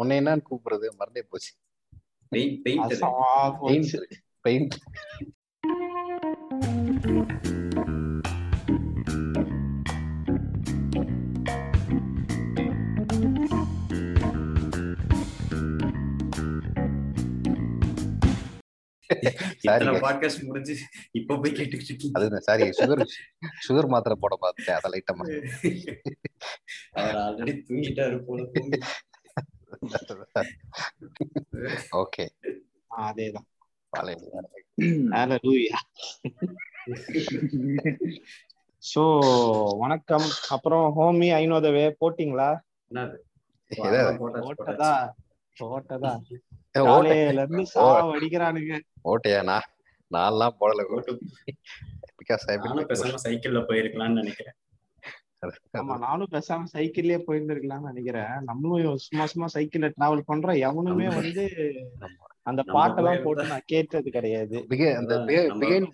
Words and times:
உன்னை 0.00 0.18
என்னன்னு 0.18 0.46
கூப்பிடுறது? 0.50 0.86
மறந்தே 0.98 1.22
போச்சு. 1.30 1.50
பெயிண்ட் 2.28 2.62
பாட்காஸ்ட் 20.04 20.46
முடிஞ்சு 20.46 20.74
இப்ப 21.10 21.36
போய் 21.42 21.52
கேட்டுக்கிட்டு 21.52 22.40
சாரி 22.48 22.64
சுகர் 22.78 23.02
சுகர் 23.66 23.92
மாத்திரை 23.94 24.16
போட 24.20 24.36
பார்த்தேன். 24.44 24.76
அதை 24.78 24.88
லைட்டா 24.92 25.14
அவர் 26.92 27.18
ஆல்ரெடி 27.26 27.54
தூங்கிட்டாரு 27.68 28.18
போல 28.26 28.44
தூங்கி. 28.54 28.78
ஓகே 31.94 32.24
அதேதான் 33.00 33.48
சோ 38.82 39.02
வணக்கம் 39.78 40.26
அப்புறம் 40.50 40.86
ஹோமி 40.96 41.28
ஐநோதவே 41.36 41.84
போட்டிங்களா 42.00 42.50
என்னது 42.90 43.16
ஏதாவது 43.70 44.20
போட்டாச்சு, 44.20 44.46
போட்டதா. 44.48 44.92
போட்டதா 45.56 46.12
காலையில 46.78 47.42
இருந்து 47.42 47.64
சாவ 47.72 47.98
அடிக்கிறானுங்க 48.16 48.72
ஓட்டையா 49.04 49.40
நான் 49.42 49.68
நான்லாம் 50.10 50.56
போடல 50.60 50.86
பிகாஸ் 52.20 52.46
ஐ 52.48 52.56
சைக்கிள்ல 53.26 53.60
போயிருக்கலாம்னு 53.68 54.20
நினைக்கிறேன் 54.22 54.56
ஆமா 55.78 55.94
நானும் 55.98 56.32
பேசாம 56.32 56.66
சைக்கிள்லயே 56.72 57.18
போயிருந்திருக்கலாம்னு 57.26 57.90
நினைக்கிறேன். 57.90 58.32
நம்மளும் 58.42 58.98
சும்மா 58.98 59.26
சும்மா 59.26 59.46
சைக்கிள்ல 59.54 59.88
டிராவல் 59.94 60.28
பண்றோம். 60.28 60.58
எவனுமே 60.60 61.06
வந்து. 61.14 61.44
அந்த 62.50 62.62
பாட்டெல்லாம் 62.66 63.22
போட்டு 63.22 63.42
நான் 63.46 63.66
கேட்டது 63.66 64.10
கிடையாது. 64.10 64.56
பிகே 64.70 64.86
அந்த 64.96 65.14
பிகைன் 65.60 65.86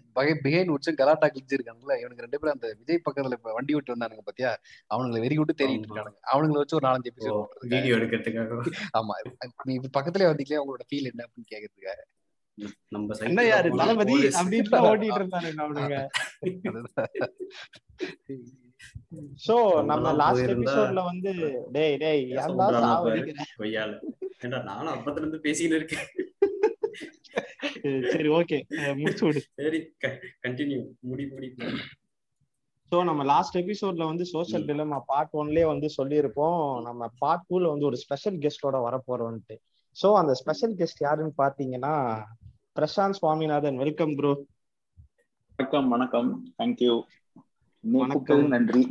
பிகைன் 0.45 0.73
உச்சும் 0.75 0.99
கலாட்டா 1.01 1.27
கிழிச்சிருக்காங்கல்ல 1.27 1.97
இவனுக்கு 2.01 2.25
ரெண்டு 2.25 2.41
பேரும் 2.41 2.57
அந்த 2.57 2.69
விஜய் 2.81 3.03
பக்கத்துல 3.07 3.39
இப்ப 3.39 3.53
வண்டி 3.53 3.75
விட்டு 3.75 3.95
வந்தானுங்க 3.95 4.25
பாத்தியா? 4.25 4.51
அவனுங்களை 4.95 5.21
வெறி 5.21 5.39
விட்டு 5.39 5.57
தேடிட்டு. 5.61 5.89
இருக்கானுங்க. 5.89 6.21
அவனுங்களை 6.33 6.61
வச்சு 6.63 6.79
ஒரு 6.79 6.87
நாலஞ்சு 6.89 7.11
எபிசோட் 7.13 7.71
வீடியோ 7.75 7.97
எடுக்கிறதுக்காக 7.97 8.61
ஆமா. 9.01 9.17
நீ 9.65 9.75
இப்ப 9.81 9.93
பக்கத்துலயே 9.99 10.31
வந்தீங்களே 10.33 10.63
உங்களோட 10.65 10.87
ஃபீல் 10.91 11.11
என்ன 11.13 11.25
அப்படின்னு 11.27 11.51
கேக்குறதுக்காக. 11.55 12.01
நம்ம 12.89 13.17
என்ன 13.21 13.41
யாரு? 13.47 13.71
தளபதி 13.81 14.15
அப்படின்னு 14.41 14.85
ஓட்டிட்டு 14.85 15.19
இருந்தானுங்க 15.21 15.65
அவனுங்க. 15.65 15.97
சோ 19.47 19.55
நம்ம 19.91 20.13
லாஸ்ட் 20.21 20.51
எபிசோட்ல 20.55 21.03
வந்து 21.11 21.31
டேய் 21.77 21.97
டேய் 22.03 22.23
ஏன்டா 22.25 22.47
சொல்றானா 22.49 22.81
பாரு. 22.81 22.89
சாவடிக்கிற 22.89 23.45
கொய்யால 23.61 23.93
ஏண்டா 24.45 24.59
நானும் 24.71 24.95
அப்பத்துல 24.95 25.23
இருந்து 25.23 25.41
பேசிட்டு 25.47 25.79
இருக்கேன். 25.81 26.09
சரி 28.13 28.29
ஓகே. 28.39 28.59
முடிச்சு 29.01 29.25
விடு. 29.27 29.41
சரி 29.61 29.79
கண்டினியூ 30.45 30.81
முடி 31.09 31.25
முடி. 31.33 31.49
சோ 32.93 32.97
நம்ம 33.05 33.23
லாஸ்ட் 33.31 33.57
எபிசோட்ல 33.63 34.05
வந்து 34.11 34.25
சோஷியல். 34.33 34.67
டிலமா 34.69 34.99
பார்ட் 35.11 35.35
ஒன்லயே 35.41 35.67
வந்து 35.73 35.89
சொல்லியிருப்போம். 35.99 36.61
நம்ம 36.89 37.09
பார்ட் 37.23 37.47
டூல 37.49 37.71
வந்து 37.73 37.89
ஒரு 37.91 37.99
ஸ்பெஷல் 38.03 38.37
கெஸ்டோட 38.45 38.77
வரப்போறோம்ட்டு 38.87 39.57
சோ 39.97 40.09
அந்த 40.21 40.33
ஸ்பெஷல் 40.35 40.75
கெஸ்ட் 40.81 41.05
யாருன்னு 41.07 41.35
பாத்தீங்கன்னா 41.43 41.95
பிரசாந்த் 42.77 43.19
சுவாமிநாதன். 43.21 43.79
வெல்கம் 43.85 44.15
ப்ரோ 44.19 44.33
வணக்கம் 45.59 45.89
வணக்கம். 45.89 46.31
தேங்க்யூ 46.59 46.95
வணக்கம். 47.93 48.49
நன்றி. 48.49 48.91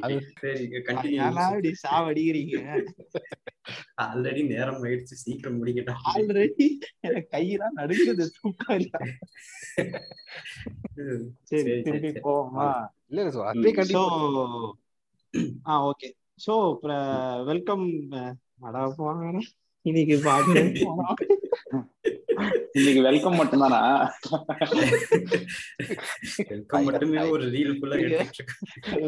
அது- 0.00 0.28
இப்படி 1.48 1.74
சாவடிக்கிறீங்க? 1.82 2.56
Already 4.02 4.46
நேரம் 4.46 4.84
ஆயிடுச்சு 4.84 5.16
சீக்கிரம் 5.22 5.66
முடிக்கட்டும் 5.66 6.00
ஆல்ரெடி 6.14 6.66
எனக்கு 7.00 7.36
கையெல்லாம் 7.36 7.76
நடுங்குது 7.76 8.26
சரி 11.42 11.82
திருப்பி. 11.82 12.08
போவோமா? 12.20 12.88
இல்ல 13.06 13.70
கண்டிப்பா 13.72 14.04
ஆ 15.68 15.74
ஓகே. 15.90 16.08
சோ 16.44 16.52
வெல்கம் 17.46 17.84
இன்னைக்கு 19.86 20.14
இன்னைக்கு 22.76 23.00
வெல்கம் 23.02 23.36
மட்டும்தானா? 23.38 23.80
Welcome 26.50 26.84
மட்டுமே 26.88 27.22
ஒரு 27.32 27.44
ரீல் 27.54 27.72
ஃபுல்லா. 27.78 27.96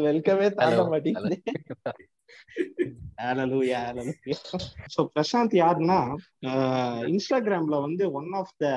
வெல்கமே 0.07 0.47
தாண்ட 0.57 0.81
ஹalleluya 3.19 3.79
சோ 4.93 5.01
பிரசாந்த் 5.13 5.55
யாருன்னா 5.61 5.99
இன்ஸ்டாகிராம்ல 7.11 7.79
வந்து 7.81 8.05
one 8.11 8.31
of 8.33 8.53
the 8.57 8.67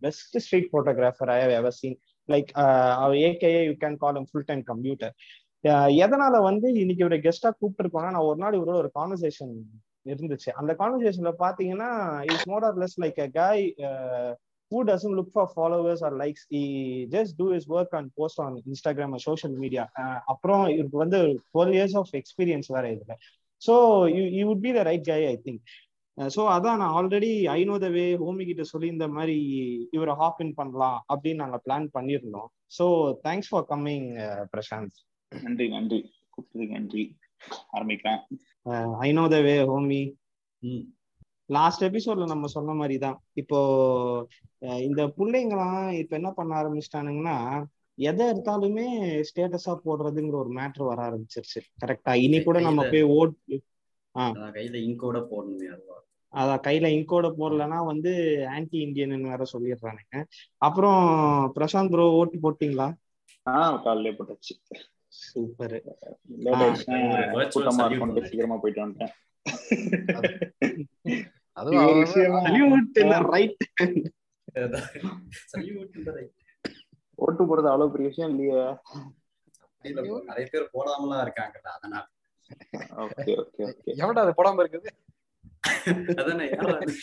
best 0.00 0.38
street 0.44 0.72
photographer 0.72 1.32
I 1.34 1.38
have 1.42 1.54
ever 1.58 1.76
seen 1.80 1.96
like 2.28 2.50
AKA 3.28 3.62
you 3.68 3.74
can 3.82 3.98
call 4.02 4.20
full 4.30 4.48
time 4.50 4.62
computer 4.64 5.14
எதனால 6.04 6.34
வந்து 6.42 6.68
இன்னைக்கு 6.82 7.04
இவரை 7.04 7.18
கெஸ்டா 7.20 7.50
கூப்பிட்டுருக்கோம்னா 7.52 8.12
நான் 8.14 8.28
ஒரு 8.30 8.38
நாள் 8.38 8.56
இவரோட 8.58 8.76
ஒரு 8.82 8.90
கான்வர்சேஷன் 8.94 9.52
இருந்துச்சு. 10.06 10.50
அந்த 10.60 10.72
கான்வர்சேஷன்ல 10.80 11.32
பாத்தீங்கன்னா 11.42 11.90
is 12.32 12.46
more 12.48 12.64
or 12.64 12.78
less 12.78 12.96
like 13.02 13.20
a 13.20 13.28
guy 13.36 13.62
who 14.72 14.78
doesn't 14.90 15.14
look 15.18 15.32
for 15.34 15.50
followers 15.54 16.02
or 16.04 16.16
likes 16.22 16.44
he 16.60 16.62
just 17.14 17.34
do 17.36 17.46
is 17.58 17.68
work 17.76 17.94
and 17.98 18.10
post 18.14 18.40
on 18.40 18.56
Instagram 18.70 19.16
social 19.26 19.56
media 19.56 19.84
அப்புறம் 20.24 20.64
இவருக்கு 20.74 20.98
வந்து 20.98 21.20
டுவெல் 21.54 21.72
இயர்ஸ் 21.76 21.96
ஆஃப் 21.96 22.12
எக்ஸ்பீரியன்ஸ் 22.20 22.68
வேற 22.68 22.84
இதுல. 22.96 23.14
So 23.62 23.74
you 24.16 24.22
you 24.38 24.44
would 24.50 24.64
be 24.66 24.72
the 24.72 24.82
right 24.82 25.06
guy 25.06 25.20
I 25.26 25.36
think 25.46 25.62
so 26.18 26.42
அதான் 26.48 26.76
நான் 26.76 26.94
already 26.94 27.30
I 27.48 27.60
know 27.64 27.76
the 27.78 27.88
way 27.88 28.04
homie 28.16 28.44
கிட்ட 28.44 28.62
சொல்லி 28.62 28.88
இந்த 28.88 29.06
மாதிரி 29.08 29.36
இவரை 29.90 30.14
ஹாப் 30.14 30.40
இன் 30.40 30.54
பண்ணலாம் 30.54 30.98
அப்படின்னு 31.12 31.42
நாங்கள் 31.44 31.62
பிளான் 31.66 31.86
பண்ணியிருந்தோம். 31.94 32.48
So 32.78 32.84
thanks 33.24 33.50
for 33.50 33.66
coming 33.70 34.08
Prashanth. 34.54 34.98
நன்றி 35.40 35.68
நன்றி. 35.68 35.98
கூப்பிட்டதுக்கு 36.34 36.68
நன்றி. 36.68 37.02
ஆரம்பிக்கிறேன் 37.72 38.20
I 38.98 39.12
know 39.12 39.24
the 39.28 39.38
way 39.40 39.54
homie. 39.64 40.00
Last 41.50 41.84
எபிசோட்ல 41.84 42.26
நம்ம 42.26 42.46
சொன்ன 42.46 42.74
மாதிரி 42.74 42.96
தான் 42.98 43.16
இப்போ 43.32 43.58
இந்த 44.80 45.06
பிள்ளைங்களாம் 45.16 45.90
இப்ப 45.92 46.12
என்ன 46.16 46.30
பண்ண 46.30 46.52
ஆரம்பிச்சிட்டானுங்கன்னா 46.60 47.36
எதை 47.98 48.26
எடுத்தாலுமே 48.26 48.86
ஸ்டேட்டஸா 49.28 49.72
போடுறதுங்கிற 49.86 50.36
ஒரு 50.42 50.50
மேட்ரு 50.50 50.84
வர 50.84 50.98
ஆரம்பிச்சிருச்சு. 51.08 51.60
கரெக்டா 51.82 52.12
இனி 52.16 52.38
கூட 52.42 52.60
நம்ம 52.60 52.82
போய் 52.90 53.04
ஓட் 53.18 53.36
கையில 54.56 54.76
இங்கோட 54.88 55.18
போடணுமே 55.30 55.68
அதான் 56.34 56.62
கையில 56.66 56.86
இங்கோட 56.96 57.26
போடலன்னா 57.38 57.84
வந்து 57.84 58.12
ஆன்டி 58.48 58.78
இந்தியன் 58.78 59.22
வேற 59.22 59.42
சொல்லிடுறானுங்க. 59.52 60.14
அப்புறம் 60.58 61.00
பிரசாந்த் 61.56 61.90
ப்ரோ 61.90 62.06
ஓட்டு 62.12 62.38
போட்டீங்களா? 62.44 62.86
ஆஹ் 63.46 63.82
காலையிலே 63.82 64.16
போட்டாச்சு. 64.16 64.54
சூப்பர் 65.12 65.74
கூட்டமா 67.54 67.84
இருக்கும். 67.86 68.28
சீக்கிரமா 68.28 68.56
போயிட்டு 68.56 68.84
வந்துட்டேன். 68.84 69.12
ஓட்டு 77.18 77.42
போடுறது 77.44 77.70
அவ்வளவு 77.72 77.92
பெரிய 77.92 78.08
விஷயம் 78.08 78.30
இல்லையே 78.30 78.62
நிறைய 80.22 80.46
பேர் 80.52 80.72
போடாமலாம் 80.74 81.22
இருக்காங்கல்ல 81.24 81.70
அதனால 81.70 82.04
ஓகே 83.04 83.32
ஓகே 83.36 83.62
ஓகே 83.68 83.92
அது 84.16 84.34
போடாம 84.36 84.62
இருக்குது 84.62 84.90
அதானே 86.16 86.44
யாரா 86.48 86.74
அது? 86.74 86.94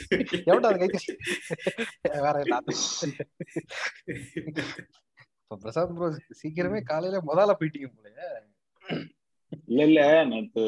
வேற 2.18 2.36
இப்ப 5.52 5.60
பிரசாந்த் 5.62 5.96
ப்ரோ 5.96 6.08
சீக்கிரமே 6.40 6.80
காலையில 6.82 7.20
முதல்ல 7.22 7.54
போயிட்டீங்க 7.60 7.88
போலயே. 7.90 8.28
இல்ல 9.68 9.80
இல்ல. 9.84 10.02
நேத்து 10.24 10.64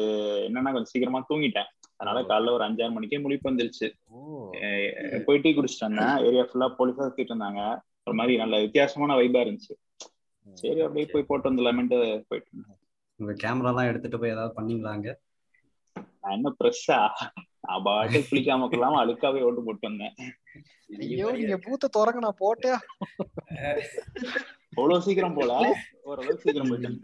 என்னன்னா 0.46 0.72
கொஞ்சம் 0.72 0.92
சீக்கிரமா 0.92 1.20
தூங்கிட்டேன். 1.28 1.68
அதனால 1.96 2.20
காலைல 2.22 2.52
ஒரு 2.52 2.64
அஞ்சாறு 2.64 2.92
மணிக்கே 2.92 3.18
முழிப்பு 3.18 3.50
வந்துருச்சு. 3.50 3.88
ஓ. 4.10 4.18
அஹ் 4.60 5.22
போய் 5.24 5.38
டீ 5.38 5.50
குடிச்சிட்டு 5.52 5.86
வந்தேன். 5.86 6.16
ஏரியா 6.24 6.44
ஃபுல்லா 6.44 6.68
போலீஸா 6.78 7.06
சுத்திட்டு 7.06 7.32
இருந்தாங்க. 7.32 7.60
ஒரு 8.06 8.14
மாதிரி 8.14 8.36
நல்ல 8.36 8.58
வித்தியாசமான 8.60 9.16
வைபா 9.16 9.42
இருந்துச்சு. 9.44 9.74
சரி 10.58 10.80
அப்படியே 10.80 11.06
போய் 11.06 11.28
போட்டு 11.28 11.48
வந்துடலாமேன்ட்டு 11.50 11.98
போயிட்டு 12.28 12.50
இருந்தேன். 12.52 12.78
உங்க 13.20 13.32
கேமரா 13.42 13.70
எல்லாம் 13.70 13.90
எடுத்துட்டு 13.90 14.18
போய் 14.18 14.30
ஏதாவது 14.30 14.56
பண்ணீங்களாங்க 14.58 15.08
நான் 16.16 16.34
என்ன 16.34 16.50
ப்ரெஸ்ஸா 16.58 16.98
நான் 17.60 17.82
பாட்டு 17.82 18.18
குளிக்காம 18.22 18.68
கொள்ளாம 18.68 19.00
அழுக்காவே 19.02 19.42
ஓட்டு 19.42 19.62
போட்டு 19.64 19.88
வந்தேன். 19.88 20.14
ஐயோ 21.04 21.28
நீங்க 21.32 21.56
பூத்த 21.58 21.90
திறங்க 21.96 22.20
நான் 22.20 22.40
போட்டே 22.40 22.72
அவ்வளவு 24.72 25.02
சீக்கிரம் 25.02 25.34
போல? 25.34 25.52
ஓரளவுக்கு 26.02 26.44
சீக்கிரம் 26.44 26.70
போயிட்டேன் 26.70 26.98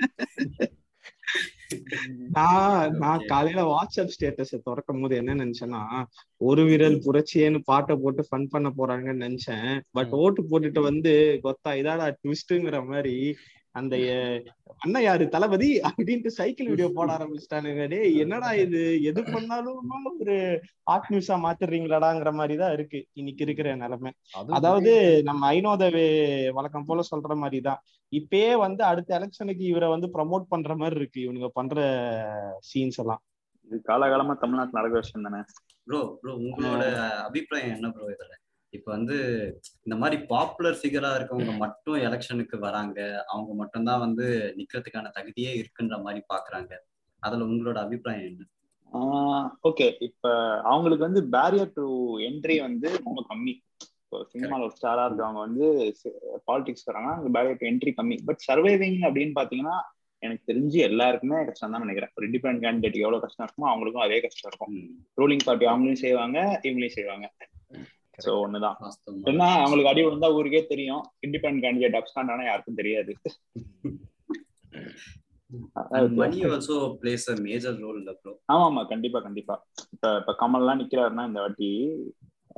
நான் 2.31 2.94
நான். 2.97 3.25
காலையில 3.26 3.62
வாட்ஸ்அப் 3.62 4.12
ஸ்டேட்டஸ் 4.15 4.53
திறக்கும் 4.67 5.00
போது 5.00 5.17
என்ன 5.17 5.35
நினைச்சேன்னா 5.35 5.81
ஒரு 6.41 6.62
விரல் 6.65 6.97
புரட்சியேன்னு 7.06 7.61
பாட்டை 7.65 7.97
போட்டு 7.97 8.23
ஃபன் 8.31 8.47
பண்ண 8.50 8.69
போறாங்கன்னு 8.79 9.25
நினைச்சேன். 9.26 9.81
பட். 9.91 10.15
ஓட்டு 10.23 10.43
போட்டுட்டு 10.43 10.81
வந்து 10.81 11.12
கொத்தா 11.44 11.73
இதாடா 11.81 12.06
ட்விஸ்ட்ங்கிற 12.23 12.79
மாதிரி 12.87 13.15
அந்த 13.81 13.97
அண்ணன் 14.85 15.05
யாரு? 15.07 15.25
தளபதி? 15.35 15.69
அப்படின்ட்டு 15.89 16.31
சைக்கிள் 16.39 16.71
வீடியோ 16.71 16.89
போட 16.97 17.09
ஆரம்பிச்சிட்டானுங்க. 17.17 17.85
டேய் 17.93 18.19
என்னடா 18.25 18.51
இது? 18.65 18.81
எது 19.11 19.21
பண்ணாலும் 19.35 19.79
ஒரு 20.23 20.37
ஹாட் 20.91 21.11
நியூஸா 21.13 21.37
மாத்திடுறீங்களாடாங்கிற 21.45 22.33
மாதிரி 22.41 22.57
தான் 22.63 22.75
இருக்கு. 22.79 23.01
இன்னைக்கு 23.21 23.45
இருக்கிற 23.47 23.77
நிலைமை. 23.85 24.13
அதாவது 24.59 24.93
நம்ம 25.31 25.51
ஐநோதவே 25.55 26.07
வழக்கம் 26.59 26.89
போல 26.91 27.05
சொல்ற 27.13 27.37
மாதிரி 27.45 27.61
தான் 27.69 27.81
இப்பயே 28.13 28.53
வந்து 28.65 28.83
அடுத்த 28.91 29.17
எலெக்ஷனுக்கு 29.19 29.65
இவரை 29.73 29.89
வந்து 29.95 30.11
ப்ரமோட் 30.17 30.51
பண்ற 30.53 30.77
மாதிரி 30.83 30.97
இருக்கு. 31.01 31.21
இவனுங்க 31.27 31.51
பண்ற 31.59 31.79
சீன்ஸ் 32.71 33.01
எல்லாம். 33.05 33.23
இது 33.69 33.79
காலகாலமா 33.91 34.35
தமிழ்நாட்டுல 34.43 34.79
நடக்கிற 34.81 35.01
விஷயம் 35.05 35.27
தானே? 35.27 35.41
ப்ரோ 35.87 35.99
ப்ரோ 36.21 36.33
உங்களோட 36.45 36.85
அபிப்பிராயம் 37.27 37.75
என்ன 37.77 37.91
ப்ரோ 37.97 38.07
இதுல? 38.15 38.35
இப்ப 38.76 38.88
வந்து 38.97 39.17
இந்த 39.87 39.97
மாதிரி 40.00 40.17
பாப்புலர் 40.32 40.79
ஃபிகரா 40.81 41.11
இருக்கவங்க 41.19 41.53
மட்டும் 41.62 41.99
எலெக்ஷனுக்கு 42.09 42.56
வராங்க. 42.67 42.99
அவங்க 43.32 43.53
மட்டும்தான் 43.55 44.05
வந்து 44.06 44.26
நிக்கிறதுக்கான 44.59 45.12
தகுதியே 45.19 45.53
இருக்குன்ற 45.61 45.97
மாதிரி 46.06 46.23
பாக்குறாங்க. 46.32 46.73
அதுல 47.23 47.47
உங்களோட 47.50 47.79
அபிப்பிராயம் 47.85 48.29
என்ன? 48.31 48.47
ஓகே 49.69 49.87
இப்ப 50.09 50.32
அவங்களுக்கு 50.73 51.06
வந்து 51.09 51.23
பேரியர் 51.37 51.73
டு 51.79 51.87
என்ட்ரி 52.29 52.56
வந்து 52.67 52.88
ரொம்ப 53.06 53.20
கம்மி. 53.31 53.55
இப்போ 54.05 54.19
சினிமால 54.32 54.67
ஒரு 54.67 54.75
ஸ்டாரா 54.76 55.03
இருக்கவங்க 55.09 55.41
வந்து 55.47 55.67
பாலிடிக்ஸ் 56.49 56.87
வராங்கன்னா 56.88 57.32
பேரியர் 57.37 57.61
டு 57.62 57.69
என்ட்ரி 57.73 57.93
கம்மி. 57.99 58.17
பட் 58.29 58.43
சர்வைவிங் 58.49 59.00
அப்படின்னு 59.09 59.35
பாத்தீங்கன்னா 59.41 59.76
எனக்கு 60.23 60.49
தெரிஞ்சு 60.50 60.79
எல்லாருக்குமே 60.87 61.44
கஷ்டம் 61.49 61.75
தான் 61.75 61.85
நினைக்கிறேன். 61.85 62.12
ஒரு 62.17 62.25
இண்டிபெண்ட் 62.29 62.62
கேண்டிடேட் 62.65 63.03
எவ்வளவு 63.03 63.25
கஷ்டம் 63.25 63.44
இருக்குமோ 63.47 63.69
அவங்களுக்கும் 63.73 64.06
அதே 64.06 64.19
கஷ்டம் 64.25 64.50
இருக்கும். 64.50 64.73
ரூலிங் 65.20 65.44
பார்ட்டி 65.44 65.69
அவங்களையும் 65.73 66.03
செய்வாங்க 66.06 66.38
இவங்களையும் 66.67 66.99
செய்வாங்க. 66.99 67.26
சோ 68.19 68.31
ஒண்ணுதான். 68.44 68.76
என்ன 69.31 69.43
அவங்களுக்கு 69.56 69.91
அடி 69.91 70.03
விழுந்தா 70.05 70.29
ஊருக்கே 70.37 70.62
தெரியும். 70.67 71.03
இண்டிபெண்ட் 71.26 71.62
கேண்டிடேட் 71.65 71.99
அப்ஸ்டாண்ட் 71.99 72.32
ஆனா 72.35 72.44
யாருக்கும் 72.47 72.81
தெரியாது. 72.81 73.12
Money 76.20 76.38
also 76.47 76.75
plays 77.03 77.26
a 77.32 77.37
major 77.44 77.76
role 77.85 77.99
இல்ல 78.00 78.12
ப்ரோ 78.20 78.32
ஆமா 78.53 78.65
ஆமா 78.70 78.82
கண்டிப்பா 78.91 79.20
கண்டிப்பா. 79.26 79.55
இப்ப 79.94 80.11
இப்ப 80.20 80.35
கமல்லாம் 80.43 80.81
நிக்கிறாருன்னா 80.82 81.25
இந்த 81.29 81.41
வாட்டி 81.41 81.70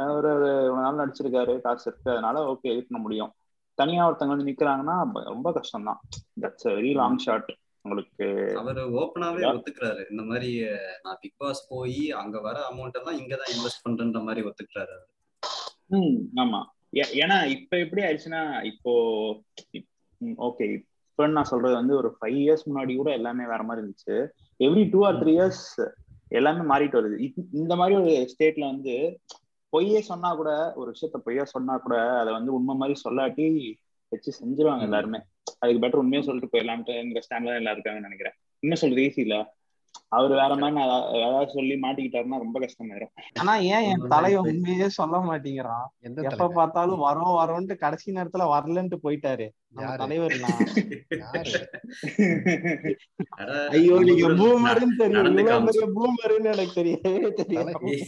அவர் 0.05 0.27
ஒரு 0.73 0.81
நாள் 0.85 1.01
நடிச்சிருக்காரு 1.01 1.55
காசு 1.61 1.87
இருக்கு. 1.89 2.11
அதனால 2.15 2.43
ஓகே 2.53 2.73
இது 2.73 2.83
பண்ண 2.87 3.01
முடியும். 3.07 3.33
தனியா 3.79 4.07
ஒருத்தவங்க 4.07 4.35
வந்து 4.35 4.51
நிக்கிறாங்கன்னா 4.51 4.97
ரொம்ப 5.33 5.49
கஷ்டம் 5.59 5.89
தான் 5.89 6.01
தட்ஸ் 6.43 6.69
வெரி 6.77 6.93
லாங் 7.01 7.23
ஷாட் 7.25 7.51
உங்களுக்கு 7.85 8.27
அவர் 8.61 8.81
ஓப்பனாவே. 9.01 9.43
ஒத்துக்கிறாரு. 9.51 10.03
இந்த 10.13 10.23
மாதிரி 10.31 10.51
நான் 11.05 11.21
பிக் 11.23 11.39
பாஸ் 11.43 11.63
போய் 11.71 12.01
அங்க 12.23 12.37
வர 12.41 12.57
அமௌண்ட் 12.71 12.99
எல்லாம் 13.01 13.19
இங்கதான் 13.21 13.53
இன்வெஸ்ட் 13.55 13.85
பண்றன்ற 13.87 14.21
மாதிரி 14.29 14.43
ஒத்துக்கிறாரு 14.49 14.93
அவரு. 14.97 15.09
ஆமா. 16.35 16.65
ஏ- 16.97 17.21
ஏன்னா 17.21 17.47
இப்ப 17.47 17.79
எப்படி 17.79 18.03
ஆயிடுச்சுன்னா 18.03 18.63
இப்போ 18.63 18.93
ஓகே. 20.25 20.73
இப்ப 21.11 21.27
நான் 21.27 21.45
சொல்றது 21.45 21.75
வந்து 21.75 21.97
ஒரு 21.97 22.17
ஃபைவ் 22.21 22.35
இயர்ஸ் 22.35 22.69
முன்னாடி 22.75 22.97
கூட 22.97 23.13
எல்லாமே 23.13 23.47
வேற 23.47 23.63
மாதிரி 23.63 23.87
இருந்துச்சு. 23.87 24.29
Every 24.59 24.91
two 24.91 25.05
or 25.05 25.25
three 25.25 25.29
years 25.29 25.91
எல்லாமே 26.29 26.75
மாறிட்டு 26.75 26.99
வருது. 26.99 27.33
இந்த 27.53 27.77
மாதிரி 27.77 28.01
ஒரு 28.01 28.35
ஸ்டேட்ல 28.35 28.61
வந்து 28.61 29.21
பொய்யே 29.69 30.01
சொன்னா 30.01 30.35
கூட 30.35 30.73
ஒரு 30.75 30.95
விஷயத்த 31.01 31.17
பொய்யா 31.17 31.45
சொன்னா 31.45 31.77
கூட 31.77 32.19
அதை 32.19 32.33
வந்து 32.33 32.55
உண்மை 32.55 32.75
மாதிரி 32.75 33.01
சொல்லாட்டி 33.09 33.75
வச்சு 34.09 34.33
செஞ்சிருவாங்க. 34.45 34.83
எல்லாருமே. 34.83 35.19
அதுக்கு 35.59 35.87
பெட்டர் 35.87 35.95
உண்மையை 35.95 36.27
சொல்லிட்டு 36.27 36.59
போயிடலாம்ட்டு 36.59 36.97
ஸ்டாண்ட்ல 37.15 37.23
தான் 37.29 37.47
எல்லாரும் 37.47 37.83
இருக்காங்கன்னு 37.83 38.01
நினைக்கிறேன். 38.01 38.33
உண்மை 38.61 38.79
சொல்றது 38.79 39.03
ஈஸி 39.03 39.19
இல்ல? 39.19 39.59
அவர் 40.13 40.31
வேற 40.31 40.53
மாதிரி 40.57 40.81
ஏதாவது 41.21 41.51
சொல்லி 41.53 41.75
மாட்டிக்கிட்டாருன்னா 41.83 42.39
ரொம்ப 42.45 42.61
கஷ்டமாயிரும். 42.61 43.13
ஆனா 43.39 43.55
ஏன் 43.57 43.87
என் 43.91 44.07
தலைவன் 44.09 44.49
உண்மையே 44.51 44.89
சொல்ல 44.89 45.17
மாட்டேங்கிறான்? 45.19 45.87
எந்த 46.01 46.23
எப்ப 46.23 46.37
தலைவர் 46.37 46.53
பார்த்தாலும் 46.53 47.03
வரோம் 47.03 47.37
வரோன்ட்டு 47.41 47.77
கடைசி 47.77 48.13
நேரத்துல 48.13 48.47
வரலன்ட்டு 48.55 48.99
போயிட்டாரு. 49.05 49.47
அட, 53.41 53.69
ஐயோ 53.71 53.95
நீங்க 54.01 54.23
கூட 54.23 54.35
பூமர்னு 54.43 54.97
தெரியும். 54.97 55.27
எனக்கு 56.55 56.81
தெரியவே 56.81 57.31
தெரியாது. 57.33 57.73
தூங்கி 57.73 57.99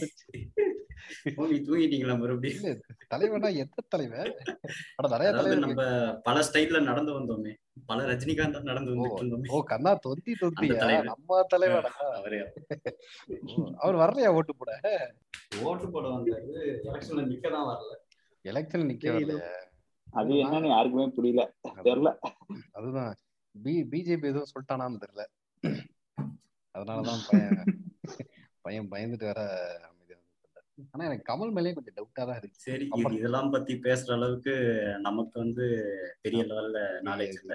தூங்கிட்டீங்களா 1.67 2.13
மறுபடியும். 2.19 2.79
தலைவனா 3.07 3.47
எந்த 3.55 3.83
தலைவர்? 3.87 4.29
அட 4.95 5.07
நிறைய 5.07 5.29
தலைவர் 5.31 5.59
நம்ம 5.59 5.83
பல 6.23 6.41
ஸ்டைல்ல 6.41 6.81
நடந்து 6.81 7.11
வந்தோமே. 7.13 7.53
பல 7.85 8.05
ரஜினிகாந்த் 8.05 8.61
நடந்து 8.63 8.91
ஓ 8.95 9.07
வந்துட்டு 9.13 9.51
ஓ 9.51 9.61
கண்ணா 9.63 9.93
தொந்தி 9.97 10.33
தலைவர். 10.73 11.05
நம்ம 11.05 11.41
தலைவரா? 11.53 11.91
அவரே 12.11 12.39
அவர். 13.77 13.95
வரலையா 13.95 14.31
ஓட்டு 14.33 14.55
போட? 14.55 14.71
ஓட்டு 15.63 15.89
போட 15.89 16.07
வந்தாரு. 16.07 16.47
எலெக்ஷன்ல 16.85 17.25
நிக்க 17.25 17.45
தான் 17.51 17.67
வரல. 17.67 17.93
எலெக்ஷன் 18.45 18.89
நிக்க. 18.91 19.07
வரல 19.09 19.37
அது 20.13 20.33
என்னன்னு 20.41 20.67
யாருக்குமே 20.67 21.07
புரியல. 21.09 21.43
தெரியல. 21.83 22.09
அதுதான். 22.71 23.13
பி 23.55 23.73
பிஜேபி 23.83 24.27
எதுவும் 24.27 24.51
சொல்லிட்டானான்னு 24.51 25.01
தெரியல. 25.03 25.23
அதனாலதான் 26.75 27.23
பையன் 27.27 27.73
பையன் 28.61 28.89
பயந்துட்டு 28.89 29.23
வேற 29.23 29.41
ஆனா 30.93 31.03
எனக்கு 31.09 31.27
கமல் 31.29 31.53
மேலேயே 31.55 31.75
கொஞ்சம் 31.75 31.95
டவுட்டா 31.97 32.23
தான் 32.29 32.39
இருக்கு. 32.39 32.57
சரி 32.67 32.85
இதெல்லாம் 33.17 33.51
பத்தி 33.55 33.73
பேசுற 33.85 34.11
அளவுக்கு 34.17 34.53
நமக்கு 35.07 35.35
வந்து 35.43 35.65
பெரிய 36.25 36.41
லெவல்ல 36.49 36.79
நாலேஜ் 37.09 37.37
இல்ல. 37.41 37.53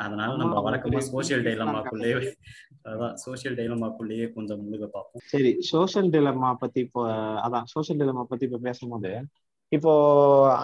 அதனால 0.00 0.30
நம்ம 0.40 0.60
வழக்கமா 0.66 1.00
சோசியல் 1.08 1.44
டைலமாக்குள்ளேயே 1.46 2.18
அதான் 2.90 3.14
சோசியல் 3.24 3.56
டைலமாக்குள்ளேயே 3.60 4.26
கொஞ்சம் 4.36 4.60
முழுக 4.64 4.84
பார்ப்போம். 4.96 5.24
சரி 5.32 5.50
சோஷியல் 5.70 6.10
டிலமா 6.14 6.50
பத்தி 6.62 6.80
இப்போ 6.86 7.02
அதான் 7.46 7.66
சோஷியல் 7.74 8.00
டிலமா 8.02 8.24
பத்தி 8.30 8.46
இப்போ 8.48 8.60
பேசும்போது 8.68 9.12
இப்போ 9.72 9.92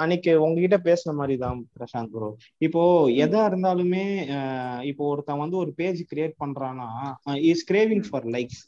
அன்னைக்கு 0.00 0.32
உங்ககிட்ட 0.44 0.76
பேசுன 0.88 1.14
மாதிரி 1.20 1.34
தான் 1.44 1.60
பிரசாந்த் 1.76 2.12
ப்ரோ 2.14 2.28
இப்போ 2.66 2.82
எதா 3.24 3.40
இருந்தாலுமே 3.50 4.04
இப்போ 4.90 5.04
ஒருத்தன் 5.12 5.42
வந்து 5.44 5.56
ஒரு 5.62 5.72
பேஜ் 5.80 6.02
கிரியேட் 6.10 6.34
பண்றான்னா 6.42 6.88
is 7.52 7.64
craving 7.70 8.04
for 8.08 8.28
likes 8.36 8.60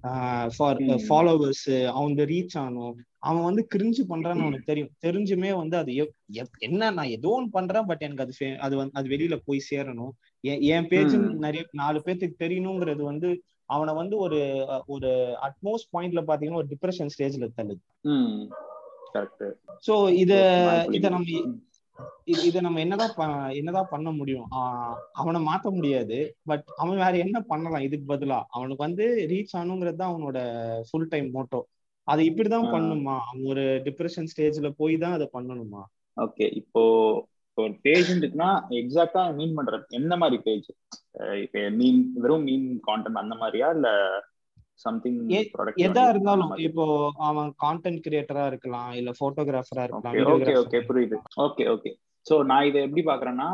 for. 0.00 0.76
Followers 1.08 1.86
அவன் 1.86 2.14
ரீச் 2.14 2.58
ஆகணும் 2.58 2.92
அவன் 3.18 3.42
வந்து 3.42 3.66
கிரிஞ்சு 3.74 4.02
பண்றான்னு 4.08 4.40
அவனுக்கு 4.40 4.62
தெரியும். 4.64 4.90
தெரிஞ்சுமே 5.06 5.56
வந்து 5.56 5.76
அது 5.76 6.14
என்ன 6.58 6.90
நான் 6.90 7.06
ஏதோ 7.06 7.28
ஒன்று 7.28 7.50
பண்றேன் 7.50 7.84
பட் 7.84 8.02
எனக்கு 8.02 8.22
அது 8.22 8.58
அது 8.58 8.76
வந்து 8.76 8.92
அது 8.94 9.08
வெளியில 9.08 9.40
போய் 9.44 9.62
சேரணும். 9.70 10.10
என்- 10.46 10.86
பேஜ். 10.86 11.14
நிறைய 11.34 11.66
நாலு 11.72 12.02
பேர்த்துக்கு 12.04 12.34
தெரியணுங்கிறது 12.38 13.02
வந்து 13.02 13.42
அவனை 13.64 13.94
வந்து 13.94 14.16
ஒரு 14.16 14.66
ஒரு 14.86 15.36
அட்மோஸ்ட் 15.42 15.96
பாயிண்ட்ல 15.96 16.22
பாத்தீங்கன்னா 16.26 16.54
ஒரு 16.54 16.66
டிப்ரெஷன் 16.66 17.08
ஸ்டேஜ்ல 17.18 17.48
தள்ளுது. 17.56 18.48
சோ 19.86 20.12
இத 20.12 20.84
இத 20.90 21.08
நம்ம 21.08 21.40
இது- 22.26 22.44
இத 22.44 22.60
நம்ம 22.60 22.78
என்னதான் 22.78 23.50
என்னதான் 23.50 23.86
பண்ண 23.90 24.10
முடியும்? 24.10 24.48
அவனை 25.12 25.44
மாத்த 25.44 25.70
முடியாது. 25.70 26.36
பட் 26.44 26.64
அவன் 26.76 26.96
வேற 26.96 27.16
என்ன 27.16 27.40
பண்ணலாம்? 27.40 27.80
இதுக்கு 27.80 28.14
பதிலா. 28.14 28.42
அவனுக்கு 28.48 28.84
வந்து 28.84 29.26
ரீச் 29.30 29.56
ஆகணுங்கிறது 29.56 29.94
தான் 29.94 30.12
அவனோட 30.12 30.62
ஃபுல் 30.90 31.08
டைம் 31.08 31.34
மோட்டோ 31.34 31.60
அது 32.02 32.22
இப்படிதான். 32.22 32.70
பண்ணுமா? 32.70 33.18
அவன் 33.18 33.44
ஒரு 33.44 33.60
டிப்ரெஷன் 33.60 34.26
ஸ்டேஜ்ல 34.36 34.70
போய் 34.76 34.96
தான் 34.96 35.12
அதை 35.12 35.30
பண்ணணுமா? 35.32 35.82
ஓகே. 36.20 36.54
இப்போ 36.56 36.82
ஒரு 37.54 37.76
பேஜ் 37.82 38.12
இருக்குன்னா 38.12 38.60
எக்ஸாக்டா 38.70 39.34
மீன் 39.34 39.56
பண்றது? 39.56 39.86
எந்த 39.88 40.16
மாதிரி 40.16 40.42
பேஜ் 40.42 40.70
இப்போ 41.42 41.68
மீன் 41.70 42.10
வெறும் 42.14 42.42
மீன் 42.42 42.80
கான்டென்ட் 42.86 43.22
அந்த 43.22 43.34
மாதிரியா? 43.34 43.70
இல்ல 43.70 43.88
சம்திங் 44.84 45.20
எதா 45.86 46.02
இருந்தாலும் 46.12 46.50
இப்போ 46.66 46.84
அவன் 47.28 47.48
கான்டென்ட் 47.64 48.02
கிரியேட்டரா 48.06 48.44
இருக்கலாம் 48.46 48.90
இல்ல 48.92 49.12
போட்டோகிராஃபரா 49.20 49.84
இருக்கலாம் 49.86 50.34
ஓகே 50.34 50.56
ஓகே 50.62 50.80
புரியுது. 50.88 51.18
ஓகே 51.46 51.64
ஓகே 51.74 51.92
ஸோ 52.26 52.36
நான் 52.50 52.68
இதை 52.70 52.78
எப்படி 52.86 53.04
பாக்குறேன்னா 53.10 53.48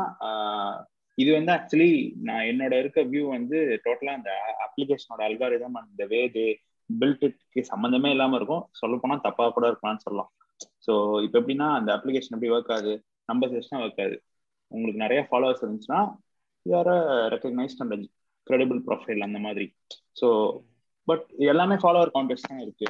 இது 1.17 1.31
வந்து 1.37 1.51
ஆக்சுவலி 1.55 1.91
நான் 2.27 2.47
என்னோட 2.51 2.73
இருக்க 2.79 2.99
வியூ 3.09 3.23
வந்து 3.35 3.57
டோட்டலா 3.85 4.13
அந்த 4.19 4.31
அப்ளிகேஷனோட 4.65 5.21
அல்காரிதம் 5.27 5.77
அந்த 5.81 6.05
வே 6.13 6.21
தே 6.35 6.45
பில்ட்க்கு 6.89 7.61
சம்மந்தமே 7.69 8.09
இல்லாம 8.13 8.37
இருக்கும். 8.39 8.63
சொல்ல 8.79 8.95
போனா 8.97 9.15
தப்பா 9.27 9.45
கூட 9.49 9.65
இருக்கலாம்னு 9.71 10.05
சொல்லலாம். 10.05 10.31
ஸோ 10.85 10.93
இப்போ 11.25 11.37
எப்படின்னா 11.41 11.67
அந்த 11.79 11.89
அப்ளிகேஷன் 11.97 12.35
எப்படி 12.37 12.51
ஒர்க் 12.55 12.73
ஆகுது? 12.75 12.93
நம்ம 13.29 13.47
செஷனா 13.53 13.81
ஒர்க் 13.85 14.01
ஆகுது. 14.03 14.17
உங்களுக்கு 14.71 15.03
நிறைய 15.05 15.21
ஃபாலோவர்ஸ் 15.29 15.63
இருந்துச்சுன்னா 15.63 16.01
யார 16.65 16.89
ரெக்கக்னைஸ்ட் 17.33 17.83
அந்த 17.85 17.95
கிரெடிபிள் 18.47 18.79
ப்ரொஃபைல் 18.87 19.27
அந்த 19.27 19.39
மாதிரி. 19.39 19.65
ஸோ 20.19 20.27
பட் 21.07 21.25
எல்லாமே 21.51 21.75
ஃபாலோவர் 21.83 22.13
கான்டெஸ்ட் 22.15 22.49
தான் 22.49 22.63
இருக்கு. 22.65 22.87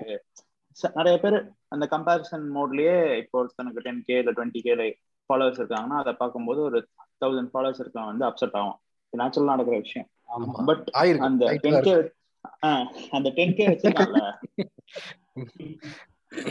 நிறைய 0.97 1.15
பேர் 1.23 1.37
அந்த 1.73 1.85
கம்பேரிசன் 1.93 2.45
மோட்லயே 2.55 2.95
இப்போ 3.21 3.35
ஒருத்தனுக்கு 3.41 3.85
டென் 3.87 4.05
கே 4.07 4.17
இல்லை 4.21 4.33
டுவெண்ட்டி 4.37 4.61
கே 4.65 4.87
ஃபாலோவர்ஸ் 5.29 5.61
இருக்காங்கன்னா 5.61 5.99
அதை 6.03 6.13
பார்க்கும்போது 6.21 6.61
ஒரு 6.69 6.79
தௌசண்ட் 7.23 7.51
ஃபாலோவர்ஸ் 7.53 7.81
இருக்கலாம் 7.83 8.09
வந்து 8.11 8.25
அப்செட் 8.29 8.57
ஆகும் 8.61 8.79
நேச்சுரலா 9.13 9.53
நடக்கிற 9.55 9.77
விஷயம். 9.85 10.07
பட் 10.69 10.85
அந்த 11.27 11.43
டென் 11.63 11.83
கே 11.85 11.91
இருக்கு. 11.93 12.15
அந்த 13.17 13.27
டென் 13.37 13.55
கே 13.57 13.65
வச்சிருக்கான்ல. 13.71 14.21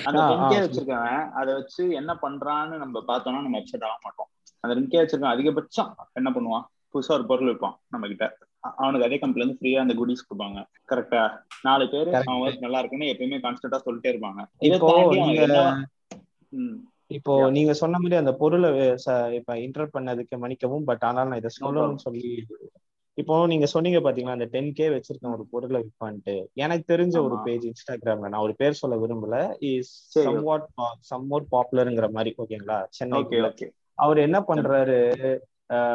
அந்த 0.08 0.20
டென் 0.30 0.46
கே. 0.52 0.58
வச்சிருக்கவன் 0.64 1.24
அதை 1.38 1.50
வச்சு 1.58 1.82
என்ன 2.00 2.12
பண்றான்னு 2.24 2.76
நம்ம 2.84 3.02
பார்த்தோம்னா 3.10 3.42
நம்ம 3.46 3.60
அப்செட் 3.60 3.86
ஆக 3.88 3.98
மாட்டோம். 4.06 4.30
அந்த 4.64 4.72
டென் 4.76 4.90
கே 4.92 5.00
வச்சிருக்கவன் 5.02 5.34
அதிகபட்சம் 5.36 5.90
என்ன 6.20 6.30
பண்ணுவான்? 6.36 6.66
புதுசா 6.94 7.12
ஒரு 7.18 7.26
பொருள் 7.30 7.50
விற்பான் 7.50 7.76
நம்ம 7.94 8.06
கிட்ட 8.12 8.26
அவனுக்கு 8.80 9.06
அதே 9.06 9.18
கம்பெனில 9.20 9.44
இருந்து 9.44 9.60
ஃப்ரீயா 9.60 9.78
அந்த 9.84 9.94
குடிஸ் 10.00 10.26
கொடுப்பாங்க. 10.26 10.58
கரெக்டா 10.90 11.22
நாலு 11.68 11.84
பேர். 11.92 12.10
அவன் 12.18 12.42
ஒர்க் 12.42 12.64
நல்லா 12.64 12.80
இருக்குன்னு 12.82 13.10
எப்பயுமே 13.12 13.38
கான்ஸ்டன்டா 13.46 13.80
சொல்லிட்டே 13.86 14.12
இருப்பாங்க. 14.12 14.40
இப்போ 17.16 17.32
நீங்க 17.56 17.72
சொன்ன 17.80 17.98
மாதிரி 18.02 18.16
அந்த 18.20 18.32
பொருளை 18.42 18.68
இப்ப 19.38 19.56
இன்டர் 19.64 19.94
பண்ணதுக்கு 19.96 20.36
மன்னிக்கவும் 20.42 20.86
பட் 20.90 21.04
ஆனால் 21.08 21.28
நான் 21.30 21.40
இதை 21.42 21.50
சொல்லணும்னு 21.60 22.04
சொல்லி 22.06 22.30
இப்போ 23.18 23.34
நீங்க 23.50 23.66
சொன்னீங்க 23.72 23.98
பாத்தீங்களா 24.04 24.36
அந்த 24.36 24.46
டென் 24.52 24.70
கே 24.76 24.86
வச்சிருக்கேன் 24.92 25.34
ஒரு 25.36 25.44
பொருளை 25.50 25.78
விற்பான்ட்டு 25.82 26.34
எனக்கு 26.54 26.84
தெரிஞ்ச 26.92 27.16
ஒரு. 27.24 27.36
பேஜ் 27.46 27.64
இன்ஸ்டாகிராம்ல 27.70 28.30
நான் 28.34 28.44
ஒரு 28.46 28.54
பேர் 28.60 28.78
சொல்ல 28.80 28.96
விரும்பல. 28.96 29.38
இஸ் 29.70 29.90
சரி. 30.14 30.26
சம்வாட் 30.28 30.66
சம்வாட் 31.10 31.48
பாப்புலருங்கிற 31.56 32.08
மாதிரி 32.10 32.32
ஓகேங்களா 32.42 32.78
ஓகே 32.80 32.96
சென்னை 32.98 33.68
அவர் 33.98 34.18
என்ன 34.18 34.38
பண்றாரு 34.48 34.98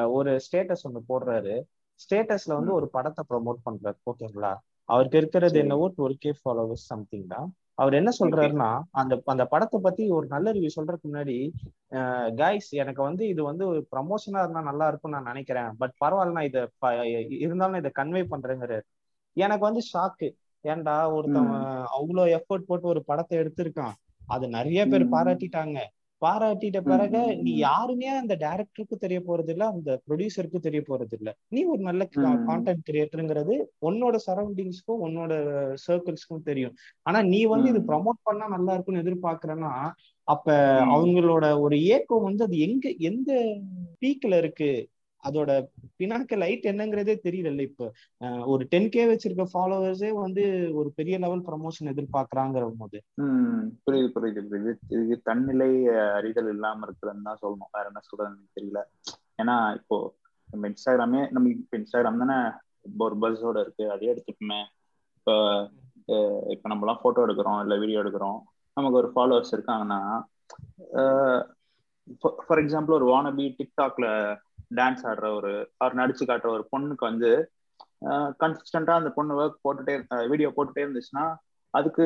ஒரு 0.10 0.32
ஸ்டேட்டஸ் 0.46 0.86
ஒண்ணு 0.88 1.02
போடுறாரு. 1.10 1.56
ஸ்டேட்டஸ்ல 2.04 2.58
வந்து 2.60 2.74
ஒரு 2.80 2.88
படத்தை 2.96 3.24
ப்ரோமோட் 3.30 3.66
பண்றாரு. 3.68 3.98
ஓகேங்களா 4.12 4.54
அவருக்கு 4.90 5.20
இருக்கிறது. 5.22 5.58
என்னவோ 5.64 5.86
டுவெல் 5.98 6.22
கே 6.24 6.32
ஃபாலோவர்ஸ் 6.42 6.90
சம்திங் 6.92 7.26
தான். 7.32 7.48
அவர் 7.82 7.98
என்ன 8.00 8.12
சொல்றாருன்னா 8.20 8.68
அந்த 9.00 9.14
அந்த 9.32 9.44
படத்தை 9.54 9.78
பத்தி 9.88 10.04
ஒரு 10.18 10.28
நல்ல 10.34 10.52
ரிவ்யூ 10.56 10.72
சொல்றதுக்கு 10.76 11.10
முன்னாடி 11.10 11.36
கைஸ் 12.42 12.70
எனக்கு 12.82 13.02
வந்து 13.08 13.24
இது 13.34 13.42
வந்து 13.44 13.64
ஒரு 13.72 13.82
ப்ரமோஷனா 13.92 14.42
இருந்தா 14.44 14.62
நல்லா 14.70 14.86
இருக்கும்னு 14.88 15.18
நான் 15.18 15.30
நினைக்கிறேன். 15.32 15.70
பட் 15.82 15.94
பரவாயில்ல 16.04 16.38
நான் 16.38 16.50
இதை 16.52 16.62
இருந்தாலும் 17.46 17.80
இதை 17.82 17.92
கன்வே 18.00 18.24
பண்றேங்கிறாரு. 18.34 18.86
எனக்கு 19.38 19.64
வந்து 19.70 19.84
ஷாக்கு 19.92 20.30
ஏன்டா 20.66 20.96
ஒருத்தவன் 21.18 21.68
அவ்வளோ 21.98 22.24
எஃபோர்ட் 22.38 22.68
போட்டு 22.70 22.88
ஒரு 22.94 23.04
படத்தை 23.10 23.36
எடுத்திருக்கான். 23.42 23.96
அது 24.36 24.46
நிறைய 24.56 24.82
பேர். 24.92 25.06
பாராட்டிட்டாங்க. 25.14 25.80
பாராட்டிட்ட 26.22 26.80
பிறகு 26.84 27.20
நீ. 27.44 27.52
யாருமே 27.60 28.08
அந்த 28.14 28.36
டைரக்டருக்கு 28.40 28.96
தெரிய 28.98 29.20
போறது 29.22 29.52
இல்ல 29.54 29.64
அந்த 29.74 29.90
ப்ரொடியூசருக்கு 30.06 30.60
தெரிய 30.60 30.82
போறது 30.84 31.16
இல்ல 31.20 31.30
நீ 31.50 31.62
ஒரு 31.74 31.82
நல்ல. 31.82 32.04
கான்டென்ட் 32.46 32.84
கிரியேட்டருங்கிறது 32.88 33.56
உன்னோட 33.82 34.16
சரௌண்டிங்ஸ்க்கும் 34.28 35.04
உன்னோட 35.06 35.34
சர்க்கிள்ஸ்க்கும் 35.86 36.44
தெரியும் 36.44 36.76
ஆனா 37.06 37.22
நீ 37.32 37.42
வந்து 37.54 37.70
இது. 37.70 37.82
ப்ரமோட் 37.90 38.20
பண்ணா 38.24 38.48
நல்லா 38.56 38.74
இருக்கும்னு 38.74 39.04
எதிர்பார்க்கறேன்னா 39.06 39.72
அப்ப. 40.28 40.48
அவங்களோட 40.90 41.46
ஒரு 41.66 41.76
ஏக்கம் 41.90 42.26
வந்து 42.26 42.44
அது 42.44 42.58
எங்க 42.66 42.88
எந்த 43.10 43.32
பீக்ல 44.02 44.38
இருக்கு 44.38 44.72
அதோட 45.28 45.52
பினாக்க 46.00 46.38
லைட் 46.44 46.66
என்னங்கிறதே 46.72 47.16
தெரியல 47.28 47.66
இப்போ. 47.70 47.86
ஒரு 48.54 48.64
டென் 48.74 48.90
கே 48.96 49.04
வச்சிருக்க 49.12 49.46
ஃபாலோவர்ஸே 49.54 50.12
வந்து 50.24 50.44
ஒரு 50.80 50.90
பெரிய 51.00 51.18
லெவல் 51.24 51.44
ப்ரமோஷன் 51.50 51.92
எதிர்பார்க்கறாங்கிற 51.94 52.66
போது 52.84 53.00
புரியுது 53.86 54.10
புரியுது 54.16 54.44
புரியுது. 54.52 54.74
இது 55.04 55.18
தன்னிலை 55.30 55.72
அறிதல் 56.20 56.52
இல்லாம 56.56 56.86
இருக்கிறதுன்னு 56.88 57.28
தான் 57.30 57.42
சொல்லணும். 57.44 57.74
வேற 57.78 57.86
என்ன 57.92 58.04
சொல்றதுன்னு 58.10 58.56
தெரியல. 58.60 58.82
ஏன்னா 59.42 59.58
இப்போ 59.80 59.98
நம்ம 60.50 60.70
இன்ஸ்டாகிராமே 60.72 61.22
நம்ம 61.36 61.50
இப்போ 61.56 61.78
இன்ஸ்டாகிராம் 61.82 62.24
தானே 62.24 62.38
ஒரு 63.06 63.16
பஸ்ஸோட 63.24 63.58
இருக்கு. 63.66 63.86
அதே 63.96 64.12
எடுத்துக்குமே. 64.14 64.62
இப்போ 65.18 65.36
இப்போ 66.54 66.68
நம்மலாம் 66.72 67.02
போட்டோ 67.04 67.24
எடுக்கிறோம் 67.28 67.60
இல்லை 67.64 67.78
வீடியோ 67.84 68.02
எடுக்கிறோம். 68.04 68.40
நமக்கு 68.78 69.00
ஒரு 69.02 69.10
ஃபாலோவர்ஸ் 69.14 69.54
இருக்காங்கன்னா 69.56 70.02
ஃபார் 72.48 72.62
எக்ஸாம்பிள் 72.62 72.98
ஒரு 72.98 73.08
வானபி 73.14 73.46
டிக்டாக்ல 73.58 74.08
டான்ஸ் 74.72 75.06
ஆடுற 75.10 75.28
ஒரு 75.40 75.52
அவர் 75.78 76.00
நடிச்சு 76.00 76.24
காட்டுற 76.30 76.50
ஒரு 76.58 76.64
பொண்ணுக்கு 76.72 77.06
வந்து 77.10 77.30
கன்சிஸ்டண்டா 78.42 78.96
அந்த 79.00 79.10
பொண்ணு 79.18 79.38
ஒர்க் 79.42 79.64
போட்டுட்டே 79.66 79.94
வீடியோ 80.32 80.50
போட்டுட்டே 80.56 80.84
இருந்துச்சுன்னா 80.86 81.26
அதுக்கு 81.74 82.06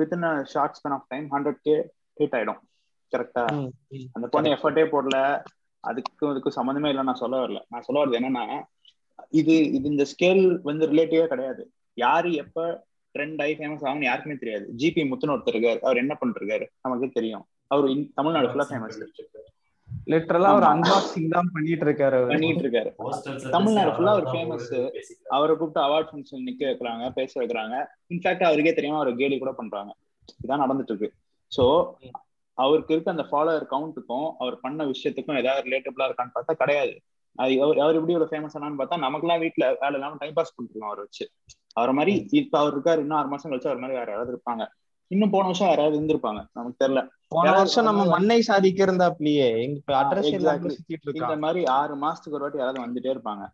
within 0.00 0.28
short 0.52 0.76
span 0.78 0.94
of 0.96 1.08
time 1.12 1.26
hundred 1.34 1.60
K 1.66 1.74
hit 2.20 2.36
ஆயிடும். 2.38 2.60
கரெக்டா 3.12 3.44
அந்த 4.16 4.26
பொண்ணு 4.34 4.54
எஃபர்ட்டே 4.56 4.84
போடல. 4.94 5.18
அதுக்கும் 5.84 6.32
இதுக்கும் 6.32 6.56
சம்மந்தமே 6.58 6.90
இல்லை 6.92 7.04
நான் 7.08 7.22
சொல்ல 7.22 7.36
வரல. 7.42 7.60
நான் 7.72 7.86
சொல்ல 7.86 8.00
வரது 8.02 8.18
என்னன்னா 8.20 8.44
இது 9.40 9.54
இது 9.76 9.86
இந்த 9.94 10.04
ஸ்கேல் 10.12 10.44
வந்து 10.68 10.84
ரிலேட்டிவே 10.92 11.26
கிடையாது. 11.32 11.62
யாரு 11.96 12.30
எப்ப 12.42 12.66
ட்ரெண்ட் 13.14 13.40
ஆகி 13.44 13.54
ஃபேமஸ் 13.58 13.84
ஆகும்னு 13.86 14.08
யாருக்குமே 14.08 14.36
தெரியாது. 14.42 14.66
ஜிபி 14.80 15.02
முத்துன்னு 15.08 15.34
ஒருத்தர் 15.34 15.56
இருக்காரு. 15.56 15.80
அவர் 15.86 16.02
என்ன 16.02 16.14
பண்ணிருக்காரு 16.20 16.66
நமக்கே 16.84 17.10
தெரியும். 17.18 17.44
அவர் 17.72 17.86
தமிழ்நாடு 18.18 18.48
ஃபுல்லா 18.50 18.68
ஃபேமஸ் 18.70 18.98
லிட்டரலா 20.10 20.50
ஒரு. 20.58 20.66
அன்பாக்சிங் 20.70 21.32
தான் 21.34 21.50
பண்ணிட்டு 21.54 21.84
இருக்காரு 21.86 22.16
அவரு. 22.18 22.32
பண்ணிட்டு 22.32 22.64
இருக்காரு 22.64 22.90
தமிழ்நாடு 23.54 23.90
ஃபுல்லா 23.96 24.14
ஒரு 24.20 24.26
ஃபேமஸ் 24.32 24.68
அவரை 25.36 25.52
கூப்பிட்டு 25.56 25.82
அவார்ட் 25.86 26.10
ஃபங்க்ஷன் 26.10 26.46
நிக்க 26.48 26.62
வைக்கிறாங்க 26.70 27.10
பேச 27.18 27.32
வைக்கிறாங்க. 27.40 27.76
இன்ஃபேக்ட் 28.14 28.48
அவருக்கே 28.48 28.74
தெரியாம 28.78 28.98
அவர் 29.02 29.20
கேலி 29.22 29.38
கூட 29.38 29.52
பண்றாங்க. 29.60 29.92
இதான் 30.44 30.62
நடந்துட்டு 30.64 30.92
இருக்கு 30.94 31.10
சோ 31.52 31.64
அவருக்கு 32.58 32.94
இருக்க 32.94 33.16
அந்த 33.16 33.24
ஃபாலோவர் 33.30 33.70
கவுண்ட்டுக்கும் 33.72 34.28
அவர் 34.42 34.56
பண்ண 34.60 34.84
விஷயத்துக்கும் 34.84 35.40
ஏதாவது 35.42 35.66
ரிலேட்டபிளா 35.68 36.06
இருக்கான்னு 36.08 36.34
பார்த்தா 36.34 36.54
கிடையாது. 36.62 36.92
அது 37.38 37.52
அவர் 37.64 37.78
அவர் 37.84 37.98
எப்படி 37.98 38.14
ஒரு 38.18 38.26
ஃபேமஸ் 38.30 38.56
ஆனான்னு 38.56 38.78
பார்த்தா 38.80 38.96
நமக்குலாம் 39.04 39.42
வீட்டுல 39.42 39.66
வேலை 39.82 39.94
இல்லாம 39.98 40.18
டைம் 40.20 40.36
பாஸ் 40.38 40.54
பண்ணிருக்கோம் 40.56 40.90
அவர் 40.90 41.02
வச்சு. 41.04 41.24
அவர் 41.78 41.92
மாதிரி 41.98 42.14
இப்ப 42.40 42.54
அவர் 42.62 42.74
இருக்காரு 42.76 43.00
இன்னும் 43.04 43.18
ஆறு 43.18 43.28
மாசம் 43.28 43.50
கழிச்சு 43.50 43.70
அவர் 43.70 43.82
மாதிரி 43.84 43.98
வேற 43.98 44.08
யாராவது 44.10 44.32
இருப்பாங்க. 44.34 44.64
இன்னும் 45.10 45.32
போன 45.34 45.46
வருஷம் 45.50 45.70
யாராவது 45.70 45.96
இருந்திருப்பாங்க 45.98 46.40
நமக்கு 46.58 46.80
தெரியல. 46.82 47.02
போன 47.32 47.52
வருஷம் 47.52 47.88
நம்ம 47.88 48.02
மண்ணை 48.06 48.38
சாதிக்க 48.42 48.80
இருந்தாப்லயே 48.86 49.48
இப்ப 49.68 49.96
அட்ரஸ் 50.00 50.30
இந்த 51.22 51.36
மாதிரி 51.44 51.60
ஆறு 51.78 51.94
மாசத்துக்கு 51.96 52.38
ஒரு 52.38 52.44
வாட்டி 52.44 52.60
யாராவது 52.60 52.84
வந்துட்டே 52.84 53.12
இருப்பாங்க. 53.14 53.44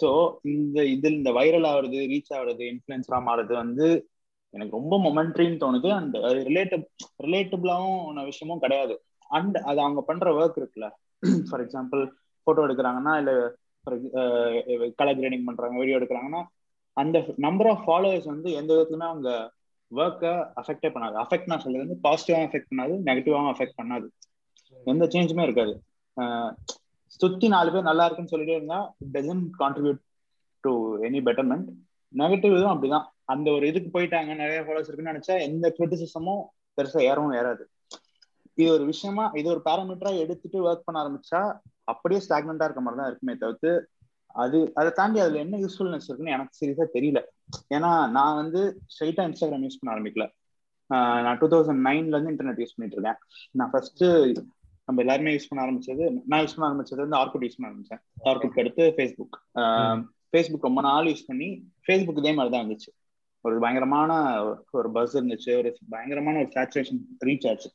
சோ 0.00 0.08
இந்த 0.52 0.78
இதில் 0.94 1.18
இந்த 1.20 1.30
வைரல் 1.30 1.66
ஆகுறது 1.70 1.98
ரீச் 2.12 2.32
ஆகுறது 2.36 2.64
இன்ஃபுளுன்சரா 2.72 3.18
மாறுறது 3.28 3.54
வந்து 3.54 3.86
எனக்கு 4.54 4.76
ரொம்ப 4.78 4.96
மொமெண்ட்ரின்னு 5.06 5.62
தோணுது. 5.64 5.88
அண்ட் 5.98 6.16
ரிலேட்டப் 6.48 6.86
ரிலேட்டபிளாவும் 7.26 8.24
விஷயமும் 8.30 8.62
கிடையாது. 8.64 8.94
அண்ட் 9.30 9.56
அது 9.70 9.78
அவங்க 9.80 10.00
பண்ற 10.02 10.26
ஒர்க் 10.38 10.60
இருக்குல்ல. 10.60 10.88
ஃபார் 11.48 11.64
எக்ஸாம்பிள் 11.64 12.02
போட்டோ 12.46 12.66
எடுக்கிறாங்கன்னா 12.66 13.14
இல்ல 13.22 13.32
கலர் 14.98 15.18
கிரேடிங் 15.18 15.46
பண்றாங்க 15.46 15.76
வீடியோ 15.78 15.98
எடுக்கிறாங்கன்னா 15.98 16.40
அந்த 16.96 17.16
நம்பர் 17.36 17.68
ஆஃப் 17.68 17.84
ஃபாலோவர்ஸ் 17.86 18.32
வந்து 18.32 18.48
எந்த 18.52 18.70
விதத்துலயுமே 18.74 19.08
அவங்க 19.10 19.30
ஒர்க்கை 19.94 20.32
அஃபெக்டே 20.56 20.88
பண்ணாது. 20.88 21.16
அஃபெக்ட் 21.24 21.46
நான் 21.46 21.60
சொல்றது 21.60 21.86
வந்து 21.86 21.98
பாசிட்டிவாகவும் 22.02 22.48
அஃபெக்ட் 22.48 22.70
பண்ணாது 22.74 22.94
நெகட்டிவாகவும் 23.04 23.52
அஃபெக்ட் 23.54 23.78
பண்ணாது. 23.82 24.06
எந்த 24.84 25.06
சேஞ்சுமே 25.06 25.42
இருக்காது. 25.42 25.82
ஆஹ் 26.16 26.52
சுத்தி 27.06 27.48
நாலு 27.48 27.72
பேர் 27.72 27.82
நல்லா 27.82 28.04
இருக்குன்னு 28.04 28.30
சொல்லிட்டே 28.30 28.56
இருந்தா 28.56 28.94
it 28.98 29.18
doesn't 29.18 29.46
contribute 29.58 29.98
to 30.60 31.02
any 31.02 31.20
betterment 31.20 31.68
negative 32.14 32.56
இதுவும் 32.56 32.82
அப்படிதான். 32.82 33.06
அந்த 33.24 33.50
ஒரு 33.50 33.66
இதுக்கு 33.66 34.00
போயிட்டாங்க 34.00 34.34
நிறைய 34.36 34.60
ஃபாலோஸ் 34.60 34.88
இருக்குன்னு 34.88 35.12
நினைச்சா 35.12 35.40
எந்த 35.40 35.74
கிரிட்டிசிசமும் 35.78 36.42
பெருசா 36.76 37.00
ஏறவும் 37.10 37.34
ஏறாது. 37.34 37.64
இது 38.54 38.72
ஒரு 38.72 38.84
விஷயமா 38.84 39.30
இது 39.34 39.48
ஒரு 39.48 39.60
பேராமீட்டரா 39.64 40.18
எடுத்துட்டு 40.18 40.72
ஒர்க் 40.72 40.84
பண்ண 40.84 41.02
ஆரம்பிச்சா 41.02 41.58
அப்படியே 41.84 42.20
ஸ்டாக்னண்டா 42.28 42.64
இருக்க 42.64 42.80
மாதிரி 42.80 42.96
தான் 42.96 43.06
இருக்குமே 43.06 43.34
தவிர்த்து 43.34 43.90
அது 44.44 44.58
அதை 44.80 44.90
தாண்டி 44.98 45.18
அதுல 45.24 45.40
என்ன 45.44 45.58
யூஸ்ஃபுல்னஸ் 45.64 46.08
இருக்குன்னு 46.08 46.34
எனக்கு 46.36 46.58
சீரியஸா 46.60 46.86
தெரியல. 46.96 47.20
ஏன்னா 47.76 47.90
நான் 48.16 48.38
வந்து 48.40 48.60
ஸ்ட்ரைட்டா 48.94 49.24
இன்ஸ்டாகிராம் 49.28 49.64
யூஸ் 49.66 49.80
பண்ண 49.80 49.94
ஆரம்பிக்கல. 49.94 50.26
நான் 51.24 51.38
டூ 51.40 51.46
தௌசண்ட் 51.54 51.82
நைன்ல 51.88 52.14
இருந்து 52.14 52.32
இன்டர்நெட் 52.34 52.60
யூஸ் 52.62 52.76
பண்ணிட்டு 52.76 52.96
இருக்கேன். 52.98 53.18
நான் 53.58 53.72
ஃபர்ஸ்ட் 53.72 54.04
நம்ம 54.88 55.00
எல்லாருமே 55.04 55.32
யூஸ் 55.34 55.48
பண்ண 55.48 55.62
ஆரம்பிச்சது 55.64 56.04
நான் 56.30 56.42
யூஸ் 56.42 56.54
பண்ண 56.56 56.68
ஆரம்பிச்சது 56.68 57.02
வந்து 57.04 57.18
ஆர்குட் 57.22 57.44
யூஸ் 57.46 57.58
பண்ண 57.58 57.70
ஆரம்பிச்சேன். 57.70 58.00
ஆர்குட்க்கு 58.28 58.62
அடுத்து 58.62 58.84
ஃபேஸ்புக் 58.96 59.36
ஃபேஸ்புக் 60.32 60.66
ரொம்ப 60.68 60.80
நாள் 60.88 61.08
யூஸ் 61.10 61.28
பண்ணி 61.30 61.48
ஃபேஸ்புக் 61.86 62.20
இதே 62.22 62.32
மாதிரி 62.38 62.52
தான் 62.54 62.64
இருந்துச்சு. 62.64 62.90
ஒரு 63.44 63.56
பயங்கரமான 63.64 64.12
ஒரு 64.78 64.88
பஸ் 64.96 65.14
இருந்துச்சு. 65.18 65.50
ஒரு 65.60 65.68
பயங்கரமான 65.94 66.38
ஒரு 66.42 66.50
சேச்சுரேஷன் 66.56 67.02
ரீச் 67.26 67.46
ஆச்சு. 67.50 67.68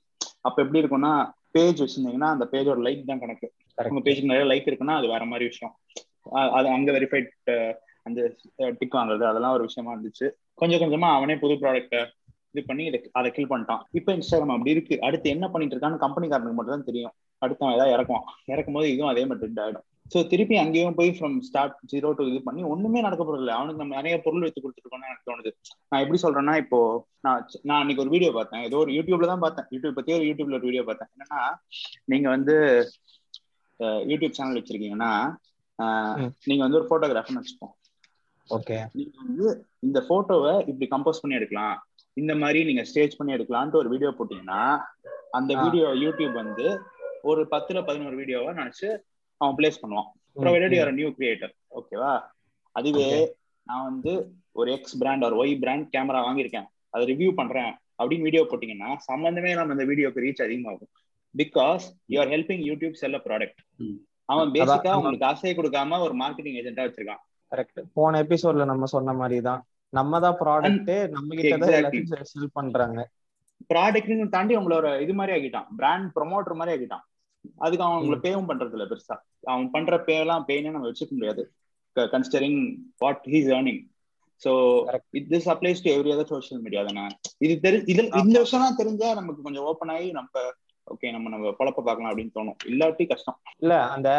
அப்ப 0.47 0.57
எப்படி 0.63 0.81
இருக்கும்னா 0.81 1.13
பேஜ் 1.57 1.81
வச்சிருந்தீங்கன்னா 1.83 2.29
அந்த 2.35 2.45
பேஜோட 2.53 2.79
லைக் 2.87 3.07
தான் 3.11 3.21
கணக்கு. 3.23 3.47
உங்க 3.91 4.01
பேஜுக்கு 4.07 4.31
நிறைய 4.31 4.47
லைக் 4.51 4.69
இருக்குன்னா 4.71 4.95
அது 4.99 5.07
வேற 5.13 5.23
மாதிரி 5.31 5.45
விஷயம். 5.51 5.73
அது 6.57 6.67
அங்க 6.77 6.89
வெரிஃபைட் 6.97 7.31
அந்த 8.07 8.19
டிக் 8.79 8.97
வாங்குறது 8.97 9.25
அதெல்லாம் 9.31 9.55
ஒரு 9.57 9.65
விஷயமா 9.69 9.93
இருந்துச்சு. 9.95 10.27
கொஞ்சம் 10.61 10.81
கொஞ்சமா 10.83 11.09
அவனே 11.17 11.35
புது 11.43 11.55
ப்ராடக்ட் 11.61 11.97
இது 12.55 12.61
பண்ணி 12.69 12.83
இதை 12.89 12.97
அதை 13.19 13.29
கில் 13.35 13.51
பண்ணிட்டான். 13.51 13.83
இப்போ 13.99 14.09
இன்ஸ்டாகிராம் 14.17 14.55
அப்படி 14.55 14.73
இருக்கு. 14.75 14.95
அடுத்து 15.07 15.27
என்ன 15.35 15.45
பண்ணிட்டு 15.53 15.75
இருக்கான்னு 15.75 16.03
கம்பெனிக்காரனுக்கு 16.03 16.57
மட்டும் 16.57 16.75
தான் 16.75 16.89
தெரியும். 16.89 17.13
அடுத்து 17.41 17.63
அவன் 17.65 17.75
ஏதாவது 17.77 17.93
இறக்குவான். 17.95 18.27
இறக்கும் 18.53 18.75
போது 18.77 18.87
இதுவும் 18.93 19.11
அதே 19.13 19.23
மாதிரி 19.29 19.61
ஆயிடும். 19.63 19.85
ஸோ 20.13 20.19
திருப்பி 20.31 20.55
அங்கேயும் 20.61 20.97
போய் 20.97 21.09
ஃப்ரம் 21.17 21.35
ஸ்டார்ட் 21.47 21.75
ஜீரோ 21.91 22.09
டு 22.17 22.23
இது 22.31 22.39
பண்ணி 22.47 22.61
ஒண்ணுமே 22.73 22.99
நடக்க 23.05 23.21
போறது 23.23 23.43
இல்லை. 23.43 23.53
அவனுக்கு 23.59 23.81
நம்ம 23.81 23.95
நிறைய 23.99 24.15
பொருள் 24.25 24.45
வச்சு 24.45 24.63
கொடுத்துருக்கோம்னு 24.63 25.09
எனக்கு 25.09 25.27
தோணுது. 25.29 25.51
நான் 25.89 26.01
எப்படி 26.03 26.19
சொல்றேன்னா 26.25 26.55
இப்போ 26.63 26.79
நான் 27.25 27.45
நான் 27.69 27.79
அன்னைக்கு 27.81 28.03
ஒரு 28.05 28.13
வீடியோ 28.15 28.31
பார்த்தேன். 28.37 28.65
ஏதோ 28.67 28.79
ஒரு 28.83 28.91
யூடியூப்ல 28.97 29.29
தான் 29.31 29.43
பார்த்தேன். 29.45 29.67
யூடியூப் 29.75 29.97
பத்தி 29.99 30.13
ஒரு 30.17 30.27
யூடியூப்ல 30.29 30.57
ஒரு 30.59 30.67
வீடியோ 30.69 30.83
பார்த்தேன். 30.89 31.11
என்னன்னா 31.15 31.41
நீங்க 32.13 32.29
வந்து 32.35 32.55
யூடியூப் 34.11 34.37
சேனல் 34.39 34.59
வச்சிருக்கீங்கன்னா 34.59 35.11
நீங்க 36.49 36.61
வந்து 36.65 36.79
ஒரு 36.79 36.87
போட்டோகிராஃபர்னு 36.91 37.41
வச்சுப்போம் 37.41 37.73
ஓகே. 38.49 38.77
நீங்க 38.97 39.17
வந்து 39.25 39.45
இந்த 39.87 39.99
போட்டோவை 40.09 40.53
இப்படி 40.69 40.87
கம்போஸ் 40.93 41.21
பண்ணி 41.21 41.37
எடுக்கலாம். 41.39 41.75
இந்த 42.17 42.33
மாதிரி 42.41 42.59
நீங்க 42.69 42.83
ஸ்டேஜ் 42.89 43.17
பண்ணி 43.19 43.35
எடுக்கலான்ட்டு 43.35 43.79
ஒரு 43.81 43.89
வீடியோ 43.93 44.09
போட்டீங்கன்னா 44.17 44.63
அந்த 45.37 45.51
வீடியோ 45.63 45.87
யூடியூப் 46.03 46.35
வந்து 46.41 46.65
ஒரு 47.29 47.41
பத்துல 47.53 47.81
பதினோரு 47.89 48.15
வீடியோவை 48.21 48.51
நினைச்சு 48.59 48.87
அவன் 49.41 49.57
பிளேஸ் 49.59 49.81
பண்ணுவான். 49.83 50.09
ப்ரொவைடட் 50.43 50.75
யூஆர் 50.77 50.97
நியூ 50.99 51.09
கிரியேட்டர் 51.17 51.53
ஓகேவா 51.79 52.13
அதுவே 52.75 53.07
நான் 53.67 53.87
வந்து 53.89 54.13
ஒரு 54.59 54.69
எக்ஸ் 54.77 54.97
பிராண்ட் 55.01 55.25
ஒரு 55.27 55.35
ஒய் 55.41 55.53
பிராண்ட் 55.63 55.85
கேமரா 55.95 56.21
வாங்கியிருக்கேன். 56.27 56.67
அதை 56.93 57.03
ரிவ்யூ 57.11 57.29
பண்றேன் 57.39 57.71
அப்படின்னு 57.99 58.27
வீடியோ 58.27 58.43
போட்டீங்கன்னா 58.49 58.89
சம்பந்தமே 59.09 59.51
நம்ம 59.59 59.75
இந்த 59.75 59.85
வீடியோக்கு 59.91 60.23
ரீச் 60.25 60.45
அதிகமாகும். 60.45 60.91
Because 61.35 61.83
you 62.13 62.17
are 62.23 62.31
helping 62.33 62.63
YouTube 62.69 62.99
செல்ல 63.01 63.17
ப்ராடக்ட் 63.27 63.61
அவன் 64.29 64.53
பேசிக்கா 64.55 64.91
உங்களுக்கு 64.97 65.25
காசே 65.25 65.53
கொடுக்காம 65.57 65.99
ஒரு 66.05 66.13
மார்க்கெட்டிங் 66.21 66.57
ஏஜென்ட்டா 66.59 66.85
வச்சிருக்கான். 66.87 67.21
கரெக்ட் 67.51 67.79
போன 67.97 68.19
எபிசோட்ல 68.25 68.65
நம்ம 68.71 68.85
சொன்ன 68.93 69.13
மாதிரி 69.21 69.39
தான் 69.47 69.61
நம்ம 69.93 70.19
தான் 70.25 70.37
ப்ராடக்ட் 70.41 70.91
நம்ம 71.15 71.29
கிட்ட 71.39 71.55
தான். 71.57 71.73
எல்லாத்தையும் 71.79 72.29
செல் 72.33 72.55
பண்றாங்க. 72.57 73.01
ப்ராடக்ட்னு 73.71 74.27
தாண்டி 74.35 74.53
உங்களோட 74.59 74.87
இது 75.05 75.13
மாதிரி 75.19 75.33
ஆகிட்டான் 75.37 75.67
பிராண்ட் 75.79 76.07
ப்ரொமோட்டர் 76.15 76.59
மாதிரி 76.59 76.73
ஆகிட்டான் 76.75 77.03
அதுக்கு 77.65 77.85
அவன் 77.85 77.99
உங்களை 78.01 78.17
பேவும் 78.25 78.49
பண்றது 78.49 78.75
இல்ல 78.77 78.85
பெருசா. 78.91 79.15
அவன் 79.51 79.71
பண்ற 79.75 79.97
பே 80.07 80.15
எல்லாம் 80.23 80.45
பேனே 80.49 80.73
நம்ம 80.75 80.89
வச்சுக்க 80.89 81.13
முடியாது. 81.17 81.43
Considering 81.95 82.61
what 83.03 83.25
he's 83.33 83.49
earning 83.57 83.81
Correct. 84.41 85.05
It 85.17 85.27
this 85.33 85.45
applies 85.51 85.81
to 85.83 85.89
every 85.95 86.11
other 86.13 86.31
social 86.31 86.61
media 86.63 86.81
தானே. 86.87 87.03
இது 87.45 87.53
தெரி 87.65 87.77
இது 87.91 88.01
இந்த 88.21 88.37
விஷயம்லாம் 88.43 88.79
தெரிஞ்சா 88.79 89.09
நமக்கு 89.19 89.45
கொஞ்சம் 89.45 89.65
ஓப்பன் 89.69 89.91
ஆகி 89.95 90.07
நம்ம 90.17 90.31
ஓகே 90.87 91.11
நம்ம 91.11 91.29
நம்ம 91.29 91.51
பொழப்ப 91.59 91.81
பார்க்கலாம் 91.81 92.11
அப்படின்னு 92.11 92.35
தோணும். 92.35 92.57
இல்லாட்டி 92.65 93.07
கஷ்டம். 93.07 93.37
இல்ல 93.57 93.83
அந்த 93.87 94.09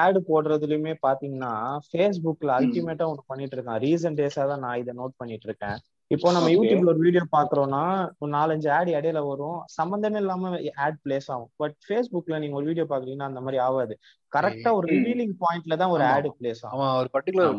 ஆட் 0.00 0.18
போடுறதுலயுமே 0.28 0.92
பாத்தீங்கன்னா 1.02 1.52
Facebookல 1.92 2.50
அல்டிமேட்டா 2.58 3.06
ஒண்ணு 3.08 3.24
பண்ணிட்டு 3.26 3.56
இருக்கான். 3.56 3.80
ரீசன்ட் 3.82 4.20
டேஸா 4.20 4.46
தான் 4.46 4.58
நான் 4.58 4.78
இதை 4.78 4.94
நோட் 4.94 5.14
பண்ணிட்டு 5.16 5.48
இருக்கேன். 5.48 5.76
இப்போ 6.10 6.32
நம்ம. 6.32 6.48
யூடியூப்ல 6.48 6.84
ஒரு 6.84 6.98
வீடியோ 6.98 7.22
பாக்குறோம்னா 7.32 7.82
ஒரு 8.18 8.30
நாலஞ்சு 8.32 8.68
ஆட் 8.70 8.88
இடையில 8.88 9.28
வரும். 9.28 9.58
சம்பந்தமே 9.76 10.18
இல்லாம 10.18 10.50
ஆட் 10.76 10.98
பிளேஸ் 11.04 11.28
ஆகும். 11.30 11.50
பட் 11.56 11.76
Facebookல 11.88 12.38
நீங்க 12.38 12.56
ஒரு 12.56 12.66
வீடியோ 12.66 12.86
பாக்குறீங்கன்னா 12.90 13.30
அந்த 13.30 13.40
மாதிரி 13.40 13.58
ஆகாது. 13.58 13.94
கரெக்டா 14.32 14.72
ஒரு. 14.72 14.86
ரிவீலிங் 14.94 15.34
பாயிண்ட்ல 15.44 15.76
தான் 15.76 15.90
ஒரு. 15.90 16.04
ஆட் 16.12 16.28
பிளேஸ் 16.40 16.62
ஆகும். 16.64 16.74
அவன் 16.76 16.96
ஒரு 17.00 17.10
பர்டிகுலர். 17.12 17.52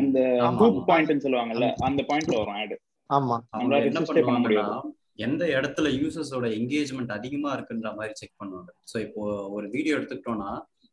அந்த 0.00 0.18
ஹூக். 0.60 0.80
பாயிண்ட்னு 0.90 1.24
சொல்லுவாங்கல்ல 1.26 1.68
அந்த 1.82 2.02
பாயிண்ட்ல 2.10 2.38
வரும் 2.38 2.58
ஆடு 2.62 2.76
ஆமா. 3.10 3.36
நம்மளால 3.54 3.88
பண்ண 4.22 4.38
முடியாது. 4.38 4.74
எந்த 5.26 5.42
இடத்துல 5.56 5.88
யூசர்ஸோட 6.00 6.46
என்கேஜ்மெண்ட் 6.58 7.12
அதிகமா 7.18 7.50
இருக்குன்ற 7.56 7.90
மாதிரி 7.98 8.14
செக் 8.20 8.38
பண்ணுவாங்க. 8.40 8.70
ஸோ 8.90 8.96
இப்போ 9.06 9.22
ஒரு 9.56 9.66
வீடியோ 9.76 9.96
எடுத்துக்கிட்டோம்னா 9.98 10.50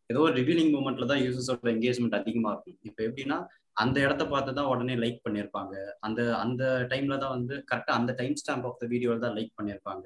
ஏதோ 0.09 0.21
ஒரு 0.27 0.33
ரிவீலிங் 0.41 0.71
மூமெண்ட்ல 0.75 1.07
தான் 1.11 1.23
யூசர்ஸோட 1.25 1.67
என்கேஜ்மெண்ட் 1.75 2.19
அதிகமா 2.21 2.51
இருக்கும். 2.53 2.77
இப்போ 2.89 3.01
எப்படின்னா 3.07 3.37
அந்த 3.83 3.97
இடத்த 4.05 4.23
பார்த்து 4.31 4.55
தான் 4.59 4.69
உடனே 4.73 4.95
லைக் 5.03 5.19
பண்ணியிருப்பாங்க. 5.25 5.73
அந்த 6.05 6.21
அந்த 6.45 6.63
டைம்ல 6.93 7.17
தான் 7.23 7.35
வந்து 7.37 7.55
கரெக்டா 7.69 7.93
அந்த 7.99 8.11
டைம் 8.21 8.35
ஸ்டாம்ப் 8.41 8.65
ஆஃப் 8.69 8.79
த 8.81 8.87
வீடியோவில் 8.93 9.23
தான் 9.25 9.35
லைக் 9.39 9.53
பண்ணியிருப்பாங்க. 9.59 10.05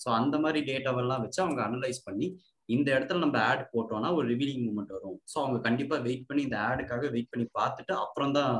ஸோ 0.00 0.08
அந்த 0.20 0.36
மாதிரி 0.44 0.60
டேட்டாவெல்லாம் 0.70 1.22
வச்சு 1.24 1.40
அவங்க 1.44 1.60
அனலைஸ் 1.68 2.00
பண்ணி 2.08 2.28
இந்த 2.68 2.88
இடத்துல 2.96 3.22
நம்ம 3.24 3.38
ஆட் 3.50 3.64
போட்டோம்னா 3.74 4.10
ஒரு 4.18 4.26
ரிவீலிங் 4.32 4.64
மூமெண்ட் 4.66 4.94
வரும். 4.96 5.18
ஸோ 5.32 5.36
அவங்க 5.42 5.58
கண்டிப்பா 5.68 5.96
வெயிட் 6.06 6.28
பண்ணி 6.28 6.42
இந்த 6.48 6.58
ஆடுக்காக 6.68 7.10
வெயிட் 7.14 7.32
பண்ணி 7.32 7.46
பார்த்துட்டு 7.58 7.94
அப்புறம் 8.04 8.34
தான் 8.38 8.54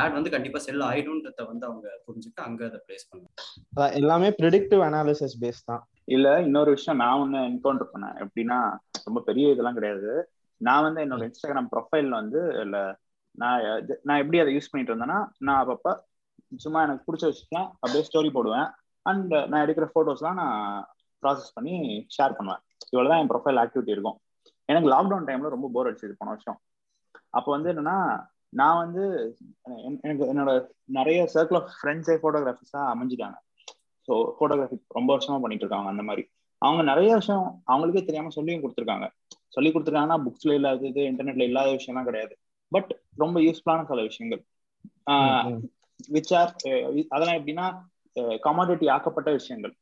ஆட் 0.00 0.16
வந்து 0.16 0.30
கண்டிப்பா 0.30 0.58
செல் 0.58 0.84
ஆயிடும்ன்றத 0.88 1.44
வந்து 1.46 1.64
அவங்க 1.66 1.86
புரிஞ்சுட்டு 2.06 2.40
அங்க 2.46 2.62
அதை 2.64 2.78
பிளேஸ் 2.86 3.08
பண்ணுவாங்க 3.08 3.96
எல்லாமே 4.00 4.28
ப்ரிடிக்டிவ் 4.40 4.82
அனாலிசிஸ் 4.88 5.36
பேஸ் 5.42 5.60
தான். 5.64 5.82
இல்ல 6.16 6.26
இன்னொரு 6.40 6.70
விஷயம் 6.70 7.00
நான் 7.02 7.20
ஒண்ணு 7.22 7.38
என்கவுண்டர் 7.48 7.92
பண்ணேன். 7.92 8.16
எப்படின்னா 8.24 8.58
ரொம்ப 9.06 9.20
பெரிய 9.20 9.52
இதெல்லாம் 9.54 9.78
கிடையாது. 9.78 10.12
நான் 10.60 10.84
வந்து 10.86 11.02
என்னோட 11.04 11.22
இன்ஸ்டாகிராம் 11.28 11.70
ப்ரொஃபைல்ல 11.72 12.14
வந்து 12.22 12.40
இல்ல 12.64 12.76
நான் 13.34 13.60
நான் 14.06 14.20
எப்படி 14.22 14.38
அதை 14.42 14.52
யூஸ் 14.54 14.70
பண்ணிட்டு 14.70 14.92
இருந்தேன்னா 14.92 15.18
நான் 15.38 15.60
அப்பப்ப 15.62 15.90
சும்மா 16.64 16.80
எனக்கு 16.86 17.06
பிடிச்ச 17.08 17.24
விஷயம் 17.32 17.66
அப்படியே 17.80 18.04
ஸ்டோரி 18.08 18.30
போடுவேன். 18.36 18.68
அண்ட் 19.06 19.34
நான் 19.50 19.62
எடுக்கிற 19.64 19.86
போட்டோஸ்லாம் 19.96 20.40
நான் 20.42 20.56
ப்ராசஸ் 21.22 21.54
பண்ணி 21.56 21.74
ஷேர் 22.16 22.38
பண்ணுவேன். 22.38 22.62
இவ்வளவுதான் 22.92 23.20
என் 23.22 23.30
ப்ரொஃபைல் 23.34 23.60
ஆக்டிவிட்டி 23.64 23.94
இருக்கும். 23.96 24.18
எனக்கு 24.68 24.88
லாக்டவுன் 24.94 25.28
டைம்ல 25.28 25.48
ரொம்ப 25.54 25.68
போர் 25.74 25.88
அடிச்சது 25.90 26.18
போன 26.18 26.32
வருஷம். 26.34 26.58
அப்போ 27.30 27.50
வந்து 27.56 27.70
என்னன்னா 27.72 27.96
நான் 28.48 28.76
வந்து 28.76 29.36
என்- 29.70 30.00
எனக்கு 30.00 30.34
என்னோட 30.34 30.66
நிறைய 30.84 31.28
சர்க்கிள் 31.34 31.54
ஆஃப் 31.54 31.70
ஃப்ரெண்ட்ஸே 31.82 32.18
ஃபோட்டோகிராஃபர்ஸா 32.22 32.94
அமைஞ்சிட்டாங்க. 32.94 33.34
ஸோ 34.08 34.32
ஃபோட்டோகிராஃபி 34.40 34.78
ரொம்ப 34.88 35.16
வருஷமா 35.16 35.40
பண்ணிட்டு 35.40 35.64
இருக்காங்க 35.64 35.88
அந்த 35.88 36.02
மாதிரி. 36.02 36.26
அவங்க 36.58 36.82
நிறைய 36.82 37.14
விஷயம் 37.14 37.62
அவங்களுக்கே 37.66 38.04
தெரியாம 38.04 38.28
சொல்லியும் 38.28 38.62
கொடுத்துருக்காங்க. 38.62 39.08
சொல்லி 39.48 39.70
கொடுத்துருக்காங்கன்னா 39.70 40.22
புக்ஸ்ல 40.26 40.54
இல்லாதது 40.54 40.88
இன்டர்நெட்ல 40.88 41.42
இல்லாத 41.42 41.70
விஷயம்லாம் 41.70 42.04
கிடையாது. 42.04 42.38
பட் 42.68 43.00
ரொம்ப 43.16 43.40
யூஸ்ஃபுல்லான 43.40 43.84
சில 43.84 44.02
விஷயங்கள். 44.02 44.44
விச் 46.12 46.34
ஆர் 46.34 46.54
அதெல்லாம் 47.08 47.46
எப்படின்னா 47.46 47.86
கமாடிட்டி 48.44 48.90
ஆக்கப்பட்ட 48.90 49.30
விஷயங்கள். 49.30 49.76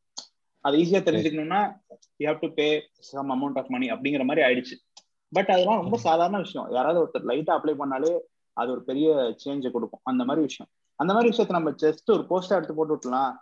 அது 0.61 0.77
ஈஸியா 0.77 0.81
தெரிஞ்சுக்கணும்னா 0.81 1.81
you 2.17 2.31
have 2.31 2.39
to 2.41 2.53
pay 2.53 2.89
some 2.93 3.31
amount 3.31 3.59
of 3.59 3.71
money 3.71 3.87
அப்படிங்கிற 3.87 4.25
மாதிரி 4.25 4.47
ஆயிடுச்சு. 4.47 5.05
பட் 5.31 5.49
அதெல்லாம் 5.49 5.81
ரொம்ப 5.81 5.97
சாதாரண 5.97 6.39
விஷயம். 6.39 6.71
யாராவது 6.71 7.01
ஒருத்தர் 7.05 7.23
லைட்டா 7.23 7.59
அப்ளை 7.59 7.75
பண்ணாலே 7.79 8.19
அது 8.61 8.69
ஒரு 8.75 8.83
பெரிய 8.89 9.09
சேஞ்சை 9.43 9.71
கொடுக்கும். 9.77 10.03
அந்த 10.11 10.23
மாதிரி 10.29 10.45
விஷயம். 10.49 10.71
அந்த 11.01 11.11
மாதிரி 11.15 11.31
விஷயத்த 11.33 11.59
நம்ம 11.59 11.73
ஜஸ்ட் 11.83 12.15
ஒரு 12.17 12.25
போஸ்டா 12.31 12.59
எடுத்து 12.59 12.77
போட்டு 12.79 12.95
விட்டலாம். 12.95 13.33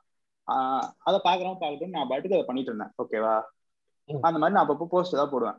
அதை 1.07 1.19
பாக்குறோம் 1.27 1.61
பார்க்கட்டும் 1.61 1.95
நான் 1.97 2.11
பாட்டுக்கு 2.13 2.37
அதை 2.39 2.47
பண்ணிட்டு 2.49 2.71
இருந்தேன். 2.73 2.93
ஓகேவா. 3.03 3.37
அந்த 4.29 4.39
மாதிரி 4.41 4.55
நான் 4.57 4.65
அப்பப்போ 4.65 4.87
போஸ்ட் 4.95 5.21
தான் 5.21 5.33
போடுவேன். 5.35 5.59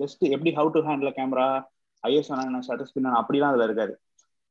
ஜஸ்ட் 0.00 0.22
எப்படி 0.34 0.50
how 0.58 0.70
to 0.76 0.80
handle 0.88 1.16
camera 1.18 1.46
IS 2.02 2.30
shutter 2.68 2.88
spin 2.90 3.16
அப்படிலாம் 3.20 3.52
அதுல 3.52 3.66
இருக்காது. 3.68 3.94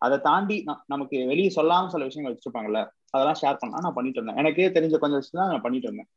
அதை 0.01 0.15
தாண்டி 0.27 0.55
நமக்கு 0.93 1.17
வெளியே 1.31 1.49
சொல்லாம 1.57 1.89
சில 1.93 2.05
விஷயங்கள் 2.09 2.35
வச்சிருப்பாங்கல்ல 2.35 2.79
அதெல்லாம் 3.13 3.39
ஷேர் 3.41 3.59
பண்ணா 3.61 3.83
நான் 3.85 3.97
பண்ணிட்டு 3.97 4.19
இருந்தேன். 4.19 4.39
எனக்கே 4.41 4.67
தெரிஞ்ச 4.77 4.95
கொஞ்சம் 5.03 5.21
விஷயம் 5.21 5.41
தான் 5.41 5.51
நான் 5.53 5.65
பண்ணிட்டு 5.65 5.87
இருந்தேன். 5.89 6.09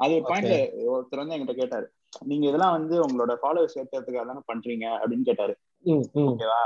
அது 0.00 0.12
ஒரு 0.18 0.24
பாயிண்ட்ல 0.28 0.56
ஒருத்தர் 0.92 1.22
வந்து 1.22 1.34
என்கிட்ட 1.36 1.54
கேட்டாரு. 1.60 1.86
நீங்க 2.30 2.44
இதெல்லாம் 2.50 2.74
வந்து 2.76 2.94
உங்களோட 3.04 3.32
ஃபாலோவர்ஸ் 3.42 3.78
ஏற்றுறதுக்காக 3.80 4.26
தானே 4.30 4.42
பண்றீங்க? 4.52 4.86
அப்படின்னு 5.00 5.28
கேட்டாரு. 5.30 5.54
ஓகேவா? 6.24 6.60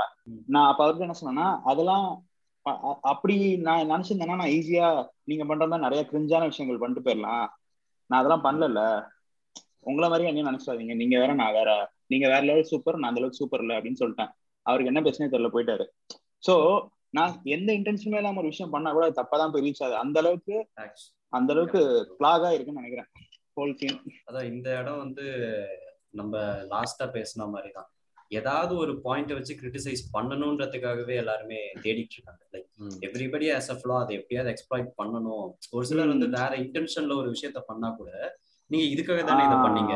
நான் 0.47 0.67
அப்ப 0.67 0.83
அவருக்கு 0.83 1.05
என்ன 1.05 1.17
சொன்னேன்னா 1.19 1.47
அதெல்லாம் 1.63 2.07
அப்படி 3.01 3.35
நான் 3.57 3.89
நினைச்சிருந்தேன்னா 3.91 4.35
நான் 4.35 4.53
ஈஸியா 4.57 4.87
நீங்க 5.23 5.43
பண்றதா 5.45 5.77
நிறைய 5.77 6.01
கிரிஞ்சான 6.11 6.45
விஷயங்கள் 6.45 6.81
பண்ணிட்டு 6.81 7.05
போயிடலாம் 7.05 7.47
நான் 8.09 8.19
அதெல்லாம் 8.19 8.45
பண்ணல 8.47 8.81
உங்களை 9.81 10.07
மாதிரி 10.09 10.29
என்ன 10.29 10.51
நினைச்சாதீங்க 10.51 10.95
நீங்க 10.95 11.15
வேற 11.19 11.33
நான் 11.33 11.53
வேற. 11.53 11.69
நீங்க 12.07 12.25
வேற 12.27 12.41
லெவல் 12.41 12.63
சூப்பர் 12.63 12.97
நான் 12.97 13.09
அந்த 13.09 13.21
அளவுக்கு 13.21 13.41
சூப்பர் 13.41 13.61
இல்ல 13.61 13.77
அப்படின்னு 13.77 14.01
சொல்லிட்டேன். 14.01 14.31
அவருக்கு 14.65 14.91
என்ன 14.91 15.01
பிரச்சனையே 15.01 15.31
தெரியல 15.33 15.49
போயிட்டாரு. 15.53 15.85
சோ 16.43 16.53
நான் 17.09 17.33
எந்த 17.45 17.69
இன்டென்ஷனுமே 17.73 18.19
இல்லாம 18.21 18.39
ஒரு 18.39 18.47
விஷயம் 18.47 18.69
பண்ணா 18.69 18.91
கூட 18.91 19.05
அது 19.05 19.19
தப்பாதான் 19.21 19.53
போய் 19.53 19.65
ரீச் 19.67 19.83
ஆகுது. 19.83 19.95
அந்த 19.95 20.19
அளவுக்கு 20.19 20.55
அந்த 21.33 21.53
அளவுக்கு 21.53 21.81
பிளாகா 22.19 22.49
இருக்குன்னு 22.51 22.81
நினைக்கிறேன். 22.81 23.09
அதான் 24.27 24.49
இந்த 24.53 24.79
இடம் 24.79 24.97
வந்து 24.97 25.25
நம்ம 26.11 26.33
லாஸ்டா 26.73 27.07
பேசின 27.15 27.47
மாதிரி 27.49 27.71
தான் 27.71 27.89
ஏதாவது 28.31 28.73
ஒரு 28.77 28.93
பாயிண்ட 29.03 29.33
வச்சு 29.33 29.53
கிரிட்டிசைஸ் 29.55 30.01
பண்ணணுன்றதுக்காகவே 30.13 31.15
எல்லாருமே 31.15 31.59
தேடிட்டு 31.83 32.15
இருக்காங்க 32.17 32.43
like. 32.53 32.67
Everybody 33.07 33.47
as 33.55 33.69
a 33.69 33.77
flaw 33.79 33.95
அதை 33.99 34.15
எப்படியாவது 34.15 34.51
எக்ஸ்ப்ளாய்ட் 34.53 34.89
பண்ணணும் 34.97 35.45
ஒரு 35.71 35.85
சிலர் 35.85 36.07
வந்து 36.07 36.27
வேற 36.37 36.51
இன்டென்ஷன்ல 36.57 37.15
ஒரு 37.15 37.29
விஷயத்த 37.29 37.61
பண்ணா 37.67 37.89
கூட 37.91 38.11
நீங்க 38.71 38.85
இதுக்காக 38.95 39.21
தானே 39.23 39.43
இதை 39.47 39.57
பண்ணீங்க 39.59 39.93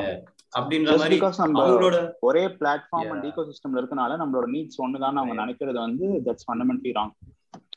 அப்படின்ற 0.53 0.91
மாதிரி 0.93 1.17
அவங்களோட 1.59 1.97
ஒரே 2.21 2.43
பிளாட்ஃபார்ம். 2.57 3.11
அண்ட் 3.13 3.27
ஈகோ 3.29 3.43
சிஸ்டம்ல 3.49 3.81
இருக்கனால 3.81 4.17
நம்மளோட 4.21 4.47
நீட்ஸ் 4.55 4.81
ஒண்ணுதான் 4.83 5.19
அவங்க. 5.19 5.35
நினைக்கிறது 5.41 5.79
வந்து 5.79 6.07
தட்ஸ் 6.27 6.47
ஃபண்டமெண்டலி 6.47 6.93
ராங் 6.97 7.13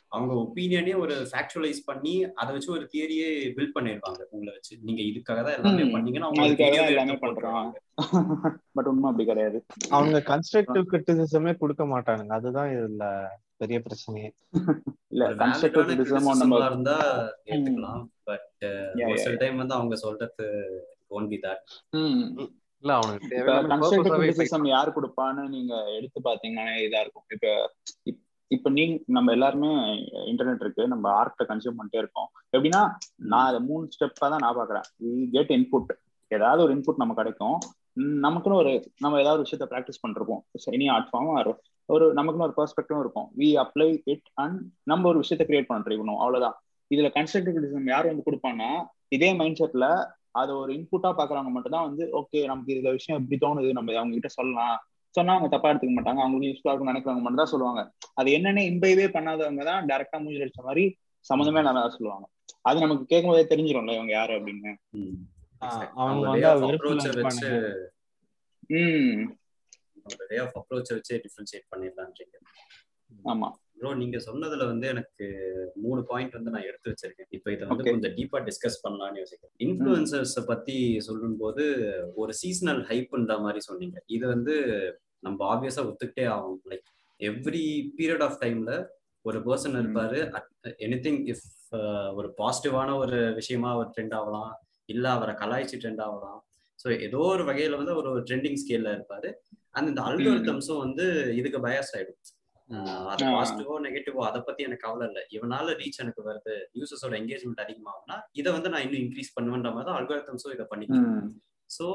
அவங்க 0.08 0.34
ஒப்பீனியனே 0.34 0.98
ஒரு 0.98 1.26
ஃபேக்சுவலைஸ் 1.32 1.76
பண்ணி 1.84 2.32
அதை 2.32 2.52
வச்சு 2.52 2.72
ஒரு 2.72 2.90
தியரியே 2.92 3.52
பில்ட் 3.56 3.70
பண்ணிருப்பாங்க. 3.74 4.22
உங்களை 4.30 4.52
வச்சு. 4.52 4.78
நீங்க 4.80 5.02
இதுக்காக 5.02 5.44
தான் 5.44 5.64
எல்லாமே. 5.64 5.90
பண்ணீங்கன்னா 5.90 6.26
அவங்க 6.26 6.84
எல்லாமே 6.84 7.12
போட்டுருவாங்க. 7.12 7.72
பட் 8.72 8.86
உண்மை 8.86 9.10
அப்படி 9.10 9.28
கிடையாது. 9.28 9.64
அவங்க 9.90 10.18
கன்ஸ்ட்ரக்டிவ் 10.18 10.84
கிரிட்டிசிசமே 10.90 11.56
கொடுக்க 11.56 11.84
மாட்டானுங்க. 11.84 12.26
அதுதான் 12.26 12.68
இதுல 12.68 13.26
பெரிய 13.56 13.82
பிரச்சனையே. 13.82 14.30
இல்ல 15.08 15.30
கன்ஸ்ட்ரக்டிவ் 15.30 15.88
கிரிட்டிசிசம் 15.88 16.36
நம்ம 16.36 16.66
இருந்தா 16.66 17.28
ஏத்துக்கலாம். 17.44 18.04
பட் 18.22 18.48
yeah, 18.94 19.14
சில. 19.14 19.34
டைம் 19.34 19.56
வந்து 19.56 19.74
அவங்க 19.74 19.96
சொல்றது 19.96 20.44
ஒன் 21.06 21.28
பி 21.28 21.40
தட். 21.42 22.48
இல்ல 22.78 22.98
அவனுக்கு 22.98 24.58
யார் 24.64 24.92
கொடுப்பான்னு 24.92 25.48
நீங்க 25.48 25.84
எடுத்து 25.84 26.20
பாத்தீங்கன்னா 26.24 26.76
இதா 26.76 27.00
இருக்கும். 27.00 27.22
இப்ப 27.28 27.74
இப்- 28.10 28.24
இப்ப 28.50 28.70
நீங்க 28.70 28.94
நம்ம 29.06 29.32
எல்லாருமே 29.32 29.70
இன்டர்நெட் 30.30 30.62
இருக்கு. 30.64 30.82
நம்ம 30.88 31.06
ஆர்ட்டை 31.20 31.44
கன்சியூம் 31.48 31.78
பண்ணிட்டே 31.78 32.00
இருக்கோம். 32.02 32.28
எப்படின்னா 32.56 32.82
நான் 33.32 33.48
அதை 33.50 33.60
மூணு 33.60 33.88
ஸ்டெப்பா 33.94 34.26
தான் 34.32 34.44
நான் 34.44 34.58
பாக்குறேன் 34.58 34.86
கெட் 35.34 35.52
இன்புட் 35.56 35.92
ஏதாவது 36.30 36.62
ஒரு 36.62 36.72
இன்புட் 36.76 37.02
நம்ம 37.02 37.14
கிடைக்கும். 37.14 37.56
நமக்குன்னு 38.26 38.60
ஒரு 38.62 38.72
நம்ம 38.98 39.20
ஏதாவது 39.20 39.38
ஒரு 39.38 39.46
விஷயத்த 39.46 39.66
ப்ராக்டிஸ் 39.72 40.02
பண்ணிருப்போம். 40.02 40.42
எனி 40.76 40.86
ஆர்ட் 40.94 41.10
ஃபார்ம் 41.10 41.30
ஒரு 41.88 42.04
நமக்குன்னு 42.18 42.46
ஒரு 42.48 42.56
பெர்ஸ்பெக்டிவும் 42.60 43.02
இருக்கும். 43.04 43.28
வி 43.40 43.48
அப்ளை 43.62 43.88
இட் 44.04 44.28
அண்ட் 44.34 44.58
நம்ம 44.82 45.08
ஒரு 45.08 45.18
விஷயத்த 45.22 45.44
கிரியேட் 45.50 45.68
பண்ண 45.68 45.84
ட்ரை 45.86 45.96
பண்ணுவோம் 45.98 46.22
அவ்வளவுதான். 46.24 46.56
இதுல 46.90 47.08
கன்ஸ்ட்ரக்டிவ் 47.16 47.54
கிரிட்டிசிசம் 47.54 47.92
யார் 47.92 48.10
வந்து 48.10 48.26
கொடுப்பான்னா 48.26 48.70
இதே 49.08 49.34
மைண்ட் 49.34 49.60
செட்ல 49.60 49.86
அது 50.40 50.52
ஒரு 50.56 50.70
இன்புட்டா 50.72 51.10
பாக்குறவங்க 51.18 51.52
மட்டும் 51.54 51.74
தான் 51.76 51.86
வந்து 51.88 52.04
ஓகே 52.20 52.38
நமக்கு 52.46 52.74
இதுல 52.74 52.90
விஷயம் 52.90 53.20
எப்படி 53.20 53.36
தோணுது. 53.44 53.70
நம்ம 53.72 53.94
அவங்க 53.94 54.14
கிட்ட 54.14 54.30
சொல்லலாம். 54.38 54.76
சொன்னா 55.16 55.32
அவங்க 55.32 55.48
தப்பா 55.48 55.70
எடுத்துக்க 55.70 55.94
மாட்டாங்க. 55.96 56.20
அவங்களுக்கு 56.20 56.50
யூஸ்ஃபுல்லா 56.50 56.72
இருக்கும் 56.72 56.90
நினைக்கிறவங்க 56.92 57.22
மட்டும் 57.22 57.42
தான் 57.42 57.52
சொல்லுவாங்க. 57.54 57.82
அது 58.14 58.30
என்னன்னு 58.30 58.62
இம்பைவே 58.72 59.06
பண்ணாதவங்க 59.08 59.64
தான் 59.64 59.88
டேரக்டா 59.88 60.18
மூஞ்சி 60.22 60.42
அடிச்ச 60.42 60.62
மாதிரி 60.62 60.84
சம்மந்தமே 61.26 61.62
நல்லா 61.62 61.88
சொல்லுவாங்க. 61.88 62.26
அது 62.62 62.80
நமக்கு 62.80 63.04
கேட்கும் 63.04 63.30
போதே 63.30 63.44
தெரிஞ்சிடும்ல 63.52 63.94
இவங்க 63.94 64.12
யாரு 64.12 64.32
அப்படின்னு. 64.38 64.72
ம். 64.92 65.16
அவங்க 66.02 66.32
வே 70.30 70.38
ஆஃப் 70.38 70.56
அப்ரோச்சை 70.58 70.92
வச்சு 70.94 71.14
டிஃபரன்ஷியேட் 71.24 71.70
பண்ணிடலான்றீங்க. 71.70 72.36
ஆமா. 73.24 73.48
ப்ரோ 73.78 73.90
நீங்க 73.94 74.18
சொன்னதுல 74.18 74.66
வந்து 74.66 74.86
எனக்கு 74.88 75.24
மூணு 75.74 76.00
பாயிண்ட் 76.02 76.32
வந்து 76.32 76.50
நான் 76.50 76.62
எடுத்து 76.62 76.90
வச்சிருக்கேன். 76.90 77.28
இப்போ 77.30 77.48
இதை 77.52 77.64
வந்து. 77.66 77.84
கொஞ்சம் 77.84 78.14
டீப்பா 78.14 78.38
டிஸ்கஸ் 78.48 78.78
பண்ணலாம்னு 78.84 79.20
யோசிக்கிறேன். 79.22 79.54
இன்ஃபுளுசர்ஸ் 79.58 80.36
பத்தி 80.46 80.76
சொல்லும்போது 81.00 81.64
ஒரு 82.14 82.32
சீசனல் 82.32 82.80
ஹைப்ன்ற 82.82 83.34
மாதிரி 83.40 83.60
சொன்னீங்க. 83.60 83.98
இது 84.06 84.24
வந்து 84.26 84.54
நம்ம 85.26 85.40
ஆப்வியஸா 85.54 85.84
ஒத்துக்கிட்டே 85.90 86.26
ஆகும் 86.36 86.60
லைக் 86.72 86.86
எவ்ரி 87.20 87.66
பீரியட் 87.98 88.24
ஆஃப் 88.28 88.38
டைம்ல 88.44 88.72
ஒரு 89.24 89.38
பர்சன் 89.46 89.78
இருப்பாரு. 89.82 90.18
எனி 90.86 90.98
திங் 91.06 91.20
இஃப் 91.32 91.46
ஒரு 92.18 92.28
பாசிட்டிவான 92.40 92.90
ஒரு 93.02 93.18
விஷயமா 93.38 93.68
அவர் 93.76 93.92
ட்ரெண்ட் 93.94 94.16
ஆகலாம். 94.20 94.50
இல்ல 94.94 95.06
அவரை 95.16 95.32
கலாய்ச்சி 95.42 95.76
ட்ரெண்ட் 95.82 96.02
ஆகலாம். 96.06 96.40
ஸோ 96.78 96.88
ஏதோ 97.06 97.20
ஒரு 97.34 97.44
வகையில 97.48 97.78
வந்து 97.80 97.94
ஒரு 98.00 98.10
ட்ரெண்டிங் 98.28 98.58
ஸ்கேல்ல 98.62 98.90
இருப்பாரு. 98.96 99.28
அண்ட் 99.76 99.88
இந்த 99.92 100.02
அல்கோரிதம்ஸும் 100.08 100.82
வந்து 100.84 101.06
இதுக்கு 101.40 101.60
பயஸ் 101.66 101.92
ஆயிடும். 101.96 102.20
அது 103.10 103.24
பாசிட்டிவோ 103.34 103.74
நெகட்டிவோ 103.86 104.20
அதை 104.28 104.40
பத்தி 104.46 104.62
எனக்கு 104.68 104.84
கவலை 104.84 105.04
இல்லை. 105.08 105.22
இவனால 105.36 105.74
ரீச் 105.80 106.00
எனக்கு 106.04 106.22
வருது. 106.28 106.54
யூசர்ஸோட 106.78 107.14
என்கேஜ்மெண்ட் 107.20 107.62
அதிகமாகும்னா 107.64 108.16
இதை 108.40 108.52
வந்து 108.56 108.70
நான் 108.72 108.84
இன்னும் 108.86 109.02
இன்க்ரீஸ் 109.04 109.34
பண்ணுவேன்ற 109.36 109.70
மாதிரி 109.74 109.88
தான் 109.90 109.98
அல்கோரிதம்ஸும் 110.00 110.54
இதை 110.56 110.66
பண்ணிக்கலாம் 110.72 111.20
ஸோ 111.70 111.86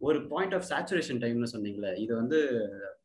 ஒரு 0.00 0.18
பாயிண்ட் 0.30 0.54
ஆஃப் 0.56 0.68
சேச்சுரேஷன் 0.70 1.20
டைம்னு 1.24 1.52
சொன்னீங்களே 1.54 1.92
இது 2.04 2.12
வந்து 2.20 2.38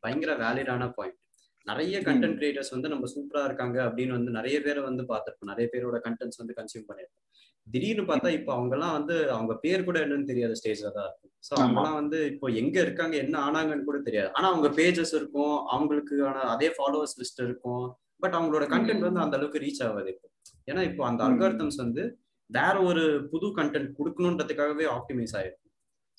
பயங்கர 0.03 0.31
வேலிடான 0.43 0.85
பாயிண்ட் 0.97 1.17
நிறைய 1.65 1.95
கண்டென்ட் 2.05 2.37
கிரியேட்டர்ஸ் 2.39 2.73
வந்து 2.75 2.91
நம்ம 2.93 3.07
சூப்பரா 3.13 3.41
இருக்காங்க 3.47 3.77
அப்படின்னு 3.87 4.13
வந்து 4.17 4.31
நிறைய 4.37 4.57
பேரை 4.65 4.81
வந்து 4.87 5.03
பார்த்துருப்போம். 5.11 5.51
நிறைய 5.51 5.65
பேரோட 5.73 5.97
கண்டென்ட்ஸ் 6.05 6.39
வந்து 6.41 6.55
கன்சியூம் 6.59 6.87
பண்ணிருப்போம். 6.89 7.25
திடீர்னு 7.67 8.03
பார்த்தா 8.09 8.29
இப்போ 8.37 8.51
அவங்க 8.55 8.73
எல்லாம் 8.77 8.95
வந்து 8.97 9.15
அவங்க 9.35 9.53
பேர் 9.63 9.85
கூட 9.87 9.97
என்னன்னு 10.05 10.29
தெரியாத 10.31 10.53
ஸ்டேஜ்ல 10.59 10.89
தான் 10.95 11.07
இருக்கும். 11.07 11.31
ஸோ 11.47 11.51
அவங்கலாம் 11.59 11.97
வந்து 11.99 12.19
இப்போ 12.31 12.47
எங்க 12.61 12.75
இருக்காங்க 12.85 13.15
என்ன 13.23 13.35
ஆனாங்கன்னு 13.47 13.87
கூட 13.89 13.99
தெரியாது. 14.07 14.29
ஆனா 14.37 14.47
அவங்க 14.53 14.69
பேஜஸ் 14.79 15.13
இருக்கும் 15.19 15.55
அவங்களுக்கான 15.75 16.45
அதே 16.53 16.69
ஃபாலோவர்ஸ் 16.77 17.15
லிஸ்ட் 17.21 17.43
இருக்கும். 17.47 17.85
பட் 18.23 18.35
அவங்களோட 18.39 18.65
கண்டென்ட் 18.73 19.07
வந்து 19.07 19.23
அந்த 19.25 19.37
அளவுக்கு 19.39 19.63
ரீச் 19.65 19.83
ஆகாது 19.87 20.09
இப்போ. 20.15 20.27
ஏன்னா 20.69 20.81
இப்போ 20.89 21.03
அந்த 21.09 21.21
அல்காரிதம்ஸ் 21.29 21.79
வந்து 21.85 22.03
வேற 22.49 22.75
ஒரு 22.89 23.03
புது 23.31 23.47
கண்டென்ட் 23.59 23.91
கொடுக்கணுன்றதுக்காகவே 23.99 24.87
ஆப்டிமைஸ் 24.97 25.35
ஆயிருக்கும். 25.39 25.70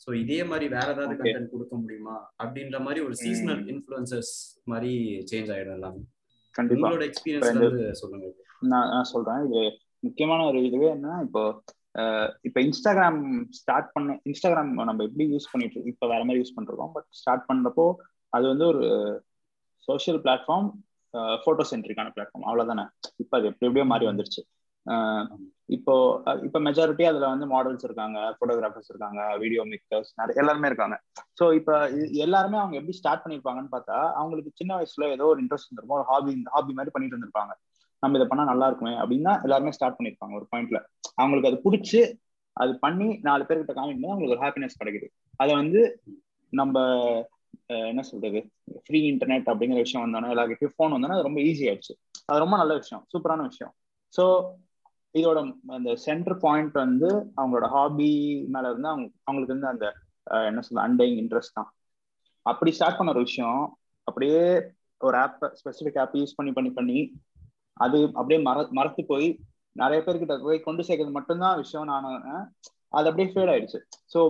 ஸோ 0.03 0.11
இதே 0.23 0.39
மாதிரி 0.51 0.67
வேற 0.77 0.87
ஏதாவது 0.95 1.17
கண்டென்ட் 1.21 1.53
கொடுக்க 1.55 1.75
முடியுமா? 1.83 2.17
அப்படின்ற 2.43 2.79
மாதிரி 2.87 3.01
ஒரு 3.09 3.17
சீசனல் 3.25 3.63
இன்ஃபுளுசஸ் 3.73 4.33
மாதிரி 4.73 4.93
சேஞ்ச் 5.31 5.53
ஆயிடும் 5.55 5.77
எல்லாமே. 5.79 6.03
உங்களோட 6.77 7.05
எக்ஸ்பீரியன்ஸ்ல 7.11 7.63
இருந்து 7.63 7.87
சொல்லுங்க. 8.03 8.27
நான் 8.73 8.91
நான் 8.95 9.11
சொல்றேன். 9.13 9.43
இது 9.49 9.61
முக்கியமான 10.07 10.41
ஒரு 10.51 10.59
இதுவே 10.69 10.89
என்ன 10.97 11.19
இப்போ 11.27 11.43
இப்போ 12.49 12.59
இன்ஸ்டாகிராம் 12.67 13.21
ஸ்டார்ட் 13.59 13.89
பண்ண 13.95 14.15
இன்ஸ்டாகிராம் 14.31 14.71
நம்ம 14.89 15.05
எப்படி 15.09 15.25
யூஸ் 15.35 15.51
பண்ணிட்டு 15.53 15.75
இருக்கோம் 15.77 15.95
இப்போ 15.95 16.07
வேற 16.13 16.23
மாதிரி 16.29 16.41
யூஸ் 16.43 16.55
பண்ணிருக்கோம். 16.57 16.93
பட் 16.97 17.09
ஸ்டார்ட் 17.21 17.45
பண்றப்போ 17.51 17.87
அது 18.37 18.45
வந்து 18.53 18.67
ஒரு 18.73 18.85
சோஷியல் 19.89 20.21
பிளாட்ஃபார்ம் 20.25 20.69
ஃபோட்டோ 21.43 21.65
சென்ட்ரிக்கான 21.71 22.11
பிளாட்ஃபார்ம் 22.17 22.47
அவ்வளவுதானே? 22.49 22.85
இப்போ 23.23 23.35
அது 23.39 23.49
எப்படி 23.51 23.69
எப்படியோ 23.69 23.87
மாறி 23.93 24.05
வந்துருச்சு. 24.11 24.43
இப்போ 25.77 25.95
இப்போ 26.47 26.59
மெஜாரிட்டி 26.67 27.05
அதுல 27.11 27.27
வந்து 27.33 27.47
மாடல்ஸ் 27.53 27.85
இருக்காங்க 27.89 28.19
போட்டோகிராஃபர்ஸ் 28.39 28.91
இருக்காங்க 28.93 29.21
வீடியோ 29.43 29.63
மேக்கர்ஸ் 29.73 30.11
நிறைய 30.21 30.41
எல்லாருமே 30.43 30.69
இருக்காங்க. 30.71 30.97
ஸோ 31.39 31.45
இப்போ 31.59 31.75
எல்லாருமே 32.25 32.59
அவங்க 32.63 32.77
எப்படி 32.81 32.97
ஸ்டார்ட் 33.01 33.23
பண்ணிருப்பாங்கன்னு 33.25 33.73
பார்த்தா 33.75 33.99
அவங்களுக்கு 34.21 34.51
சின்ன 34.61 34.73
வயசுல 34.79 35.07
ஏதோ 35.17 35.29
ஒரு 35.33 35.41
இன்ட்ரெஸ்ட் 35.45 35.69
இருந்திருக்கும் 35.69 35.99
ஒரு 36.01 36.07
ஹாபி 36.11 36.33
ஹாபி 36.55 36.75
மாதிரி 36.79 36.95
பண்ணிட்டு 36.95 37.17
இருந்திருப்பாங்க. 37.17 37.55
நம்ம 38.03 38.19
இதை 38.19 38.27
பண்ணா 38.31 38.45
நல்லா 38.53 38.67
இருக்குமே 38.71 38.95
அப்படின்னா 39.03 39.33
எல்லாருமே 39.47 39.75
ஸ்டார்ட் 39.77 39.99
பண்ணிருப்பாங்க 39.99 40.35
ஒரு 40.41 40.47
பாயிண்ட்ல 40.53 40.79
அவங்களுக்கு 41.21 41.51
அது 41.51 41.59
பிடிச்சி 41.67 42.01
அது 42.57 42.73
பண்ணி 42.85 43.09
நாலு 43.29 43.43
பேர்கிட்ட 43.49 43.75
காமிக்கும் 43.77 44.03
போது 44.05 44.15
அவங்களுக்கு 44.15 44.37
ஒரு 44.37 44.45
ஹாப்பினஸ் 44.47 44.81
கிடைக்குது. 44.81 45.07
அதை 45.43 45.53
வந்து 45.61 45.83
நம்ம 46.53 46.77
என்ன 47.91 48.03
சொல்றது 48.09 48.41
ஃப்ரீ 48.87 48.99
இன்டர்நெட் 49.13 49.49
அப்படிங்கிற 49.53 49.79
விஷயம் 49.85 50.05
வந்தோன்னா 50.05 50.33
எல்லாருக்கிட்டையும் 50.35 50.75
ஃபோன் 50.77 50.95
வந்தோன்னா 50.95 51.17
அது 51.19 51.29
ரொம்ப 51.29 51.41
ஈஸி 51.51 51.65
ஆயிடுச்சு. 51.71 51.95
அது 52.29 52.43
ரொம்ப 52.45 52.57
நல்ல 52.63 52.73
விஷயம் 52.81 53.03
சூப்பரான 53.13 53.47
விஷயம். 53.51 53.73
ஸோ 54.15 54.25
இதோட 55.15 55.39
அந்த 55.69 55.91
சென்டர் 56.05 56.39
பாயிண்ட் 56.39 56.77
வந்து 56.85 57.09
அவங்களோட 57.37 57.67
ஹாபி 57.69 58.11
மேல 58.55 58.71
இருந்து 58.71 58.89
அவங்க 58.89 59.09
அவங்களுக்கு 59.25 59.55
வந்து 59.57 59.73
அந்த 59.73 59.87
என்ன 60.49 60.61
சொல்ல 60.61 60.85
அண்டைங் 60.89 61.17
இன்ட்ரெஸ்ட் 61.23 61.57
தான். 61.59 61.71
அப்படி 62.47 62.71
ஸ்டார்ட் 62.71 62.99
பண்ண 62.99 63.13
ஒரு 63.15 63.21
விஷயம் 63.21 63.61
அப்படியே 64.09 64.43
ஒரு 65.01 65.17
ஆப் 65.17 65.43
ஸ்பெசிஃபிக் 65.61 65.99
ஆப் 65.99 66.17
யூஸ் 66.17 66.37
பண்ணி 66.37 66.53
பண்ணி 66.53 66.71
பண்ணி 66.71 66.99
அது 67.77 67.99
அப்படியே 68.15 68.39
மற 68.41 68.65
மறத்து 68.71 69.03
போய் 69.05 69.29
நிறைய 69.77 69.99
பேர்கிட்ட 70.07 70.35
போய் 70.43 70.67
கொண்டு 70.67 70.83
சேர்க்கறது 70.83 71.17
மட்டும்தான் 71.19 71.57
விஷயம் 71.57 71.91
நான் 71.91 72.09
அது 72.93 73.09
அப்படியே 73.09 73.29
ஃபேல் 73.33 73.53
ஆயிடுச்சு. 73.53 73.79
ஸோ 74.15 74.21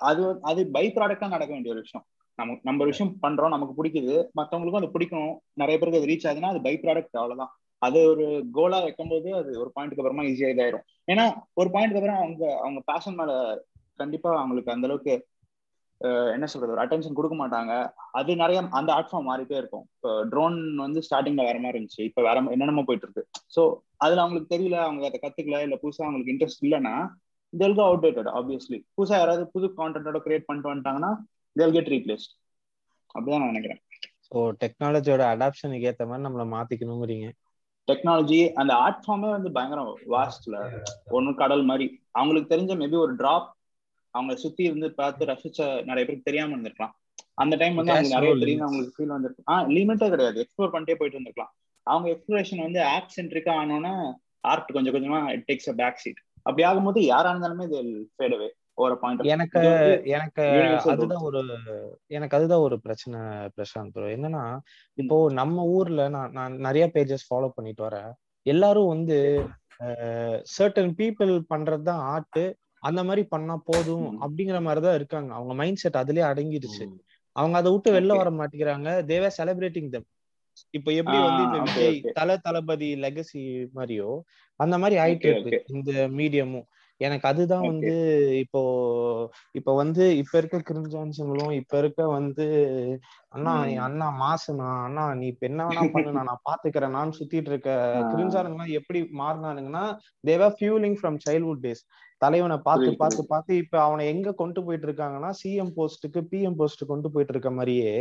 அது 0.00 0.22
அது 0.42 0.60
பை 0.70 0.84
ப்ராடக்டா 0.96 1.28
நடக்க 1.28 1.50
வேண்டிய 1.52 1.72
ஒரு 1.72 1.80
விஷயம். 1.80 2.04
நம்ம 2.38 2.56
நம்ம 2.62 2.84
விஷயம் 2.84 3.12
பண்றோம் 3.22 3.48
நமக்கு 3.48 3.74
பிடிக்குது 3.78 4.14
மற்றவங்களுக்கும் 4.38 4.82
அது 4.82 4.94
பிடிக்கணும் 4.94 5.34
நிறைய 5.52 5.76
பேருக்கு 5.78 6.00
அது 6.00 6.10
ரீச் 6.12 6.26
ஆகுதுன்னா 6.28 6.52
அது 6.54 6.62
பை 6.62 6.74
ப்ராடக்ட் 6.82 7.20
அவ்வளவுதான். 7.20 7.52
அது 7.86 7.98
ஒரு 8.12 8.24
கோலா 8.56 8.78
வைக்கும்போது 8.86 9.28
அது 9.40 9.50
ஒரு 9.62 9.70
பாயிண்ட்க்கு 9.76 10.02
அப்புறமா 10.02 10.26
ஈஸியா 10.30 10.50
இதாயிரும். 10.54 10.84
ஏன்னா 11.12 11.24
ஒரு 11.60 11.68
பாயிண்ட்க்கு 11.74 12.00
அப்புறம் 12.00 12.20
அவங்க 12.24 12.44
அவங்க 12.64 12.80
பேஷன் 12.90 13.18
மேல 13.20 13.32
கண்டிப்பா 14.02 14.30
அவங்களுக்கு 14.40 14.74
அந்த 14.74 14.88
அளவுக்கு 14.88 15.14
என்ன 16.34 16.46
சொல்றது 16.52 16.74
ஒரு 16.74 16.82
அட்டென்ஷன் 16.82 17.16
கொடுக்க 17.18 17.36
மாட்டாங்க. 17.40 17.72
அது 18.18 18.30
நிறைய 18.42 18.58
அந்த 18.78 18.90
ஆர்ட் 18.96 19.10
ஃபார்ம் 19.10 19.28
மாறிட்டே 19.30 19.56
இருக்கும். 19.60 19.84
இப்போ 19.94 20.10
ட்ரோன் 20.32 20.56
வந்து 20.84 21.00
ஸ்டார்டிங்ல 21.06 21.44
வேற 21.48 21.58
மாதிரி 21.64 21.76
இருந்துச்சு. 21.76 22.02
இப்போ 22.08 22.20
வேற 22.28 22.38
என்னென்னமோ 22.54 22.84
போயிட்டு 22.88 23.06
இருக்கு 23.08 23.22
ஸோ 23.54 23.62
அதுல 24.04 24.22
அவங்களுக்கு 24.24 24.52
தெரியல 24.54 24.78
அவங்க 24.86 25.04
அதை 25.10 25.20
கத்துக்கல 25.24 25.60
இல்ல 25.66 25.76
புதுசா 25.84 26.04
அவங்களுக்கு 26.06 26.32
இன்ட்ரெஸ்ட் 26.34 26.64
இல்லைன்னா 26.66 26.94
தெல் 27.52 27.76
கோ 27.78 27.84
அவுடேட்டட் 27.90 28.30
ஆப்வியஸ்லி 28.38 28.78
புதுசா 28.96 29.16
யாராவது 29.20 29.44
புது 29.54 29.66
கான்டென்ட்டோட 29.80 30.20
கிரியேட் 30.24 30.48
பண்ணிட்டு 30.48 30.72
வந்துட்டாங்கன்னா 30.72 31.12
தெல் 31.56 31.74
கெட் 31.76 31.92
ரீப்ளேஸ்ட் 31.94 32.32
அப்படிதான் 33.14 33.42
நான் 33.42 33.52
நினைக்கிறேன். 33.52 33.80
ஸோ 34.28 34.38
டெக்னாலஜியோட 34.62 35.22
அடாப்ஷனுக்கு 35.34 35.88
ஏற்ற 35.90 36.04
மாதிரி 36.10 36.26
நம்மளை 36.26 36.46
மாத்திக்கணுங்கிறீங்க. 36.54 37.26
டெக்னாலஜி 37.92 38.52
அந்த 38.52 38.74
ஆர்ட் 38.74 39.04
ஃபார்மே 39.06 39.30
வந்து 39.30 39.52
பயங்கரம் 39.52 39.98
வாஸ்ட்ல 40.10 40.82
ஒன்னு 41.10 41.34
கடல் 41.34 41.62
மாதிரி. 41.62 42.00
அவங்களுக்கு 42.10 42.56
தெரிஞ்ச 42.56 42.76
மேபி 42.76 42.96
ஒரு 42.96 43.16
டிராப் 43.16 43.56
அவங்க 44.10 44.34
சுத்தி 44.36 44.64
இருந்து 44.64 44.92
பார்த்து 44.92 45.26
ரசிச்ச 45.26 45.58
நிறைய 45.58 45.94
பேருக்கு 45.94 46.22
தெரியாம 46.22 46.56
இருந்திருக்கலாம். 46.56 46.90
அந்த 47.34 47.56
டைம் 47.56 47.74
வந்து 47.74 47.90
அவங்களுக்கு 47.90 48.20
நிறைய 48.20 48.38
தெரியும் 48.38 48.66
அவங்களுக்கு 48.66 49.02
ஃபீல் 49.02 49.06
வந்திருக்கும். 49.06 49.56
ஆஹ் 49.56 49.72
லிமிட்டே 49.72 50.08
கிடையாது. 50.08 50.40
எக்ஸ்ப்ளோர் 50.40 50.66
பண்ணிட்டே 50.66 50.94
போயிட்டு 50.94 51.20
இருந்திருக்கலாம். 51.20 51.52
அவங்க 51.82 52.08
எக்ஸ்ப்ளோரேஷன் 52.10 52.62
வந்து 52.62 52.84
ஆப் 52.84 53.10
சென்ட்ரிக்கா 53.16 53.54
ஆனோன்னா 53.62 54.12
ஆர்ட் 54.40 54.72
கொஞ்சம் 54.72 54.94
கொஞ்சமா 54.94 55.28
it 55.28 55.44
takes 55.52 55.68
a 55.68 55.72
back 55.72 55.96
seat 55.96 56.20
அப்படி 56.42 56.68
ஆகும்போது 56.68 56.98
யாரா 56.98 57.32
இருந்தாலுமே 57.32 57.62
இது 57.62 58.10
ஃபேட் 58.16 58.32
அவே 58.32 58.38
ஒரு 58.38 58.50
பாயிண்ட் 58.50 58.63
எனக்கு 59.24 59.60
எனக்கு 60.04 60.44
அதுதான் 60.92 61.22
ஒரு 61.22 61.40
எனக்கு 62.06 62.36
அதுதான் 62.36 62.64
ஒரு 62.66 62.76
பிரச்சனை 62.80 63.18
பிரசாந்த் 63.56 63.92
ப்ரோ 63.92 64.08
என்னன்னா 64.16 64.44
இப்போ 64.98 65.16
நம்ம 65.32 65.64
ஊர்ல 65.76 66.08
நான் 66.08 66.32
நான் 66.32 66.54
நிறைய 66.56 66.86
பேஜஸ் 66.94 67.28
ஃபாலோ 67.28 67.50
பண்ணிட்டு 67.54 67.86
வரேன். 67.88 68.10
எல்லாரும் 68.46 68.86
வந்து 68.86 69.18
சர்டன் 70.54 70.92
பீப்புள் 70.98 71.32
பண்றதுதான் 71.52 72.02
ஆர்ட் 72.12 72.42
அந்த 72.82 73.00
மாதிரி 73.04 73.22
பண்ணா 73.26 73.54
போதும் 73.64 74.08
அப்படிங்கிற 74.22 74.58
மாதிரிதான் 74.62 74.94
இருக்காங்க. 74.94 75.30
அவங்க 75.34 75.54
மைண்ட் 75.54 75.82
செட் 75.82 76.00
அதுலயே 76.02 76.24
அடங்கிடுச்சு. 76.30 76.84
அவங்க 77.36 77.56
அதை 77.58 77.70
விட்டு 77.72 77.90
வெளில 77.92 78.16
வர 78.16 78.30
மாட்டேங்கிறாங்க. 78.30 78.90
தேவே 79.10 79.30
செலிப்ரேட்டிங் 79.38 79.88
தம் 79.88 80.08
இப்ப 80.70 80.88
எப்படி 80.92 81.18
வந்து 81.18 81.42
இப்ப 81.44 81.62
விஜய் 81.62 82.12
தல 82.12 82.36
தளபதி 82.36 82.88
லெகசி 82.96 83.42
மாதிரியோ 83.74 84.10
அந்த 84.60 84.74
மாதிரி 84.78 84.96
ஆயிட்டு 85.04 85.28
இருக்கு. 85.30 85.58
இந்த 85.66 85.92
மீடியமும் 86.08 86.66
எனக்கு 87.00 87.26
அதுதான் 87.28 87.64
வந்து 87.64 87.94
இப்போ 88.42 88.60
இப்ப 89.54 89.70
வந்து 89.74 90.04
இப்ப 90.20 90.34
இருக்க 90.38 90.58
கிரிஞ்சான்ஸுங்களும் 90.68 91.52
இப்ப 91.60 91.78
இருக்க 91.78 92.02
வந்து 92.10 92.46
அண்ணா 93.32 93.54
அண்ணா 93.84 94.08
மாசுனா 94.20 94.68
அண்ணா 94.84 95.04
நீ 95.14 95.26
இப்ப 95.32 95.46
என்ன 95.48 95.62
வேணா 95.68 95.84
பண்ணு 95.94 96.10
நான் 96.20 96.44
பாத்துக்கிறேன் 96.44 96.94
நான் 96.96 97.16
சுத்திட்டு 97.18 97.52
இருக்க 97.52 97.70
கிரிஞ்சானுங்கலாம் 98.12 98.76
எப்படி 98.80 99.00
மாறினானுங்கன்னா 99.20 99.84
Thevar 100.24 100.56
fueling 100.56 100.98
from 101.00 101.18
childhood 101.26 101.64
days 101.64 101.82
தலைவனை 102.24 102.58
பார்த்து 102.66 102.90
பார்த்து 103.00 103.22
பார்த்து 103.32 103.52
இப்ப 103.62 103.76
அவனை 103.86 104.04
எங்க 104.12 104.34
கொண்டு 104.40 104.60
போயிட்டு 104.66 104.86
இருக்காங்கன்னா 104.88 105.30
சிஎம் 105.40 105.72
போஸ்ட்டுக்கு 105.78 106.20
பிஎம் 106.30 106.58
போஸ்ட் 106.60 106.82
கொண்டு 106.90 107.08
போயிட்டு 107.14 107.34
இருக்க 107.34 107.50
மாதிரியே 107.58 107.92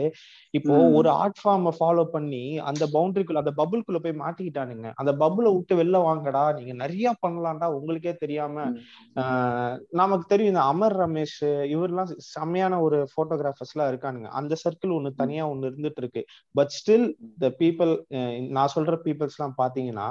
இப்போ 0.57 0.75
ஒரு 0.97 1.09
ஆர்ட் 1.21 1.39
ஃபார்ம் 1.41 1.67
ஃபாலோ 1.77 2.03
பண்ணி 2.15 2.43
அந்த 2.69 2.83
பவுண்டரிக்குள்ள 2.95 3.43
அந்த 3.43 3.53
பபுள்குள்ள 3.59 3.99
போய் 4.03 4.21
மாட்டிக்கிட்டானுங்க. 4.23 4.87
அந்த 5.01 5.11
பபுளை 5.21 5.49
விட்டு 5.55 5.73
வெளில 5.79 6.01
வாங்கடா 6.07 6.43
நீங்க 6.57 6.73
நிறைய 6.83 7.13
பண்ணலாம்டா 7.25 7.69
உங்களுக்கே 7.77 8.13
தெரியாம 8.23 8.65
நமக்கு 10.01 10.25
தெரியும் 10.27 10.53
இந்த 10.53 10.65
அமர் 10.71 10.97
ரமேஷ் 11.01 11.39
இவர்லாம் 11.73 12.13
செம்மையான 12.33 12.79
ஒரு 12.85 12.99
போட்டோகிராஃபர்ஸ் 13.15 13.73
எல்லாம் 13.75 13.91
இருக்கானுங்க. 13.91 14.29
அந்த 14.39 14.53
சர்க்கிள் 14.63 14.95
ஒண்ணு 14.97 15.11
தனியா 15.21 15.43
ஒண்ணு 15.51 15.69
இருந்துட்டு 15.71 16.01
இருக்கு. 16.03 16.23
பட் 16.55 16.73
ஸ்டில் 16.77 17.07
த 17.43 17.49
பீப்புள் 17.61 17.93
நான் 18.57 18.73
சொல்ற 18.75 18.95
பீப்புள்ஸ் 19.05 19.37
எல்லாம் 19.37 19.59
பாத்தீங்கன்னா 19.61 20.07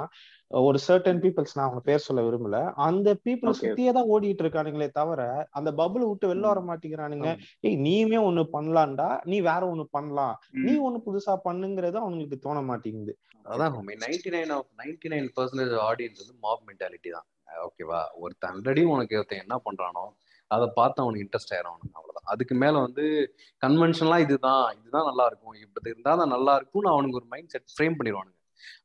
ஒரு 0.53 0.79
சர்டன் 0.87 1.21
பீப்புள்ஸ் 1.23 1.55
நான் 1.55 1.65
அவங்க 1.65 1.79
பேர் 1.79 2.03
சொல்ல 2.05 2.21
விரும்பல. 2.21 2.73
அந்த 2.73 3.19
பீப்புள் 3.25 3.57
சுத்தியே 3.59 3.91
தான் 3.91 4.09
ஓடிட்டு 4.09 4.43
இருக்கானுங்களே 4.45 4.87
தவிர 4.91 5.47
அந்த 5.49 5.71
பபுள் 5.71 6.07
விட்டு 6.09 6.27
வெளில 6.27 6.41
வர 6.41 6.61
மாட்டேங்கிறானுங்க. 6.61 7.29
ஏய் 7.59 7.77
நீயுமே 7.77 8.19
ஒண்ணு 8.29 8.43
பண்ணலாம்டா. 8.57 9.19
நீ 9.23 9.41
வேற 9.41 9.61
ஒண்ணு 9.71 9.83
பண்ணலாம். 9.83 10.35
நீ 10.51 10.75
ஒண்ணு 10.77 10.99
புதுசா 11.07 11.35
பண்ணுங்கிறது 11.47 11.95
அவங்களுக்கு 11.95 12.39
தோண 12.39 12.61
மாட்டேங்குது. 12.61 13.15
அதான் 13.45 13.77
ninety 14.03 14.29
nine 14.29 14.49
of 14.49 14.69
ninety 14.77 15.09
nine 15.09 15.29
percentage 15.37 15.73
audience 15.89 16.21
வந்து 16.23 16.35
மாப் 16.41 16.63
மென்டாலிட்டி 16.69 17.09
தான். 17.09 17.27
ஓகேவா 17.65 18.01
ஒருத்தன் 18.13 18.51
ஆல்ரெடி 18.51 18.83
உனக்கு 18.83 19.17
ஒருத்தன் 19.17 19.39
என்ன 19.39 19.61
பண்றானோ 19.65 20.05
அதை 20.47 20.67
பார்த்து 20.67 21.01
அவனுக்கு 21.01 21.25
இன்ட்ரெஸ்ட் 21.25 21.53
ஆயிரும் 21.53 21.71
அவனுக்கு 21.71 21.97
அவ்வளவுதான். 21.99 22.23
அதுக்கு 22.23 22.55
மேல 22.55 22.79
வந்து 22.79 23.33
கன்வென்ஷன்லாம் 23.61 24.19
இதுதான். 24.19 24.65
இதுதான் 24.79 25.05
நல்லா 25.05 25.25
இருக்கும். 25.25 25.53
இப்படி 25.53 25.89
இருந்தா 25.89 26.15
தான் 26.15 26.27
நல்லா 26.27 26.55
இருக்கும்னு 26.55 26.89
அவனுக்கு 26.89 27.15
ஒரு 27.15 27.25
மைண்ட் 27.25 27.49
செட் 27.49 27.73
ஃப்ரேம் 27.77 27.97
பண்ணிடுவானுங்க. 27.99 28.37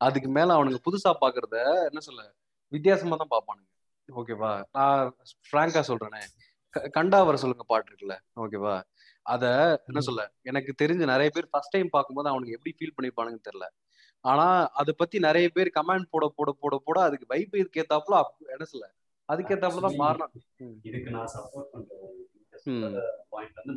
அதுக்கு 0.06 0.28
மேல 0.36 0.54
அவனுங்க 0.56 0.80
புதுசா 0.86 1.12
பாக்குறத 1.22 1.56
என்ன 1.88 2.00
சொல்ல 2.08 2.22
வித்தியாசமா 2.72 3.16
தான் 3.22 3.32
பார்ப்பானுங்க 3.34 3.68
ஓகேவா 4.08 4.52
நான் 4.76 5.08
ஃப்ராங்கா 5.48 5.80
சொல்றேனே. 5.88 6.20
கண்டா 6.96 7.18
வர 7.28 7.36
சொல்லுங்க 7.42 7.64
பாட்டு 7.72 7.90
இருக்குல்ல? 7.90 8.14
ஓகேவா 8.42 8.74
அத 9.26 9.44
என்ன 9.88 10.00
சொல்ல 10.06 10.22
எனக்கு 10.50 10.70
தெரிஞ்ச 10.82 11.02
நிறைய 11.12 11.28
பேர் 11.34 11.48
ஃபர்ஸ்ட் 11.52 11.74
டைம் 11.74 11.90
பார்க்கும்போது 11.96 12.30
அவனுக்கு 12.32 12.56
எப்படி 12.56 12.72
ஃபீல் 12.76 12.94
பண்ணிருப்பானுங்கன்னு 12.96 13.48
தெரியல. 13.48 13.66
ஆனா 14.24 14.46
அதை 14.80 14.92
பத்தி 15.00 15.16
நிறைய 15.26 15.46
பேர் 15.56 15.70
கமெண்ட் 15.76 16.10
போட 16.14 16.26
போட 16.38 16.50
போட 16.62 16.76
போட 16.86 16.98
அதுக்கு 17.08 17.26
வைப் 17.32 17.58
இதுக்கு 17.60 17.82
ஏத்தாப்புல 17.82 18.20
என்ன 18.56 18.66
சொல்ல 18.72 18.86
அதுக்கு 19.28 19.54
ஏத்தாப்புல 19.56 19.84
தான் 19.86 20.00
மாறினான் 20.02 20.34
இதுக்கு 20.90 21.10
நான் 21.16 21.30
சப்போர்ட் 21.34 21.70
பண்றேன். 21.74 22.04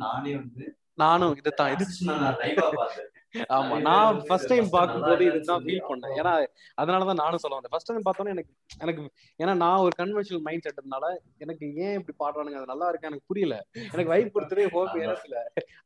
நானே 0.04 0.32
வந்து 0.40 0.64
நானும் 1.02 1.36
இதைத்தான் 1.40 1.72
இது 1.74 1.84
நான் 2.10 2.38
லைவா 2.42 2.66
பார்த்தேன். 2.78 3.11
ஆமா 3.54 3.76
நான் 3.86 4.18
ஃபர்ஸ்ட் 4.20 4.50
டைம் 4.50 4.66
பார்க்கும்போது 4.70 5.22
இதுதான் 5.28 5.62
ஃபீல் 5.64 5.86
பண்ணேன். 5.86 6.14
ஏன்னா 6.18 6.32
அதனாலதான் 6.78 7.20
நானும் 7.22 7.42
சொல்ல 7.44 7.56
வந்தேன். 7.56 7.72
ஃபர்ஸ்ட் 7.72 7.90
டைம் 7.90 8.06
பார்த்தோன்னே 8.08 8.34
எனக்கு 8.34 8.52
எனக்கு 8.80 9.02
ஏன்னா 9.40 9.54
நான் 9.56 9.82
ஒரு 9.84 9.94
கன்வென்ஷனல் 10.00 10.44
மைண்ட் 10.46 10.66
செட்னால 10.68 11.06
எனக்கு 11.40 11.64
ஏன் 11.84 11.96
இப்படி 11.98 12.14
பாடுறானுங்க? 12.20 12.58
அது 12.60 12.72
நல்லா 12.72 12.88
இருக்கு? 12.90 13.10
எனக்கு 13.10 13.28
புரியல. 13.30 13.56
எனக்கு 13.88 14.12
வைப் 14.14 14.34
கொடுத்ததே 14.34 14.66
ஹோப் 14.74 14.90
அதான். 14.90 15.02
ஏனஸ்ல 15.04 15.36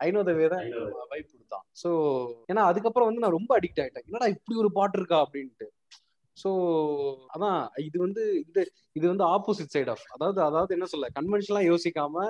ஐநோதவே 0.01 0.49
தான். 0.49 0.65
வைப் 1.13 1.31
கொடுத்தான். 1.33 1.65
ஸோ 1.83 1.91
ஏன்னா 2.49 2.65
அதுக்கப்புறம் 2.71 3.11
வந்து 3.11 3.25
நான் 3.25 3.37
ரொம்ப 3.39 3.53
அடிக்ட் 3.59 3.83
ஆயிட்டேன். 3.85 4.07
என்னடா 4.09 4.29
இப்படி 4.37 4.57
ஒரு 4.57 4.71
பாட்டு 4.73 4.99
இருக்கா? 4.99 5.21
அப்படின்ட்டு. 5.27 5.69
ஸோ 6.37 6.51
அதான் 7.35 7.59
இது 7.85 7.97
வந்து 7.99 8.23
இது 8.43 8.63
இது 8.97 9.05
வந்து 9.09 9.25
ஆப்போசிட் 9.35 9.73
சைட் 9.75 9.91
ஆஃப் 9.93 10.05
அதாவது 10.15 10.41
அதாவது 10.43 10.75
என்ன 10.77 10.87
சொல்ல 10.87 11.09
கன்வென்ஷனலா 11.17 11.63
யோசிக்காம 11.69 12.25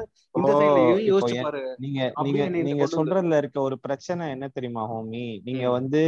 நீங்க 1.85 2.01
நீங்க 2.27 2.45
நீங்க 2.69 2.87
சொல்றதுல 2.97 3.41
இருக்க 3.43 3.61
ஒரு 3.63 3.79
பிரச்சனை 3.87 4.27
என்ன 4.35 4.49
தெரியுமா 4.57 4.85
ஹோமி 4.93 5.27
நீங்க. 5.49 5.65
வந்து 5.79 6.03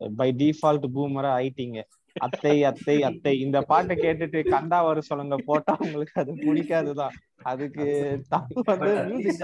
பை 0.00 0.28
டிஃபால்ட் 0.40 0.86
பூமரா 0.94 1.30
ஆயிட்டீங்க. 1.38 1.78
அத்தை 2.16 2.54
அத்தை 2.68 2.96
அத்தை 3.08 3.32
இந்த 3.44 3.58
பாட்டை 3.70 3.94
கேட்டுட்டு 3.96 4.38
கண்டா 4.52 4.78
வர 4.82 5.00
சொல்லுங்க 5.08 5.36
போட்டா 5.48 5.72
உங்களுக்கு 5.84 6.14
அது 6.22 6.32
பிடிக்காதுதான். 6.44 7.16
அதுக்கு 7.44 7.86
தப்பு 8.32 8.62
வந்து 8.68 8.92
மியூசிக் 9.08 9.42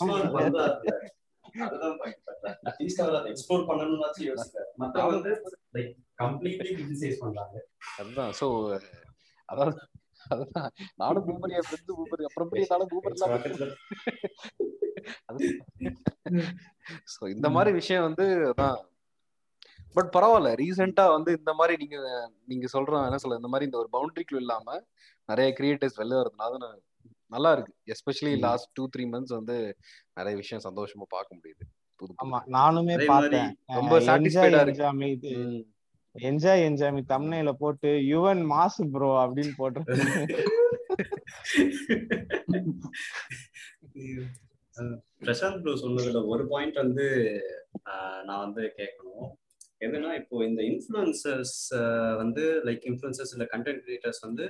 சொல்ல 0.00 0.20
பண்றாங்க. 7.22 7.56
அதுதான். 7.98 8.32
அதாவது 9.48 9.80
அதுதான். 10.30 10.70
நானும் 10.94 11.26
பூமரி 11.28 11.52
என் 11.52 11.66
ஃப்ரெண்டு 11.68 11.96
பூமரி 11.98 12.24
அப்புறம் 12.24 12.48
எப்படி 12.48 12.66
நானும் 12.70 12.90
பூமரி 12.92 13.14
இல்லாம 13.14 13.38
ஸோ 17.06 17.28
இந்த 17.28 17.50
மாதிரி 17.50 17.72
விஷயம் 17.74 18.02
வந்து 18.02 18.24
அதான். 18.50 18.78
பட் 19.94 20.10
பரவாயில்ல. 20.16 20.50
ரீசெண்டா 20.54 21.10
வந்து 21.10 21.30
இந்த 21.38 21.52
மாதிரி 21.54 21.86
நீங்க 21.86 21.96
நீங்க 22.44 22.66
சொல்ற 22.72 23.04
என்ன 23.04 23.18
சொல்ல 23.18 23.36
இந்த 23.36 23.48
மாதிரி 23.48 23.64
இந்த 23.64 23.78
ஒரு 23.78 23.88
பவுண்டரிக்குள்ள 23.92 24.40
இல்லாம 24.40 24.76
நிறைய 25.28 25.48
கிரியேட்டர்ஸ் 25.58 25.98
வெளில 25.98 26.20
வரதுனால 26.20 26.56
நான் 26.58 26.80
நல்லா 27.26 27.52
இருக்கு. 27.52 27.72
Especially. 27.86 28.38
Last 28.38 28.70
two 28.72 28.88
three 28.96 29.04
months 29.06 29.34
வந்து 29.34 29.56
நிறைய 30.14 30.36
விஷயம் 30.36 30.64
சந்தோஷமா 30.64 31.06
பார்க்க 31.08 31.36
முடியுது. 31.36 31.64
ஆமா. 32.18 32.38
நானுமே 32.48 32.94
பார்த்தேன். 33.06 33.50
ரொம்ப 33.66 33.94
ஆ 33.96 34.46
இருக்கு. 34.60 35.32
ம். 36.14 36.22
என்ஜாய் 36.22 36.62
என்ஜாமி 36.66 37.02
தம்னையில 37.08 37.50
போட்டு 37.58 37.90
யுவன் 38.08 38.42
மாசு 38.50 38.82
ப்ரோ 38.90 39.10
அப்படின்னு 39.22 39.54
போட்டு 39.56 39.80
அஹ் 44.74 44.96
பிரசாந்த் 45.20 45.62
ப்ரோ 45.62 45.72
சொன்னதுல 45.80 46.20
ஒரு 46.28 46.44
பாயிண்ட் 46.50 46.76
வந்து 46.82 47.06
நான் 48.26 48.42
வந்து 48.44 48.62
கேட்கணும் 48.78 49.28
எதுனா 49.80 50.10
இப்போ 50.20 50.36
இந்த 50.44 50.60
இன்ஃப்ளூயன்சர்ஸ் 50.70 51.56
வந்து 52.18 52.42
லைக் 52.64 52.84
இன்ஃப்ளூயன்சர்ஸ் 52.90 53.32
இல்ல 53.34 53.46
கண்டென்ட் 53.52 53.82
கிரியேட்டர்ஸ் 53.84 54.22
வந்து 54.26 54.44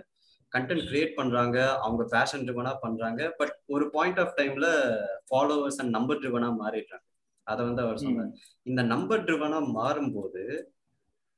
கண்டென்ட் 0.53 0.85
கிரியேட் 0.89 1.15
பண்றாங்க 1.15 1.57
அவங்க 1.83 2.03
பேஷன் 2.13 2.45
ட்ரிவனா 2.47 2.73
பண்றாங்க 2.81 3.31
பட் 3.39 3.55
ஒரு 3.69 3.85
பாயிண்ட் 3.91 4.21
ஆஃப் 4.21 4.35
டைம்ல 4.39 4.67
ஃபாலோவர்ஸ் 5.31 5.81
அண்ட் 5.81 5.95
நம்பர் 5.95 6.21
ட்ரிவனா 6.21 6.51
மாறிடுறாங்க. 6.59 7.07
அதை 7.47 7.63
வந்து 7.65 7.83
அவர் 7.83 8.03
சொன்னார். 8.03 8.33
இந்த 8.67 8.81
நம்பர் 8.91 9.25
ட்ரிவனா 9.25 9.61
மாறும்போது 9.75 10.43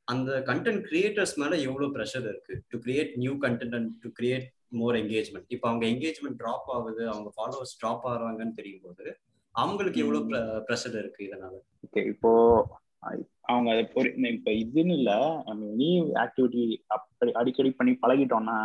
அந்த 0.09 0.31
கண்டென்ட் 0.47 0.83
கிரியேட்டர்ஸ் 0.91 1.35
மேல 1.37 1.55
எவ்வளவு 1.59 1.93
ப்ரெஷர் 1.97 2.27
இருக்கு. 2.33 2.55
To 2.69 2.79
create 2.79 3.13
new 3.17 3.35
content 3.45 3.75
and 3.75 3.91
to 4.03 4.09
create 4.19 4.47
more 4.81 4.95
engagement 4.95 5.47
இப்போ 5.49 5.67
அவங்க 5.69 5.85
என்கேஜ்மெண்ட் 5.87 6.39
ட்ராப் 6.43 6.71
ஆகுது 6.77 7.03
அவங்க 7.09 7.31
ஃபாலோவர்ஸ் 7.37 7.77
ட்ராப் 7.83 8.05
ஆகுறாங்கன்னு 8.11 8.55
தெரியும் 8.55 8.85
போது 8.87 9.05
அவங்களுக்கு 9.55 9.99
எவ்வளவு 10.05 10.41
ப்ரெஷர் 10.69 10.97
இருக்கு 11.03 11.21
இதனால. 11.29 11.55
ஓகே 11.87 12.03
இப்போ 12.07 12.31
அவங்க 13.53 13.69
அதை 13.73 13.83
இப்ப 14.35 14.51
இதுன்னு 14.63 14.95
இல்ல 15.01 15.13
நம்ம 15.45 15.67
எனி 15.75 15.89
ஆக்டிவிட்டி 16.25 16.65
அப்படி 16.87 17.33
அடிக்கடி 17.33 17.71
பண்ணி 17.71 17.93
பழகிட்டோம்னா 18.03 18.59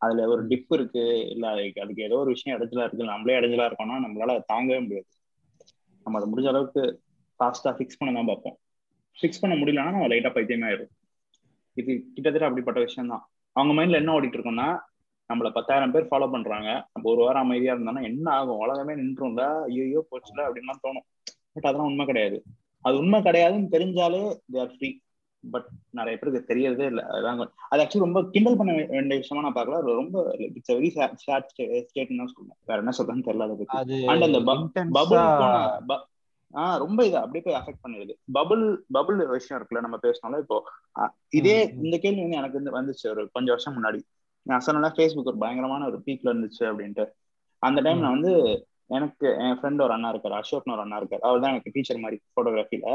அதுல 0.00 0.24
ஒரு 0.28 0.42
டிப் 0.46 0.72
இருக்கு 0.74 1.04
இல்ல 1.34 1.44
அதுக்கு 1.84 2.06
ஏதோ 2.08 2.16
ஒரு 2.16 2.30
விஷயம் 2.34 2.56
இடத்துல 2.58 2.84
இருக்கு 2.86 3.10
நம்மளே 3.12 3.38
இடைஞ்சலா 3.38 3.68
இருக்கோம்னா 3.68 3.98
நம்மளால 4.04 4.34
தாங்கவே 4.52 4.80
முடியாது. 4.82 5.08
நம்ம 6.06 6.18
அதை 6.18 6.28
முடிஞ்ச 6.32 6.48
அளவுக்கு 6.48 6.82
ஃபாஸ்டா 7.40 7.70
ஃபிக்ஸ் 7.76 7.98
பண்ண 7.98 8.12
தான் 8.18 8.30
பார்ப்போம். 8.32 8.56
ஃபிக்ஸ் 9.18 9.42
பண்ண 9.42 9.54
முடியலன்னா 9.60 9.94
நம்ம 9.94 10.10
லைட்டா 10.12 10.32
பைத்தியமே 10.36 10.68
ஆயிடும் 10.68 10.92
இது 11.76 11.90
கிட்டத்தட்ட 12.14 12.48
அப்படிப்பட்ட 12.48 12.80
விஷயம் 12.86 13.10
தான் 13.12 13.24
அவங்க 13.56 13.72
மைண்ட்ல 13.76 14.00
என்ன 14.02 14.14
ஓடிட்டு 14.18 14.38
இருக்கோம்னா 14.38 14.68
நம்மள 15.30 15.48
பத்தாயிரம் 15.54 15.92
பேர் 15.94 16.08
ஃபாலோ 16.10 16.26
பண்றாங்க. 16.32 16.68
நம்ம 16.92 17.08
ஒரு 17.12 17.20
வாரம் 17.26 17.44
அமைதியா 17.44 17.72
இருந்தோம்னா 17.74 18.02
என்ன 18.08 18.26
ஆகும்? 18.38 18.60
உலகமே 18.64 18.94
நின்றும்ல. 19.00 19.44
ஐயோ 19.68 20.00
போச்சுல 20.10 20.44
அப்படின்லாம் 20.48 20.82
தோணும். 20.84 21.06
பட் 21.54 21.66
அதெல்லாம் 21.68 21.90
உண்மை 21.90 22.04
கிடையாது. 22.10 22.38
அது 22.84 22.94
உண்மை 23.02 23.18
கிடையாதுன்னு 23.26 23.72
தெரிஞ்சாலே 23.74 24.22
தேர் 24.54 24.74
ஃப்ரீ 24.74 24.90
பட் 25.44 25.66
நிறைய 25.98 26.14
பேருக்கு 26.20 26.48
தெரியறதே 26.50 26.86
இல்லை. 26.92 27.02
அதுதான் 27.12 27.40
அது 27.70 27.82
ஆக்சுவலி 27.82 28.06
ரொம்ப 28.06 28.20
கிண்டல் 28.34 28.58
பண்ண 28.60 28.72
வேண்டிய 28.94 29.18
விஷயமா 29.22 29.44
நான் 29.46 29.56
பார்க்கல. 29.58 29.80
ரொம்ப 30.00 30.22
இட்ஸ் 30.58 30.74
வெரி 30.76 30.90
ஷேட் 31.24 31.50
ஸ்டேட்னு 31.90 32.20
தான் 32.22 32.32
சொல்லுவேன். 32.34 32.58
வேற 32.70 32.78
என்ன 32.84 32.94
சொல்றேன்னு 32.98 33.26
தெரியல 33.28 33.48
அதை 33.48 33.56
பத்தி. 33.60 33.98
அண்ட் 34.12 34.26
அந்த 34.28 34.40
ஆஹ் 36.56 36.78
ரொம்ப 36.82 37.00
இதா 37.06 37.22
அப்படியே 37.22 37.44
போய் 37.44 37.58
அஃபெக்ட் 37.58 37.82
பண்ணிடுது. 37.82 38.12
பபுள் 38.36 38.62
பபுள் 38.94 39.18
விஷயம் 39.32 39.58
இருக்குல்ல 39.58 39.82
நம்ம 39.82 39.98
பேசணும்ல 40.02 40.38
இப்போ 40.44 40.58
இதே. 41.32 41.56
இந்த 41.84 41.96
கேள்வி 42.04 42.22
வந்து 42.22 42.38
எனக்கு 42.38 42.58
வந்து 42.60 42.76
வந்துச்சு 42.78 43.06
ஒரு 43.12 43.24
கொஞ்சம் 43.34 43.54
வருஷம் 43.54 43.76
முன்னாடி. 43.76 44.00
நான் 44.46 44.64
சொன்னா 44.66 44.90
ஃபேஸ்புக் 44.96 45.30
ஒரு 45.32 45.42
பயங்கரமான 45.42 45.86
ஒரு 45.86 45.98
பீக்ல 46.06 46.32
இருந்துச்சு 46.32 46.64
அப்படின்ட்டு. 46.70 47.04
அந்த 47.62 47.78
டைம் 47.82 48.00
நான் 48.00 48.16
வந்து 48.16 48.32
எனக்கு 48.90 49.26
என் 49.44 49.56
ஃப்ரெண்ட் 49.58 49.82
ஒரு 49.82 49.92
அண்ணா 49.94 50.08
இருக்காரு 50.12 50.34
அசோக்னு 50.38 50.74
ஒரு 50.74 50.84
அண்ணா 50.84 50.98
இருக்காரு. 51.00 51.22
அவர் 51.22 51.42
தான் 51.42 51.52
எனக்கு 51.54 51.74
டீச்சர் 51.76 52.04
மாதிரி 52.04 52.18
போட்டோகிராஃபில 52.36 52.90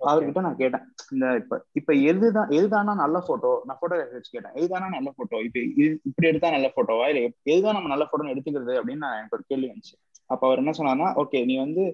அவர்கிட்ட 0.00 0.40
நான் 0.40 0.60
கேட்டேன் 0.60 0.84
இந்த 1.12 1.26
இப்ப 1.40 1.54
இப்ப 1.78 1.92
எதுதான் 2.10 2.52
எதுதானா 2.56 2.92
நல்ல 3.00 3.16
போட்டோ 3.26 3.50
நான் 3.66 3.78
போட்டோகிராஃபி 3.80 4.16
வச்சு 4.16 4.30
கேட்டேன் 4.30 4.54
எதுதானா 4.60 4.86
நல்ல 4.94 5.08
போட்டோ 5.10 5.38
இப்ப 5.46 5.58
இது 5.74 5.88
இப்படி 6.08 6.28
எடுத்தா 6.28 6.50
நல்ல 6.50 6.68
போட்டோவா 6.76 7.06
இல்ல 7.10 7.22
எதுதான் 7.46 7.76
நம்ம 7.78 7.90
நல்ல 7.92 8.04
போட்டோன்னு 8.04 8.34
எடுத்துக்கிறது 8.34 8.74
அப்படின்னு 8.78 9.04
நான் 9.04 9.18
எனக்கு 9.18 9.36
ஒரு 9.38 9.44
கேள்வி 9.46 9.68
வந்துச்சு. 9.70 9.94
அப்ப 10.30 10.42
அவர் 10.46 10.62
என்ன 10.62 10.72
சொன்னார்னா 10.78 11.08
ஓகே 11.22 11.38
நீ 11.44 11.54
வந்து 11.58 11.84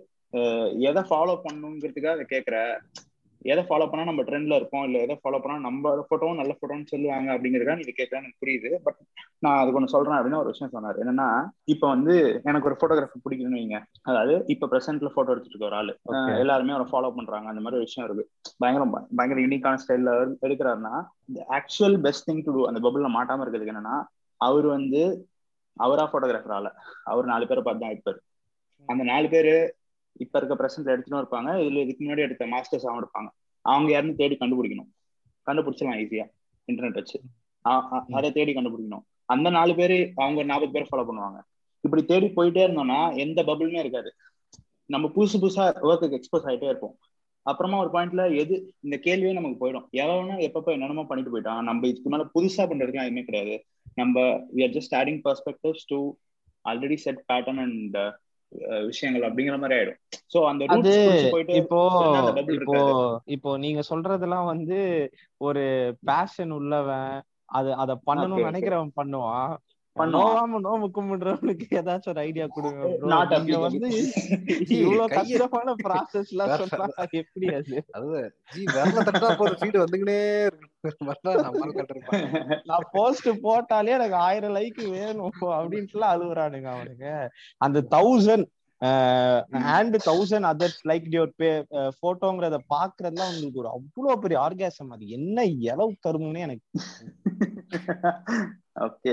எதை 0.88 1.02
ஃபாலோ 1.02 1.34
பண்ணுங்கிறதுக்காக 1.44 2.16
அதை 2.16 2.26
கேட்கற. 2.34 2.58
எதை 3.44 3.62
ஃபாலோ 3.66 3.86
பண்ணா 3.88 4.04
நம்ம 4.04 4.22
ட்ரெண்ட்ல 4.22 4.54
இருப்போம் 4.56 4.84
இல்ல 4.84 4.98
எதை 4.98 5.14
ஃபாலோ 5.20 5.38
பண்ணா 5.42 5.56
நம்ம 5.58 5.90
போட்டோவும் 6.10 6.38
நல்ல 6.40 6.52
போட்டோன்னு 6.60 6.90
சொல்லுவாங்க 6.92 7.28
அப்படிங்கிறதுக்காக 7.34 7.78
நீ 7.80 7.92
கேட்கறேன் 7.98 8.22
எனக்கு 8.22 8.40
புரியுது. 8.44 8.70
பட் 8.86 8.98
நான் 9.38 9.58
அதுக்கு 9.58 9.78
ஒன்று 9.80 9.92
சொல்றேன் 9.94 10.16
அப்படின்னு 10.18 10.40
ஒரு 10.40 10.52
விஷயம் 10.52 10.72
சொன்னாரு. 10.74 10.98
என்னன்னா 11.02 11.28
இப்ப 11.64 11.84
வந்து 11.88 12.14
எனக்கு 12.44 12.68
ஒரு 12.70 12.78
போட்டோகிராஃபி 12.80 13.20
பிடிக்குதுன்னு 13.24 13.60
வைங்க. 13.60 13.78
அதாவது 14.02 14.44
இப்ப 14.46 14.68
பிரசன்ட்ல 14.72 15.12
போட்டோ 15.16 15.32
எடுத்துட்டு 15.32 15.56
இருக்க 15.56 15.70
ஒரு 15.70 15.78
ஆளு. 15.80 15.94
எல்லாருமே 16.44 16.74
அவரை 16.76 16.88
ஃபாலோ 16.92 17.12
பண்றாங்க. 17.18 17.48
அந்த 17.48 17.62
மாதிரி 17.62 17.80
ஒரு 17.80 17.88
விஷயம் 17.88 18.08
இருக்கு. 18.08 18.24
பயங்கரம் 18.58 18.94
பயங்கர 19.20 19.40
யூனிக்கான 19.46 19.80
ஸ்டைல்ல 19.84 20.12
எடுக்கிறாருன்னா 20.48 20.94
actual 21.58 21.98
best 22.08 22.28
thing 22.30 22.44
to 22.48 22.54
do 22.58 22.64
அந்த 22.72 22.80
பபுள்ல 22.88 23.10
மாட்டாம 23.18 23.42
இருக்கிறதுக்கு 23.44 23.74
என்னன்னா 23.76 23.96
அவர் 24.40 24.66
வந்து 24.76 25.02
அவரா 25.76 26.04
போட்டோகிராஃபர் 26.12 26.56
ஆள. 26.58 26.68
அவர் 27.04 27.32
நாலு 27.32 27.46
பேரை 27.46 27.62
பார்த்து 27.62 27.84
தான் 27.84 27.94
எடுப்பாரு. 27.94 28.20
அந்த 28.88 29.02
நாலு 29.04 29.28
பேரு 29.28 29.54
இப்ப 30.24 30.40
இருக்க 30.40 30.54
பிரசன்ட்ல 30.60 30.92
எடுத்துன்னு 30.94 31.20
இருப்பாங்க. 31.22 31.50
இதுல 31.64 31.82
இதுக்கு 31.84 32.04
முன்னாடி 32.04 32.24
எடுத்த 32.26 32.44
மாஸ்டர்ஸ் 32.46 32.86
அவங்க 32.88 33.00
இருப்பாங்க. 33.02 33.28
அவங்க 33.64 33.90
யாருன்னு 33.92 34.20
தேடி 34.22 34.36
கண்டுபிடிக்கணும். 34.40 34.90
கண்டுபிடிச்சிடலாம் 35.46 36.00
ஈஸியா 36.02 36.26
இன்டர்நெட் 36.68 36.98
வச்சு. 37.00 37.18
அதை 38.18 38.28
தேடி 38.32 38.52
கண்டுபிடிக்கணும். 38.54 39.04
அந்த 39.34 39.48
நாலு 39.50 39.72
பேர் 39.74 39.96
அவங்க 40.16 40.40
நாற்பது 40.50 40.72
பேர் 40.72 40.90
ஃபாலோ 40.90 41.04
பண்ணுவாங்க. 41.08 41.38
இப்படி 41.84 42.02
தேடி 42.04 42.26
போயிட்டே 42.36 42.62
இருந்தோம்னா 42.66 43.00
எந்த 43.24 43.42
பபுளுமே 43.42 43.80
இருக்காது. 43.84 44.10
நம்ம 44.90 45.06
புதுசு 45.16 45.36
புதுசா 45.42 45.64
ஒர்க்குக்கு 45.88 46.18
எக்ஸ்போஸ் 46.18 46.46
ஆயிட்டே 46.50 46.68
இருப்போம். 46.72 46.96
அப்புறமா 47.46 47.76
ஒரு 47.84 47.90
பாயிண்ட்ல 47.94 48.22
எது 48.36 48.54
இந்த 48.80 48.96
கேள்வியே 49.06 49.32
நமக்கு 49.32 49.58
போயிடும். 49.62 49.86
எவ்வளோனா 49.92 50.36
எப்பப்போ 50.48 50.70
என்னென்னமோ 50.76 51.04
பண்ணிட்டு 51.06 51.32
போயிட்டான். 51.32 51.62
நம்ம 51.68 51.86
இதுக்கு 51.86 52.10
மேல 52.10 52.24
புதுசா 52.34 52.62
பண்றதுக்கு 52.70 53.02
எதுவுமே 53.02 53.24
கிடையாது. 53.28 53.56
நம்ம 53.94 54.20
we 54.56 54.62
are 54.66 54.74
just 54.76 54.96
adding 55.00 55.20
perspectives 55.26 55.86
to 55.86 55.98
already 56.64 56.96
set 57.04 57.20
pattern 57.32 57.60
and 57.66 57.96
விஷயங்கள் 58.86 59.26
அப்படிங்கிற 59.28 59.56
மாதிரி 59.58 59.76
ஆயிடும் 59.78 60.00
சோ 60.34 60.38
அந்த 60.46 60.64
அது 60.74 60.92
இப்போ 61.60 61.80
இப்போ. 62.60 62.80
இப்போ 63.26 63.50
நீங்க 63.56 63.82
சொல்றதெல்லாம் 63.90 64.44
வந்து 64.44 64.78
ஒரு 65.40 65.64
பேஷன் 66.04 66.50
உள்ளவன் 66.50 67.10
அது 67.52 67.70
அத 67.74 67.92
பண்ணணும்னு. 68.06 68.46
நினைக்கிறவன் 68.46 68.96
பண்ணுவான் 68.96 69.52
நோவாம 69.96 70.58
நோம்பு 70.64 70.86
கும்பிடுறவனுக்கு 70.94 71.66
ஏதாச்சும் 71.80 72.12
ஒரு 72.12 72.20
ஐடியா 72.24 72.46
கொடுங்க 72.50 72.80
நீங்க 73.34 73.58
வந்து 73.64 73.88
இவ்வளவு 74.78 75.06
கஷ்டமான 75.14 75.74
ப்ராசஸ் 75.84 76.32
எல்லாம் 76.34 76.52
சொன்னா 76.62 76.88
எப்படி 77.20 77.48
அது? 77.58 77.76
அது 77.96 78.08
ஜி 78.52 78.62
விரல 78.70 79.04
தட்டா 79.08 79.28
போதும். 79.40 79.58
ஃபீடு 79.60 79.78
வந்துக்கினே 79.82 80.18
இருக்கு. 80.48 80.68
வரல 81.08 81.34
நம்ம 81.44 81.70
கட்டிருப்பான் 81.78 82.26
நான் 82.70 82.88
போஸ்ட் 82.94 83.30
போட்டாலே 83.46 83.96
எனக்கு 83.98 84.18
ஆயிரம் 84.26 84.56
லைக் 84.58 84.82
வேணும் 84.94 85.32
அப்படின்ட்டுலாம் 85.52 86.14
அழுகுறானுங்க 86.14 86.70
அவனுங்க. 86.76 87.08
அந்த 87.60 87.80
thousand 87.96 88.46
and 89.74 89.96
thousand 90.06 90.48
others 90.50 90.80
like 90.90 91.06
your 91.14 91.32
bae 91.40 91.50
போட்டோங்கிறத 92.02 92.58
பாக்குறதுலாம் 92.74 93.30
உங்களுக்கு 93.32 93.62
ஒரு 93.62 93.70
அவ்வளவு 93.76 94.22
பெரிய 94.24 94.38
ஆர்காசம் 94.44 94.92
அது 94.96 95.06
என்ன 95.18 95.38
இளவு 95.68 95.94
தரும்னு 96.06 96.44
எனக்கு 96.46 96.66
ஓகே 98.86 99.12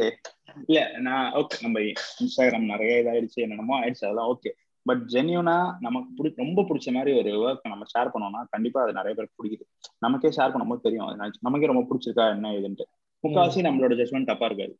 இல்ல 0.65 0.97
நான் 0.97 1.33
ஓகே 1.33 1.61
நம்ம 1.61 1.79
இன்ஸ்டாகிராம் 1.79 2.65
நிறைய 2.65 3.03
இதாயிடுச்சு 3.03 3.33
என்னென்னமோ 3.33 3.79
ஆயிடுச்சு 3.79 4.05
அதெல்லாம் 4.05 4.35
ஓகே 4.35 4.51
பட் 4.83 5.01
ஜென்யூனா 5.07 5.73
நமக்கு 5.79 6.13
பிடி 6.15 6.33
ரொம்ப 6.35 6.61
பிடிச்ச 6.61 6.91
மாதிரி 6.91 7.17
ஒரு 7.17 7.29
ஒர்க் 7.29 7.69
நம்ம 7.69 7.85
ஷேர் 7.97 8.11
பண்ணோம்னா 8.13 8.45
கண்டிப்பா 8.49 8.83
அது 8.83 8.93
நிறைய 8.93 9.15
பேருக்கு 9.15 9.43
பிடிக்குது. 9.43 9.85
நமக்கே 9.99 10.29
ஷேர் 10.29 10.53
பண்ணும்போது 10.53 10.79
தெரியும் 10.79 11.19
நமக்கு- 11.41 11.65
ரொம்ப 11.65 11.85
பிடிச்சிருக்கா 11.89 12.29
என்ன 12.29 12.51
இதுன்ட்டு 12.51 12.85
முக்காவாசி 13.27 13.61
நம்மளோட 13.61 13.95
ஜட்மெண்ட் 13.95 14.25
தப்பா 14.25 14.45
இருக்காது. 14.45 14.79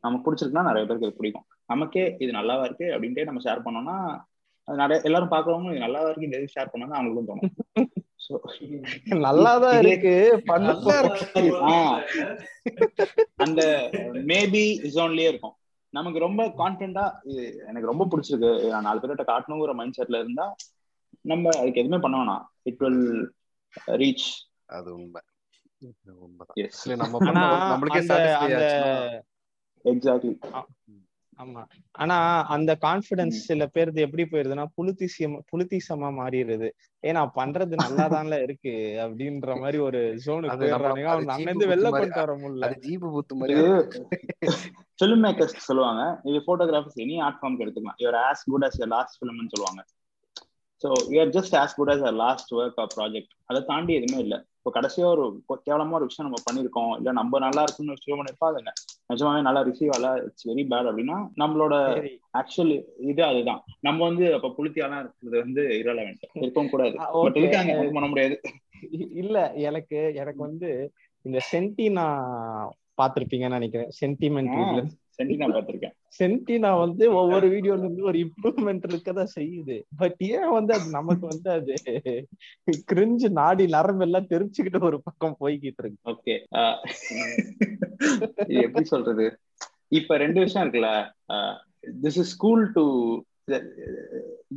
நமக்கு 0.00 0.34
பிடிச்சிருக்குன்னா 0.34 0.62
நிறைய 0.62 0.72
பேருக்கு 0.72 1.06
அது 1.06 1.16
பிடிக்கும். 1.16 1.44
நமக்கே 1.66 2.16
இது 2.18 2.32
நல்லாவா 2.32 2.64
இருக்கு 2.64 2.84
அப்படின்ட்டு 2.84 3.24
நம்ம 3.24 3.40
ஷேர் 3.40 3.60
பண்ணோம்னா 3.64 4.20
அது 4.64 4.76
நிறைய 4.76 5.02
எல்லாரும் 5.02 5.30
பாக்குறவங்க 5.30 5.76
இது 5.76 5.84
நல்லாவா 5.84 6.16
இருக்கு 6.16 6.24
இந்த 6.24 6.38
ஷேர் 6.38 6.68
பண்ணா 6.72 7.00
அவங்களுக்கும் 7.00 7.28
தோணும். 7.28 7.86
நல்லாதான் 9.24 9.86
இருக்கு. 9.86 10.42
பண்ண 10.44 10.72
நல்லா 10.72 10.98
இருக்கு. 11.00 11.42
அந்த 13.36 13.90
மேபி 14.12 14.64
ஜோன்லயே 14.94 15.28
இருக்கும். 15.28 15.54
நமக்கு 15.88 16.18
ரொம்ப 16.18 16.44
கான்பிடண்டா 16.58 17.06
எனக்கு 17.66 17.92
ரொம்ப 17.92 18.06
பிடிச்சிருக்கு. 18.10 18.68
நான் 18.68 18.82
நாலு 18.82 19.00
பேர்கிட்ட 19.00 19.24
காட்டணுங்கிற 19.26 19.74
மைண்ட் 19.74 19.98
செட்ல 19.98 20.18
இருந்தா 20.20 20.54
நம்ம 21.20 21.48
அதுக்கு 21.58 21.80
எதுவுமே 21.80 22.00
பண்ண 22.00 22.16
வேணாம். 22.16 22.44
இட் 22.62 22.78
வில் 22.78 23.32
ரீச் 23.86 24.28
அது 24.66 24.94
உண்மை. 24.94 25.22
உண்மைதான் 26.04 27.70
நம்மளுக்கே 27.70 29.22
எக்ஸாக்ட்லி 29.84 30.32
ஆமா. 31.40 31.62
ஆனா 31.94 32.16
அந்த 32.54 32.70
கான்பிடன்ஸ் 32.82 33.38
சில 33.48 33.66
பேருக்கு 33.66 34.04
எப்படி 34.06 34.24
போயிருதுன்னா 34.24 34.64
புலித்திசியம் 34.76 35.36
புலித்திசமா 35.50 36.08
மாறிடுது 36.18 36.68
ஏன்னா 37.02 37.22
பண்றது 37.36 37.74
நல்லாதான்ல 37.82 38.38
இருக்கு 38.46 38.72
அப்படின்ற 39.04 39.54
மாதிரி 39.60 39.78
ஒரு 39.88 40.00
ஜோனுக்கு 40.24 40.54
அது 40.54 40.68
அவன் 40.72 40.90
அங்க 40.94 41.26
ஜீப்பு 41.30 41.46
இருந்து 41.46 41.70
வெளில. 41.72 41.90
கொண்டு 41.94 42.20
வர 42.22 42.34
முடியல. 42.42 42.66
அது 42.66 42.76
ஜீபு 42.86 43.08
புத்து 43.14 43.38
மாதிரி 43.40 43.56
ஃபிலிம் 44.98 45.22
மேக்கர்ஸ் 45.26 45.66
சொல்லுவாங்க. 45.68 46.02
இது 46.30 46.38
போட்டோகிராஃபர்ஸ் 46.48 47.00
எனி 47.04 47.16
ஆர்ட் 47.26 47.40
ஃபார்ம்க்கு 47.40 47.64
எடுத்துக்கலாம். 47.66 47.98
You're 48.02 48.20
as 48.26 48.44
good 48.50 48.66
as 48.68 48.78
last 48.94 49.18
ஃபிலிம்னு 49.18 49.52
சொல்லுவாங்க. 49.54 49.82
So 50.82 50.88
you're 51.14 51.32
just 51.36 51.56
as 51.56 51.74
good 51.74 51.92
as 51.94 52.04
last 52.22 52.52
work 52.58 52.80
of 52.84 52.92
project 52.96 53.32
அதை 53.46 53.60
தாண்டி 53.62 53.94
எதுவுமே 53.94 54.20
இல்லை. 54.26 54.38
இப்போ 54.62 54.70
கடைசியா 54.74 55.04
ஒரு 55.10 55.22
கேவலமா 55.66 55.90
ஒரு 55.90 56.04
விஷயம் 56.04 56.30
நம்ம 56.30 56.38
பண்ணியிருக்கோம். 56.48 56.96
இல்ல 56.96 57.12
நம்ம 57.12 57.38
நல்லா 57.38 57.62
இருக்குன்னு 57.62 57.94
விஷயம் 57.98 58.18
பண்ணிருப்போம் 58.18 58.50
அது 58.50 58.60
நிஜமாவே 59.08 59.40
நல்லா 59.40 59.60
ரிசீவ் 59.60 59.92
ஆகல. 59.96 60.08
இட்ஸ் 60.24 60.48
வெரி 60.48 60.64
பேட் 60.72 60.88
அப்படின்னா 60.90 61.16
நம்மளோட 61.36 61.74
ஆக்சுவல் 62.38 62.72
இது 63.10 63.22
அதுதான். 63.24 63.62
நம்ம 63.80 64.04
வந்து 64.08 64.34
அப்ப 64.34 64.50
புளுத்தியாலாம் 64.58 65.00
இருக்கிறது 65.00 65.38
வந்து 65.44 65.62
இரலவெண்ட் 65.80 66.26
இருக்கவும் 66.34 66.70
கூடாது. 66.70 66.94
பட். 67.12 67.36
இருக்காங்க 67.36 67.76
பண்ண 67.92 68.08
முடியாது. 68.08 68.36
இல்ல 69.22 69.38
எனக்கு 69.68 69.98
எனக்கு 70.14 70.42
வந்து 70.42 70.70
இந்த 71.24 71.38
சென்டினா 71.52 72.06
பாத்திருப்பீங்கன்னு 72.98 73.58
நினைக்கிறேன். 73.58 73.90
சென்டிமெண்ட். 74.00 74.90
சென்டி 75.20 75.36
நான் 75.40 75.54
பார்த்திருக்கேன். 75.54 75.94
சென்டினா 76.18 76.70
வந்து 76.82 77.04
ஒவ்வொரு 77.20 77.46
வீடியோல 77.54 77.82
இருந்து 77.84 78.02
ஒரு 78.10 78.18
இம்ப்ரூவ்மெண்ட் 78.24 78.84
இருக்கதான் 78.90 79.32
செய்யுது. 79.38 79.76
பட் 80.02 80.20
ஏன் 80.28 80.52
வந்து 80.56 80.72
அது 80.76 80.86
நமக்கு 80.98 81.24
வந்து 81.32 81.50
அது 81.56 81.74
கிரிஞ்சு 82.92 83.28
நாடி 83.40 83.64
நரம்பு 83.76 84.04
எல்லாம் 84.06 84.30
தெரிச்சுக்கிட்டு 84.32 84.80
ஒரு 84.90 84.98
பக்கம் 85.08 85.36
போய்கிட்டு 85.40 85.82
இருக்கு. 85.84 86.10
ஓகே 86.12 86.34
எப்படி 88.64 88.84
சொல்றது? 88.94 89.26
இப்ப 89.98 90.16
ரெண்டு 90.24 90.40
விஷயம் 90.46 90.66
இருக்குல்ல 90.66 90.92
this 92.06 92.20
is 92.22 92.32
school 92.36 92.64
to 92.78 92.84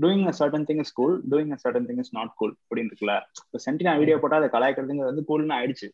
doing 0.01 0.25
a 0.31 0.33
certain 0.39 0.65
thing 0.69 0.81
is 0.85 0.95
cool 0.99 1.15
doing 1.31 1.53
a 1.55 1.59
certain 1.63 1.87
thing 1.89 2.01
is 2.03 2.15
not 2.17 2.35
cool 2.41 2.55
அப்படின்னு 2.63 2.91
இருக்குல்ல. 2.91 3.15
இப்போ 3.45 3.59
சென்டினா 3.65 3.93
வீடியோ 4.01 4.17
போட்டா 4.23 4.39
அதை 4.41 4.49
கலாய்க்கிறதுங்கிறது 4.55 5.11
வந்து 5.11 5.27
கூல்னு 5.29 5.57
ஆயிடுச்சு. 5.59 5.89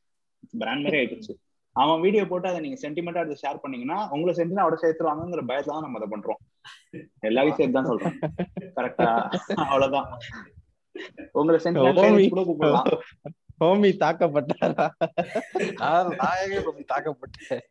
பிராண்ட் 0.62 0.84
மாதிரி 0.86 1.00
ஆயிடுச்சு. 1.02 1.34
அவன் 1.82 2.04
வீடியோ 2.06 2.24
போட்டு 2.30 2.50
அதை 2.52 2.60
நீங்க 2.66 2.78
சென்டிமெண்டா 2.84 3.22
எடுத்து 3.24 3.44
ஷேர் 3.44 3.62
பண்ணீங்கன்னா 3.64 3.98
உங்களை 4.14 4.34
சென்டினா 4.38 4.64
அவட 4.66 4.78
சேர்த்துருவாங்கிற 4.84 5.44
பயத்துல 5.50 5.76
தான் 5.76 5.86
நம்ம 5.88 6.00
அதை 6.00 6.10
பண்றோம். 6.14 6.40
எல்லாரையும் 7.30 7.60
சேர்த்து 7.60 7.78
தான் 7.80 7.92
சொல்றோம். 7.92 8.18
கரெக்டா 8.78 9.10
அவ்வளவுதான். 9.66 10.10
உங்களை 11.40 11.60
சென்டிமெண்ட் 11.66 12.34
கூட 12.34 12.44
கூப்பிடலாம் 12.48 12.90
ஹோமி 13.62 13.90
தாக்கப்பட்டாரா? 14.04 14.84
எங்க 16.44 16.60
ரொம்ப 16.68 16.84
தாக்கப்பட்டேன்? 16.92 17.64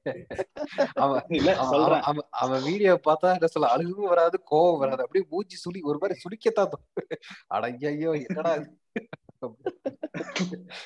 அவன் 1.05 1.31
இல்ல 1.39 1.51
அவன் 1.61 1.73
சொல்றேன். 1.75 2.03
அவன் 2.09 2.27
அவன் 2.43 2.63
வீடியோ 2.67 2.93
பார்த்தா 3.07 3.33
என்ன 3.37 3.51
சொல்ல 3.55 3.71
அழுகும் 3.75 4.11
வராது 4.13 4.39
கோவம் 4.51 4.83
வராது. 4.83 5.05
அப்படியே 5.05 5.25
மூஞ்சி 5.33 5.57
சுளி 5.63 5.81
ஒரு 5.91 5.99
மாதிரி 6.03 6.21
சுளிக்கத்தான் 6.25 6.71
தோணும். 6.73 6.91
அட 7.55 7.71
ஐயோ 7.93 8.13
என்னடா? 8.27 8.53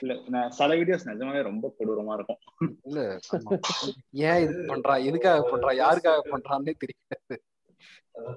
இல்ல 0.00 0.20
நான் 0.26 0.50
சில 0.50 0.74
வீடியோஸ் 0.74 1.06
நிஜமாவே 1.06 1.42
ரொம்ப 1.42 1.74
கொடூரமா 1.78 2.12
இருக்கும். 2.14 2.40
இல்ல. 2.82 3.18
ஏன் 4.10 4.42
இது 4.42 4.62
பண்றான் 4.62 5.04
எதுக்காக 5.04 5.38
பண்றான் 5.50 5.76
யாருக்காக 5.76 6.18
பண்றான்னே 6.32 6.72
தெரியாது. 6.78 7.44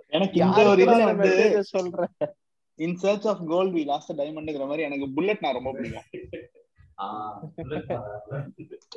எனக்கு 0.07 0.39
இந்த 0.39 0.69
ஒரு 0.69 0.83
இதுல 0.83 0.87
அந்த 0.87 1.05
வந்து 1.05 1.29
message 1.29 1.77
சொல்ற? 1.77 2.27
In 2.75 2.95
search 2.95 3.27
of 3.27 3.41
gold 3.47 3.75
we 3.75 3.83
lost 3.85 4.11
டைமண்ட்ங்கிற 4.11 4.65
மாதிரி 4.65 4.83
எனக்கு 4.83 5.09
புல்லட் 5.13 5.41
நான் 5.41 5.53
ரொம்ப 5.53 5.71
பிடிக்கும். 5.71 6.03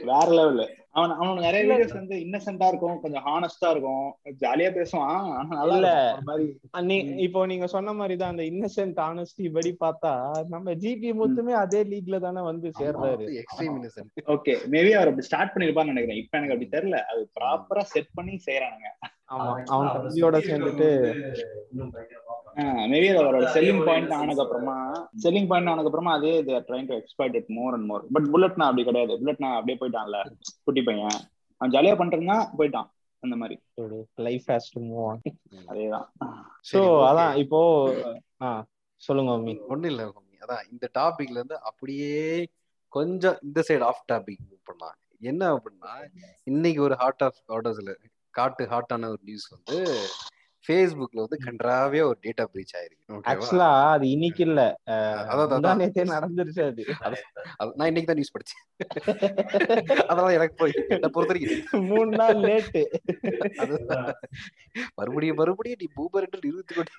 வேற 0.08 0.26
லெவல் 0.30 0.61
அவன் 0.92 1.12
அவனுக்கு 1.12 1.46
நிறைய 1.46 1.62
வீடியோஸ் 1.64 1.96
வந்து 1.96 2.16
இன்னசென்ட்டா 2.24 2.66
இருக்கும் 2.68 3.00
கொஞ்சம் 3.00 3.24
ஹானஸ்டா 3.26 3.68
இருக்கும். 3.70 4.04
ஜாலியா 4.40 4.70
பேசுவான். 4.76 5.18
நல்லா 5.52 5.76
இல்ல. 5.76 5.90
இருக்கும். 5.90 6.14
ஒரு 6.14 6.28
மாதிரி. 6.28 6.46
நீ 6.88 6.96
இப்போ 7.18 7.46
நீங்க 7.46 7.66
சொன்ன 7.66 7.92
மாதிரி 7.92 8.16
தான் 8.16 8.32
அந்த 8.34 8.44
இன்னசென்ட் 8.50 8.98
ஆனஸ்டி 9.06 9.50
படி 9.52 9.72
பார்த்தா 9.80 10.12
நம்ம 10.48 10.74
ஜிபி 10.82 11.12
முத்துமே 11.20 11.54
அதே 11.54 11.82
லீக்ல 11.84 12.18
தானே 12.18 12.42
வந்து 12.42 12.70
சேர்றாரு. 12.80 13.26
எக்ஸ்ட்ரீம் 13.42 13.76
இன்னசென்ட் 13.78 14.24
ஓகே 14.37 14.54
மேபி 14.68 14.92
அவர் 14.98 15.11
அப்படி 15.12 15.28
ஸ்டார்ட் 15.30 15.54
பண்ணிருப்பான்னு 15.54 15.94
நினைக்கிறேன். 15.94 16.22
இப்ப 16.22 16.38
எனக்கு 16.38 16.56
அப்படி 16.56 16.70
தெரியல. 16.76 17.00
அது 17.11 17.22
ப்ராப்பரா 17.38 17.84
செட் 17.94 18.12
பண்ணி 18.14 18.37
செய்யறானுங்க 18.48 18.90
ஆமா. 19.30 19.48
அவன் 19.66 19.88
தம்பியோட 19.94 20.36
சேர்ந்துட்டு 20.46 20.88
மேபி 22.90 23.08
அது 23.10 23.18
அவரோட 23.22 23.46
செல்லிங் 23.54 23.82
பாயிண்ட் 23.86 24.12
ஆனதுக்கு 24.12 24.44
அப்புறமா 24.44 24.76
செல்லிங் 25.24 25.48
பாயிண்ட் 25.50 25.70
ஆனதுக்கு 25.70 25.90
அப்புறமா 25.90 26.12
அதே 26.14 26.32
trying 26.68 26.88
to 26.90 26.96
exploit 27.00 27.36
it 27.40 27.50
more 27.56 27.74
and 27.74 27.86
more 27.86 28.04
but 28.12 28.28
bullet 28.30 28.56
நான் 28.56 28.70
அப்படி 28.70 28.84
கிடையாது. 28.84 29.12
புல்லட் 29.20 29.42
நான் 29.44 29.56
அப்படியே 29.58 29.78
போயிட்டான்ல. 29.80 30.20
குட்டி 30.64 30.82
பையன். 30.82 31.18
அவன் 31.60 31.72
ஜாலியா 31.72 31.94
பண்றேன்னா 32.00 32.38
போயிட்டான். 32.58 32.88
அந்த 33.22 33.36
மாதிரி. 33.36 33.56
Life 34.26 34.46
has 34.50 34.72
to 34.74 34.80
move 34.82 35.06
on 35.08 35.22
அதேதான். 35.68 36.06
சோ 36.70 36.80
அதான் 37.08 37.34
இப்போ 37.36 37.60
ஆ 38.42 38.50
சொல்லுங்க 39.02 39.32
மம்மி 39.32 39.54
ஒண்ணும் 39.68 39.90
இல்ல 39.90 40.02
மம்மி 40.08 40.36
அதான் 40.42 40.64
இந்த 40.72 40.86
டாபிக்ல 40.98 41.38
இருந்து 41.40 41.58
அப்படியே 41.62 42.14
கொஞ்சம் 42.92 43.38
இந்த 43.42 43.60
சைடு 43.68 43.84
ஆஃப் 43.90 44.04
டாபிக் 44.12 44.44
மூவ் 44.46 44.62
பண்ணலாம். 44.64 44.98
என்ன 45.22 45.42
அப்படின்னா 45.54 45.92
இன்னைக்கு 46.44 46.80
ஒரு 46.82 46.94
ஹார்ட் 46.94 47.22
ஆஃப் 47.22 47.40
ஆர்டர்ஸ்ல 47.48 47.92
காட்டு 48.38 48.64
ஹாட்டான 48.72 49.11
ஒரு 49.14 49.22
நியூஸ் 49.31 49.48
வந்து 49.57 49.79
ஃபேஸ்புக்ல 50.64 51.22
வந்து 51.24 51.38
கன்றாவே 51.44 52.01
ஒரு 52.09 52.16
டேட்டா 52.24 52.44
பிரீச் 52.53 52.72
ஆயிருக்கு. 52.79 53.18
ஆக்சுவலா 53.31 53.68
அது 53.92 54.07
இன்னைக்கு 54.14 54.42
இல்ல. 54.46 54.61
அதான் 55.31 55.51
முந்தானேத்தே 55.53 56.05
நடந்துருச்சு 56.14 56.62
அது. 56.66 56.83
நான் 57.77 57.88
இன்னைக்கு 57.90 58.09
தான் 58.11 58.18
நியூஸ் 58.20 58.35
படிச்சேன். 58.35 58.64
அதெல்லாம் 60.09 60.35
எனக்கு 60.38 60.57
போய் 60.62 60.74
என்ன 60.96 61.11
பொறுத்த 61.14 61.33
வரைக்கும் 61.33 61.87
மூணு 61.92 62.11
நாள் 62.20 62.42
லேட்டு. 62.48 62.83
மறுபடியும் 65.01 65.40
மறுபடியும் 65.40 65.83
நீ 65.85 65.88
பூபர் 65.98 66.27
என்று 66.29 66.51
இருபத்தி 66.53 66.74
கோடி. 66.74 66.92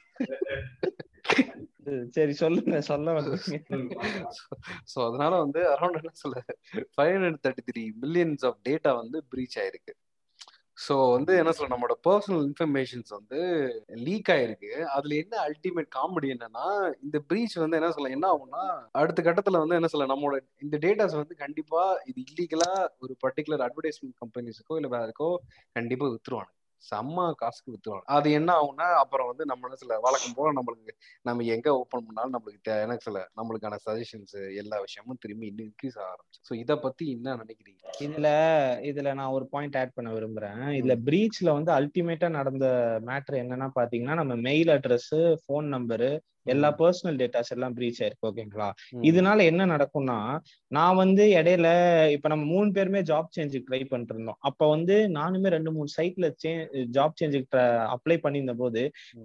சரி 2.15 2.33
சொல்லுங்க 2.43 2.79
சொல்ல 2.89 3.13
ஸோ 4.91 4.97
அதனால 5.07 5.31
வந்து 5.43 5.61
அரௌண்ட் 5.75 6.01
என்ன 6.01 6.17
சொல்ல 6.23 6.43
five 6.95 7.13
hundred 7.15 7.41
thirty 7.45 7.63
three 7.69 7.83
millions 8.03 8.45
of 8.49 8.61
data 8.69 8.93
வந்து 9.01 9.19
ப்ரீச் 9.31 9.57
ஆயிருக்கு. 9.63 9.93
ஸோ 10.79 11.11
வந்து 11.11 11.37
என்ன 11.37 11.51
சொல்ல 11.51 11.71
நம்மளோட 11.73 11.95
பர்சனல் 12.03 12.43
இன்ஃபர்மேஷன்ஸ் 12.43 13.09
வந்து 13.09 13.39
லீக் 14.03 14.29
ஆயிருக்கு. 14.29 14.69
அதுல 14.87 15.15
என்ன 15.15 15.35
அல்டிமேட் 15.45 15.89
காமெடி 15.95 16.27
என்னன்னா 16.27 16.65
இந்த 17.01 17.17
ப்ரீச் 17.29 17.55
வந்து 17.57 17.77
என்ன 17.77 17.91
சொல்ல 17.91 18.09
என்ன 18.09 18.27
ஆகும்னா 18.29 18.63
அடுத்த 18.91 19.21
கட்டத்துல 19.21 19.57
வந்து 19.57 19.75
என்ன 19.75 19.87
சொல்ல 19.87 20.05
நம்மளோட 20.05 20.37
இந்த 20.61 20.77
டேட்டாஸ் 20.77 21.15
வந்து 21.15 21.35
கண்டிப்பா 21.35 21.81
இது 22.05 22.21
இல்லீகலா 22.21 22.71
ஒரு 22.97 23.15
பர்டிகுலர் 23.25 23.65
அட்வர்டைஸ்மெண்ட் 23.67 24.17
கம்பெனிஸுக்கோ 24.23 24.75
இல்ல 24.75 24.87
வேறக்கோ 24.97 25.29
கண்டிப்பா 25.75 26.07
வித்துருவாங்க 26.07 26.53
செம்ம 26.83 27.25
காசுக்கு 27.33 27.71
வித்துருவாங்க. 27.71 28.07
அது 28.15 28.27
என்ன 28.31 28.49
ஆகும்னா 28.53 28.87
அப்புறம் 28.95 29.27
வந்து 29.27 29.45
நம்ம 29.45 29.75
சில 29.75 29.97
வழக்கம் 29.99 30.35
போல 30.35 30.53
நம்மளுக்கு 30.53 30.93
நம்ம 31.21 31.43
எங்க 31.47 31.67
ஓபன் 31.77 32.05
பண்ணாலும் 32.05 32.35
நம்மளுக்கு 32.35 32.71
எனக்கு 32.77 33.03
சில 33.03 33.19
நம்மளுக்கான 33.35 33.79
சஜஷன்ஸ் 33.85 34.35
எல்லா 34.55 34.79
விஷயமும் 34.79 35.21
திரும்பி 35.21 35.47
இன்னும் 35.47 35.67
இன்க்ரீஸ் 35.67 35.99
ஆக 35.99 36.09
ஆரம்பிச்சு 36.11 36.41
ஸோ 36.49 36.53
இதை 36.53 36.75
பத்தி 36.77 37.05
என்ன 37.11 37.35
நினைக்கிறீங்க? 37.35 37.83
இதுல 37.99 38.27
இதுல 38.81 39.13
நான் 39.13 39.31
ஒரு 39.31 39.47
பாயிண்ட் 39.47 39.77
ஆட் 39.77 39.95
பண்ண 39.95 40.09
விரும்புறேன். 40.13 40.63
இதுல 40.71 40.95
பிரீச்ல 41.01 41.51
வந்து 41.51 41.71
அல்டிமேட்டா 41.71 42.29
நடந்த 42.29 42.65
மேட்டர் 43.05 43.41
என்னன்னா 43.43 43.69
பாத்தீங்கன்னா 43.75 44.15
நம்ம 44.15 44.35
மெயில் 44.35 44.69
அட்ரஸ் 44.69 45.13
ஃபோன் 45.43 45.67
நம்பரு 45.67 46.11
எல்லா 46.49 46.69
பர்சனல் 46.79 47.19
டேட்டாஸ் 47.21 47.51
எல்லாம் 47.55 47.75
பிரீச் 47.77 47.99
ஆயிருக்கு 48.01 48.27
ஓகேங்களா. 48.29 48.67
இதனால 49.09 49.45
என்ன 49.45 49.67
நடக்கும்னா 49.71 50.17
நான் 50.71 50.99
வந்து 50.99 51.23
இடையில 51.35 51.67
இப்ப 52.15 52.29
நம்ம 52.29 52.45
மூணு 52.51 52.69
பேருமே 52.71 53.01
ஜாப் 53.09 53.29
சேஞ்சுக்கு 53.35 53.67
ட்ரை 53.69 53.81
பண்ணிட்டு 53.85 54.15
இருந்தோம் 54.15 54.39
அப்ப 54.49 54.69
வந்து 54.69 54.95
நானுமே 55.15 55.49
ரெண்டு 55.49 55.71
மூணு 55.71 55.89
சைட்ல 55.95 56.27
ஜாப் 56.91 57.17
சேஞ்சுக்கு 57.19 57.61
அப்ளை 57.95 58.17
பண்ணியிருந்த 58.23 58.55
போது 58.55 58.83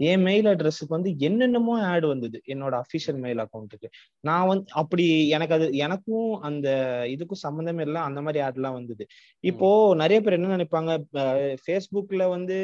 என் 0.09 0.25
மெயில் 0.25 0.49
அட்ரஸுக்கு 0.53 0.97
வந்து 0.97 1.13
என்னென்னமோ 1.27 1.77
ஆட் 1.91 2.07
வந்தது 2.07 2.41
என்னோட 2.55 2.75
அஃபிஷியல் 2.85 3.21
மெயில் 3.25 3.43
அக்கௌண்ட்டுக்கு 3.45 3.91
நான் 4.25 4.49
வந்து 4.51 4.67
அப்படி 4.83 5.07
எனக்கு 5.35 5.57
அது 5.57 5.67
எனக்கும் 5.85 6.31
அந்த 6.49 6.69
இதுக்கும் 7.15 7.45
சம்மந்தமே 7.45 7.85
இல்லை 7.87 8.01
அந்த 8.09 8.21
மாதிரி 8.25 8.41
ஆட் 8.45 8.59
எல்லாம் 8.59 8.77
வந்தது. 8.79 9.05
இப்போ 9.45 9.69
நிறைய 9.95 10.19
பேர் 10.21 10.37
என்ன 10.37 10.55
நினைப்பாங்க 10.57 10.93
ஃபேஸ்புக்ல 11.63 12.23
வந்து 12.35 12.59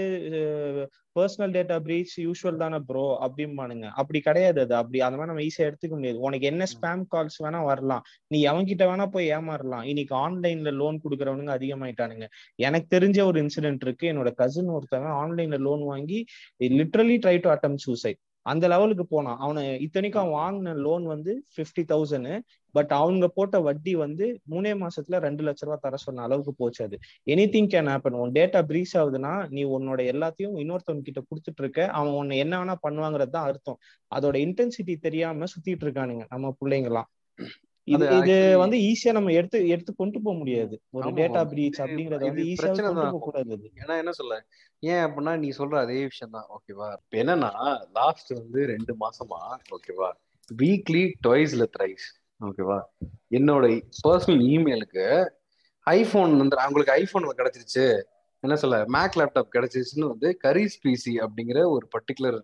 பர்சனல் 1.19 1.55
டேட்டா 1.57 1.77
பிரீச் 1.87 2.15
யூஸ்வல் 2.17 2.57
தானே 2.57 2.79
ப்ரோ 2.87 3.05
அப்படிம்பானுங்க. 3.27 3.87
அப்படி 4.01 4.21
கிடையாது 4.21 4.61
அது. 4.61 4.75
அப்படி 4.75 5.01
அந்த 5.01 5.19
மாதிரி 5.19 5.33
நம்ம 5.33 5.47
ஈஸியா 5.49 5.69
எடுத்துக்க 5.71 5.95
முடியாது. 5.99 6.19
உனக்கு 6.19 6.47
என்ன 6.47 6.67
ஸ்பேம் 6.75 7.03
கால்ஸ் 7.17 7.39
வேணா 7.43 7.65
வரலாம். 7.65 8.03
நீ 8.27 8.47
எவன்கிட்ட 8.47 8.87
வேணா 8.93 9.07
போய் 9.07 9.31
ஏமாறலாம். 9.31 9.85
இன்னைக்கு 9.85 10.17
ஆன்லைன்ல 10.17 10.73
லோன் 10.73 11.01
கொடுக்குறவனுங்க 11.05 11.55
அதிகமாயிட்டானுங்க. 11.59 12.29
எனக்கு 12.57 12.99
தெரிஞ்ச 12.99 13.25
ஒரு 13.25 13.43
இன்சிடென்ட் 13.43 13.83
இருக்கு. 13.83 14.07
என்னோட 14.13 14.33
கசின் 14.35 14.71
ஒருத்தவன் 14.71 15.17
ஆன்லைன்ல 15.23 15.59
லோன் 15.59 15.85
வாங்கி 15.85 16.25
literally 16.61 17.19
try 17.27 17.41
to 17.41 17.51
attempt 17.51 17.77
suicide 17.77 18.21
அந்த 18.43 18.65
லெவலுக்கு 18.73 19.05
போனான். 19.07 19.39
அவனை 19.45 19.63
இத்தனைக்கும் 19.81 20.23
அவன் 20.23 20.37
வாங்கின 20.41 20.75
லோன் 20.87 21.05
வந்து 21.05 21.33
ஃபிஃப்டி 21.55 21.83
தௌசண்ட் 21.93 22.31
பட் 22.75 22.93
அவங்க 22.99 23.29
போட்ட 23.29 23.57
வட்டி 23.61 23.93
வந்து 23.95 24.27
மூணே 24.51 24.73
மாசத்துல 24.83 25.19
ரெண்டு 25.27 25.43
லட்ச 25.47 25.67
ரூபா 25.67 25.79
தர 25.83 25.97
சொன்ன 25.97 26.23
அளவுக்கு 26.23 26.53
போச்சு 26.55 26.81
அது. 26.85 26.97
எனி 27.33 27.45
திங் 27.55 27.71
கேன் 27.75 27.91
ஹேப்பன் 27.93 28.19
உன் 28.23 28.35
டேட்டா 28.39 28.61
பிரீச் 28.71 28.95
ஆகுதுன்னா 29.01 29.33
நீ 29.57 29.65
உன்னோட 29.77 30.01
எல்லாத்தையும் 30.13 30.57
இன்னொருத்தவங்க 30.63 31.07
கிட்ட 31.09 31.23
கொடுத்துட்டு 31.31 31.63
இருக்க. 31.65 31.89
அவன் 31.99 32.13
உன்னை 32.13 32.39
என்ன 32.39 32.65
வேணா 32.65 32.77
பண்ணுவாங்கிறது 32.87 33.35
தான் 33.37 33.49
அர்த்தம். 33.51 33.79
அதோட 34.17 34.37
இன்டென்சிட்டி 34.47 34.97
தெரியாம 35.07 35.49
சுத்திட்டு 35.55 35.87
இருக்கானுங்க 35.87 36.25
நம்ம 36.29 36.55
பிள்ளைங்களாம். 36.61 37.11
இது 37.95 38.07
இது 38.21 38.35
வந்து 38.63 38.77
ஈஸியா 38.89 39.13
நம்ம 39.17 39.33
எடுத்து 39.39 39.59
எடுத்து 39.75 39.93
கொண்டு 40.01 40.19
போக 40.25 40.35
முடியாது. 40.41 40.75
ஒரு 40.97 41.11
டேட்டா. 41.19 41.43
பிரீச் 41.53 41.81
அப்படிங்கறத 41.85 42.23
வந்து 42.31 42.47
ஈஸியா 42.53 42.73
கொண்டு. 42.77 43.05
போக 43.07 43.21
கூடாது 43.27 43.57
ஏன்னா 43.83 43.97
என்ன 44.03 44.13
சொல்ல 44.21 44.37
ஏன் 44.83 45.03
அப்படின்னா 45.07 45.35
நீ 45.45 45.49
சொல்ற 45.59 45.79
அதே 45.85 45.99
விஷயம் 46.11 46.35
தான். 46.37 46.47
ஓகேவா 46.57 46.89
இப்ப 46.99 47.19
என்னன்னா 47.23 47.51
லாஸ்ட் 47.99 48.33
வந்து 48.41 48.63
ரெண்டு 48.73 48.95
மாசமா 49.05 49.41
ஓகேவா 49.77 50.11
வீக்லி 50.49 51.05
டுவைஸ்ல 51.27 51.67
த்ரைஸ் 51.77 52.07
ஓகேவா 52.41 52.79
என்னோட 53.39 53.65
பர்சனல் 54.05 54.43
இமெயிலுக்கு 54.55 55.07
ஐபோன் 55.87 56.33
வந்து 56.43 56.65
அவங்களுக்கு 56.65 56.97
ஐபோன் 57.01 57.29
கிடைச்சிருச்சு. 57.41 57.85
என்ன 58.43 58.55
சொல்ல 58.61 58.77
மேக் 58.95 59.17
லேப்டாப் 59.21 59.55
கிடைச்சிருச்சுன்னு 59.55 60.11
வந்து 60.11 60.29
கரீஸ் 60.45 60.77
பிசி 60.85 61.13
அப்படிங்கிற 61.25 61.59
ஒரு 61.75 61.87
பர்டிகுலர் 61.95 62.39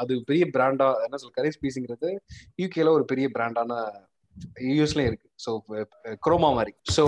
அது 0.00 0.12
பெரிய 0.28 0.44
பிராண்டா 0.54 0.86
என்ன 1.06 1.16
சொல்ல 1.16 1.34
கரீஸ் 1.38 1.58
பிசிங்கிறது 1.64 2.10
யூகேல 2.62 2.92
ஒரு 2.98 3.04
பெரிய 3.10 3.26
பிராண்டான 3.34 3.74
யூஎஸ்லயும் 4.68 5.10
இருக்கு. 5.10 5.28
ஸோ 5.44 5.50
குரோமா 6.26 6.48
மாதிரி. 6.58 6.72
ஸோ 6.96 7.04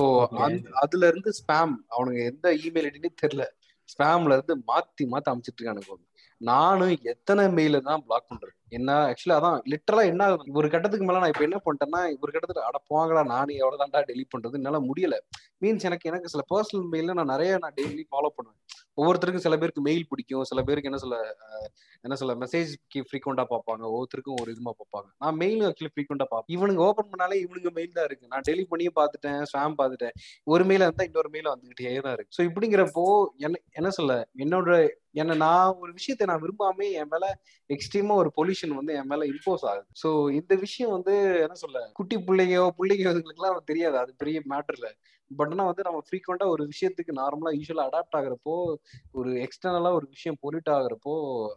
அதுல 0.83 1.09
இருந்து 1.13 1.33
ஸ்பேம் 1.41 1.75
அவனுங்க 1.95 2.21
எந்த 2.33 2.53
இமெயில் 2.67 2.89
ஐடினே 2.91 3.13
தெரியல. 3.23 3.47
ஸ்பேம்ல 3.95 4.37
இருந்து 4.37 4.55
மாத்தி 4.71 5.05
மாத்தி 5.13 5.31
அமைச்சிட்டு 5.33 5.59
இருக்கானுங்க. 5.59 5.99
நானும் 6.41 6.95
எத்தனை 7.13 7.45
மெயில 7.59 7.81
தான் 7.89 8.03
பிளாக் 8.07 8.29
பண்றது? 8.31 8.55
என்ன 8.73 8.91
ஆக்சுவலா 9.09 9.37
அதான் 9.41 9.59
லிட்டரலா 9.73 10.03
என்ன 10.11 10.23
ஆகுது? 10.27 10.57
ஒரு 10.61 10.69
கட்டத்துக்கு 10.73 11.07
மேல 11.09 11.21
நான் 11.23 11.33
இப்ப 11.33 11.45
என்ன 11.49 11.59
பண்ணிட்டேன்னா 11.65 12.01
ஒரு 12.25 12.31
கட்டத்துல 12.35 12.65
அட 12.69 12.79
போங்கடா 12.91 13.23
நானும் 13.35 13.61
எவ்வளவு 13.63 13.87
டெலி 13.95 14.07
டெலிட் 14.11 14.33
பண்றது? 14.35 14.59
என்னால 14.61 14.81
முடியல. 14.89 15.17
மீன்ஸ் 15.63 15.87
எனக்கு 15.89 16.09
எனக்கு 16.11 16.33
சில 16.35 16.43
பர்சனல் 16.53 16.91
மெயில 16.93 17.17
நான் 17.21 17.33
நிறைய 17.35 17.53
நான் 17.65 17.77
டெய்லி 17.79 18.05
ஃபாலோ 18.11 18.31
பண்ணுவேன். 18.37 18.59
ஒவ்வொருத்தருக்கும் 18.99 19.47
சில 19.47 19.57
பேருக்கு 19.61 19.87
மெயில் 19.89 20.09
பிடிக்கும். 20.11 20.45
சில 20.51 20.61
பேருக்கு 20.69 20.91
என்ன 20.91 21.01
சொல்ல 21.05 21.17
என்ன 22.05 22.17
சொல்ல 22.21 22.35
மெசேஜ் 22.43 22.71
ஃப்ரீக்வெண்டா 23.09 23.45
பார்ப்பாங்க. 23.53 23.83
ஒவ்வொருத்தருக்கும் 23.93 24.39
ஒரு 24.43 24.51
இதுமா 24.55 24.73
பார்ப்பாங்க. 24.81 25.09
நான் 25.23 25.39
மெயிலும் 25.41 25.69
ஆக்சுவலி 25.69 25.93
ஃப்ரீக்வெண்டா 25.95 26.27
பார்ப்பேன். 26.33 26.55
இவனுக்கு 26.57 26.85
ஓப்பன் 26.89 27.11
பண்ணாலே 27.13 27.39
இவனுக்கு 27.45 27.71
மெயில் 27.79 27.97
தான் 27.99 28.09
இருக்கு. 28.11 28.31
நான் 28.33 28.47
டெலிட் 28.49 28.71
பண்ணியும் 28.73 28.97
பார்த்துட்டேன் 29.01 29.41
ஸ்வாம் 29.53 29.79
பார்த்துட்டேன். 29.81 30.15
ஒரு 30.47 30.65
மெயில 30.65 30.87
இருந்தா 30.89 31.07
இன்னொரு 31.11 31.31
மெயில 31.35 31.53
வந்துகிட்டே 31.55 31.95
தான் 32.07 32.17
இருக்கு. 32.19 32.35
ஸோ 32.39 32.43
இப்படிங்கிறப்போ 32.49 33.05
என்ன 33.47 33.61
என்ன 33.81 33.91
சொல்ல 33.91 34.13
என்னோட 34.45 34.71
என்ன 35.13 35.37
நான் 35.45 35.79
ஒரு 35.83 35.91
விஷயத்தை 35.93 36.25
நான் 36.27 36.43
விரும்பாமே 36.43 36.87
என் 37.01 37.11
மேல 37.13 37.27
எக்ஸ்ட்ரீமா 37.71 38.15
ஒரு 38.23 38.31
பொல்யூஷன் 38.61 38.79
வந்து 38.79 38.95
என் 38.95 39.11
மேல 39.11 39.27
இம்போஸ் 39.27 39.65
ஆகுது. 39.65 39.87
ஸோ 40.03 40.09
இந்த 40.33 40.55
விஷயம் 40.57 40.93
வந்து 40.93 41.15
என்ன 41.43 41.57
சொல்ல 41.57 41.83
குட்டி 41.93 42.17
பிள்ளைங்க 42.19 42.57
பிள்ளைங்க 42.79 43.07
இதுங்களுக்குலாம் 43.07 43.71
தெரியாது. 43.71 43.97
அது 43.99 44.13
பெரிய 44.17 44.41
மேட்டர் 44.51 44.79
இல்ல 44.79 44.91
பட் 45.31 45.51
ஆனா 45.53 45.65
வந்து 45.65 45.85
நம்ம 45.85 45.99
ஃப்ரீக்வெண்டா 46.05 46.47
ஒரு 46.49 46.63
விஷயத்துக்கு 46.71 47.13
நார்மலா 47.19 47.51
யூஸ்வலா 47.57 47.87
அடாப்ட் 47.89 48.17
ஆகுறப்போ 48.19 48.55
ஒரு 49.13 49.31
எக்ஸ்டர்னலா 49.45 49.91
ஒரு 49.93 50.07
விஷயம் 50.09 50.39
பொலிட் 50.43 50.71
ஆகுறப்போ 50.77 51.15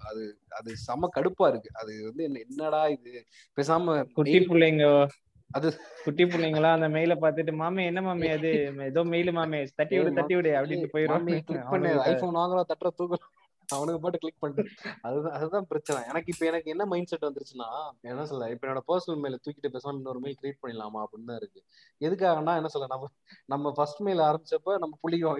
அது 0.10 0.24
அது 0.52 0.70
செம 0.78 1.10
கடுப்பா 1.16 1.46
இருக்கு. 1.48 1.70
அது 1.74 1.92
வந்து 2.04 2.24
என்ன- 2.24 2.44
என்னடா 2.46 2.82
இது? 2.88 3.14
பேசாம 3.58 3.96
குட்டி 4.14 4.40
பிள்ளைங்க. 4.50 4.86
அது 5.52 5.68
குட்டி 6.04 6.24
பிள்ளைங்களா 6.26 6.70
அந்த 6.72 6.88
மெயில 6.90 7.14
பார்த்துட்டு 7.22 7.54
மாமே 7.62 7.86
என்ன 7.86 8.02
மாமே 8.02 8.28
அது? 8.36 8.52
ஏதோ 8.86 9.02
மெயில் 9.06 9.32
மாமே 9.32 9.60
தட்டி 9.76 9.96
விடு 9.98 10.18
தட்டி 10.20 10.36
விடு 10.36 10.52
அப்படின்ட்டு 10.58 10.94
போயிடும் 10.94 11.26
ஐபோன் 12.08 12.40
வாங்குறா 12.40 12.64
தட்டுற 12.70 12.92
தூக்குறோம் 13.00 13.32
அவனுக்கு 13.72 14.02
பாட்டு 14.02 14.22
கிளிக் 14.22 14.42
பண்ணிட்டு 14.42 14.64
அதுதான் 15.04 15.36
அதுதான் 15.38 15.68
பிரச்சனை. 15.72 16.00
எனக்கு 16.10 16.32
இப்ப 16.34 16.46
எனக்கு 16.46 16.72
என்ன 16.74 16.86
மைண்ட் 16.92 17.12
செட் 17.12 17.28
வந்துருச்சுன்னா 17.28 17.70
என்ன 18.10 18.26
சொல்ல 18.26 18.50
இப்ப 18.54 18.66
என்னோட 18.68 18.84
பர்சனல் 18.90 19.22
மெயில 19.24 19.40
தூக்கிட்டு 19.44 19.74
பேசாம 19.76 20.00
இன்னொரு 20.00 20.22
மெயில் 20.24 20.38
கிரியேட் 20.40 20.62
பண்ணிடலாமா 20.62 21.02
அப்படின்னு 21.04 21.30
தான் 21.32 21.40
இருக்கு. 21.42 21.62
எதுக்காகனா 22.02 22.56
என்ன 22.60 22.72
சொல்ல 22.74 22.88
நம்ம 22.88 23.10
நம்ம 23.50 23.74
ஃபர்ஸ்ட் 23.78 24.02
மெயில் 24.02 24.24
ஆரம்பிச்சப்ப 24.28 24.78
நம்ம 24.80 24.94
புள்ளிங்க 25.04 25.36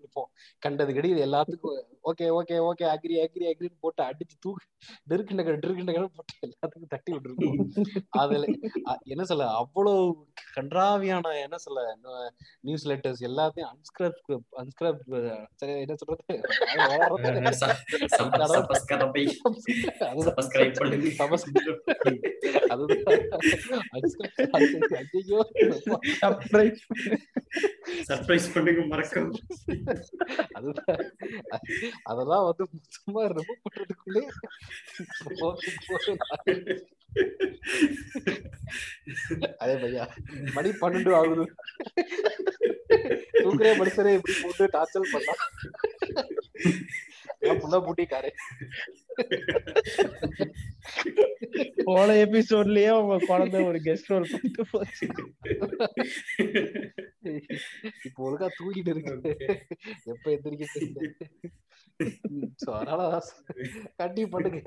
இருப்போம் 0.00 0.28
கண்டது 0.62 0.90
கிடையாது 0.92 1.22
எல்லாத்துக்கும் 1.26 1.78
okay 2.10 2.26
okay 2.38 2.58
okay 2.68 2.86
agree 2.92 3.16
agree 3.24 3.46
அக்ரின்னு 3.50 3.80
போட்டு 3.80 4.02
அடிச்சு 4.06 4.36
தூக்கி 4.44 4.66
ட்ருக்கின் 5.10 5.38
நெருக்கிண்ட 5.40 5.92
கடை 5.92 6.08
போட்டு 6.10 6.34
எல்லாத்துக்கும் 6.46 6.92
தட்டி 6.92 7.10
விட்டுருக்கோம் 7.14 7.58
அதுல 8.20 8.46
என்ன 9.06 9.24
சொல்ல 9.24 9.46
அவ்வளவு 9.60 10.04
கன்றாவியான 10.54 11.34
என்ன 11.44 11.58
சொல்ல 11.64 11.80
நியூஸ் 12.64 12.86
லெட்டர்ஸ் 12.90 13.22
எல்லாத்தையும் 13.28 13.70
அன்ஸ்கிரைப் 13.72 14.20
அன்ஸ்கிரைப் 14.62 15.02
என்ன 15.84 15.96
சொல்றது 15.96 16.38
அதெல்லாம் 32.04 32.46
வந்து 32.48 32.64
சும்மா 32.96 33.22
ரிமூவ் 33.30 33.62
பண்றதுக்குள்ளே. 33.64 34.22
அதே 39.60 39.74
பையா 39.74 40.04
மணி 40.52 40.70
பன்னெண்டு 40.80 41.12
ஆகுது 41.14 41.44
தூக்குறே 43.42 43.72
மனுஷரே 43.78 44.12
இப்படி 44.14 44.34
போட்டு 44.42 44.64
டார்ச்சல் 44.72 45.12
பண்ணா 45.12 45.34
பூட்டிக்காரே 47.86 48.30
போன 51.84 52.14
எபிசோட்லயே 52.24 52.90
உங்க 53.00 53.16
குழந்தை 53.26 53.60
ஒரு 53.64 53.78
கெஸ்ட் 53.78 54.10
ரோல் 54.12 54.30
பண்ணிட்டு 54.32 54.64
போச்சு. 54.72 55.06
இப்போ 58.04 58.18
ஒழுங்கா 58.26 58.48
தூங்கிட்டு 58.58 58.92
இருக்கு. 58.94 59.32
எப்ப 60.04 60.30
எந்திரிக்க 60.30 60.66
அதனால 62.72 63.20
கட்டி 63.96 64.26
பண்ணுங்க. 64.26 64.60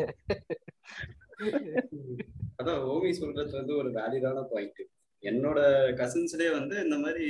அதான் 2.57 2.82
ஓவி 2.93 3.11
சொல்றது 3.11 3.51
வந்து 3.51 3.76
ஒரு 3.76 3.89
வேலிடான 3.91 4.43
பாயிண்ட் 4.51 4.82
என்னோட 5.24 5.59
கசின்ஸ்லயே 6.01 6.51
வந்து 6.51 6.76
இந்த 6.84 6.97
மாதிரி 6.97 7.28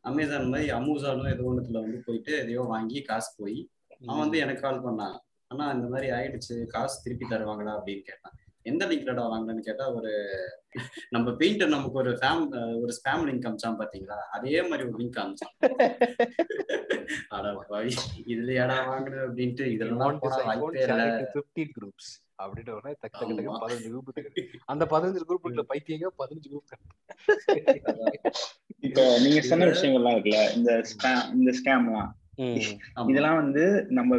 அமேசான் 0.00 0.48
மாதிரி 0.48 0.70
அமேசானோ 0.70 1.26
ஏதோ 1.32 1.42
ஒண்ணுத்துல 1.50 1.82
வந்து 1.84 1.98
போயிட்டு 2.06 2.32
எதையோ 2.38 2.60
வாங்கி 2.60 3.02
காசு 3.02 3.30
போய் 3.36 3.70
அவன் 4.02 4.22
வந்து 4.22 4.38
எனக்கு 4.38 4.62
கால் 4.62 4.84
பண்ணான் 4.84 5.16
ஆனா 5.50 5.64
இந்த 5.74 5.88
மாதிரி 5.90 6.08
ஆயிடுச்சு 6.16 6.54
காசு 6.72 7.02
திருப்பி 7.04 7.26
தருவாங்களா 7.26 7.74
அப்படின்னு 7.78 8.04
கேட்டான் 8.04 8.36
எந்த 8.66 8.82
லிங்க்லடா 8.90 9.22
வாங்கினேன்னு 9.30 9.68
கேட்டா 9.68 9.84
ஒரு 9.94 10.10
நம்ம 11.14 11.30
பெயிண்டர் 11.40 11.72
நமக்கு 11.72 11.98
ஒரு 12.02 12.12
ஃபேம் 12.18 12.42
ஒரு 12.82 12.92
ஸ்பேம் 12.98 13.24
லிங்க் 13.28 13.46
அமிச்சான் 13.48 13.78
பாத்தீங்களா 13.80 14.18
அதே 14.36 14.60
மாதிரி 14.68 14.84
ஒரு 14.88 14.98
லிங்க் 15.00 15.18
அமிச்சான் 15.22 15.54
அட 17.36 17.46
பாவி 17.70 17.92
இதுலயாடா 18.32 18.76
வாங்குனது 18.86 19.24
அப்படின்ட்டு 19.26 19.64
You 19.64 19.74
இதெல்லாம் 19.74 20.16
வாய்ப்பே 20.42 20.82
இல்ல 20.82 20.86
share 20.88 21.08
it 21.16 21.34
to 21.34 21.42
15 21.42 21.66
groups. 21.78 22.06
அப்படின்ட்டு 22.38 22.74
உடனே 22.76 22.94
டக்கு 22.94 23.18
டக்கு 23.18 23.34
டக்கு 23.34 23.50
ஆமா. 23.50 23.60
பதினஞ்சு 23.64 23.88
இருக்கு. 24.14 24.44
அந்த 24.68 24.84
பதினஞ்சு 24.92 25.20
இருக்குல்ல 25.20 25.64
பைத்தியங்க 25.72 26.08
பதினஞ்சு 26.22 26.48
group 26.52 26.66
இப்ப 28.82 29.00
நீங்க 29.24 29.40
சொன்ன 29.50 29.68
விஷயங்கள்லாம் 29.72 30.16
இருக்குல்ல 30.16 30.42
இந்த 30.56 30.72
ஸ்கேம் 30.92 31.22
இந்த 31.36 31.52
ஸ்கேம்லாம். 31.60 32.10
இதெல்லாம் 32.34 33.36
வந்து 33.36 33.86
நம்ம 33.88 34.16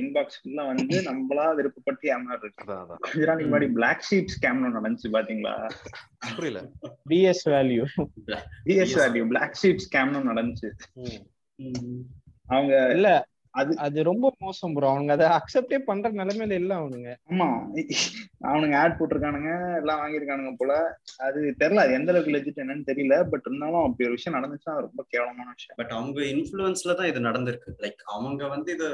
இன்பாக்ஸ் 0.00 0.38
ஃபுல்லா 0.40 0.64
வந்து 0.72 0.96
நம்மளா 1.06 1.46
விருப்பப்பட்டு 1.58 2.06
ஏமாறு 2.14 2.40
இருக்கு. 2.42 2.64
கொஞ்ச 2.98 3.24
நாளைக்கு 3.24 3.48
முன்னாடி 3.52 3.68
பிளாக் 3.72 4.06
ஷீப் 4.10 4.32
ஸ்கேம்னு 4.34 4.74
நடந்துச்சு 4.76 5.08
பாத்தீங்களா? 5.12 5.54
புரியல. 6.34 6.60
BS 7.08 7.44
value 7.46 7.84
BS 8.64 8.96
value 9.00 9.24
Black 9.28 9.58
Sheep 9.62 9.84
ஸ்கேம்னு 9.86 10.28
நடந்துச்சு. 10.30 10.70
அவங்க 12.46 12.74
இல்ல 12.92 13.08
அது 13.56 13.72
அது 13.78 13.98
ரொம்ப 14.02 14.26
மோசம் 14.38 14.72
ப்ரோ 14.72 14.88
அவனுங்க 14.88 15.12
அதை 15.12 15.26
அக்செப்டே 15.36 15.78
பண்ற 15.82 16.10
நிலைமையில 16.12 16.52
இல்ல 16.52 16.72
அவனுங்க. 16.74 17.10
ஆமா. 17.30 17.46
அவனுங்க 18.46 18.76
ஆட் 18.76 18.96
போட்டிருக்கானுங்க 18.98 19.50
எல்லாம் 19.76 20.00
வாங்கியிருக்கானுங்க 20.00 20.52
போல. 20.56 20.72
அது 21.20 21.38
தெரியல 21.60 21.84
அது 21.84 21.92
எந்த 21.92 22.12
அளவுக்கு 22.12 22.34
லெஜிட் 22.34 22.62
என்னன்னு 22.62 22.88
தெரியல. 22.88 23.16
பட் 23.28 23.46
இருந்தாலும் 23.46 23.82
அப்படி 23.82 24.06
ஒரு 24.08 24.16
விஷயம் 24.16 24.36
நடந்துச்சுன்னா 24.38 24.76
ரொம்ப 24.80 25.04
கேவலமான 25.08 25.48
விஷயம். 25.52 25.76
பட் 25.76 25.94
அவங்க 25.96 26.20
இன்ஃபுளுன்ஸ்ல 26.30 26.94
தான் 26.94 27.06
இது 27.06 27.20
நடந்திருக்கு. 27.20 27.72
லைக் 27.80 28.02
அவங்க 28.10 28.48
வந்து 28.48 28.72
இத 28.72 28.84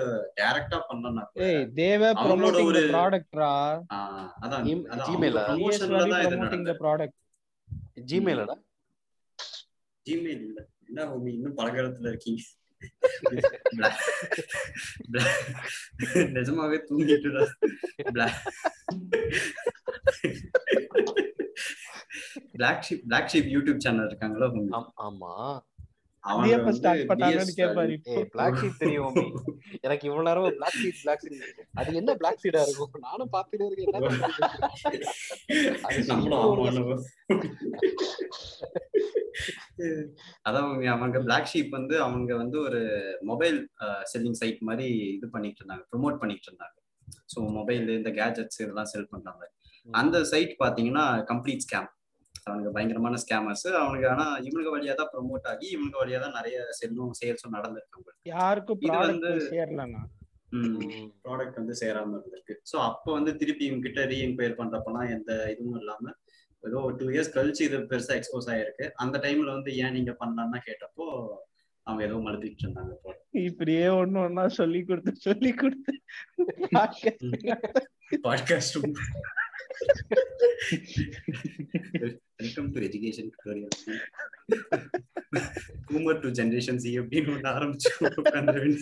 டைரக்டா 0.41 0.81
பண்ணனா 0.89 1.25
ஏய் 1.45 1.63
தேவ 1.75 2.13
ப்ரோமோட்டிங் 2.21 2.59
தி 2.61 2.69
ஒரு- 2.73 2.87
ப்ராடக்ட்ரா 2.93 3.51
அதான்? 4.43 4.65
பிஎஸ் 4.65 5.45
ப்ரமோஷன்ல 5.49 6.03
தான் 6.07 6.25
இது 6.25 6.37
நடந்தது. 6.39 6.79
ப்ராடக்ட் 6.83 7.19
ஜிமெயிலடா 8.11 8.57
ஜிமெயில் 10.07 10.43
இல்ல. 10.43 10.61
என்ன 10.89 11.05
ஹோமி 11.07 11.31
இன்னும் 11.33 11.57
பழகாலத்துல 11.57 12.09
இருக்கீங்க. 12.09 12.43
நிஜமாவே 16.37 16.77
தூங்கிட்டு 16.87 17.29
Black 22.55 22.83
Sheep 22.85 23.03
Black 23.07 23.29
Sheep 23.33 23.49
YouTube 23.55 23.83
channel 23.85 24.07
இருக்காங்களா 24.07 24.47
ஆம்-. 24.73 24.89
எனக்கு 29.85 30.05
இவ்வளவு 30.09 30.27
நேரம் 30.27 30.45
பிளாக் 30.59 30.77
ஷீட் 30.77 31.01
பிளாக் 31.01 31.23
ஷீட் 31.25 31.35
அது 31.75 31.89
என்ன 32.01 32.11
பிளாக் 32.21 32.39
ஷீடா 32.43 32.61
இருக்கும்? 32.67 32.93
நானும் 33.07 33.33
பார்த்துட்டே 33.33 33.65
இருக்கேன் 33.69 33.89
என்ன 33.89 33.99
அது 35.89 35.99
நம்மளும் 36.11 36.45
ஒரு 36.45 36.63
ஆமாம் 36.63 37.03
அதான் 40.47 40.67
அவங்க 40.67 40.87
அவங்க 40.95 41.19
பிளாக் 41.27 41.51
ஷீப் 41.53 41.73
வந்து 41.79 41.97
அவங்க 42.05 42.33
வந்து 42.37 42.59
ஒரு 42.67 42.81
மொபைல் 43.31 43.59
செல்லிங் 44.13 44.39
சைட் 44.41 44.61
மாதிரி 44.69 44.87
இது 45.17 45.29
பண்ணிட்டு 45.35 45.61
இருந்தாங்க. 45.61 45.85
ப்ரோமோட் 45.93 46.21
பண்ணிட்டு 46.23 46.49
இருந்தாங்க. 46.51 46.77
ஸோ 47.33 47.39
மொபைல் 47.59 47.89
இந்த 47.99 48.11
கேஜெட்ஸ் 48.21 48.61
இதெல்லாம் 48.63 48.91
செல் 48.93 49.11
பண்றாங்க. 49.15 49.45
அந்த 49.89 50.17
சைட் 50.33 50.55
பாத்தீங்கன்னா 50.63 51.05
கம்ப்ளீட் 51.31 51.65
ஸ்கேம் 51.67 51.91
அவனுக்கு 52.47 52.73
பயங்கரமான 52.77 53.19
ஸ்கேமர்ஸ் 53.23 53.69
அவனுக்கு 53.81 54.07
ஆனா 54.13 54.25
இவனுக்கு 54.47 54.75
வழியா 54.75 54.95
தான் 55.01 55.11
ப்ரோமோட் 55.13 55.47
ஆகி 55.51 55.67
இவனுக்கு 55.75 56.01
வழியா 56.03 56.19
தான் 56.21 56.37
நிறைய 56.39 56.57
செல்லும் 56.81 57.13
சேல்ஸும் 57.21 57.57
நடந்திருக்கு 57.59 58.15
யாருக்கும் 58.33 58.83
இது 58.87 58.97
வந்து-. 59.05 59.35
ப்ராடக்ட் 61.25 61.61
வந்து 61.61 61.75
சேராம 61.83 62.15
இருந்திருக்கு. 62.17 62.55
ஸோ 62.71 62.77
அப்போ 62.89 63.11
வந்து 63.13 63.33
திருப்பி 63.37 63.65
இவங்க 63.69 63.85
கிட்ட 63.87 64.03
ரீஎன்கொயர் 64.11 64.59
பண்றப்பலாம் 64.59 65.13
எந்த 65.17 65.33
இதுவும் 65.53 65.79
இல்லாம 65.83 66.15
ஏதோ 66.69 66.81
டூ 66.99 67.07
இயர்ஸ் 67.15 67.35
கழிச்சு 67.37 67.63
இது 67.69 67.79
பெருசா 67.93 68.13
எக்ஸ்போஸ் 68.19 68.51
ஆயிருக்கு. 68.53 68.87
அந்த 69.05 69.17
டைம்ல 69.25 69.49
வந்து 69.57 69.71
ஏன் 69.85 69.97
நீங்க 69.97 70.13
பண்ணலாம்னா 70.21 70.61
கேட்டப்போ 70.69 71.07
அவங்க 71.87 72.03
ஏதோ 72.07 72.17
மழுப்பிட்டு 72.27 72.65
இருந்தாங்க 72.65 72.95
போல. 73.05 73.15
இப்படியே 73.49 73.87
ஒண்ணு 74.01 74.19
ஒண்ணா 74.25 74.45
சொல்லி 74.59 74.81
கொடுத்து 74.85 75.13
சொல்லி 75.27 75.51
கொடுத்து 75.53 75.93
podcast 78.27 78.79
welcome 82.41 82.69
to 82.75 82.81
education 82.89 83.31
tutorial 83.33 83.77
boomer 85.89 86.23
to 86.25 86.31
generation 86.39 86.81
Z 86.85 86.93
அப்படின்னு 87.01 87.35
ஒன்று 87.35 87.51
ஆரம்பிச்சு 87.57 87.91
உட்காந்துருவேன். 88.23 88.79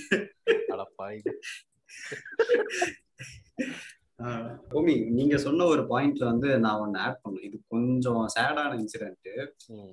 ஓமி 4.70 5.10
நீங்க 5.10 5.36
சொன்ன 5.36 5.64
ஒரு 5.64 5.82
பாயிண்ட்ல 5.82 6.24
வந்து 6.24 6.58
நான் 6.58 6.80
ஒன்னு 6.80 6.98
ஆட் 6.98 7.20
பண்ணேன் 7.22 7.40
இது 7.40 7.60
கொஞ்சம் 7.68 8.26
சேடான 8.34 8.74
இன்சிடென்ட். 8.76 9.28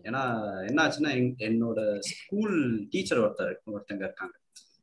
ஏன்னா 0.03 0.21
என்ன 0.67 0.83
ஆச்சுன்னா 0.83 1.11
என்- 1.15 1.37
என்னோட 1.43 1.79
ஸ்கூல் 2.09 2.57
டீச்சர் 2.89 3.19
ஒருத்தர் 3.19 3.53
ஒருத்தங்க 3.71 4.03
இருக்காங்க. 4.03 4.35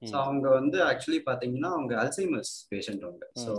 ஸோ 0.03 0.17
அவங்க 0.21 0.49
வந்து 0.51 0.79
ஆக்சுவலி 0.85 1.21
பாத்தீங்கன்னா 1.27 1.71
அவங்க 1.71 1.95
அல்சைமர்ஸ் 2.03 2.55
பேஷண்ட் 2.71 3.03
அவங்க. 3.03 3.25
ஸோ 3.43 3.53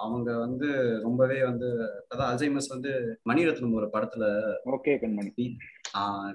அவங்க 0.00 0.38
வந்து 0.38 0.68
ரொம்பவே 1.02 1.42
வந்து 1.42 1.68
அதான் 2.10 2.30
அல்சைமர்ஸ் 2.32 2.68
வந்து 2.68 2.92
மணிரத்னம் 3.30 3.72
ஒரு 3.72 3.88
படத்துல 3.92 4.24
ஓகே 4.72 4.94
கண்மணி. 5.02 5.46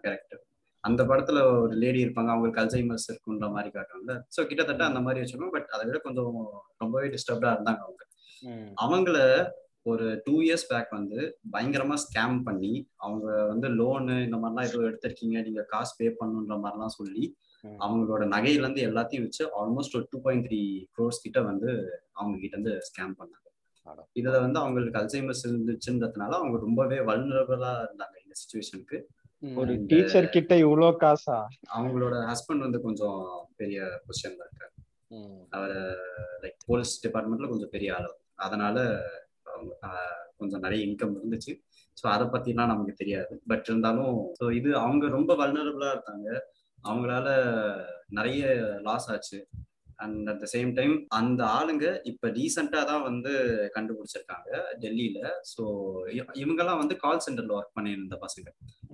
கரெக்ட் 0.04 0.36
அந்த 0.84 1.04
படத்துல 1.04 1.62
ஒரு 1.62 1.76
லேடி 1.76 2.06
இருப்பாங்க. 2.06 2.30
அவங்களுக்கு 2.30 2.62
அல்சைமர்ஸ் 2.62 3.08
இருக்குன்ற 3.10 3.52
மாதிரி 3.52 3.72
காட்டுவாங்க 3.72 4.14
ஸோ 4.36 4.46
கிட்டத்தட்ட 4.46 4.86
அந்த 4.86 5.00
மாதிரி 5.00 5.22
வச்சுக்கோங்க 5.24 5.50
பட் 5.50 5.70
அதை 5.70 5.86
விட 5.86 5.98
கொஞ்சம் 5.98 6.38
ரொம்பவே 6.78 7.08
டிஸ்டர்ப்டா 7.08 7.52
இருந்தாங்க 7.56 7.82
அவங்க. 7.82 8.04
அவங்கள 8.78 9.18
ஒரு 9.86 10.06
டூ 10.26 10.34
இயர்ஸ் 10.42 10.70
பேக் 10.70 10.90
வந்து 10.92 11.20
பயங்கரமா 11.54 11.96
ஸ்கேம் 12.06 12.38
பண்ணி 12.44 12.72
அவங்க 12.98 13.26
வந்து 13.48 13.68
லோனு 13.70 14.16
இந்த 14.24 14.38
மாதிரிலாம் 14.38 14.70
ஏதோ 14.70 14.80
எடுத்திருக்கீங்க 14.90 15.44
நீங்க 15.44 15.62
காசு 15.66 15.94
பே 15.98 16.08
பண்ணுன்ற 16.20 16.56
மாதிரிலாம் 16.64 16.98
சொல்லி. 16.98 17.26
அவங்களோட 17.80 18.24
நகையில 18.28 18.64
இருந்து 18.64 18.82
எல்லாத்தையும் 18.82 19.26
வச்சு 19.26 19.44
ஆல்மோஸ்ட் 19.60 19.96
ஒரு 19.96 20.06
டூ 20.12 20.20
பாயிண்ட் 20.22 20.46
த்ரீ 20.48 20.60
க்ரோர்ஸ் 20.96 21.24
கிட்ட 21.24 21.40
வந்து 21.42 21.70
அவங்க 22.14 22.36
கிட்ட 22.38 22.56
இருந்து 22.58 22.74
ஸ்கேம் 22.90 23.16
பண்ணாங்க. 23.20 23.44
இதுல 24.16 24.38
வந்து 24.42 24.60
அவங்களுக்கு 24.60 25.00
அல்சைமர்ஸ் 25.02 25.46
இருந்துச்சுன்றதுனால 25.48 26.32
அவங்க 26.40 26.58
ரொம்பவே 26.58 27.00
வல்னரபிளா 27.10 27.72
இருந்தாங்க 27.86 28.16
இந்த 28.24 28.36
சுச்சுவேஷனுக்கு 28.42 29.00
ஒரு 29.44 29.74
டீச்சர் 29.90 30.30
கிட்ட 30.30 30.54
இவ்ளோ 30.58 30.90
காசா 31.04 31.40
அவங்களோட 31.78 32.16
ஹஸ்பண்ட் 32.30 32.66
வந்து 32.68 32.82
கொஞ்சம் 32.82 33.20
பெரிய 33.56 33.80
பொசிஷன்ல 34.06 34.42
இருக்காரு. 34.48 34.74
அவர் 35.52 35.76
லைக் 36.44 36.58
போலீஸ் 36.66 36.94
டிபார்ட்மெண்ட்ல 37.06 37.50
கொஞ்சம் 37.50 37.74
பெரிய 37.76 37.92
ஆள். 37.96 38.10
அதனால 38.40 38.78
அவங்க, 39.46 39.74
ஆஹ், 39.82 40.28
கொஞ்சம் 40.38 40.60
நிறைய 40.60 40.88
இன்கம் 40.88 41.16
இருந்துச்சு. 41.16 41.54
ஸோ 41.98 42.08
அதை 42.08 42.28
பத்திலாம் 42.28 42.66
நமக்கு 42.66 42.94
தெரியாது. 42.94 43.42
பட் 43.48 43.66
இருந்தாலும் 43.68 44.12
ஸோ 44.40 44.52
இது 44.52 44.78
அவங்க 44.78 45.08
ரொம்ப 45.08 45.36
வல்னரபிளா 45.36 45.90
இருந்தாங்க. 45.94 46.28
அவங்களால 46.84 47.28
நிறைய 48.10 48.44
லாஸ் 48.84 49.12
ஆச்சு. 49.12 49.40
And 50.00 50.30
at 50.30 50.40
the 50.40 50.48
same 50.52 50.72
time 50.74 50.96
அந்த 51.16 51.42
ஆளுங்க 51.54 51.86
இப்ப 52.06 52.30
ரீசெண்டா 52.34 52.82
தான் 52.86 53.04
வந்து 53.04 53.32
கண்டுபிடிச்சிருக்காங்க 53.76 54.50
டெல்லியில. 54.82 55.20
ஸோ 55.52 55.64
இவங்கெல்லாம் 56.42 56.82
வந்து 56.82 56.98
கால் 56.98 57.24
சென்டர்ல 57.26 57.56
ஒர்க் 57.58 57.76
பண்ணியிருந்த 57.76 58.18
பசங்க. 58.24 58.48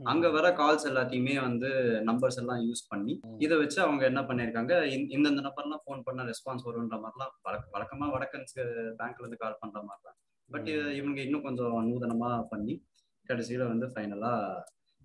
அங்க 0.06 0.30
வர 0.30 0.48
கால்ஸ் 0.58 0.88
எல்லாத்தையுமே 0.90 1.36
வந்து 1.42 1.70
நம்பர்ஸ் 2.08 2.40
எல்லாம் 2.40 2.62
யூஸ் 2.66 2.84
பண்ணி 2.90 3.14
இதை 3.40 3.58
வச்சு 3.58 3.80
அவங்க 3.82 4.04
என்ன 4.06 4.24
பண்ணிருக்காங்க 4.24 4.52
இந்த- 4.94 5.12
இந்தந்த 5.16 5.44
நம்பர்லாம் 5.46 5.84
ஃபோன் 5.84 6.04
பண்ண 6.04 6.24
ரெஸ்பான்ஸ் 6.26 6.68
வரும்ன்ற 6.68 6.98
மாதிரிலாம் 7.02 7.34
வழக்க 7.44 7.66
வழக்கமா 7.74 8.08
வடக்கன்ஸ் 8.14 8.56
பேங்க்ல 9.00 9.24
இருந்து 9.24 9.42
கால் 9.42 9.62
பண்ற 9.62 9.80
மாதிரி 9.84 10.04
தான் 10.04 10.18
பட் 10.50 10.70
இவங்க 10.96 11.20
இன்னும் 11.22 11.46
கொஞ்சம் 11.46 11.76
நூதனமா 11.88 12.32
பண்ணி 12.50 12.74
கடைசியில 13.30 13.68
வந்து 13.68 13.88
ஃபைனலா 13.92 14.32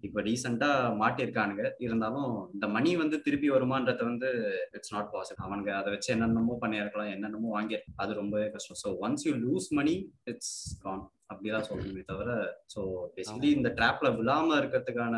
இப்ப 0.07 0.23
ரீசெண்டா 0.23 0.71
மாட்டிருக்கானுங்க. 1.01 1.65
இருந்தாலும் 1.79 2.33
இந்த 2.55 2.67
மணி 2.77 2.91
வந்து 2.97 3.17
திருப்பி 3.27 3.49
வருமான்றத 3.51 4.03
வந்து 4.11 4.29
இட்ஸ் 4.77 4.95
நாட் 4.95 5.13
பாசிபிள் 5.15 5.47
அவனுங்க 5.47 5.73
அதை 5.81 5.89
வச்சு 5.95 6.11
என்னென்னமோ 6.15 6.57
பண்ணியிருக்கலாம் 6.63 7.13
என்னென்னமோ 7.15 7.51
வாங்கி 7.57 7.79
அது 8.03 8.21
ரொம்பவே 8.23 8.49
கஷ்டம். 8.55 8.81
So 8.85 8.91
once 9.07 9.27
you 9.29 9.35
lose 9.47 9.69
money 9.81 9.95
it's 10.33 10.55
gone 10.85 11.05
அப்படிதான் 11.33 11.69
சொல்லணுமே 11.71 12.03
தவிர 12.13 12.29
ஸோ 12.75 12.83
பேசிக்கலி 13.17 13.51
இந்த 13.59 13.71
ட்ராப்ல 13.79 14.11
விழாம 14.19 14.57
இருக்கிறதுக்கான 14.61 15.17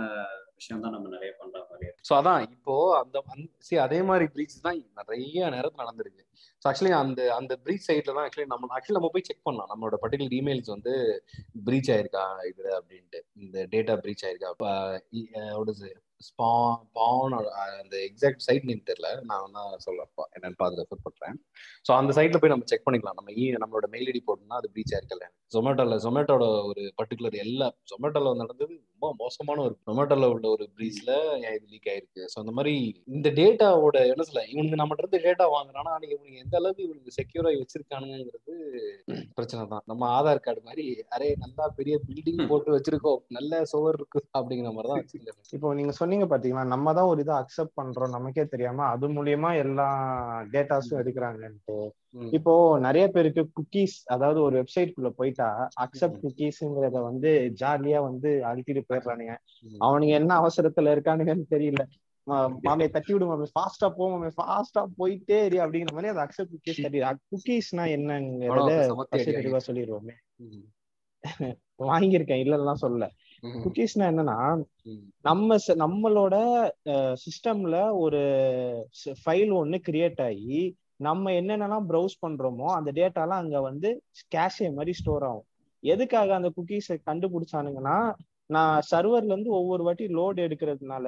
விஷயம் 0.61 0.83
தான் 0.85 0.95
நம்ம 0.97 1.09
நிறைய 1.09 1.33
பண்ற 1.41 1.59
மாதிரி 1.71 1.87
ஸோ 2.09 2.13
அதான். 2.21 2.43
இப்போ 2.57 2.75
அந்த 3.01 3.17
சரி 3.59 3.81
அதே 3.87 4.01
மாதிரி 4.03 4.27
பிரீச் 4.35 4.57
தான் 4.67 4.81
நிறைய 5.01 5.49
நேரத்தில் 5.57 5.83
நடந்திருக்கு. 5.85 6.25
ஸோ 6.63 6.67
ஆக்சுவலி 6.71 6.95
அந்த 7.03 7.21
அந்த 7.37 7.53
பிரீச் 7.65 7.87
சைட்ல 7.89 8.15
தான் 8.17 8.25
ஆக்சுவலி 8.27 8.51
நம்ம 8.53 8.71
ஆக்சுவலி 8.77 8.99
நம்ம 8.99 9.11
போய் 9.15 9.27
செக் 9.29 9.47
பண்ணலாம். 9.49 9.71
நம்மளோட 9.73 9.99
பர்டிகுலர் 10.05 10.37
இமெயில்ஸ் 10.41 10.73
வந்து 10.77 10.95
பிரீச் 11.69 11.91
ஆயிருக்கா 11.97 12.25
இது 12.51 12.65
அப்படின்ட்டு. 12.79 13.21
இந்த 13.37 13.67
டேட்டா 13.75 13.97
பிரீச் 14.05 14.25
ஆயிருக்கா 14.29 14.53
ஸ்பான் 16.29 16.81
பான் 16.97 17.35
அந்த 17.81 17.97
எக்ஸாக்ட் 18.09 18.45
சைட் 18.47 18.67
நேம் 18.71 18.87
தெரியல. 18.91 19.11
நான் 19.31 19.55
தான் 19.59 19.71
சொல்ல 19.87 20.07
என்னன்னு 20.37 20.59
பார்த்து 20.63 20.81
ரெஃபர் 20.83 21.05
பண்றேன். 21.07 21.37
ஸோ 21.87 21.91
அந்த 21.99 22.13
சைட்ல 22.19 22.41
போய் 22.41 22.53
நம்ம 22.55 22.67
செக் 22.73 22.87
பண்ணிக்கலாம். 22.87 23.19
நம்ம 23.21 23.33
ஈ 23.43 23.45
நம்மளோட 23.63 23.89
மெயில் 23.95 24.11
ஐடி 24.13 24.23
போட்டோம்னா 24.29 24.59
அது 24.63 24.71
பிரீச் 24.75 24.95
ஆயிருக்கல. 24.97 25.27
ஜொமேட்டோல 25.55 25.97
ஜொமேட்டோட 26.05 26.45
ஒரு 26.71 26.83
பர்டிகுலர் 26.99 27.37
எல்லா 27.45 27.69
ஜொமேட்டோல 27.93 28.35
நடந்தது 28.43 28.73
ரொம்ப 28.91 29.09
மோசமான 29.23 29.63
ஒரு 29.67 29.75
ஜொமேட்டோல 29.89 30.29
உள்ள 30.35 30.47
ஒரு 30.57 30.65
பிரீச்ல 30.77 31.11
இது 31.57 31.67
லீக் 31.73 31.89
ஆயிருக்கு? 31.93 32.23
ஸோ 32.33 32.37
அந்த 32.43 32.53
மாதிரி 32.59 32.75
இந்த 33.15 33.29
டேட்டாவோட 33.41 33.97
என்ன 34.13 34.27
சொல்ல 34.29 34.45
இவனுக்கு 34.53 34.81
நம்ம 34.83 34.99
இருந்து 35.01 35.21
டேட்டா 35.27 35.47
வாங்குறானா? 35.57 35.95
இவனுக்கு 36.11 36.43
எந்த 36.45 36.55
அளவுக்கு 36.61 36.87
இவனுக்கு 36.89 37.17
செக்யூரா 37.19 37.53
வச்சிருக்கானுங்கிறது 37.63 38.55
பிரச்சனை 39.39 39.63
தான். 39.73 39.85
நம்ம 39.91 40.03
ஆதார் 40.19 40.45
கார்டு 40.45 40.63
மாதிரி 40.69 40.85
அரே 41.17 41.31
நல்லா 41.45 41.65
பெரிய 41.79 41.97
பில்டிங் 42.07 42.45
போட்டு 42.53 42.77
வச்சிருக்கோம். 42.77 43.21
நல்ல 43.39 43.63
சுவர் 43.73 43.99
இருக்கு. 44.01 44.23
அப்படிங்கிற 44.39 44.73
மாதிரி 44.77 44.91
தான் 44.93 45.03
வச்சிருக்காங்க. 45.03 45.43
இப்போ 45.59 45.75
நீங்க 45.81 45.95
சொன்னீங்க 46.11 46.27
பாத்தீங்களா? 46.31 46.63
நம்ம 46.67 46.93
தான் 46.93 47.09
ஒரு 47.09 47.21
இதை 47.21 47.35
அக்செப்ட் 47.37 47.77
பண்றோம் 47.77 48.15
நமக்கே 48.15 48.45
தெரியாம 48.47 48.87
அது 48.93 49.07
மூலியமா 49.09 49.51
எல்லா 49.57 49.87
டேட்டாஸும் 50.53 51.01
எடுக்கிறாங்கன்ட்டு. 51.01 51.77
இப்போ 52.39 52.53
நிறைய 52.79 53.05
பேருக்கு 53.09 53.43
குக்கீஸ் 53.51 53.97
அதாவது 54.07 54.39
ஒரு 54.43 54.55
வெப்சைட் 54.61 54.95
குள்ள 54.95 55.11
போயிட்டா 55.19 55.49
அக்செப்ட் 55.85 56.19
குக்கீஸ்ங்கிறத 56.25 56.99
வந்து 57.09 57.31
ஜாலியா 57.61 58.01
வந்து 58.09 58.31
அழுத்திட்டு 58.51 58.83
போயிடுறானுங்க. 58.89 59.35
அவனுங்க 59.81 60.15
என்ன 60.21 60.33
அவசரத்துல 60.41 60.95
இருக்கானுங்கன்னு 60.95 61.47
தெரியல. 61.49 61.83
மாமே 62.65 62.87
தட்டி 62.95 63.13
விடு 63.13 63.27
மாமே. 63.27 63.47
ஃபாஸ்டா 63.55 63.89
போ 63.91 64.05
மாமே. 64.13 64.31
ஃபாஸ்டா 64.37 64.83
போயிட்டே 64.99 65.39
இரு 65.47 65.59
அப்படிங்கிற 65.65 65.93
மாதிரி 65.93 66.13
அந்த 66.13 66.25
அக்செப்ட் 66.27 66.53
குக்கீஸ் 66.55 66.83
தட்டி 66.85 67.01
குக்கீஸ்னா 67.33 67.87
என்னங்கிறத 67.97 68.73
சொல்லிடுவோமே. 69.67 70.17
வாங்கியிருக்கேன். 71.85 72.43
இல்லலாம் 72.45 72.83
சொல்ல. 72.85 73.05
குக்கீஸ்னா 73.43 74.07
என்னன்னா 74.11 74.37
நம்ம 75.21 75.57
நம்மளோட 75.77 76.35
சிஸ்டம்ல 77.25 77.77
ஒரு 77.97 78.21
ஃபைல் 79.25 79.53
ஒண்ணு 79.53 79.79
கிரியேட் 79.89 80.23
ஆகி 80.23 80.61
நம்ம 80.97 81.31
என்னென்னலாம் 81.31 81.87
ப்ரௌஸ் 81.89 82.17
பண்றோமோ 82.27 82.67
அந்த 82.75 82.91
டேட்டாலாம் 82.93 83.43
அங்க 83.43 83.61
வந்து 83.61 83.91
கேஷே 84.35 84.75
மாதிரி 84.75 84.93
ஸ்டோர் 84.93 85.23
ஆகும். 85.23 85.47
எதுக்காக 85.83 86.35
அந்த 86.35 86.49
குக்கீஸை 86.49 86.97
கண்டுபிடிச்சானுங்கன்னா 87.07 87.99
நான் 88.51 88.83
சர்வர்ல 88.91 89.33
இருந்து 89.33 89.51
ஒவ்வொரு 89.51 89.83
வாட்டி 89.83 90.07
லோட் 90.09 90.39
எடுக்கிறதுனால 90.41 91.07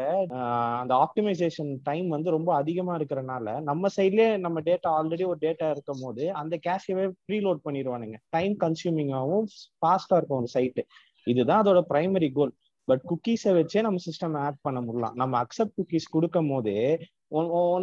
அந்த 0.81 0.95
ஆப்டிமைசேஷன் 0.95 1.79
டைம் 1.83 2.09
வந்து 2.09 2.31
ரொம்ப 2.31 2.55
அதிகமா 2.55 2.97
இருக்கிறனால 2.97 3.63
நம்ம 3.63 3.89
சைட்லயே 3.97 4.37
நம்ம 4.37 4.61
டேட்டா 4.61 4.91
ஆல்ரெடி 4.91 5.25
ஒரு 5.25 5.39
டேட்டா 5.43 5.71
இருக்கும் 5.71 6.03
போது 6.03 6.33
அந்த 6.33 6.57
கேஷவே 6.67 7.07
ப்ரீலோட் 7.29 7.65
பண்ணிடுவானுங்க 7.65 8.19
டைம் 8.31 8.57
கன்சியூமிங்காகவும் 8.61 9.49
ஃபாஸ்டா 9.83 10.17
இருக்கும் 10.17 10.39
ஒரு 10.39 10.51
சைட்டு 10.55 10.85
இதுதான் 11.27 11.63
அதோட 11.63 11.81
பிரைமரி 11.93 12.31
கோல் 12.33 12.53
பட் 12.89 13.03
குக்கீஸை 13.11 13.51
வச்சே 13.59 13.81
நம்ம 13.81 14.01
சிஸ்டம் 14.07 14.37
ஆட் 14.45 14.63
பண்ண 14.67 14.79
முடியலாம் 14.81 15.17
நம்ம 15.21 15.35
அக்செப்ட் 15.45 15.77
குக்கீஸ் 15.81 16.07
கொடுக்கும் 16.11 16.51
போது 16.53 16.75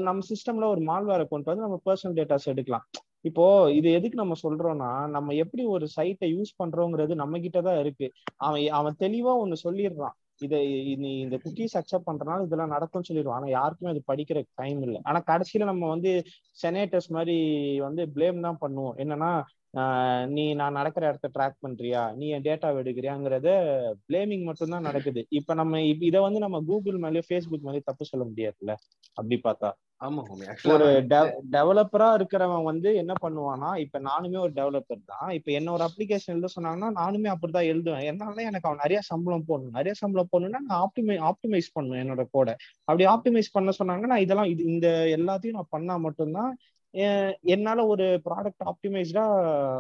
நம்ம 0.08 0.24
சிஸ்டம்ல 0.32 0.66
ஒரு 0.74 0.82
மால்வேரை 0.90 1.26
கொண்டு 1.28 1.50
வந்து 1.52 1.66
நம்ம 1.68 1.78
பர்சனல் 1.88 2.18
டேட்டாஸ் 2.18 2.50
எடுக்கலாம். 2.54 2.86
இப்போ 3.22 3.46
இது 3.78 3.88
எதுக்கு 3.92 4.18
நம்ம 4.22 4.36
சொல்றோம்னா 4.44 4.90
நம்ம 5.16 5.34
எப்படி 5.44 5.64
ஒரு 5.76 5.86
சைட்டை 5.96 6.28
யூஸ் 6.36 6.52
பண்றோங்கிறது 6.62 7.14
நம்ம 7.22 7.40
கிட்டதான் 7.46 7.80
இருக்கு. 7.84 8.08
அவன் 8.48 8.68
அவன் 8.80 8.96
தெளிவா 9.00 9.34
ஒண்ணு 9.44 9.58
சொல்லிடுறான். 9.64 10.16
இதை 10.46 10.60
நீ 11.04 11.10
இந்த 11.20 11.38
குக்கீஸ் 11.46 11.76
அக்செப்ட் 11.80 12.08
பண்றதுனால 12.10 12.46
இதெல்லாம் 12.46 12.74
நடக்கும்னு 12.76 13.10
சொல்லிடுவான். 13.10 13.40
ஆனா 13.40 13.50
யாருக்குமே 13.50 13.92
அது 13.94 14.04
படிக்கிற 14.12 14.44
டைம் 14.62 14.82
இல்லை. 14.88 15.00
ஆனா 15.04 15.22
கடைசியில 15.32 15.70
நம்ம 15.72 15.88
வந்து 15.88 16.12
செனேட்டர்ஸ் 16.64 17.10
மாதிரி 17.18 17.38
வந்து 17.88 18.04
பிளேம் 18.16 18.46
தான் 18.48 18.62
பண்ணுவோம். 18.62 18.96
என்னன்னா 19.04 19.32
நீ 20.34 20.44
நான் 20.54 20.78
நடக்கிற 20.78 21.04
இடத்த 21.08 21.28
ட்ராக் 21.36 21.58
பண்றியா? 21.66 22.04
நீ 22.16 22.28
என் 22.30 22.46
டேட்டா 22.46 22.70
எடுக்கிறியாங்கிறத 22.80 23.50
பிளேமிங் 24.08 24.46
மட்டும் 24.46 24.74
தான் 24.76 24.88
நடக்குது. 24.90 25.22
இப்ப 25.40 25.54
நம்ம 25.54 25.82
இதை 26.08 26.22
வந்து 26.28 26.40
நம்ம 26.40 26.60
கூகுள் 26.70 26.98
மேலயும் 27.00 27.28
ஃபேஸ்புக் 27.28 27.68
மேலயும் 27.68 27.90
தப்பு 27.92 28.12
சொல்ல 28.12 28.26
முடியாதுல்ல? 28.30 28.76
அப்படி 29.18 29.38
பார்த்தா. 29.44 29.70
ஆமா 30.02 30.22
ஒரு 30.66 30.86
டெவலப்பரா 31.54 32.08
இருக்கிறவன் 32.18 32.68
வந்து 32.70 32.90
என்ன 32.96 33.14
பண்ணுவானா 33.24 33.70
இப்ப 33.84 34.00
நானுமே 34.00 34.38
ஒரு 34.38 34.54
டெவலப்பர் 34.54 35.02
தான். 35.12 35.30
இப்ப 35.38 35.50
என்ன 35.52 35.72
ஒரு 35.72 35.84
அப்ளிகேஷன் 35.88 36.34
எழுத 36.36 36.50
சொன்னாங்கன்னா 36.56 36.90
நானுமே 37.00 37.30
அப்படிதான் 37.34 37.70
எழுதுவேன். 37.72 38.06
என்னால 38.12 38.44
எனக்கு 38.44 38.70
அவன் 38.70 38.84
நிறைய 38.84 39.00
சம்பளம் 39.10 39.48
போடணும். 39.50 39.76
நிறைய 39.80 39.94
சம்பளம் 39.94 40.32
போடணும்னா 40.34 40.62
நான் 40.68 40.82
ஆப்டிமை 40.84 41.18
ஆப்டிமைஸ் 41.32 41.70
பண்ணுவேன் 41.74 42.04
என்னோட 42.06 42.26
கோட 42.32 42.50
அப்படி 42.88 43.06
ஆப்டிமைஸ் 43.16 43.56
பண்ண 43.58 43.74
சொன்னாங்கன்னா 43.80 44.14
நான் 44.14 44.26
இதெல்லாம் 44.28 44.52
இது 44.54 44.64
இந்த 44.74 44.88
எல்லாத்தையும் 45.18 45.60
நான் 45.60 45.74
பண்ணா 45.76 45.98
மட்டும்தான் 46.08 46.52
என்னால 47.54 47.80
ஒரு 47.86 48.06
ப்ராடக்ட் 48.28 48.64
ஆப்டிமைஸ்டா 48.66 49.24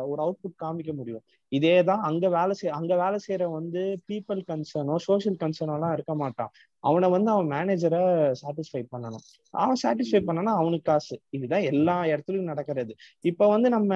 ஒரு 0.03 0.19
அவுட்புட் 0.25 0.55
காமிக்க 0.63 0.91
முடியும். 0.93 1.23
இதே 1.51 1.83
தான் 1.83 1.99
அங்க 1.99 2.25
வேலை 2.29 2.53
செய் 2.53 2.69
அங்க 2.69 2.93
வேலை 2.95 3.17
செய்யற 3.27 3.45
வந்து 3.51 3.81
பீப்புள் 4.09 4.41
கன்சர்னோ 4.49 4.95
சோசியல் 5.07 5.39
கன்சர்னோலாம் 5.43 5.93
இருக்க 5.93 6.15
மாட்டான். 6.15 6.51
அவனை 6.83 7.09
வந்து 7.09 7.31
அவன் 7.31 7.49
மேனேஜரை 7.51 8.01
சாட்டிஸ்ஃபை 8.41 8.83
பண்ணணும். 8.93 9.23
அவன் 9.53 9.79
சாட்டிஸ்ஃபை 9.83 10.21
பண்ணனா 10.27 10.53
அவனுக்கு 10.55 10.89
காசு. 10.91 11.21
இதுதான் 11.29 11.61
எல்லா 11.61 12.03
இடத்துலயும் 12.03 12.51
நடக்கிறது. 12.51 12.93
இப்ப 13.21 13.47
வந்து 13.47 13.69
நம்ம 13.69 13.91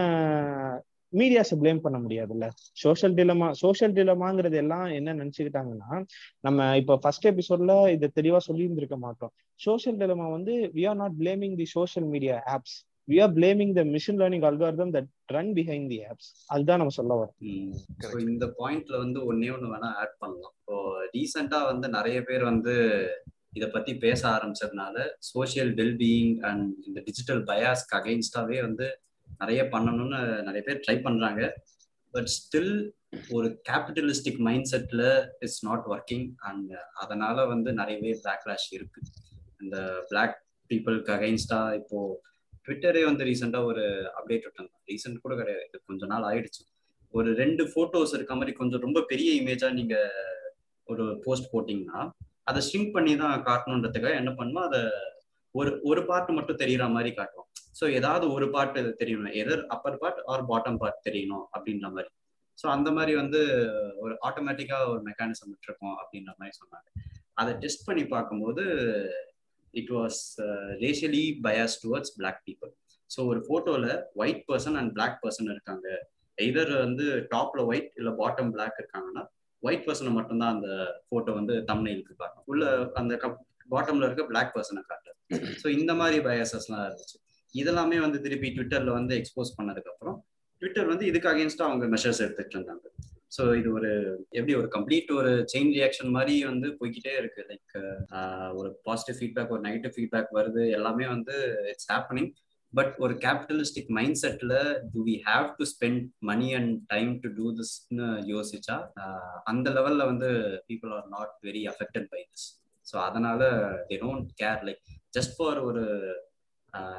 மீடியாஸை 1.14 1.56
பிளேம் 1.62 1.82
பண்ண 1.82 1.98
முடியாதுல்ல? 2.00 2.46
சோஷியல் 2.74 3.14
டிலமா 3.14 3.52
சோஷியல் 3.52 3.94
டிலமாங்கிறது 3.94 4.54
எல்லாம் 4.54 4.86
என்ன 4.86 5.14
நினைச்சுக்கிட்டாங்கன்னா 5.14 5.90
நம்ம 6.40 6.78
இப்ப 6.78 6.98
ஃபர்ஸ்ட் 6.98 7.28
எபிசோட்ல 7.28 7.74
இதை 7.92 8.10
தெளிவா 8.16 8.40
சொல்லியிருந்திருக்க 8.48 8.98
மாட்டோம். 8.98 9.34
சோஷியல் 9.60 9.98
டிலமா 9.98 10.32
வந்து 10.32 10.56
we 10.76 10.86
are 10.90 10.96
not 10.96 11.18
blaming 11.20 11.56
the 11.56 11.66
social 11.66 12.08
media 12.08 12.38
apps 12.56 12.76
we 13.08 13.18
are 13.24 13.34
blaming 13.38 13.74
the 13.78 13.84
machine 13.96 14.20
learning 14.22 14.46
algorithm 14.50 14.94
that 14.96 15.10
run 15.36 15.52
behind 15.58 15.90
the 15.94 16.00
apps 16.10 16.30
அதுதான் 16.54 16.80
நம்ம 16.82 16.96
சொல்ல 17.00 17.18
வரோம் 17.20 18.30
இந்த 18.36 18.48
பாயிண்ட்ல 18.62 18.96
வந்து 19.04 19.20
ஒன்னே 19.30 19.50
ஒண்ணு 19.56 19.74
வேணா 19.74 19.90
ஆட் 20.02 20.16
பண்ணலாம். 20.24 20.56
இப்போ 20.60 20.78
ரீசெண்டா 21.16 21.60
வந்து 21.72 21.90
நிறைய 21.98 22.18
பேர் 22.30 22.44
வந்து 22.52 22.74
இதை 23.58 23.68
பத்தி 23.70 23.92
பேச 24.06 24.22
ஆரம்பிச்சதுனால 24.36 25.06
சோசியல் 25.32 25.72
வெல்பீயிங் 25.80 26.34
அண்ட் 26.50 26.68
இந்த 26.88 27.00
டிஜிட்டல் 27.08 27.44
பயாஸ்க்கு 27.52 27.98
அகைன்ஸ்டாவே 28.00 28.58
வந்து 28.68 28.88
நிறைய 29.42 29.62
பண்ணணும்னு 29.74 30.20
நிறைய 30.48 30.62
பேர் 30.68 30.84
ட்ரை 30.86 30.96
பண்றாங்க. 31.06 31.42
பட் 32.14 32.30
ஸ்டில் 32.38 32.74
ஒரு 33.36 33.48
கேபிட்டலிஸ்டிக் 33.70 34.40
மைண்ட் 34.48 34.70
செட்ல 34.72 35.02
இட்ஸ் 35.46 35.62
நாட் 35.68 35.86
ஒர்க்கிங் 35.94 36.26
அண்ட் 36.50 36.72
அதனால 37.04 37.46
வந்து 37.54 37.70
நிறையவே 37.80 38.14
பேக்லாஷ் 38.26 38.68
இருக்கு. 38.78 39.02
இந்த 39.64 39.78
பிளாக் 40.10 40.38
பீப்புளுக்கு 40.70 41.12
அகைன்ஸ்டா 41.18 41.60
இப்போ 41.80 42.00
ட்விட்டரே 42.66 43.02
வந்து 43.10 43.24
ரீசெண்டா 43.30 43.60
ஒரு 43.72 43.84
அப்டேட் 44.20 44.46
விட்டாங்க. 44.48 44.72
ரீசெண்ட் 44.92 45.24
கூட 45.26 45.34
கிடையாது. 45.42 45.82
கொஞ்ச 45.90 46.06
நாள் 46.14 46.28
ஆயிடுச்சு. 46.32 46.64
ஒரு 47.14 47.30
ரெண்டு 47.42 47.64
போட்டோஸ் 47.74 48.14
இருக்க 48.18 48.34
மாதிரி 48.38 48.54
கொஞ்சம் 48.60 48.84
ரொம்ப 48.86 49.00
பெரிய 49.12 49.32
இமேஜா 49.42 49.68
நீங்க 49.80 49.96
ஒரு 50.88 51.04
போஸ்ட் 51.26 51.52
போட்டீங்கன்னா 51.54 52.00
அதை 52.50 52.60
ஸ்ட்ரிங்க் 52.66 52.96
பண்ணி 52.96 53.12
தான் 53.24 53.36
காட்டணுன்றதுக்காக 53.50 54.16
என்ன 54.22 54.32
பண்ணுவோம் 54.40 54.68
அதை 54.70 54.82
ஒரு 55.60 55.72
ஒரு 55.90 56.02
பார்ட் 56.10 56.32
மட்டும் 56.38 56.60
தெரியற 56.62 56.84
மாதிரி 56.96 57.10
காட்டுவோம். 57.18 57.50
ஸோ 57.80 57.84
ஏதாவது 57.98 58.26
ஒரு 58.36 58.46
பார்ட் 58.56 58.80
தெரியணும். 59.02 59.36
Either 59.42 59.64
upper 59.76 60.00
part 60.02 60.22
or 60.34 60.44
bottom 60.52 60.80
part 60.82 61.00
தெரியணும் 61.08 61.46
அப்படின்ற 61.56 61.88
மாதிரி. 61.96 62.10
ஸோ 62.62 62.66
அந்த 62.76 62.90
மாதிரி 62.98 63.14
வந்து 63.22 63.40
ஒரு 64.04 64.14
ஆட்டோமேட்டிக்காக 64.28 64.88
ஒரு 64.94 65.02
மெக்கானிசம் 65.10 65.52
விட்டுருக்கோம் 65.52 65.96
அப்படின்ற 66.02 66.32
மாதிரி 66.40 66.56
சொன்னாங்க. 66.62 66.88
அதை 67.42 67.54
டெஸ்ட் 67.64 67.88
பண்ணி 67.88 68.04
பார்க்கும்போது 68.16 68.64
it 69.82 69.92
was 69.98 70.20
racially 70.84 71.26
bias 71.46 71.76
towards 71.84 72.14
black 72.20 72.42
people 72.48 72.72
so 73.10 73.22
ஒரு 73.32 73.40
ஃபோட்டோவில் 73.48 73.90
white 74.22 74.44
person 74.50 74.78
and 74.80 74.92
black 74.98 75.18
person 75.24 75.50
இருக்காங்க. 75.54 75.88
எதர் 76.38 76.72
வந்து 76.86 77.06
டாப்ல 77.34 77.62
ஒயிட் 77.70 77.90
இல்லை 78.00 78.12
பாட்டம் 78.22 78.52
பிளாக் 78.56 78.78
இருக்காங்கன்னா 78.82 79.24
ஒயிட் 79.64 79.86
பர்சனை 79.88 80.12
மட்டும்தான் 80.18 80.54
அந்த 80.56 80.70
ஃபோட்டோ 81.08 81.34
வந்து 81.40 81.54
தமிழ்க்கு 81.70 82.14
காட்டும். 82.22 82.46
உள்ள 82.52 82.64
அந்த 83.02 83.14
பாட்டம்ல 83.74 84.08
இருக்க 84.08 84.24
பிளாக் 84.32 84.54
பர்சனை 84.56 84.82
காட்டுறது 84.90 85.20
ஸோ 85.62 85.68
இந்த 85.80 85.92
மாதிரி 86.00 86.18
பயாசஸ்லாம் 86.28 86.86
இருந்துச்சு. 86.88 87.18
இதெல்லாமே 87.56 87.98
வந்து 88.06 88.20
திருப்பி 88.26 88.50
ட்விட்டர்ல 88.56 88.92
வந்து 89.00 89.14
எக்ஸ்போஸ் 89.20 89.56
பண்ணதுக்கு 89.58 89.92
அப்புறம் 89.94 90.18
ட்விட்டர் 90.62 90.92
வந்து 90.92 91.06
இதுக்கு 91.12 91.30
அகேன்ஸ்டா 91.32 91.66
அவங்க 91.70 91.86
மெஷர்ஸ் 91.94 92.22
எடுத்துட்டு 92.26 92.56
இருந்தாங்க. 92.58 92.86
ஸோ 93.36 93.44
இது 93.60 93.70
ஒரு 93.78 93.92
எப்படி 94.38 94.54
ஒரு 94.62 94.70
கம்ப்ளீட் 94.76 95.12
ஒரு 95.20 95.32
செயின் 95.54 95.74
ரியாக்ஷன் 95.78 96.12
மாதிரி 96.16 96.34
வந்து 96.52 96.68
போய்கிட்டே 96.80 97.14
இருக்கு. 97.22 97.42
லைக் 97.52 97.74
ஒரு 98.60 98.70
பாசிட்டிவ் 98.88 99.20
ஃபீட்பேக் 99.20 99.54
ஒரு 99.56 99.64
நெகட்டிவ் 99.68 99.96
ஃபீட்பேக் 99.96 100.32
வருது. 100.40 100.64
எல்லாமே 100.78 101.08
வந்து 101.16 101.36
இட்ஸ் 101.72 101.92
ஹேப்பனிங் 101.94 102.32
பட் 102.74 102.94
ஒரு 103.06 103.14
கேபிட்டலிஸ்டிக் 103.24 103.90
மைண்ட் 103.98 104.20
செட்ல 104.22 104.54
to 104.94 105.00
we 105.10 105.16
have 105.28 105.48
to 105.58 105.64
spend 105.74 106.06
money 106.30 106.48
and 106.60 106.74
time 106.88 107.12
to 107.24 107.30
do 107.38 107.48
திஸ்னு 107.60 108.08
யோசிச்சா 108.32 108.78
அந்த 109.52 109.68
லெவல்ல 109.78 110.06
வந்து 110.12 110.30
people 110.70 110.94
are 110.98 111.08
not 111.08 111.34
very 111.48 111.64
affected 111.74 112.08
by 112.14 112.22
this 112.24 112.48
so 112.86 112.96
அதனால 113.08 113.42
they 113.90 113.98
don't 114.06 114.32
care 114.42 114.64
like 114.70 114.82
just 115.18 115.36
for 115.38 115.60
ஒரு 115.70 115.84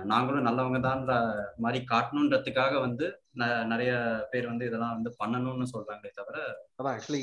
நாங்களும் 0.04 0.46
நல்லவங்க 0.46 0.78
தான்ற 0.80 1.12
மாதிரி 1.58 1.78
காட்டணுன்றதுக்காக 1.88 2.74
வந்து 2.80 3.06
நிறைய 3.66 3.92
பேர் 4.32 4.50
வந்து 4.50 4.66
இதெல்லாம் 4.66 4.96
வந்து 4.96 5.10
பண்ணணும்னு 5.20 5.66
சொல்றாங்களே 5.72 6.12
தவிர 6.12 6.36
அதான் 6.76 6.92
ஆக்சுவலி 6.92 7.22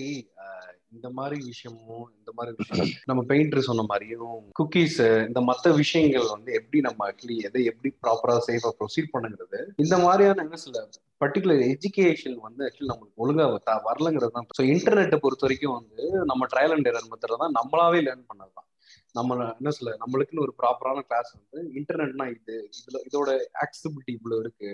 இந்த 0.92 1.10
மாதிரி 1.18 1.38
விஷயமும் 1.46 2.08
இந்த 2.18 2.32
மாதிரி 2.38 2.80
நம்ம 3.10 3.22
பெயிண்டர் 3.30 3.68
சொன்ன 3.68 3.86
மாதிரியும் 3.86 4.34
குக்கீஸ் 4.58 4.98
இந்த 5.28 5.42
மற்ற 5.42 5.72
விஷயங்கள் 5.78 6.28
வந்து 6.34 6.52
எப்படி 6.60 6.80
நம்ம 6.88 7.06
ஆக்சுவலி 7.08 7.38
எதை 7.48 7.62
எப்படி 7.72 7.92
ப்ராப்பரா 8.02 8.36
சேஃபா 8.48 8.72
ப்ரொசீட் 8.80 9.14
பண்ணுங்கிறது 9.14 9.62
இந்த 9.84 9.98
மாதிரியான 10.04 10.44
என்ன 10.46 10.60
சில 10.62 10.84
பர்டிகுலர் 11.22 11.64
எஜுகேஷன் 11.70 12.38
வந்து 12.40 12.66
ஆக்சுவலி 12.68 12.92
நம்மளுக்கு 12.92 13.22
ஒழுங்கா 13.24 13.48
வரலங்கிறது 13.86 14.36
தான். 14.38 14.50
ஸோ 14.58 14.64
இன்டர்நெட்டை 14.72 15.20
பொறுத்த 15.20 15.46
வரைக்கும் 15.48 15.78
வந்து 15.78 16.04
நம்ம 16.26 16.48
ட்ரையல் 16.52 16.76
அண்ட் 16.76 16.92
எரர் 16.92 17.10
மெத்தட் 17.12 17.42
தான் 17.44 17.58
நம்மளாவே 17.60 18.02
லேர்ன் 18.08 18.28
பண்ணலாம் 18.28 18.68
நம்ம 19.14 19.54
என்ன 19.54 19.70
சொல்ல 19.70 19.98
நம்மளுக்குன்னு 20.06 20.40
ஒரு 20.40 20.54
ப்ராப்பரான 20.64 21.00
கிளாஸ் 21.00 21.36
வந்து 21.52 21.72
இன்டர்நெட்னா 21.82 22.30
இது. 22.30 22.70
இதுல 22.78 23.00
இதோட 23.12 23.30
ஆக்சபிலிட்டி 23.66 24.12
இவ்வளவு 24.12 24.42
இருக்கு. 24.42 24.72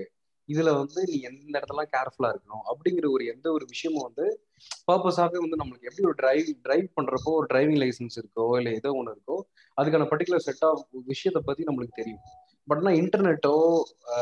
இதுல 0.49 0.71
வந்து 0.77 0.99
நீ 1.07 1.15
எந்த 1.19 1.59
இடத்துலாம் 1.59 1.89
கேர்ஃபுல்லா 1.93 2.29
இருக்கணும் 2.33 2.65
அப்படிங்கிற 2.69 3.07
ஒரு 3.11 3.23
எந்த 3.25 3.47
ஒரு 3.51 3.65
விஷயமும் 3.69 4.05
வந்து 4.05 4.25
பர்பஸாகவே 4.87 5.39
வந்து 5.39 5.59
நம்மளுக்கு 5.61 5.89
எப்படி 5.89 6.05
ஒரு 6.05 6.17
டிரைவ் 6.17 6.49
டிரைவ் 6.63 6.87
பண்றப்போ 6.95 7.31
ஒரு 7.33 7.47
டிரைவிங் 7.49 7.81
லைசன்ஸ் 7.83 8.17
இருக்கோ 8.19 8.45
இல்லை 8.57 8.73
ஏதோ 8.73 8.91
ஒன்று 8.91 9.15
இருக்கோ 9.15 9.37
அதுக்கான 9.77 10.07
பர்டிகுலர் 10.11 10.45
செட் 10.45 10.65
ஆஃப் 10.65 10.83
விஷயத்தை 11.05 11.41
பத்தி 11.45 11.63
நம்மளுக்கு 11.63 11.95
தெரியும். 11.95 12.23
பட் 12.67 12.77
ஆனால் 12.77 12.93
இன்டர்நெட்டோ 12.93 13.53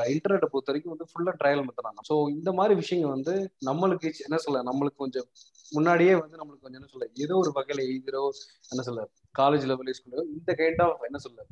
இன்டர்நெட்டை 0.08 0.48
பொறுத்த 0.50 0.72
வரைக்கும் 0.72 0.94
வந்து 0.94 1.08
ஃபுல்லா 1.12 1.32
ட்ரையல் 1.40 1.64
மெத்தடாங்க 1.64 2.02
ஸோ 2.10 2.16
இந்த 2.30 2.50
மாதிரி 2.52 2.74
விஷயங்கள் 2.76 3.14
வந்து 3.14 3.34
நம்மளுக்கு 3.66 4.10
என்ன 4.20 4.38
சொல்ல 4.38 4.62
நம்மளுக்கு 4.64 4.96
கொஞ்சம் 4.96 5.28
முன்னாடியே 5.72 6.14
வந்து 6.16 6.38
நம்மளுக்கு 6.38 6.66
கொஞ்சம் 6.66 6.82
என்ன 6.82 6.92
சொல்ல 6.92 7.08
ஏதோ 7.16 7.36
ஒரு 7.36 7.52
வகையில 7.56 7.86
எழுதிரோ 7.86 8.24
என்ன 8.72 8.82
சொல்ல 8.82 9.04
காலேஜ் 9.40 9.66
லெவல் 9.66 9.96
ஸ்கூல்ல 9.98 10.26
இந்த 10.34 10.54
கைண்ட் 10.54 10.84
ஆஃப் 10.84 11.06
என்ன 11.06 11.18
சொல்ல 11.18 11.46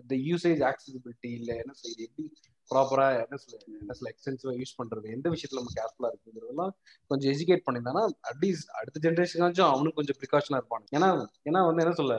இந்த 0.00 0.16
யூசேஜ் 0.28 0.62
ஆக்சசிபிலிட்டி 0.70 1.30
இல்லை 1.32 1.56
என்ன 1.56 1.74
சொல்ல 1.74 1.96
எப்படி 2.02 2.26
ப்ராப்பரா 2.72 3.06
என்ன 3.18 3.38
சொல்ல 3.42 3.56
என்ன 3.76 3.94
சொல்ல 3.98 4.10
எக்ஸ்டென்சிவா 4.12 4.52
யூஸ் 4.58 4.76
பண்றது 4.78 5.14
எந்த 5.16 5.26
விஷயத்துல 5.34 5.60
நம்ம 5.60 5.74
கேர்ஃபுல்லா 5.78 6.10
இருக்குங்கிறதெல்லாம் 6.12 6.72
கொஞ்சம் 7.10 7.30
எஜுகேட் 7.34 7.64
பண்ணியிருந்தானா 7.66 8.02
அட்லீஸ்ட் 8.30 8.70
அடுத்த 8.80 9.02
ஜென்ரேஷனாச்சும் 9.06 9.70
அவனுக்கு 9.70 9.98
கொஞ்சம் 10.00 10.18
ப்ரிகாஷனா 10.20 10.60
இருப்பான். 10.60 10.84
ஏன்னா 10.96 11.08
ஏன்னா 11.48 11.62
வந்து 11.68 11.84
என்ன 11.84 11.96
சொல்ல. 12.00 12.16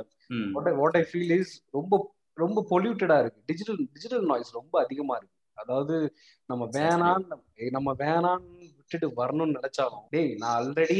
What 0.55 0.67
I 0.67 0.75
what 0.81 0.97
I 0.97 1.05
feel 1.11 1.35
is 1.37 1.53
ரொம்ப 1.71 1.93
ரொம்ப 2.37 2.59
பொல்யூட்டடா 2.69 3.17
இருக்கு. 3.19 3.41
டிஜிட்டல் 3.45 3.79
டிஜிட்டல் 3.95 4.25
நாய்ஸ் 4.25 4.51
ரொம்ப 4.53 4.75
அதிகமா 4.81 5.15
இருக்கு. 5.15 5.31
அதாவது 5.57 5.95
நம்ம 6.49 6.63
வேணான்னு 6.77 7.35
நம்ம 7.71 7.89
வேணான்னு 7.99 8.47
விட்டுட்டு 8.77 9.07
வரணும்னு 9.19 9.57
நினைச்சாலும் 9.57 10.05
டேய் 10.09 10.31
நான் 10.35 10.55
ஆல்ரெடி 10.59 10.97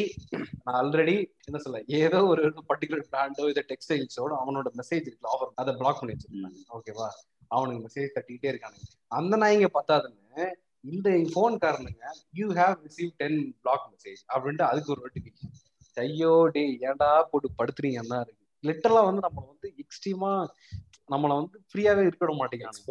நான் 0.64 0.78
ஆல்ரெடி 0.82 1.16
என்ன 1.46 1.58
சொல்ல 1.58 1.82
ஏதோ 2.00 2.20
ஒரு 2.26 2.44
பர்டிகுலர் 2.70 3.08
பிராண்டோ 3.12 3.48
இதை 3.50 3.64
டெக்ஸ்டைல்ஸோட 3.72 4.34
அவனோட 4.42 4.70
மெசேஜ் 4.80 5.08
இருக்குல்ல 5.08 5.34
ஆஃபர் 5.36 5.52
அதை 5.56 5.74
பிளாக் 5.74 6.00
பண்ணி 6.00 6.16
வச்சிருக்காங்க 6.16 6.62
ஓகேவா? 6.78 7.08
அவனுக்கு 7.56 7.82
மெசேஜ் 7.88 8.16
தட்டிக்கிட்டே 8.18 8.50
இருக்கானுங்க. 8.54 8.86
அந்த 9.08 9.38
நாய்ங்க 9.38 9.68
பத்தாதுன்னு 9.78 10.46
இந்த 10.92 11.10
phone 11.34 11.58
காரணங்க 11.58 12.02
you 12.32 12.48
have 12.54 12.78
receive 12.86 13.12
ten 13.18 13.40
black 13.62 13.86
message 13.92 14.22
அப்படின்ட்டு 14.34 14.66
அதுக்கு 14.72 14.92
ஒரு 14.94 15.02
நோட்டிபிகேஷன் 15.04 15.54
ஐயோ 15.96 16.50
டே 16.52 16.64
ஏன்டா 16.82 17.10
போட்டு 17.32 17.50
படுத்துறீங்கன்னா 17.58 18.20
இருக்கு. 18.26 18.42
லிட்டரலா 18.64 19.04
வந்து 19.06 19.22
நம்ம 19.22 19.42
வந்து 19.52 19.68
எக்ஸ்ட்ரீமா 19.84 20.32
நம்மள 21.12 21.32
வந்து 21.40 21.58
ஃப்ரீயாவே 21.70 22.04
இருக்க 22.06 22.26
விட 22.26 22.34
மாட்டேங்கிறாங்க 22.40 22.82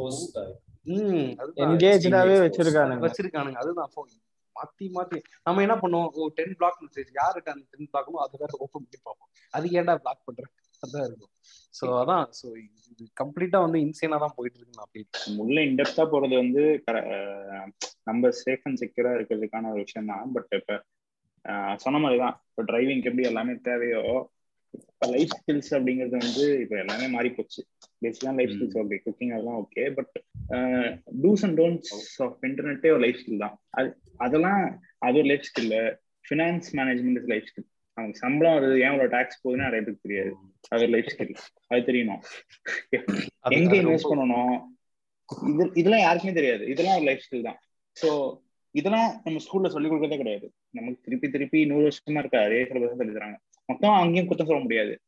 ம் 0.84 1.30
exposed. 1.42 2.44
வச்சிருக்கானுங்க. 2.44 3.02
வச்சிருக்கானுங்க. 3.06 3.58
அதுதான் 3.62 3.90
phone. 3.94 4.12
மாத்தி 4.56 4.86
மாத்தி. 4.96 5.18
நம்ம 5.44 5.60
என்ன 5.60 5.74
பண்ணுவோம்? 5.76 6.10
ஓ 6.12 6.28
டென் 6.34 6.56
பிளாக் 6.56 6.80
மெசேஜ் 6.84 7.10
யாருக்கு 7.12 7.52
அந்த 7.52 7.64
டென் 7.70 7.88
பிளாக்மோ 7.92 8.18
அது 8.24 8.38
வேற 8.38 8.52
ஓப்பன் 8.58 8.82
பண்ணி 8.82 8.98
பார்ப்போம். 9.02 9.30
அது 9.50 9.66
ஏன்டா 9.68 9.94
பிளாக் 9.96 10.24
பண்றேன் 10.24 10.50
தான் 10.86 11.06
இருக்கும். 11.08 11.32
ஸோ 11.74 11.84
அதான். 12.00 12.26
ஸோ 12.38 12.46
இது 12.58 13.04
கம்ப்ளீட்டா 13.20 13.58
வந்து 13.64 13.78
இன்சேனா 13.84 14.18
தான் 14.18 14.36
போயிட்டு 14.36 14.58
இருக்கு 14.58 14.76
நான் 14.76 14.86
அப்படி 14.86 15.02
உள்ள 15.44 15.58
இன்டெப்தா 15.68 16.04
போறது 16.12 16.36
வந்து 16.42 16.64
நம்ம 18.06 18.30
சேஃப் 18.42 18.66
அண்ட் 18.66 18.80
செக்யூரா 18.82 19.12
இருக்கிறதுக்கான 19.18 19.70
ஒரு 19.72 19.80
விஷயம் 19.84 20.10
தான். 20.12 20.32
பட் 20.36 20.52
இப்ப 20.60 20.78
சொன்ன 21.44 21.78
சொன்ன 21.84 21.98
மாதிரிதான் 21.98 22.36
இப்போ 22.48 22.62
டிரைவிங்க்கு 22.68 23.08
எப்படி 23.10 23.26
எல்லாமே 23.30 23.54
தேவையோ 23.68 24.02
இப்போ 24.74 25.06
லைஃப் 25.14 25.32
ஸ்கில்ஸ் 25.38 25.70
அப்படிங்கிறது 25.76 26.16
வந்து 26.18 26.44
இப்போ 26.62 26.76
எல்லாமே 26.82 27.06
மாறி 27.08 27.30
போச்சு 27.30 27.60
பேசிக்காக 28.02 28.34
லைஃப் 28.38 28.52
ஸ்கில்ஸ் 28.54 28.78
ஓகே 28.82 28.98
குக்கிங் 29.06 29.32
அதெல்லாம் 29.34 29.58
okay 29.62 29.84
but 29.96 30.12
do's 31.24 31.44
and 31.46 31.58
don'ts 31.60 31.90
of 32.26 32.44
இன்டர்நெட்டே 32.48 32.92
ஒரு 32.94 33.02
லைஃப் 33.06 33.20
ஸ்கில் 33.22 33.44
தான். 33.44 33.56
அது 33.70 33.90
அதெல்லாம் 34.16 34.62
அது 34.98 35.18
ஒரு 35.18 35.28
life 35.32 35.48
skill 35.50 35.74
finance 36.24 36.68
management 36.78 37.20
is 37.20 37.30
life 37.32 37.48
skill 37.50 37.68
அவங்க 37.94 38.16
சம்பளம் 38.16 38.62
வருது 38.62 38.80
ஏன் 38.80 38.98
ஒரு 38.98 39.08
டாக்ஸ் 39.08 39.46
போகுதுன்னு 39.46 39.64
நிறைய 39.68 39.70
பேருக்கு 39.70 39.98
தெரியாது. 40.02 40.36
அது 40.68 40.86
லைஃப் 40.86 41.14
ஸ்கில் 41.16 41.34
அது 41.66 41.80
தெரியணும் 41.80 42.20
அது- 42.96 43.24
எங்க 43.48 43.76
இன்வெஸ்ட் 43.76 44.12
பண்ணணும்? 44.12 44.60
இது 45.54 45.70
இதெல்லாம் 45.74 46.00
யாருக்குமே 46.00 46.32
தெரியாது. 46.32 46.66
இதெல்லாம் 46.66 46.94
ஒரு 46.94 47.04
லைஃப் 47.04 47.20
ஸ்கில் 47.30 47.42
தான். 47.42 47.60
ஸோ 48.02 48.40
இதெல்லாம் 48.70 49.20
நம்ம 49.24 49.40
ஸ்கூல்ல 49.40 49.66
சொல்லி 49.66 49.88
கொடுக்கறதே 49.88 50.16
கிடையாது. 50.16 50.52
நமக்கு 50.70 51.00
திருப்பி 51.02 51.30
திருப்பி 51.30 51.66
நூறு 51.66 51.88
வருஷமா 51.88 52.18
இருக்க 52.18 52.42
அதே 52.42 52.62
சிலபஸ் 52.62 52.96
சொல்லி 52.96 53.12
தராங்க 53.12 53.36
மொத்தம் 53.66 53.92
அங்கேயும் 53.92 54.30
குத்தம் 54.30 54.46
சொல்ல 54.46 54.62
முடியாது. 54.62 55.00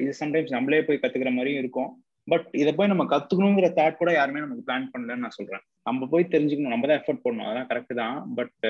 இது 0.00 0.14
சம்டைம்ஸ் 0.20 0.48
நம்மளே 0.48 0.82
போய் 0.82 0.98
கத்துக்கிற 1.02 1.30
மாதிரியும் 1.30 1.58
இருக்கும். 1.58 2.05
பட் 2.28 2.46
இதை 2.60 2.70
போய் 2.78 2.90
நம்ம 2.92 3.04
கத்துக்கணுங்கிற 3.12 3.68
தாட் 3.78 4.00
கூட 4.00 4.10
யாருமே 4.16 4.42
நமக்கு 4.44 4.64
பிளான் 4.68 4.86
பண்ணலன்னு 4.92 5.24
நான் 5.24 5.36
சொல்றேன். 5.36 5.62
நம்ம 5.88 6.06
போய் 6.12 6.32
தெரிஞ்சுக்கணும். 6.34 6.74
நம்ம 6.74 6.86
தான் 6.90 7.00
எஃபர்ட் 7.00 7.24
பண்ணணும். 7.24 7.46
அதெல்லாம் 7.48 7.68
கரெக்ட் 7.70 7.94
தான். 8.02 8.16
பட் 8.38 8.66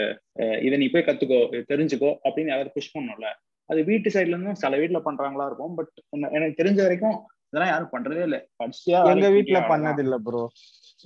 இதை 0.67 0.79
நீ 0.83 0.89
போய் 0.95 1.07
கத்துக்கோ 1.09 1.39
தெரிஞ்சுக்கோ 1.73 2.11
அப்படின்னு 2.25 2.53
யாராவது 2.53 2.75
புஷ் 2.77 2.95
பண்ணணும்ல. 2.97 3.31
அது 3.71 3.81
வீட்டு 3.91 4.09
சைட்ல 4.15 4.35
இருந்தும் 4.35 4.61
சில 4.65 4.77
வீட்டுல 4.83 4.99
பண்றாங்களா 5.07 5.47
இருக்கும். 5.51 5.75
பட் 5.79 5.93
எனக்கு 6.37 6.61
தெரிஞ்ச 6.61 6.81
வரைக்கும் 6.87 7.17
இதெல்லாம் 7.49 7.73
யாரும் 7.73 7.93
பண்றதே 7.95 8.23
இல்ல. 8.29 8.39
படிச்சியா 8.61 9.01
எங்க 9.13 9.29
போயிட்டியா, 9.33 9.63
பண்ணது 9.73 10.03
இல்ல 10.07 10.17
ப்ரோ 10.27 10.43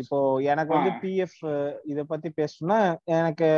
இப்போ 0.03 0.19
எனக்கு 0.53 0.73
வந்து. 0.75 0.91
பிஎஃப் 1.03 1.41
இத 1.93 2.01
பத்தி 2.13 2.29
பேசணும்னா 2.41 2.79
எனக்கு 3.19 3.49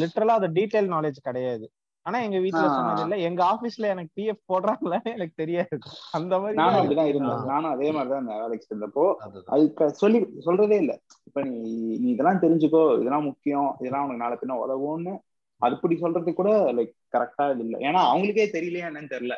லிட்டரலா 0.00 0.36
அது 0.40 0.48
டீடைல் 0.56 0.88
நாலேஜ் 0.94 1.26
கிடையாது. 1.28 1.66
ஆனா 2.06 2.18
எங்க 2.26 2.38
வீட்ல 2.38 2.62
ஆ. 2.64 2.74
சொன்னது 2.76 3.02
இல்ல 3.04 3.16
எங்க 3.26 3.40
ஆபீஸ்ல 3.48 3.86
எனக்கு 3.86 4.12
பிஎஃப் 4.18 4.42
போடுறாங்களான்னு 4.48 5.10
எனக்கு 5.14 5.34
தெரியாது. 5.36 5.76
அந்த 6.12 6.34
மாதிரி 6.38 6.56
நானும் 6.56 6.72
தான் 6.72 6.80
அப்படிதான் 6.80 7.08
இருக்கு. 7.08 7.24
இருந்தேன். 7.24 7.50
நானும் 7.50 7.72
அதே 7.72 7.88
மாதிரிதான் 7.90 8.22
இந்த 8.24 8.36
வேலைக்கு 8.38 8.68
இருந்தப்போ 8.70 9.04
அதுக்கு 9.48 9.88
சொல்லி 10.00 10.18
சொல்றதே 10.46 10.76
இல்ல. 10.76 10.94
இப்ப 11.26 11.42
நீ 11.44 11.56
நீ 11.98 12.08
இதெல்லாம் 12.10 12.42
தெரிஞ்சுக்கோ. 12.44 12.84
இதெல்லாம் 12.96 13.28
முக்கியம். 13.28 13.70
இதெல்லாம் 13.80 14.04
உனக்கு 14.06 14.24
நாளை 14.24 14.38
பின்ன 14.38 14.58
உதவும்னு 14.64 15.14
அப்படி 15.60 15.94
சொல்றது 15.96 16.30
கூட 16.34 16.48
லைக் 16.74 16.92
கரெக்டா 17.14 17.44
இது 17.52 17.62
இல்ல. 17.64 17.76
ஏன்னா 17.86 18.00
அவங்களுக்கே 18.10 18.44
தெரியலையா 18.52 18.88
என்னன்னு 18.90 19.14
தெரியல. 19.14 19.36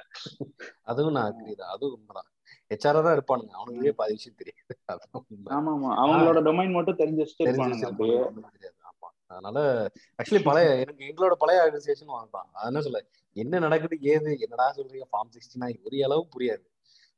அதுவும் 0.86 1.16
நான் 1.16 1.30
agree 1.32 1.54
தான். 1.54 1.72
அதுவும் 1.72 1.94
உண்மைதான். 1.96 2.28
ஹெச்ஆரா 2.70 3.00
தான் 3.02 3.16
இருப்பானுங்க. 3.16 3.52
அவனுங்களே 3.58 3.94
பாதி 3.96 4.14
விஷயம் 4.16 4.40
தெரியாது. 4.40 4.74
ஆமா 5.50 5.70
ஆமா 5.72 5.90
அவங்களோட 6.02 6.40
டொமைன் 6.46 6.76
மட்டும் 6.76 7.00
தெரிஞ்சு 7.00 7.22
வச்சுட்டு 7.22 8.08
அதனால 9.30 9.90
ஆக்சுவலி 10.22 10.42
பழைய 10.42 10.70
எனக்கு 10.76 11.04
எங்களோட 11.04 11.32
பழைய 11.32 11.62
ஆர்கனைசேஷன் 11.62 12.10
வாங்கலாம் 12.10 12.48
அது 12.52 12.66
என்ன 12.66 12.80
சொல்ல 12.80 13.04
என்ன 13.32 13.58
நடக்குது 13.58 13.98
ஏது 14.00 14.38
என்னடா 14.38 14.72
சொல்றீங்க 14.76 15.02
ஃபார்ம் 15.12 15.30
சிக்ஸ்டி 15.32 15.62
நைன் 15.62 15.82
ஒரு 15.82 16.04
அளவு 16.04 16.28
புரியாது. 16.38 16.66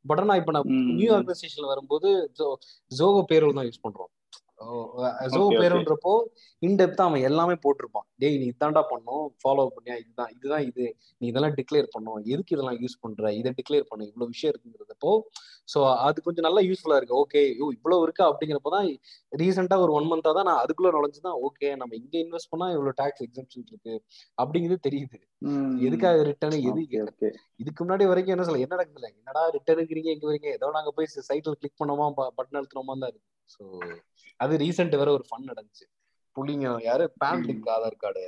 பட் 0.06 0.18
ஆனா 0.18 0.34
இப்ப 0.34 0.52
நான். 0.52 0.62
நியூ 0.94 1.14
ஆர்கனைசேஷன்ல 1.16 1.66
வரும்போது 1.66 2.32
ஜோ- 2.38 2.56
ஜோகோ 2.98 3.22
பேரோல் 3.22 3.54
தான் 3.54 3.66
யூஸ் 3.66 3.84
பண்றோம். 3.88 4.21
Okay. 4.64 5.58
பேரோன்றப்போ 5.62 6.12
இன்டெப்தா 6.62 7.04
அவன் 7.08 7.24
எல்லாமே 7.28 7.54
போட்டிருப்பான். 7.64 8.06
டேய் 8.22 8.38
நீ 8.42 8.46
இதான்டா 8.52 8.82
பண்ணும் 8.92 9.24
ஃபாலோ 9.42 9.64
பண்ணியா? 9.76 9.96
இதுதான் 10.02 10.30
இதுதான் 10.36 10.64
இது. 10.70 10.86
நீ 11.20 11.24
இதெல்லாம் 11.32 11.56
டிக்ளேர் 11.58 11.88
பண்ணும். 11.94 12.20
எதுக்கு 12.32 12.54
இதெல்லாம் 12.56 12.78
யூஸ் 12.82 12.96
பண்ற? 13.04 13.32
இதை 13.40 13.52
டிக்ளேர் 13.58 13.88
பண்ணு. 13.90 14.06
இவ்வளவு 14.10 14.32
விஷயம் 14.34 14.52
இருக்குங்கிறதப்போ 14.54 15.12
ஸோ 15.72 15.80
அது 16.06 16.18
கொஞ்சம் 16.28 16.46
நல்லா 16.48 16.62
யூஸ்ஃபுல்லா 16.68 16.98
இருக்கு. 17.00 17.18
ஓகே 17.24 17.42
ஐயோ 17.52 17.68
இவ்வளவு 17.78 18.04
இருக்கா 18.06 18.24
அப்படிங்கிறப்ப 18.30 18.72
தான் 18.76 18.88
ரீசெண்டா 19.32 19.78
ஒரு 19.84 19.92
ஒன் 19.98 20.08
மந்தா 20.12 20.32
தான் 20.38 20.48
நான் 20.50 20.62
அதுக்குள்ள 20.64 20.90
நுழைஞ்சு 20.96 21.26
தான் 21.28 21.38
ஓகே 21.48 21.68
நம்ம 21.82 21.92
இங்க 22.02 22.16
இன்வெஸ்ட் 22.24 22.52
பண்ணா 22.54 22.68
இவ்வளவு 22.76 22.98
டாக்ஸ் 23.02 23.24
எக்ஸம்ஷன் 23.28 23.68
இருக்கு 23.70 23.94
அப்படிங்கிறது 24.38 24.86
தெரியுது. 24.88 25.18
எதுக்காக 25.86 26.22
ரிட்டர்ன் 26.28 26.56
எது. 26.70 26.82
இதுக்கு 27.62 27.80
முன்னாடி 27.84 28.04
வரைக்கும் 28.10 28.34
என்ன 28.34 28.46
சொல்ல 28.48 28.64
என்ன 28.64 28.74
நடக்குதுல 28.76 29.08
என்னடா 29.18 29.42
ரிட்டர்னுங்கிறீங்க 29.56 30.10
எங்க 30.14 30.26
வரீங்க 30.30 30.48
ஏதோ 30.58 30.70
நாங்க 30.76 30.92
போய் 30.96 31.12
சைட்ல 31.28 31.54
கிளிக் 31.60 31.80
பண்ணோமா 31.80 32.06
பட்டன் 32.38 32.58
அழுத்தினோமா 32.60 32.94
தான் 33.02 33.12
இருக்கு. 33.12 33.28
ஸோ 33.54 33.62
அது 34.40 34.62
ரீசெண்ட் 34.64 34.98
வேற 35.02 35.10
ஒரு 35.18 35.24
ஃபன் 35.28 35.48
நடந்துச்சு. 35.50 35.86
புள்ளிங்க 36.36 36.66
யாரு? 36.88 37.06
பேன். 37.22 37.44
லிங்க் 37.48 37.70
ஆதார் 37.76 38.02
கார்டு 38.02 38.24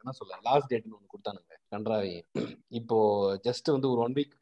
என்ன 0.00 0.12
சொல்ல 0.18 0.36
லாஸ்ட் 0.48 0.70
டேட்னு 0.72 0.96
ஒன்று 0.96 1.12
கொடுத்தானுங்க 1.12 1.54
கன்றாவி. 1.74 2.12
இப்போ 2.78 2.98
ஜஸ்ட் 3.46 3.68
வந்து 3.74 3.88
ஒரு 3.92 4.00
ஒன் 4.04 4.16
வீக் 4.18 4.36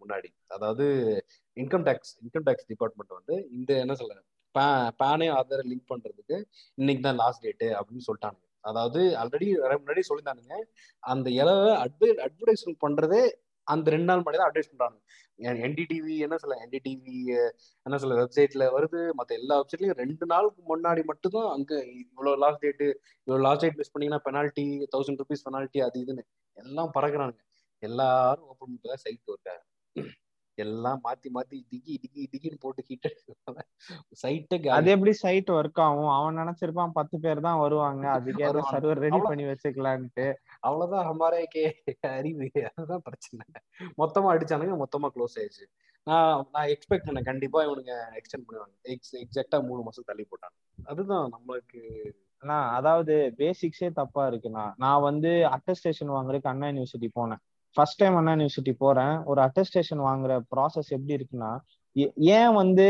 முன்னாடி 0.00 0.30
அதாவது 0.56 0.84
income 1.56 1.84
tax 1.88 2.14
income 2.24 2.46
tax 2.48 2.68
department 2.70 3.18
வந்து 3.18 3.34
இந்த 3.58 3.72
என்ன 3.84 3.96
சொல்ல 4.00 4.20
பேனே 5.00 5.28
ஆதார் 5.36 5.62
லிங்க் 5.68 5.90
பண்றதுக்கு 5.90 6.36
இன்னைக்கு 6.78 7.02
தான் 7.06 7.20
லாஸ்ட் 7.20 7.44
டேட்டு 7.44 7.68
அப்படின்னு 7.78 8.06
சொல்லிட்டானுங்க. 8.08 8.46
அதாவது 8.70 9.00
ஆல்ரெடி 9.22 9.48
முன்னாடி 9.82 10.02
சொல்லியிருந்தானுங்க. 10.08 10.56
அந்த 11.12 11.28
இலவை 11.42 11.72
அட்வை 11.84 12.10
அட்வர்டைஸ்மெண்ட் 12.26 12.82
பண்றதே 12.86 13.22
அந்த 13.66 13.86
ரெண்டு 13.94 14.08
நாள் 14.10 14.22
முன்னாடி 14.22 14.38
தான் 14.40 14.50
அட்வைஸ் 14.50 14.70
பண்றாங்க. 14.72 14.98
என்டிடிவி 15.66 16.14
என்ன 16.24 16.36
சொல்ல 16.42 16.54
என்டிடிவி 16.64 17.18
என்ன 17.86 17.96
சொல்ல 18.02 18.16
வெப்சைட்ல 18.20 18.64
வருது. 18.76 19.00
மற்ற 19.18 19.30
எல்லா 19.40 19.54
வெப்சைட்லயும் 19.60 19.98
ரெண்டு 20.02 20.24
நாளுக்கு 20.32 20.60
முன்னாடி 20.72 21.02
மட்டும்தான் 21.10 21.48
அங்க 21.56 21.72
இவ்வளவு 22.02 22.40
லாஸ்ட் 22.44 22.62
டேட்டு 22.64 22.86
இவ்வளவு 23.26 23.44
லாஸ்ட் 23.46 23.64
டேட் 23.64 23.78
மிஸ் 23.80 23.92
பண்ணீங்கன்னா 23.94 24.24
பெனால்ட்டி 24.28 24.66
தௌசண்ட் 24.94 25.22
ருபீஸ் 25.22 25.46
பெனால்ட்டி 25.48 25.82
அது 25.88 26.02
இதுன்னு 26.04 26.24
எல்லாம் 26.64 26.92
பறக்குறானுங்க. 26.96 27.42
எல்லாரும் 27.82 28.48
ஓப்பன் 28.52 28.80
பண்ணி 28.82 29.02
சைட் 29.04 29.32
இருக்காங்க 29.34 29.62
எல்லாம் 30.54 31.00
மாத்தி 31.04 31.28
மாத்தி 31.34 31.58
டிகி 31.70 31.94
டிகி 32.02 32.22
டிகின்னு 32.32 32.58
போட்டு 32.60 32.82
ஹீட் 32.88 33.08
சைட்டே 34.22 34.68
அது 34.68 34.90
எப்படி 34.90 35.12
சைட் 35.12 35.48
ஒர்க் 35.48 35.80
ஆகும்? 35.84 36.08
அவன் 36.08 36.38
நினைச்சிருப்பான் 36.38 36.96
பத்து 36.98 37.20
பேர் 37.20 37.40
தான் 37.40 37.58
வருவாங்க. 37.58 38.04
அதுக்கே. 38.08 38.48
சர்வர் 38.72 39.02
ரெடி 39.06 39.20
பண்ணி 39.22 39.44
வச்சுக்கலான்ட்டு. 39.44 40.26
அவ்வளவுதான் 40.60 41.06
ஹமாரே 41.10 41.42
கே 41.44 41.64
அறிவு. 42.00 42.50
அதுதான் 42.74 43.04
பிரச்சனை. 43.08 43.46
மொத்தமா 44.02 44.32
அடிச்சானுங்க 44.34 44.76
மொத்தமா 44.82 45.10
க்ளோஸ் 45.16 45.38
ஆயிடுச்சு. 45.40 45.66
நான் 46.04 46.48
நான் 46.52 46.66
எக்ஸ்பெக்ட் 46.66 47.06
பண்ணேன். 47.06 47.28
கண்டிப்பா 47.30 47.64
இவனுங்க 47.64 47.94
எக்ஸ்டெண்ட் 48.20 48.46
பண்ணுவாங்க. 48.46 48.74
எக்ஸ் 48.82 49.14
எக்ஸாக்டா 49.16 49.66
மூணு 49.66 49.82
மாசம் 49.82 50.04
தள்ளி 50.06 50.26
போட்டாங்க. 50.30 50.56
அதுதான் 50.84 51.30
நம்மளுக்கு. 51.36 51.82
அதாவது 52.76 53.14
பேசிக்ஸே 53.36 53.88
தப்பா 53.92 54.28
இருக்குண்ணா. 54.28 54.72
நான் 54.76 55.00
வந்து 55.00 55.28
அட்டஸ்டேஷன் 55.56 56.12
வாங்குறதுக்கு 56.14 56.52
அண்ணா 56.52 56.66
யூனிவர்சிட்டி 56.66 57.08
போனேன். 57.20 57.42
ஃபர்ஸ்ட் 57.76 58.00
டைம் 58.00 58.16
அண்ணா 58.16 58.32
யூனிவர்சிட்டி 58.34 58.72
போறேன். 58.84 59.14
ஒரு 59.30 59.40
அட்டஸ்டேஷன் 59.42 60.02
வாங்குற 60.08 60.32
ப்ராசஸ் 60.54 60.90
எப்படி 60.96 61.16
இருக்குன்னா 61.18 61.52
ஏன் 62.34 62.52
வந்து 62.58 62.84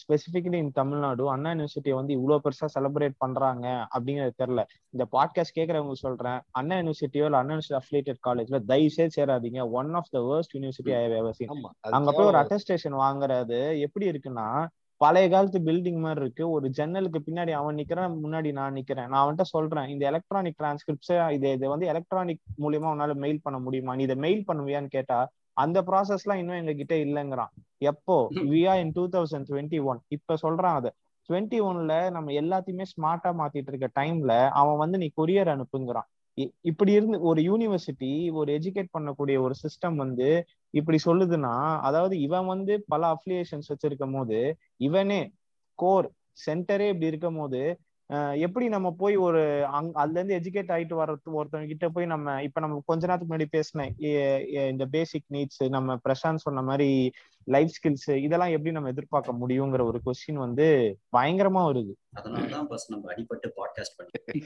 ஸ்பெசிபிக்கலி 0.00 0.58
இன் 0.64 0.70
தமிழ்நாடு 0.72 1.22
அண்ணா 1.32 1.50
யூனிவர்சிட்டியை 1.52 1.94
வந்து 2.00 2.12
இவ்வளவு 2.16 2.42
பெருசா 2.44 2.66
செலிப்ரேட் 2.74 3.16
பண்றாங்க 3.24 3.66
அப்படிங்கிறது 3.94 4.34
தெரியல. 4.42 4.62
இந்த 4.94 5.04
பாட்காஸ்ட் 5.14 5.56
கேட்கறவங்க 5.56 5.96
சொல்றேன். 6.02 6.38
அண்ணா 6.58 6.76
யூனிவர்சிட்டியோ 6.80 7.24
இல்ல 7.28 7.40
அண்ணா 7.40 7.54
யூனிவர்சிட்டி 7.54 7.80
அஃபிலியேட்டட் 7.80 8.20
காலேஜ்ல 8.28 8.60
தயவு 8.70 8.92
செய்து 8.96 9.16
சேராதீங்க. 9.18 9.62
One 9.80 9.90
of 10.00 10.12
the 10.16 10.20
worst 10.28 10.54
university 10.56 10.94
I 10.98 11.02
ever 11.22 11.36
seen 11.38 11.52
ஆமா 11.54 11.70
அங்க 11.98 12.12
போய் 12.18 12.30
ஒரு 12.32 12.40
அட்டஸ்டேஷன் 12.42 12.96
வாங்குறது 13.04 13.60
எப்படி 13.86 14.06
இருக்குன்னா 14.12 14.48
பழைய 15.00 15.26
காலத்து 15.28 15.58
பில்டிங் 15.58 16.00
மாதிரி 16.04 16.20
இருக்கு. 16.20 16.44
ஒரு 16.50 16.66
ஜன்னலுக்கு 16.70 17.18
பின்னாடி 17.26 17.52
அவன் 17.60 17.76
நிக்கிறான் 17.76 18.14
முன்னாடி 18.24 18.50
நான் 18.52 18.74
நிக்கிறேன். 18.74 19.06
நான் 19.06 19.22
அவன்கிட்ட 19.24 19.46
சொல்றேன் 19.54 19.88
இந்த 19.88 20.04
எலக்ட்ரானிக் 20.06 20.58
டிரான்ஸ்கிரிப்ட்ஸ் 20.62 21.32
இது 21.32 21.50
இது 21.52 21.68
வந்து 21.68 21.86
எலக்ட்ரானிக் 21.86 22.42
மூலியமா 22.60 22.88
உன்னால 22.94 23.14
மெயில் 23.14 23.40
பண்ண 23.42 23.58
முடியுமா? 23.58 23.94
நீ 23.94 24.02
இதை 24.02 24.16
மெயில் 24.16 24.44
பண்ணுவியான்னு 24.52 24.90
கேட்டா 24.96 25.18
அந்த 25.56 25.78
ப்ராசஸ்லாம் 25.82 26.40
இன்னும் 26.42 26.60
எங்க 26.62 26.72
கிட்ட 26.72 26.94
இல்லைங்கிறான். 26.94 27.52
எப்போ? 27.90 28.16
வியா 28.50 28.74
in 28.82 28.92
two 28.92 29.04
thousand 29.08 29.48
twenty 29.50 29.78
one 29.82 30.00
இப்ப 30.08 30.36
சொல்றான் 30.42 30.76
அது. 30.80 30.90
டுவெண்ட்டி 31.28 31.58
ஒன்ல 31.68 31.94
நம்ம 32.10 32.32
எல்லாத்தையுமே 32.42 32.84
ஸ்மார்ட்டா 32.92 33.30
மாத்திட்டு 33.40 33.70
இருக்க 33.72 33.88
டைம்ல 34.00 34.34
அவன் 34.60 34.76
வந்து 34.76 34.98
நீ 34.98 35.08
கொரியர் 35.16 35.50
அனுப்புங்கிறான். 35.54 36.08
இப்படி 36.62 36.92
இருந்து 36.92 37.18
ஒரு 37.20 37.40
யூனிவர்சிட்டி 37.42 38.10
ஒரு 38.32 38.50
எஜுகேட் 38.52 38.94
பண்ணக்கூடிய 38.94 39.36
ஒரு 39.40 39.54
சிஸ்டம் 39.62 39.96
வந்து 39.96 40.28
இப்படி 40.74 40.98
சொல்லுதுன்னா 41.06 41.54
அதாவது 41.80 42.14
இவன் 42.20 42.46
வந்து 42.46 42.74
பல 42.86 43.02
அஃபிலியேஷன்ஸ் 43.14 43.70
வச்சிருக்கும் 43.70 44.16
போது 44.16 44.40
இவனே 44.80 45.20
கோர் 45.78 46.08
சென்டரே 46.46 46.88
இப்படி 46.88 47.06
இருக்கும் 47.06 47.38
போது 47.38 47.60
எப்படி 48.36 48.68
நம்ம 48.68 48.90
போய் 48.92 49.16
ஒரு 49.16 49.64
அங் 49.66 49.92
அதுல 49.92 50.20
இருந்து 50.20 50.36
எஜுகேட் 50.38 50.72
ஆயிட்டு 50.72 50.94
வர்றது 50.98 51.32
ஒருத்தவங்க 51.32 51.66
கிட்ட 51.66 51.88
போய் 51.88 52.06
நம்ம 52.06 52.42
இப்ப 52.42 52.60
நம்ம 52.60 52.82
கொஞ்ச 52.84 53.06
நேரத்துக்கு 53.06 53.34
முன்னாடி 53.34 53.48
பேசின 53.56 53.86
இந்த 54.68 54.86
பேசிக் 54.86 55.24
நீட்ஸ் 55.32 55.68
நம்ம 55.68 55.98
பிரசாந்த் 56.08 56.44
சொன்ன 56.44 56.62
மாதிரி 56.62 57.10
லைஃப் 57.44 57.74
ஸ்கில்ஸ் 57.76 58.16
இதெல்லாம் 58.16 58.48
எப்படி 58.48 58.72
நம்ம 58.72 58.88
எதிர்பார்க்க 58.88 59.32
முடியுங்கிற 59.32 59.84
ஒரு 59.84 60.00
கொஸ்டின் 60.06 60.34
வந்து 60.34 60.66
பயங்கரமா 61.16 61.62
வருது. 61.68 61.92
அதனாலதான் 62.16 62.64
பஸ் 62.64 62.90
நம்ம 62.90 63.12
அடிபட்டு 63.12 63.50
பாட்காஸ்ட் 63.56 63.96
பண்ணி 63.96 64.44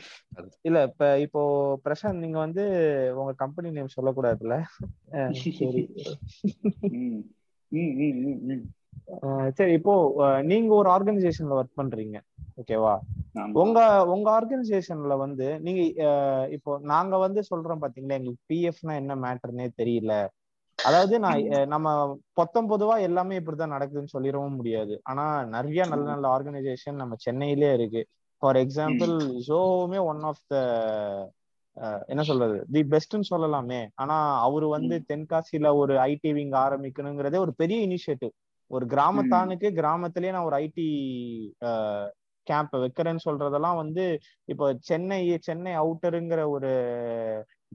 இல்ல 0.63 0.83
இப்ப 0.83 1.21
இப்போ 1.21 1.43
பிரசாந்த் 1.85 2.19
நீங்க 2.19 2.39
வந்து 2.39 2.65
உங்க 3.17 3.33
கம்பெனி 3.33 3.71
நேம் 3.71 3.95
சொல்லக்கூடாதுல்ல? 4.03 4.57
சரி. 5.59 5.83
சரி 9.57 9.73
இப்போ 9.79 9.95
நீங்க 10.43 10.71
ஒரு 10.75 10.89
ஆர்கனைசேஷன்ல 10.91 11.59
ஒர்க் 11.61 11.79
பண்றீங்க 11.81 12.17
ஓகேவா. 12.59 12.95
உங்க 13.63 13.79
உங்க 14.15 14.27
ஆர்கனைசேஷன்ல 14.31 15.15
வந்து 15.25 15.47
நீங்க 15.67 15.81
இப்போ 16.57 16.73
நாங்க 16.93 17.15
வந்து 17.19 17.41
சொல்றோம் 17.51 17.83
பாத்தீங்களா 17.83 18.19
எங்களுக்கு 18.19 18.49
பிஎஃப்னா 18.53 18.95
என்ன 19.03 19.17
மேட்டர்னே 19.25 19.67
தெரியல. 19.81 20.15
அதாவது 20.79 21.15
நான் 21.21 21.43
நம்ம 21.69 21.89
பொத்தம் 22.35 22.71
பொதுவா 22.71 22.95
எல்லாமே 23.01 23.39
இப்படிதான் 23.41 23.75
நடக்குதுன்னு 23.75 24.15
சொல்லிடவும் 24.15 24.59
முடியாது. 24.61 24.95
ஆனா 25.11 25.25
நிறைய 25.55 25.83
நல்ல 25.93 26.05
நல்ல 26.13 26.27
ஆர்கனைசேஷன் 26.37 27.01
நம்ம 27.03 27.17
சென்னையிலே 27.19 27.71
இருக்கு. 27.75 28.03
ஃபார் 28.43 28.59
எக்ஸாம்பிள் 28.65 29.15
ஜோவுமே 29.49 30.01
ஒன் 30.13 30.23
ஆஃப் 30.31 30.45
த 30.47 30.57
என்ன 32.09 32.23
சொல்றது 32.23 32.57
தி 32.75 32.81
பெஸ்ட்னு 32.91 33.29
சொல்லலாமே. 33.31 33.81
ஆனா 33.95 34.17
அவரு 34.47 34.67
வந்து 34.69 34.95
தென்காசியில 35.11 35.69
ஒரு 35.77 35.95
ஐடி 36.09 36.31
விங் 36.39 36.55
ஆரம்பிக்கணுங்கிறதே 36.65 37.39
ஒரு 37.39 37.53
பெரிய 37.61 37.79
இனிஷியேட்டிவ் 37.89 38.33
ஒரு 38.73 38.85
கிராமத்தானுக்கு 38.93 39.69
கிராமத்திலேயே 39.81 40.35
நான் 40.35 40.49
ஒரு 40.51 40.57
ஐடி 40.65 40.87
கேம்ப் 42.47 42.75
வைக்கிறேன்னு 42.83 43.25
சொல்றதெல்லாம் 43.27 43.81
வந்து 43.81 44.05
இப்போ 44.49 44.67
சென்னை 44.89 45.19
சென்னை 45.49 45.73
அவுட்டருங்கிற 45.83 46.41
ஒரு 46.55 46.71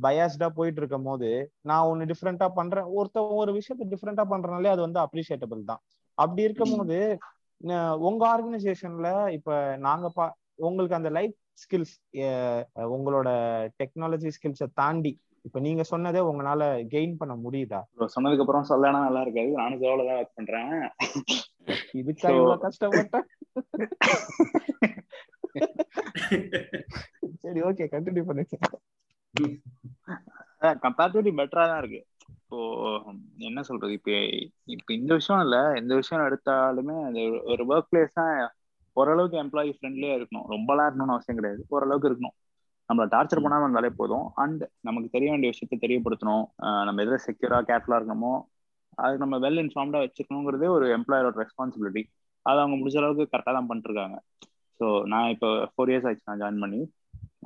பயாஸ்டா 0.04 0.48
போயிட்டு 0.58 0.82
இருக்கும் 0.82 1.08
போது 1.10 1.30
நான் 1.62 1.88
ஒன்னு 1.91 2.10
டிஃப்ரெண்டா 2.12 2.48
பண்றேன். 2.58 2.88
ஒருத்த 2.98 3.24
ஒரு 3.41 3.52
விஷயத்த 3.60 3.88
டிஃப்ரெண்டா 3.93 4.24
பண்றனாலே 4.34 4.72
அது 4.74 4.82
வந்து 4.88 5.00
அப்ரிஷியேட்டபிள் 5.06 5.62
தான். 5.72 5.82
அப்படி 6.18 6.41
இருக்கும் 6.48 6.76
போது 6.78 6.98
உங்க 8.08 8.24
ஆர்கனைசேஷன்ல 8.34 9.10
இப்ப 9.38 9.52
நாங்க 9.88 10.08
பா 10.10 10.26
உங்களுக்கு 10.68 11.00
அந்த 11.00 11.10
லைஃப் 11.18 11.36
ஸ்கில்ஸ் 11.62 11.95
உங்களோட 12.95 13.30
டெக்னாலஜி 13.82 14.30
ஸ்கில்ஸை 14.38 14.68
தாண்டி 14.82 15.14
இப்ப 15.48 15.60
நீங்க 15.60 15.84
சொன்னதே 15.91 16.22
உங்களால 16.30 16.64
கெயின் 16.93 17.20
பண்ண 17.20 17.36
முடியுதா? 17.43 17.82
சொன்னதுக்கு 18.14 18.43
அப்புறம் 18.43 18.70
சொல்லனா 18.70 19.00
நல்லா 19.04 19.22
இருக்காது. 19.22 19.52
நானும் 19.58 19.82
ஜோல 19.82 20.06
தான் 20.08 20.20
ஒர்க் 20.20 20.38
பண்றேன். 20.38 20.74
இதுக்கா 22.00 22.30
இவ்வளவு 22.34 22.64
கஷ்டப்பட்ட 22.66 23.16
சரி 27.41 27.60
ஓகே 27.68 27.86
கண்டினியூ 27.93 28.24
பண்ணுங்க. 28.28 28.58
கம்பேரிட்டிவ்லி 30.84 31.32
பெட்டரா 31.39 31.64
தான் 31.70 31.82
இருக்கு. 31.82 32.00
இப்போ 32.39 32.58
என்ன 33.48 33.60
சொல்றது? 33.64 33.93
இப்ப 33.93 34.12
இப்ப 34.76 34.89
இந்த 34.93 35.12
விஷயம் 35.14 35.43
இல்ல. 35.45 35.58
எந்த 35.82 35.93
விஷயம் 35.95 36.26
எடுத்தாலுமே 36.28 36.98
அது 37.08 37.22
ஒரு 37.52 37.64
ஒர்க் 37.72 37.89
பிளேஸ் 37.91 38.14
தான். 38.14 38.36
ஓரளவுக்கு 38.98 39.38
எம்ப்ளாயி 39.43 39.72
ஃப்ரெண்ட்லியா 39.76 40.14
இருக்கணும். 40.18 40.48
ரொம்பலாம் 40.50 40.88
இருக்கணும்னு 40.88 41.16
அவசியம் 41.16 41.39
கிடையாது. 41.39 41.62
ஓரளவுக்கு 41.70 42.10
இருக்கணும். 42.10 42.36
நம்மள 42.89 43.05
டார்ச்சர் 43.13 43.43
பண்ணாம 43.43 43.65
இருந்தாலே 43.65 43.89
போதும். 44.01 44.25
அண்ட் 44.43 44.61
நமக்கு 44.88 45.09
தெரிய 45.15 45.29
வேண்டிய 45.31 45.51
விஷயத்த 45.53 45.77
தெரியப்படுத்தணும். 45.85 46.45
நம்ம 46.88 47.01
எதில் 47.05 47.25
செக்யூரா 47.27 47.59
கேர்ஃபுல்லா 47.69 47.99
இருக்கணுமோ 47.99 48.33
அதுக்கு 48.97 49.23
நம்ம 49.23 49.38
வெல் 49.45 49.61
இன்ஃபார்ம்டா 49.63 49.99
வச்சுக்கணுங்கிறதே 50.03 50.67
ஒரு 50.75 50.85
எம்ப்ளாயரோட 50.97 51.35
ரெஸ்பான்சிபிலிட்டி 51.43 52.03
அதை 52.45 52.57
அவங்க 52.63 52.75
முடிஞ்ச 52.81 52.97
அளவுக்கு 53.01 53.31
கரெக்டாக 53.33 53.53
தான் 53.57 53.67
பண்ணிட்டு 53.69 53.89
இருக்காங்க 53.89 54.17
ஸோ 54.79 54.85
நான் 55.11 55.31
இப்போ 55.35 55.49
ஃபோர் 55.73 55.91
இயர்ஸ் 55.91 56.07
ஆச்சு 56.09 56.27
நான் 56.29 56.41
ஜாயின் 56.41 56.63
பண்ணி. 56.63 56.79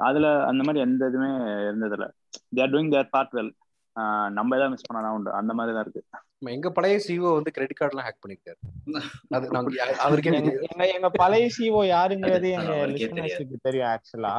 அதுல 0.08 0.28
அந்த 0.50 0.62
மாதிரி 0.68 0.80
எந்த 0.88 1.10
இதுவுமே 1.12 1.30
இருந்ததில்ல. 1.70 2.06
Their 2.58 2.72
doing 2.74 2.92
their 2.96 3.12
part 3.16 3.36
well 3.38 3.52
நம்ம 4.38 4.56
ஏதாவது 4.58 4.74
மிஸ் 4.76 4.88
பண்ணா 4.90 5.12
உண்டு. 5.18 5.32
அந்த 5.40 5.52
மாதிரி 5.60 5.74
தான் 5.78 5.86
இருக்கு. 5.86 6.04
நம்ம 6.14 6.28
எங்க 6.42 6.70
பழைய 6.70 6.96
சிஓ 7.06 7.32
வந்து 7.36 7.52
கிரெடிட் 7.56 7.80
கார்டுலாம் 7.80 8.06
ஹேக் 8.06 8.22
பண்ணிருக்காரு 8.24 8.58
அது 9.38 9.48
அவருக்கே 10.06 10.32
எங்க 10.40 10.86
எங்க 10.96 11.10
பழைய 11.22 11.48
சிஓ 11.58 11.82
யாருங்கிறது 11.92 12.50
எங்க 12.58 13.58
தெரியும் 13.68 13.90
ஆக்சுவலா 13.92 14.34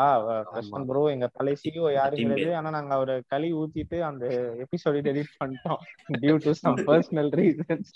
பிரசன் 0.51 0.87
ப்ரோ 0.89 1.03
எங்க 1.15 1.29
பழைய 1.37 1.57
சிஓ 1.63 1.87
யாருங்கிறது 1.99 2.57
ஆனா 2.61 2.71
நாங்க 2.71 2.93
அவரை 2.95 3.17
களி 3.35 3.51
ஊத்திட்டு 3.61 4.01
அந்த 4.11 4.25
எபிசோட் 4.65 5.01
டெலிட் 5.09 5.39
பண்ணிட்டோம். 5.43 5.81
Due 6.23 6.37
to 6.47 6.55
some 6.63 6.83
personal 6.91 7.33
reasons 7.41 7.95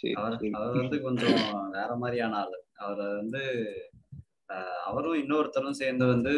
அவர் 0.55 0.79
வந்து 0.81 1.03
கொஞ்சம் 1.03 1.39
வேற 1.71 1.91
மாதிரியான 1.97 2.39
ஆளு. 2.45 2.59
அவர் 2.87 3.05
வந்து 3.21 3.45
அவரும் 4.85 5.21
இன்னொருத்தரும் 5.23 5.79
சேர்ந்து 5.83 6.07
வந்து 6.07 6.35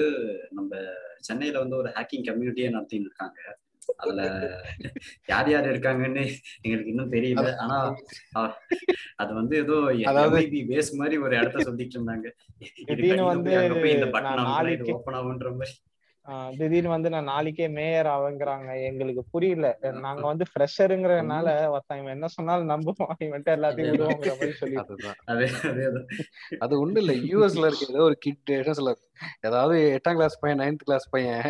நம்ம 0.50 0.72
சென்னையில 1.20 1.58
வந்து 1.58 1.76
ஒரு 1.76 1.88
ஹேக்கிங் 1.96 2.28
கம்யூனிட்டியே 2.28 2.70
நடத்திட்டு 2.70 3.08
இருக்காங்க. 3.08 3.40
அதுல 3.97 4.22
யார் 5.26 5.51
யார் 5.51 5.64
இருக்காங்கன்னு 5.64 6.32
எங்களுக்கு 6.61 6.91
இன்னும் 6.91 7.12
தெரியல. 7.12 7.57
ஆனா 7.57 7.95
அது 9.16 9.34
வந்து 9.34 9.57
ஏதோ 9.57 9.72
எம்ஐபி 9.72 10.66
பேஸ் 10.68 10.93
மாதிரி 10.93 11.16
ஒரு 11.16 11.36
இடத்த 11.36 11.59
சொல்லிட்டு 11.59 12.01
இருந்தாங்க. 12.01 12.30
திடீர்னு 12.84 13.24
வந்து 13.24 13.51
இந்த 13.74 14.07
பட்டன் 14.07 14.22
நான் 14.22 14.66
நாளைக்கு- 14.66 14.93
ஓப்பன் 14.93 15.14
ஆகுன்ற 15.14 15.53
மாதிரி. 15.53 15.70
திடீர்னு 16.57 16.89
வந்து 16.89 17.11
நான் 17.11 17.24
நாளைக்கே 17.24 17.68
மேயர் 17.68 18.07
ஆவங்கிறாங்க. 18.07 18.82
எங்களுக்கு 18.82 19.24
புரியல. 19.30 19.78
நாங்க 19.80 20.20
வந்து 20.20 20.45
ஃப்ரெஷருங்கிறதுனால 20.45 21.68
ஒருத்தன் 21.68 21.99
இவன் 21.99 22.12
என்ன 22.12 22.26
சொன்னாலும் 22.26 22.68
நம்புவோம் 22.68 23.12
இவன்ட்ட 23.24 23.55
எல்லாத்தையும் 23.57 23.91
விடுவோங்கிற 23.91 24.28
மாதிரி 24.28 24.51
சொல்லி 24.53 24.76
அதே 26.59 26.76
ஒண்ணு 26.76 26.99
இல்ல. 26.99 27.12
யூஎஸ்ல 27.12 27.59
இருக்க 27.59 27.86
ஏதோ 27.89 28.03
ஒரு 28.03 28.16
கிட் 28.18 28.51
என்ன 28.51 28.72
சொல்ல 28.72 28.97
ஏதாவது 29.46 29.76
எட்டாம் 29.96 30.18
கிளாஸ் 30.18 30.40
பையன் 30.42 30.60
நைன்த் 30.62 30.86
கிளாஸ் 30.88 31.06
பையன் 31.14 31.46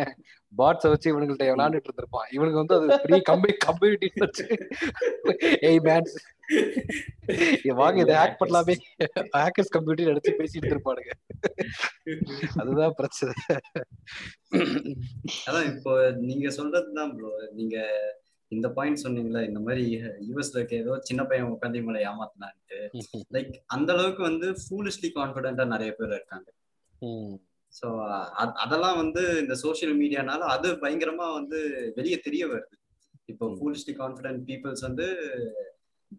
பாட்ஸை 0.53 0.89
வச்சு 0.91 1.07
இவனுங்கள்ட்ட 1.11 1.47
விளையாண்டுட்டு 1.49 1.89
இருந்திருப்பான். 1.89 2.29
இவனுக்கு 2.35 2.61
வந்து 2.61 2.75
அது 2.77 3.01
பெரிய 3.03 3.19
கம்பெனி 3.29 3.53
கம்யூனிட்டி 3.65 4.07
வச்சு. 4.25 4.45
ஏய் 5.69 5.81
மேன்ஸ் 5.87 6.15
வாங்க 7.81 7.97
இதை 8.03 8.13
ஹேக் 8.19 8.39
பண்ணலாமே. 8.41 8.75
ஹேக்கர்ஸ் 9.39 9.73
கம்யூனிட்டி 9.75 10.11
எடுத்து 10.13 10.31
பேசிட்டு 10.39 10.71
இருப்பானுங்க 10.73 11.11
அதுதான் 12.61 12.95
பிரச்சனை. 13.01 13.33
அதான் 15.47 15.67
இப்போ 15.73 15.93
நீங்க 16.29 16.47
சொல்றதுதான் 16.59 17.13
ப்ரோ 17.17 17.33
நீங்க 17.59 17.77
இந்த 18.51 18.67
பாயிண்ட் 18.77 19.03
சொன்னீங்களா 19.03 19.41
இந்த 19.47 19.59
மாதிரி 19.65 19.83
யூஎஸ்ல 20.27 20.57
இருக்க 20.57 20.75
ஏதோ 20.83 20.93
சின்ன 21.09 21.21
பையன் 21.29 21.51
உட்காந்து 21.55 21.79
இவங்களை 21.81 21.99
ஏமாத்தினான்ட்டு. 22.11 22.79
லைக் 23.35 23.51
அந்த 23.75 23.89
அளவுக்கு 23.95 24.23
வந்து 24.29 24.47
ஃபூலிஷ்லி 24.61 25.11
கான்பிடென்டா 25.17 25.65
நிறைய 25.73 25.91
பேர் 25.99 26.15
இருக்காங்க. 26.17 26.49
ஸோ 27.73 27.87
அதெல்லாம் 28.63 28.99
வந்து 29.03 29.23
இந்த 29.43 29.55
சோஷியல் 29.63 29.95
மீடியானால 30.01 30.51
அது 30.55 30.69
பயங்கரமா 30.83 31.27
வந்து 31.39 31.59
வெளியே 31.97 32.19
தெரிய 32.27 32.43
வருது. 32.51 32.75
இப்போ 33.31 33.47
ஃபூலிஷ்லி 33.57 33.93
கான்ஃபிடென்ட் 33.99 34.41
பீப்புள்ஸ் 34.47 34.85
வந்து 34.87 35.07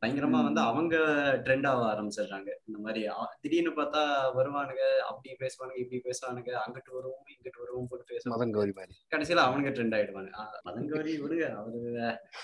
பயங்கரமா 0.03 0.41
வந்து 0.47 0.61
அவங்க 0.71 0.97
ட்ரெண்ட் 1.45 1.67
ஆக 1.71 1.81
ஆரம்பிச்சிடுறாங்க. 1.93 2.51
இந்த 2.67 2.79
மாதிரி 2.85 3.01
திடீர்னு 3.43 3.73
பார்த்தா 3.79 4.03
வருவானுங்க 4.37 4.85
அப்படி 5.09 5.35
பேசுவானுங்க 5.41 5.81
இப்படி 5.85 5.99
பேசுவானுங்க 6.05 6.51
அங்கிட்டு 6.63 6.97
வருவோம் 6.99 7.25
இங்கிட்டு 7.35 7.63
வருவோம் 7.63 7.89
போட்டு 7.91 8.07
பேசுவாங்க 8.13 8.35
மதன் 8.35 8.55
கௌரி 8.57 8.75
மாதிரி. 8.79 8.95
கடைசியில 9.15 9.47
அவனுங்க 9.47 9.73
ட்ரெண்ட் 9.77 9.97
ஆயிடுவாங்க. 9.99 10.31
மதன் 10.69 10.91
கௌரி 10.93 11.15
விடுங்க 11.25 11.49
அவரு 11.63 11.81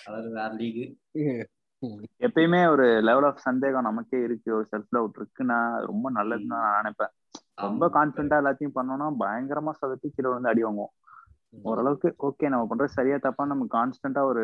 அவரு 0.08 0.30
வேற 0.38 0.50
லீகு 0.62 0.86
எப்பயுமே 2.26 2.60
ஒரு 2.74 2.88
லெவல் 3.08 3.28
ஆஃப் 3.28 3.46
சந்தேகம் 3.48 3.88
நமக்கே 3.88 4.18
இருக்கு. 4.26 4.50
ஒரு 4.58 4.66
செல்ஃப் 4.72 4.92
டவுட் 4.96 5.18
இருக்குன்னா 5.20 5.58
ரொம்ப 5.88 6.06
நல்லதுன்னு 6.18 6.52
தான் 6.54 6.64
நான் 6.66 6.78
நினைப்பேன். 6.80 7.12
ரொம்ப 7.58 7.88
கான்பிடண்டா 7.94 8.36
எல்லாத்தையும் 8.42 8.76
பண்ணோம்னா 8.78 9.08
பயங்கரமா 9.18 9.72
சதத்தி 9.80 10.08
கீழே 10.08 10.28
வந்து 10.28 10.48
அடி 10.48 10.64
வாங்குவோம். 10.64 10.92
ஓரளவுக்கு 11.62 12.08
ஓகே 12.18 12.48
நம்ம 12.48 12.64
பண்றது 12.70 12.96
சரியா 12.98 13.16
தப்பா 13.16 13.44
நம்ம 13.46 13.66
கான்ஸ்டன்டா 13.74 14.22
ஒரு 14.22 14.42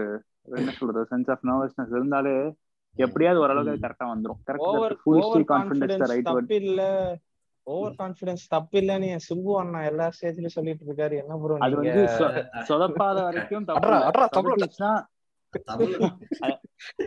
என்ன 0.60 0.70
சொல்றது 0.70 1.02
சென்ஸ் 1.10 1.30
ஆஃப் 1.30 1.44
நர்வஸ்னஸ் 1.44 1.94
இருந்தாலே 1.96 2.34
எப்படியாவது 2.96 3.40
ஓரளவுக்கு 3.40 3.86
கரெக்டா 3.86 4.06
வந்துரும். 4.12 4.40
கரெக்ட் 4.48 5.44
கான்பிடன்ஸ் 5.44 6.10
ரைட் 6.12 6.26
வேர்ட் 6.26 6.48
தப்பு 6.48 6.56
இல்ல 6.62 6.82
ஓவர் 7.66 7.94
கான்பிடன்ஸ் 7.98 8.44
தப்பு 8.48 8.76
இல்லன்னு 8.80 9.08
என் 9.14 9.24
சிம்பு 9.28 9.52
அண்ணா 9.60 9.80
எல்லா 9.84 10.06
ஸ்டேஜ்லயும் 10.16 10.56
சொல்லிட்டு 10.56 10.86
இருக்காரு. 10.86 11.14
என்ன 11.22 11.36
ப்ரோ 11.42 11.58
அது 11.58 11.76
வந்து 11.76 12.02
சொதப்பாத 12.70 13.18
வரைக்கும் 13.28 13.68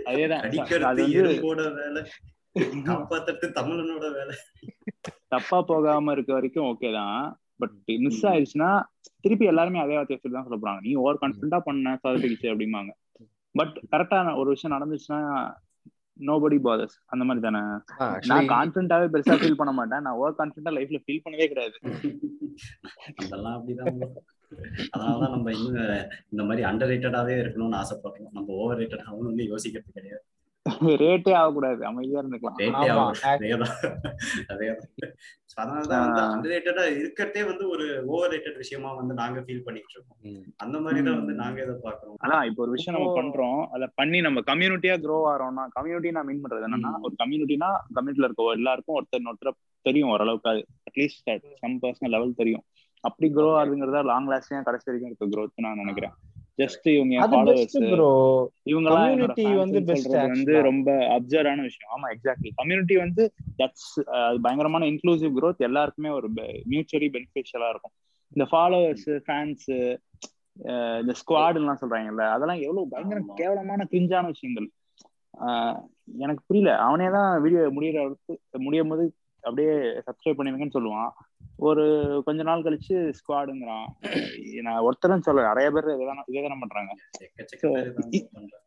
அதேதான். 0.09 0.43
அது 0.45 1.01
வந்து 1.05 1.37
தமிழனோட 3.57 4.05
வேலை. 4.11 4.35
தப்பா 5.35 5.59
போகாம 5.71 6.13
இருக்க 6.17 6.31
வரைக்கும் 6.37 6.69
ஓகே 6.71 6.91
தான். 6.99 7.19
பட் 7.61 7.75
மிஸ் 8.05 8.25
ஆயிடுச்சுன்னா 8.31 8.71
திருப்பி 9.23 9.45
எல்லாருமே 9.51 9.83
அதே 9.83 9.95
வார்த்தையை 9.97 10.19
சொல்லி 10.21 10.35
தான் 10.37 10.47
சொல்ல 10.47 10.57
போறாங்க. 10.63 10.81
நீ 10.87 10.93
ஓவர் 11.03 11.21
கான்பிடண்டா 11.21 11.59
பண்ண 11.67 11.93
சொதப்பிடுச்சு 12.01 12.47
அப்படிம்பாங்க. 12.53 12.91
பட் 13.59 13.75
கரெக்டா 13.93 14.17
ஒரு 14.41 14.49
விஷயம் 14.55 14.75
நடந்துச்சுன்னா 14.75 15.21
நோபடி 16.27 16.57
பாதர்ஸ் 16.65 16.97
அந்த 17.13 17.23
மாதிரி 17.27 17.41
தானே? 17.45 17.61
நான் 18.29 18.49
கான்ஃபிடண்டாவே 18.51 19.07
பெருசா 19.13 19.35
ஃபீல் 19.39 19.57
பண்ண 19.61 19.71
மாட்டேன். 19.79 20.03
நான் 20.05 20.17
ஓவர் 20.19 20.37
கான்ஃபிடண்டா 20.39 20.73
லைஃப்ல 20.77 20.99
ஃபீல் 21.05 21.23
பண்ணவே 21.25 21.47
கிடையாது. 21.53 21.77
அதெல்லாம் 23.21 23.55
அப்படிதான். 23.57 23.97
அதனாலதான் 24.93 25.33
நம்ம 25.35 25.53
இன்னும் 25.57 25.81
இந்த 26.31 26.41
மாதிரி 26.47 26.63
அண்டர் 26.69 26.91
ரேட்டடாவே 26.91 27.35
இருக்கணும்னு 27.43 27.79
ஆசைப்படுறோம். 27.81 28.35
நம்ம 28.37 28.53
ஓவர் 28.61 28.79
ரேட்டட் 28.81 29.05
ஆகணும்னு 29.09 29.51
யோசிக்கிறது 29.53 29.97
கிடையாது. 29.99 30.23
ரேட்டே 31.01 31.33
ஆகக்கூடாது 31.39 31.81
அமைதியா 31.89 32.21
இருந்துக்கலாம். 32.21 32.57
ரேட்டே 32.61 33.49
அதனாலதான் 35.61 36.95
இருக்கிறதே 37.01 37.41
வந்து 37.49 37.65
ஒரு 37.73 37.85
ஓவர் 38.13 38.31
ரேட்டட் 38.33 38.57
விஷயமா 38.61 38.89
வந்து 38.99 39.13
நாங்க 39.19 39.39
ஃபீல் 39.45 39.63
பண்ணிட்டு 39.67 39.93
இருக்கோம். 39.95 40.17
அந்த 40.63 40.77
மாதிரி 40.85 41.03
தான் 41.07 41.19
வந்து 41.19 41.35
நாங்க 41.41 41.59
இதை 41.65 41.75
பாக்குறோம் 41.85 42.17
அதான் 42.25 42.47
இப்போ 42.49 42.63
ஒரு 42.65 42.73
விஷயம் 42.75 42.97
நம்ம 42.97 43.11
பண்றோம் 43.19 43.61
அதை 43.75 43.87
பண்ணி 44.01 44.19
நம்ம 44.27 44.43
கம்யூனிட்டியா 44.51 44.95
க்ரோ 45.05 45.19
ஆறோம்னா 45.33 45.65
கம்யூனிட்டி 45.77 46.15
நான் 46.17 46.29
மீன் 46.29 46.43
பண்றது 46.45 46.67
என்னன்னா. 46.69 46.93
ஒரு 47.07 47.15
கம்யூனிட்டினா 47.23 47.69
கம்யூனிட்டில 47.97 48.29
இருக்க 48.29 48.57
எல்லாருக்கும் 48.59 48.97
ஒருத்தர் 48.99 49.29
ஒருத்தர் 49.33 49.59
தெரியும் 49.89 50.13
ஓரளவுக்கு. 50.15 50.51
அது 50.53 50.63
அட்லீஸ்ட் 50.89 51.31
சம் 51.63 51.77
பர்சனல் 51.83 52.15
லெவல் 52.15 52.39
தெரியும். 52.41 52.65
அப்படி 53.03 53.27
க்ரோ 53.35 53.49
ஆகுதுங்கிறதா 53.61 54.01
லாங் 54.11 54.31
லாஸ்டிங்கா 54.33 54.67
கடைசி 54.69 54.87
வரைக்கும் 54.89 55.11
இருக்க 55.11 55.25
growth 55.35 55.55
நான் 55.65 55.81
நினைக்கிறேன். 55.83 56.15
ஜஸ்ட் 56.57 56.93
இவங்க 56.95 57.27
ஃபாலோவர்ஸ் 57.27 57.53
பெஸ்ட் 57.53 57.75
இவங்க 58.63 58.89
Community 58.89 59.55
வந்து 59.55 59.95
சொல்றது 59.95 60.27
வந்து. 60.27 60.61
ரொம்ப 60.61 60.91
அப்சர்வான 60.91 61.61
விஷயம். 61.61 61.93
ஆமா 61.95 62.13
எக்ஸாக்ட்லி 62.13 62.49
கம்யூனிட்டி 62.55 62.97
வந்து 62.97 63.33
தட்ஸ் 63.57 64.01
பயங்கரமான 64.41 64.85
இன்க்ளூசிவ் 64.85 65.31
growth. 65.41 65.57
எல்லாருக்குமே 65.57 66.09
ஒரு 66.09 66.33
மியூச்சுவலி 66.69 67.09
பெனிஃபிஷியலா 67.15 67.69
இருக்கும். 67.69 67.91
இந்த 68.29 68.47
ஃபாலோவர்ஸ் 68.51 69.19
ஃபேன்ஸ் 69.27 69.97
இந்த 70.99 71.13
ஸ்குவாட் 71.13 71.55
எல்லாம் 71.55 71.77
சொல்றாங்கல்ல 71.81 72.21
அதெல்லாம் 72.21 72.59
எவ்வளவு 72.59 72.87
பயங்கர. 72.87 73.21
கேவலமான 73.35 73.87
கிரிஞ்சான 73.91 74.25
விஷயங்கள். 74.25 74.69
ஆஹ் 75.39 75.79
எனக்கு 76.17 76.43
புரியல. 76.47 76.77
அவனே 76.77 77.09
தான் 77.11 77.41
வீடியோ 77.41 77.59
முடியிற 77.59 78.13
முடியும் 78.51 78.87
போது 78.87 79.13
அப்படியே 79.41 79.73
சப்ஸ்கிரைப் 79.77 80.37
பண்ணிருங்கன்னு 80.37 80.73
சொல்லுவான். 80.73 81.09
ஒரு 81.57 82.21
கொஞ்ச 82.25 82.43
நாள் 82.43 82.61
கழிச்சு 82.61 83.13
ஸ்குவாடுங்கிறான் 83.13 83.85
நான் 84.61 84.79
ஒருத்தரும் 84.79 85.21
சொல்ல 85.21 85.47
நிறைய 85.47 85.71
பேர் 85.71 85.83
இதே 85.83 86.05
இதே 86.25 86.47
தானே 86.47 86.59
பண்றாங்க. 86.59 86.93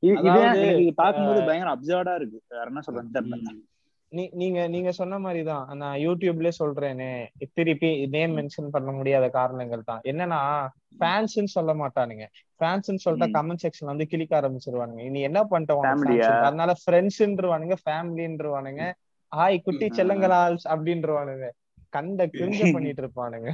இது- 0.01 0.91
பார்க்கும்போது 0.95 1.43
பயங்கர 1.43 1.75
அப்சர்டா 1.75 2.15
இருக்கு. 2.15 2.43
வேற 2.49 2.65
என்ன 2.65 2.81
சொல்றேன்னு 2.87 3.23
தெரியல. 3.23 4.31
நீங்க 4.33 4.69
நீங்க 4.69 4.91
சொன்ன 4.91 5.19
மாதிரி 5.19 5.45
தான். 5.45 5.77
நான் 5.77 5.99
யூடியூப்லயே 5.99 6.51
சொல்றேனே. 6.65 7.27
திருப்பி 7.53 8.07
நேம் 8.07 8.37
மென்ஷன் 8.37 8.69
பண்ண 8.71 8.93
முடியாத 8.93 9.29
காரணங்கள் 9.29 9.83
தான். 9.85 10.01
என்னன்னா 10.05 10.69
ஃபேன்ஸ்னு 11.01 11.45
சொல்ல 11.45 11.75
மாட்டானுங்க. 11.75 12.27
ஃபேன்ஸ்னு 12.59 12.97
சொல்லிட்டா. 13.05 13.33
கமெண்ட் 13.33 13.57
செக்ஷன் 13.63 13.85
வந்து 13.85 14.07
கிளிக்க 14.11 14.41
ஆரம்பிச்சிருவானுங்க. 14.41 15.11
நீ 15.11 15.21
என்ன 15.21 15.41
பண்ணிட்ட 15.41 15.73
உனக்கு 15.73 16.05
Family 16.05 16.07
fans 16.07 16.09
ஆ? 16.09 16.13
இருக்கு? 16.13 16.27
அதனால 16.27 16.75
ஃப்ரெண்ட்ஸ்ன்றவானுங்க 16.91 17.75
ஃபேமிலின்றவானுங்க 17.89 18.93
ஹாய் 19.37 19.63
குட்டி. 19.63 19.87
செல்லங்களால் 19.87 20.57
அப்படின்றவானுங்க. 20.65 21.49
கண்ட 21.93 22.21
கிரிஞ்ச 22.35 22.63
பண்ணிட்டு 22.73 23.03
இருப்பானுங்க 23.05 23.49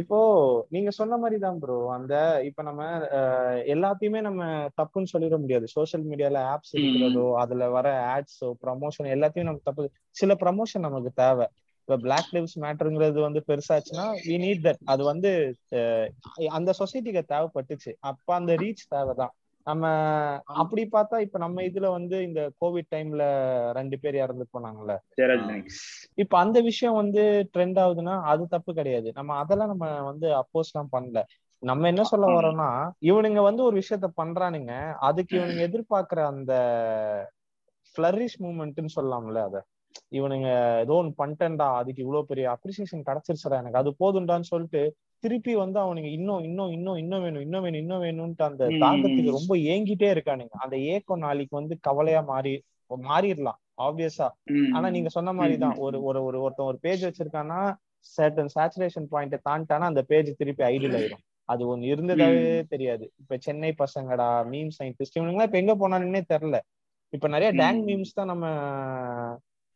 இப்போ 0.00 0.18
நீங்க 0.70 0.90
சொன்ன 0.90 1.16
மாதிரி 1.16 1.36
தான் 1.38 1.58
ப்ரோ 1.60 1.76
அந்த 1.94 2.14
இப்ப 2.48 2.62
நம்ம 2.62 2.82
எல்லாத்தையுமே 3.74 4.20
நம்ம 4.20 4.42
தப்புன்னு 4.78 5.12
சொல்லிட 5.12 5.36
முடியாது. 5.38 5.66
சோஷியல் 5.74 6.04
மீடியால 6.04 6.40
ஆப்ஸ். 6.52 6.74
இருக்கிறதோ 6.78 7.24
அதுல 7.42 7.68
வர 7.70 7.86
ஆட்ஸோ 8.12 8.48
ப்ரமோஷன் 8.62 9.08
எல்லாத்தையும் 9.14 9.48
நம்ம 9.50 9.62
தப்பு. 9.64 9.86
சில 10.16 10.34
ப்ரமோஷன் 10.42 10.86
நமக்கு 10.88 11.12
தேவை. 11.22 11.46
இப்ப 11.88 11.98
பிளாக் 11.98 12.32
லிவ்ஸ் 12.32 12.56
மேட்டருங்கிறது 12.58 13.20
வந்து 13.22 13.40
பெருசாச்சுன்னா 13.48 14.06
வி 14.26 14.36
நீட் 14.40 14.64
தட் 14.64 14.82
அது 14.86 15.02
வந்து 15.10 15.30
அந்த 16.52 16.70
சொசைட்டிக்கு 16.80 17.22
தேவைப்பட்டுச்சு. 17.32 17.92
அப்ப 18.10 18.28
அந்த 18.34 18.52
ரீச் 18.56 18.84
தேவைதான். 18.88 19.34
நம்ம 19.68 19.84
அப்படி 20.58 20.82
பார்த்தா 20.92 21.16
இப்ப 21.26 21.38
நம்ம 21.38 21.62
இதுல 21.68 21.86
வந்து 21.94 22.16
இந்த 22.24 22.40
கோவிட் 22.60 22.90
டைம்ல 22.90 23.24
ரெண்டு 23.78 23.96
பேர் 24.00 24.16
இறந்து 24.18 24.44
போனாங்கல்ல. 24.52 24.94
இப்ப 26.22 26.34
அந்த 26.38 26.58
விஷயம் 26.68 26.98
வந்து 27.00 27.22
ட்ரெண்ட் 27.54 27.78
ஆகுதுன்னா 27.78 28.14
அது 28.30 28.44
தப்பு 28.48 28.70
கிடையாது. 28.74 29.08
நம்ம 29.14 29.36
அதெல்லாம் 29.42 29.72
நம்ம 29.72 29.86
வந்து 30.10 30.28
அப்போஸ் 30.40 30.72
எல்லாம் 30.72 30.92
பண்ணல. 30.92 31.20
நம்ம 31.62 31.88
என்ன 31.88 32.02
சொல்ல. 32.04 32.26
வரோம்னா 32.32 32.68
இவனுங்க 33.08 33.40
வந்து 33.48 33.62
ஒரு 33.64 33.76
விஷயத்த 33.80 34.08
பண்றானுங்க. 34.18 34.72
அதுக்கு 35.08 35.34
இவனுங்க 35.38 35.62
எதிர்பார்க்கிற 35.68 36.20
அந்த 36.32 36.52
ஃபிளரிஷ் 37.96 38.38
மூமெண்ட்னு 38.40 38.94
சொல்லலாம்ல 38.94 39.40
அத. 39.44 39.56
இவனுங்க 40.12 40.48
ஏதோ 40.82 40.94
ஒன்று 40.94 41.12
பண்ணிட்டேன்டா 41.18 41.66
அதுக்கு 41.78 42.04
இவ்வளவு 42.04 42.30
பெரிய 42.30 42.46
அப்ரிசியேஷன் 42.54 43.06
கிடைச்சிருச்சுடா 43.08 43.60
எனக்கு 43.62 43.80
அது 43.80 43.90
போதும்டான்னு 44.00 44.50
சொல்லிட்டு 44.52 44.82
திருப்பி 45.24 45.52
வந்து 45.54 45.78
அவனுங்க 45.80 46.10
இன்னும் 46.12 46.42
இன்னும் 46.44 46.72
இன்னும் 46.72 46.98
இன்னும் 46.98 47.22
வேணும் 47.22 47.42
இன்னும் 47.42 47.62
வேணும் 47.62 47.80
இன்னும் 47.80 48.02
வேணும்ட்டு 48.02 48.44
அந்த 48.44 48.64
ம். 48.68 48.80
தாகத்துக்கு 48.82 49.36
ரொம்ப 49.38 49.54
ஏங்கிட்டே 49.68 50.08
இருக்கானுங்க. 50.14 50.54
அந்த 50.64 50.76
ஏக்கம் 50.92 51.18
நாளைக்கு 51.18 51.54
வந்து 51.56 51.76
கவலையா 51.80 52.20
மாறி 52.24 52.52
மாறிடலாம் 52.90 53.58
ஆப்வியஸா 53.78 54.28
ஆனா 54.72 54.86
நீங்க 54.90 55.08
சொன்ன 55.08 55.32
மாதிரிதான் 55.32 55.76
ஒரு 55.78 55.98
ஒரு 56.02 56.20
ஒரு 56.24 56.38
ஒருத்தன் 56.40 56.66
ஒரு 56.66 56.78
பேஜ் 56.80 57.02
வச்சிருக்கான்னா 57.04 57.60
சர்டன் 58.06 58.52
சேச்சுரேஷன் 58.54 59.08
பாயிண்ட் 59.08 59.36
தாண்டிட்டானா 59.44 59.86
அந்த 59.86 60.02
பேஜ் 60.02 60.30
திருப்பி 60.38 60.62
ஐடியில் 60.64 60.96
ஆயிடும். 60.98 61.22
அது 61.48 61.62
ஒண்ணு 61.68 61.90
இருந்ததாவே 61.92 62.42
தெரியாது. 62.68 63.04
இப்ப 63.20 63.36
சென்னை 63.40 63.70
பசங்கடா 63.78 64.28
மீம் 64.50 64.72
சயின்டிஸ்ட் 64.78 65.18
இவனுங்களாம் 65.18 65.48
இப்ப 65.48 65.58
எங்க 65.58 65.74
போனானுன்னே 65.76 66.22
தெரியல. 66.28 66.58
இப்ப 67.12 67.28
நிறைய 67.28 67.50
டேங். 67.52 67.80
மீம்ஸ் 67.86 68.14
தான் 68.14 68.30
நம்ம 68.32 68.46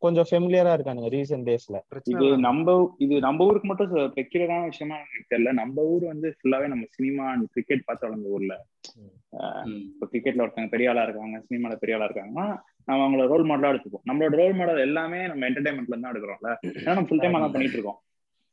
கொஞ்சம் 0.05 0.27
ஃபெமிலியரா 0.29 0.73
இருக்கானுங்க 0.77 1.09
ரீசெண்ட் 1.15 1.47
டேஸ்ல 1.49 1.79
இது 2.13 2.27
நம்ம 2.47 2.75
இது 3.05 3.15
நம்ம 3.27 3.47
ஊருக்கு 3.49 3.69
மட்டும் 3.71 4.13
பெக்யூலரான 4.17 4.67
விஷயமா 4.73 4.97
எனக்கு 5.03 5.31
தெரியல. 5.33 5.53
நம்ம 5.61 5.85
ஊர் 5.93 6.05
வந்து 6.13 6.29
ஃபுல்லாவே 6.37 6.69
நம்ம 6.73 6.87
சினிமா 6.97 7.25
அண்ட் 7.33 7.47
கிரிக்கெட் 7.55 7.87
பார்த்து 7.89 8.07
வளர்ந்த 8.07 8.35
ஊர்ல. 8.37 8.55
ம். 9.01 9.81
இப்போ 9.93 10.07
கிரிக்கெட்ல 10.13 10.45
ஒருத்தவங்க 10.45 10.73
பெரிய 10.75 10.93
ஆளா 10.93 11.07
இருக்காங்க 11.09 11.39
சினிமால 11.49 11.77
பெரிய 11.83 11.97
ஆளா 11.99 12.09
இருக்காங்கன்னா 12.09 12.47
நம்ம 12.89 13.01
அவங்கள 13.05 13.27
ரோல் 13.33 13.49
மாடலா 13.51 13.73
எடுத்துப்போம். 13.73 14.05
நம்மளோட 14.11 14.37
ரோல் 14.43 14.59
மாடல் 14.61 14.85
எல்லாமே 14.89 15.21
நம்ம 15.33 15.47
என்டர்டைன்மெண்ட்ல 15.51 16.01
தான் 16.03 16.13
எடுக்கிறோம்ல. 16.15 16.53
ஏன்னா 16.79 16.97
நம்ம 16.97 17.09
ஃபுல் 17.11 17.23
டைம் 17.25 17.39
தான் 17.39 17.55
பண்ணிட்டு 17.57 17.79
இருக்கோம். 17.79 18.01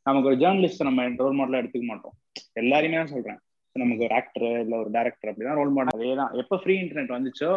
நமக்கு 0.06 0.30
ஒரு 0.32 0.40
ஜேர்னலிஸ்ட் 0.44 0.88
நம்ம 0.90 1.08
ரோல் 1.24 1.40
மாடலா 1.40 1.62
எடுத்துக்க 1.64 1.88
மாட்டோம். 1.94 2.16
எல்லாரையுமே 2.64 3.00
தான் 3.02 3.14
சொல்றேன். 3.16 3.40
நமக்கு 3.76 4.06
ஒரு 4.06 4.14
ஆக்டர் 4.14 4.46
இல்ல 4.64 4.76
ஒரு 4.84 4.90
டேரக்டர் 4.96 5.30
அப்படிதான் 5.32 5.60
ரோல் 5.60 5.74
மாடல் 5.76 5.98
அதே 5.98 6.14
தான் 6.16 6.32
எப்போ 6.42 6.56
ஃப்ரீ 6.62 6.76
இன்டர்நெட் 6.84 7.14
வந்துச்சோ 7.16 7.52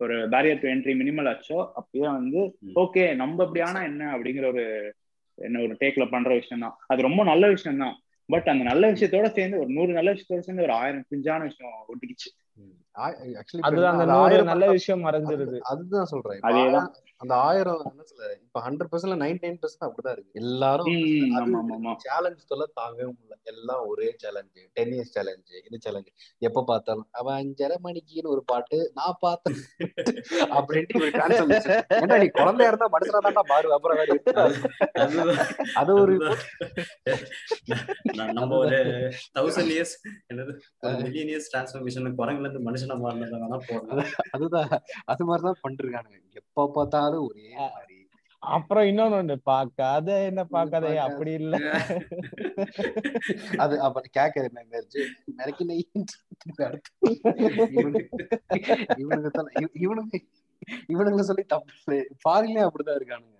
ஒரு 0.00 0.28
பேரியர் 0.28 0.60
டு 0.60 0.68
என்ட்ரி 0.68 0.94
மினிமல் 0.96 1.28
ஆச்சோ 1.28 1.58
அப்பயே 1.80 2.08
வந்து. 2.12 2.40
ஓகே 2.74 3.04
நம்ம 3.14 3.44
அப்படி 3.44 3.60
ஆனா 3.60 3.82
என்ன 3.82 4.02
அப்படிங்கிற 4.16 4.46
ஒரு 4.46 4.64
என்ன 5.38 5.60
ஒரு 5.60 5.74
டேக்ல 5.80 6.10
பண்ற 6.10 6.34
விஷயம் 6.34 6.60
தான் 6.60 6.76
அது 6.86 7.02
ரொம்ப 7.02 7.24
நல்ல 7.24 7.48
விஷயம் 7.48 7.78
தான் 7.78 7.94
பட் 8.28 8.48
அந்த 8.48 8.64
நல்ல 8.64 8.90
விஷயத்தோட 8.92 9.26
சேர்ந்து 9.30 9.58
ஒரு 9.58 9.70
நூறு 9.70 9.92
நல்ல 9.92 10.10
விஷயத்தோட 10.12 10.38
சேர்ந்து 10.38 10.62
ஒரு 10.62 10.72
ஆயிரம் 10.72 11.04
பிஞ்சான 11.10 11.42
விஷயம் 11.42 11.74
ஒட்டிக்கிச்சு. 11.88 12.28
நல்ல 14.50 14.64
விஷயம் 14.76 15.04
மறைஞ்சிருது. 15.06 15.58
அதுதான் 15.72 16.10
சொல்றேன். 16.12 16.40
அந்த 17.22 17.34
ஆயிரம் 17.46 17.82
என்ன 17.90 18.02
சொல்ல 18.08 18.26
இப்ப 18.42 18.60
hundred 18.64 18.90
percent 18.92 19.20
ninety 19.22 19.42
nine 19.44 19.58
percent 19.60 19.86
அப்படிதான் 19.86 20.14
இருக்கு. 20.16 20.32
எல்லாரும் 20.40 20.88
சேலஞ்ச் 22.04 22.48
சொல்ல 22.50 22.64
தாங்கவே 22.80 23.06
முடியல. 23.08 23.34
எல்லாம் 23.52 23.82
ஒரே 23.90 24.08
சேலஞ்சு 24.22 24.62
டென் 24.76 24.92
இயர்ஸ் 24.94 25.14
சேலஞ்சு 25.16 25.56
இது 25.66 25.78
சேலஞ்சு 25.86 26.10
எப்ப 26.42 26.64
பார்த்தாலும் 26.70 27.06
அவன் 27.12 27.38
அஞ்சரை 27.40 27.76
மணிக்குன்னு 27.86 28.32
ஒரு 28.34 28.42
பாட்டு 28.52 28.78
நான் 28.94 29.18
பார்த்தேன். 29.20 29.58
அப்படின்ட்டு 30.56 31.02
நீ 32.22 32.28
குழந்தையா 32.38 32.68
இருந்தா 32.70 32.88
மனுஷனா 32.94 33.44
மாறு 33.52 33.74
அப்புறம் 33.76 33.98
அது 35.82 35.92
ஒரு 36.02 36.14
நம்ம 38.38 38.52
ஒரு 38.56 38.78
தௌசண்ட் 39.38 39.72
இயர்ஸ் 39.74 39.94
என்னது 40.32 40.52
மில்லியன் 41.02 41.32
இயர்ஸ் 41.32 41.50
டிரான்ஸ்ஃபர்மேஷன் 41.52 42.18
குரங்குல 42.20 42.46
இருந்து 42.46 42.66
மனுஷனா 42.68 42.85
மாறினதை 42.94 43.38
வேணா 43.38 43.60
போடலாம். 43.66 44.10
அதுதான். 44.30 44.68
அது 45.04 45.24
மாதிரிதான் 45.24 45.60
பண்ணிருக்கானுங்க 45.68 46.32
எப்ப 46.32 46.70
பார்த்தாலும் 46.74 47.26
ஒரே 47.26 47.56
மாதிரி. 47.56 47.94
அப்புறம் 48.38 48.84
இன்னொன்னு 48.84 49.26
ஒண்ணு 49.26 49.34
பார்க்காத 49.34 50.24
என்ன 50.24 50.44
பார்க்காத. 50.44 51.02
அப்படி 51.02 51.32
இல்ல. 51.32 51.56
அது 53.56 53.80
அப்ப 53.80 54.02
கேட்கற 54.18 54.48
என்ன 54.54 54.64
மிரக்கி 55.36 55.64
நெய் 55.64 55.90
திருப்பி 56.36 56.64
அடுத்து. 56.64 57.20
இவனுக்கு 57.72 58.28
இவனுக்கு 58.96 59.30
தான் 59.30 59.50
இவ- 59.60 59.70
இவனுக்கு 59.72 60.28
இவனுங்களை 60.88 61.20
சொல்லி 61.20 61.42
தப்பு 61.42 62.08
ஃபாரின்லயும் 62.28 62.68
அப்படிதான் 62.68 62.98
இருக்கானுங்க. 62.98 63.34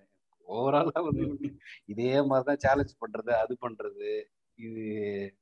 ஓவராலா 0.49 1.03
வந்து 1.03 1.23
இவனுங்க 1.23 1.59
இதே 1.87 2.23
மாதிரிதான் 2.23 2.59
சேலஞ்ச் 2.59 2.95
பண்றது 2.95 3.31
அது 3.31 3.57
பண்றது. 3.69 4.23
இது 4.55 5.35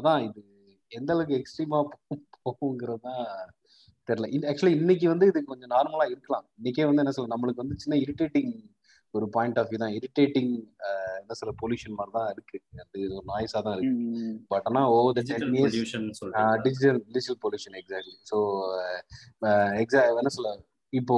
அதான் 0.00 0.24
இது. 0.24 0.44
எந்த 0.98 1.10
அளவுக்கு 1.14 1.38
எக்ஸ்ட்ரீமா 1.40 1.78
போகுங்கிறது 2.46 3.02
தான் 3.08 3.24
தெரியல 4.08 4.28
ஆக்சுவலி 4.50 4.74
இன்னைக்கு 4.80 5.06
வந்து 5.12 5.26
இது 5.30 5.40
கொஞ்சம் 5.50 5.72
நார்மலா 5.74 6.06
இருக்கலாம். 6.12 6.44
இன்னைக்கே 6.58 6.86
வந்து 6.88 7.02
என்ன 7.04 7.12
சொல்ல 7.16 7.32
நம்மளுக்கு 7.34 7.62
வந்து 7.64 7.80
சின்ன 7.82 7.98
இரிட்டேட்டிங் 8.04 8.52
ஒரு 9.14 9.26
பாயிண்ட் 9.34 9.58
ஆஃப் 9.60 9.68
வியூ 9.70 9.78
தான். 9.82 9.94
இரிட்டேட்டிங் 9.98 10.52
என்ன 11.20 11.36
சொல்ல 11.40 11.52
பொல்யூஷன் 11.62 11.96
மாதிரி 11.98 12.12
தான் 12.18 12.28
இருக்கு. 12.34 12.58
அது 12.84 12.98
ஒரு 13.16 13.24
நாய்ஸா 13.32 13.60
தான் 13.66 13.76
இருக்கு. 13.76 13.94
பட் 14.52 14.66
ஆனா 14.70 14.82
over 14.96 15.16
the 15.18 15.22
ten 15.30 15.54
years 15.58 15.76
digital 16.66 17.00
digital 17.08 17.40
pollution 17.44 17.76
exactly 17.80 18.16
so 18.30 18.38
எக்ஸா 19.82 20.02
என்ன 20.22 20.32
சொல்ல 20.38 20.52
இப்போ 20.92 21.16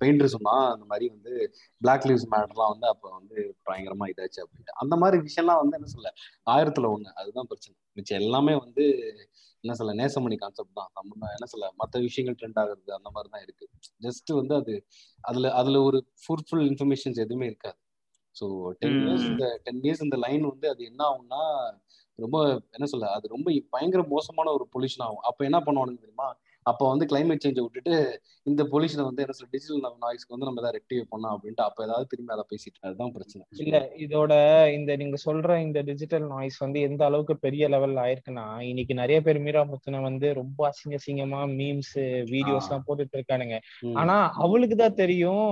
பெயிண்டர் 0.00 0.32
சொன்னா 0.34 0.54
அந்த 0.72 0.84
மாதிரி 0.90 1.06
வந்து 1.14 1.32
பிளாக் 1.80 2.06
லிவ்ஸ் 2.08 2.26
மேட்டர்லாம் 2.32 2.72
வந்து 2.74 2.86
அப்போ 2.92 3.08
வந்து 3.18 3.36
பயங்கரமா 3.68 4.06
இதாச்சு 4.12 4.40
அப்படின்ட்டு. 4.44 4.74
அந்த 4.82 4.94
மாதிரி 5.02 5.18
விஷயம்லாம் 5.28 5.60
வந்து 5.62 5.78
என்ன 5.78 5.90
சொல்ல 5.94 6.10
ஆயிரத்துல 6.54 6.90
ஒண்ணு. 6.94 7.10
அதுதான் 7.20 7.48
பிரச்சனை. 7.50 7.76
மிச்சம் 7.98 8.20
எல்லாமே 8.22 8.54
வந்து 8.64 8.84
என்ன 9.64 9.74
சொல்ல 9.80 9.92
நேசமணி 10.00 10.36
கான்செப்ட் 10.42 10.78
தான். 10.80 10.90
நம்ம 10.98 11.30
என்ன 11.36 11.46
சொல்ல 11.52 11.66
மற்ற 11.82 12.00
விஷயங்கள் 12.08 12.38
ட்ரெண்ட் 12.40 12.60
ஆகுறது 12.62 12.92
அந்த 12.98 13.10
மாதிரி 13.14 13.30
தான் 13.34 13.44
இருக்கு. 13.46 13.66
ஜஸ்ட் 14.06 14.30
வந்து 14.40 14.54
அது 14.60 14.74
அதுல 15.24 15.52
அதுல 15.60 15.80
ஒரு 15.88 16.00
ஃப்ரூட்ஃபுல் 16.22 16.64
இன்ஃபர்மேஷன்ஸ் 16.70 17.20
எதுவுமே 17.26 17.48
இருக்காது. 17.52 17.78
ஸோ 18.36 18.46
டென் 18.80 18.98
இயர்ஸ் 19.04 19.26
இந்த 19.30 19.44
டென் 19.66 19.82
இயர்ஸ் 19.84 20.04
இந்த 20.06 20.16
லைன் 20.24 20.44
வந்து 20.52 20.66
அது 20.72 20.82
என்ன 20.90 21.00
ஆகும்னா 21.10 21.42
ரொம்ப 22.18 22.38
என்ன 22.76 22.86
சொல்ல 22.92 23.06
அது 23.16 23.26
ரொம்ப 23.34 23.48
பயங்கர 23.74 24.02
மோசமான 24.14 24.52
ஒரு 24.58 24.64
பொல்யூஷன் 24.74 25.04
ஆகும். 25.06 25.22
அப்போ 25.28 25.42
என்ன 25.48 25.58
பண்ணுவானுங்க 25.66 26.00
தெரியுமா? 26.04 26.28
அப்போ 26.66 26.84
வந்து 26.90 27.04
கிளைமேட் 27.10 27.42
சேஞ்சை 27.44 27.62
விட்டுட்டு 27.64 27.94
இந்த 28.46 28.62
பொல்யூஷனை 28.70 29.04
வந்து 29.06 29.22
என்ன 29.22 29.34
சொல்ல 29.34 29.50
டிஜிட்டல் 29.52 29.98
நாய்ஸ்க்கு 30.02 30.34
வந்து 30.34 30.46
நம்ம 30.46 30.60
ஏதாவது 30.60 30.76
ரெக்டிவே 30.76 31.04
பண்ணோம் 31.10 31.34
அப்படின்ட்டு 31.34 31.64
அப்போ 31.64 31.80
ஏதாவது 31.84 32.06
திரும்பி 32.06 32.32
அதை 32.34 32.44
பேசிட்டு 32.50 32.78
அதுதான் 32.86 33.12
பிரச்சனை. 33.16 33.42
இல்ல 33.62 33.76
இதோட 34.04 34.32
இந்த 34.76 34.96
நீங்க 34.96 35.18
சொல்ற 35.24 35.58
இந்த 35.62 35.82
டிஜிட்டல் 35.82 36.26
நாய்ஸ் 36.26 36.58
வந்து 36.64 36.80
எந்த 36.80 37.02
அளவுக்கு 37.04 37.36
பெரிய 37.38 37.68
லெவல்ல 37.68 38.04
ஆயிருக்குன்னா 38.04 38.46
இன்னைக்கு 38.70 38.94
நிறைய 38.94 39.18
பேர் 39.20 39.40
மீரா 39.40 39.64
முத்துன 39.64 40.02
வந்து 40.02 40.30
ரொம்ப 40.32 40.60
அசிங்க 40.68 41.00
அசிங்கமா 41.00 41.40
மீம்ஸ் 41.54 41.94
வீடியோஸ் 42.32 42.68
எல்லாம் 42.68 42.86
போட்டுட்டு 42.86 43.18
இருக்கானுங்க. 43.18 43.58
ஆனா 43.94 44.16
அவளுக்கு 44.44 44.76
தான் 44.76 44.98
தெரியும் 45.02 45.46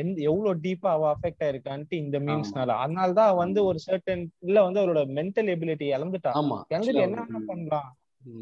எந்த 0.00 0.16
எவ்வளவு 0.30 0.60
டீப்பா 0.64 0.90
அவ 0.92 1.06
அஃபெக்ட் 1.14 1.44
ஆயிருக்கான்ட்டு 1.46 2.00
இந்த 2.04 2.16
மீம்ஸ்னால 2.26 2.78
அதனாலதான் 2.84 3.34
வந்து 3.42 3.60
ஒரு 3.68 3.80
சர்டன் 3.86 4.24
இல்ல 4.42 4.58
வந்து 4.62 4.82
அவரோட 4.82 5.02
மென்டல் 5.18 5.52
எபிலிட்டி 5.54 5.88
இழந்துட்டா. 5.96 6.32
இழந்துட்டு 6.72 7.06
என்ன 7.06 7.20
பண்ணலாம்? 7.48 7.88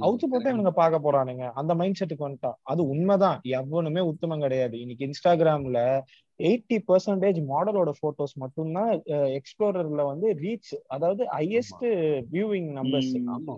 அவுத்து 0.05 0.24
போட்டு 0.26 0.49
இவனுங்க 0.53 0.72
பாக்க 0.80 0.97
போறானுங்க. 0.99 1.45
அந்த 1.53 1.74
மைண்ட் 1.74 1.99
செட்டுக்கு 2.01 2.26
வந்துட்டா 2.28 2.53
அது 2.62 2.82
உண்மைதான். 2.89 3.39
எவனுமே 3.59 4.03
உத்தமம் 4.11 4.41
கிடையாது. 4.41 4.76
இன்னைக்கு 4.80 5.07
இன்ஸ்டாகிராம்ல 5.07 5.80
எயிட்டி 6.41 6.76
பர்சன்டேஜ் 6.89 7.41
மாடலோட 7.51 7.91
போட்டோஸ் 8.03 8.35
மட்டும்தான் 8.35 8.91
எக்ஸ்ப்ளோரர்ல 9.39 10.05
வந்து 10.07 10.28
ரீச் 10.35 10.72
அதாவது 10.87 11.24
ஹையஸ்ட் 11.37 11.87
வியூவிங் 12.32 12.70
நம்பர்ஸ் 12.78 13.12
ஆமா. 13.37 13.57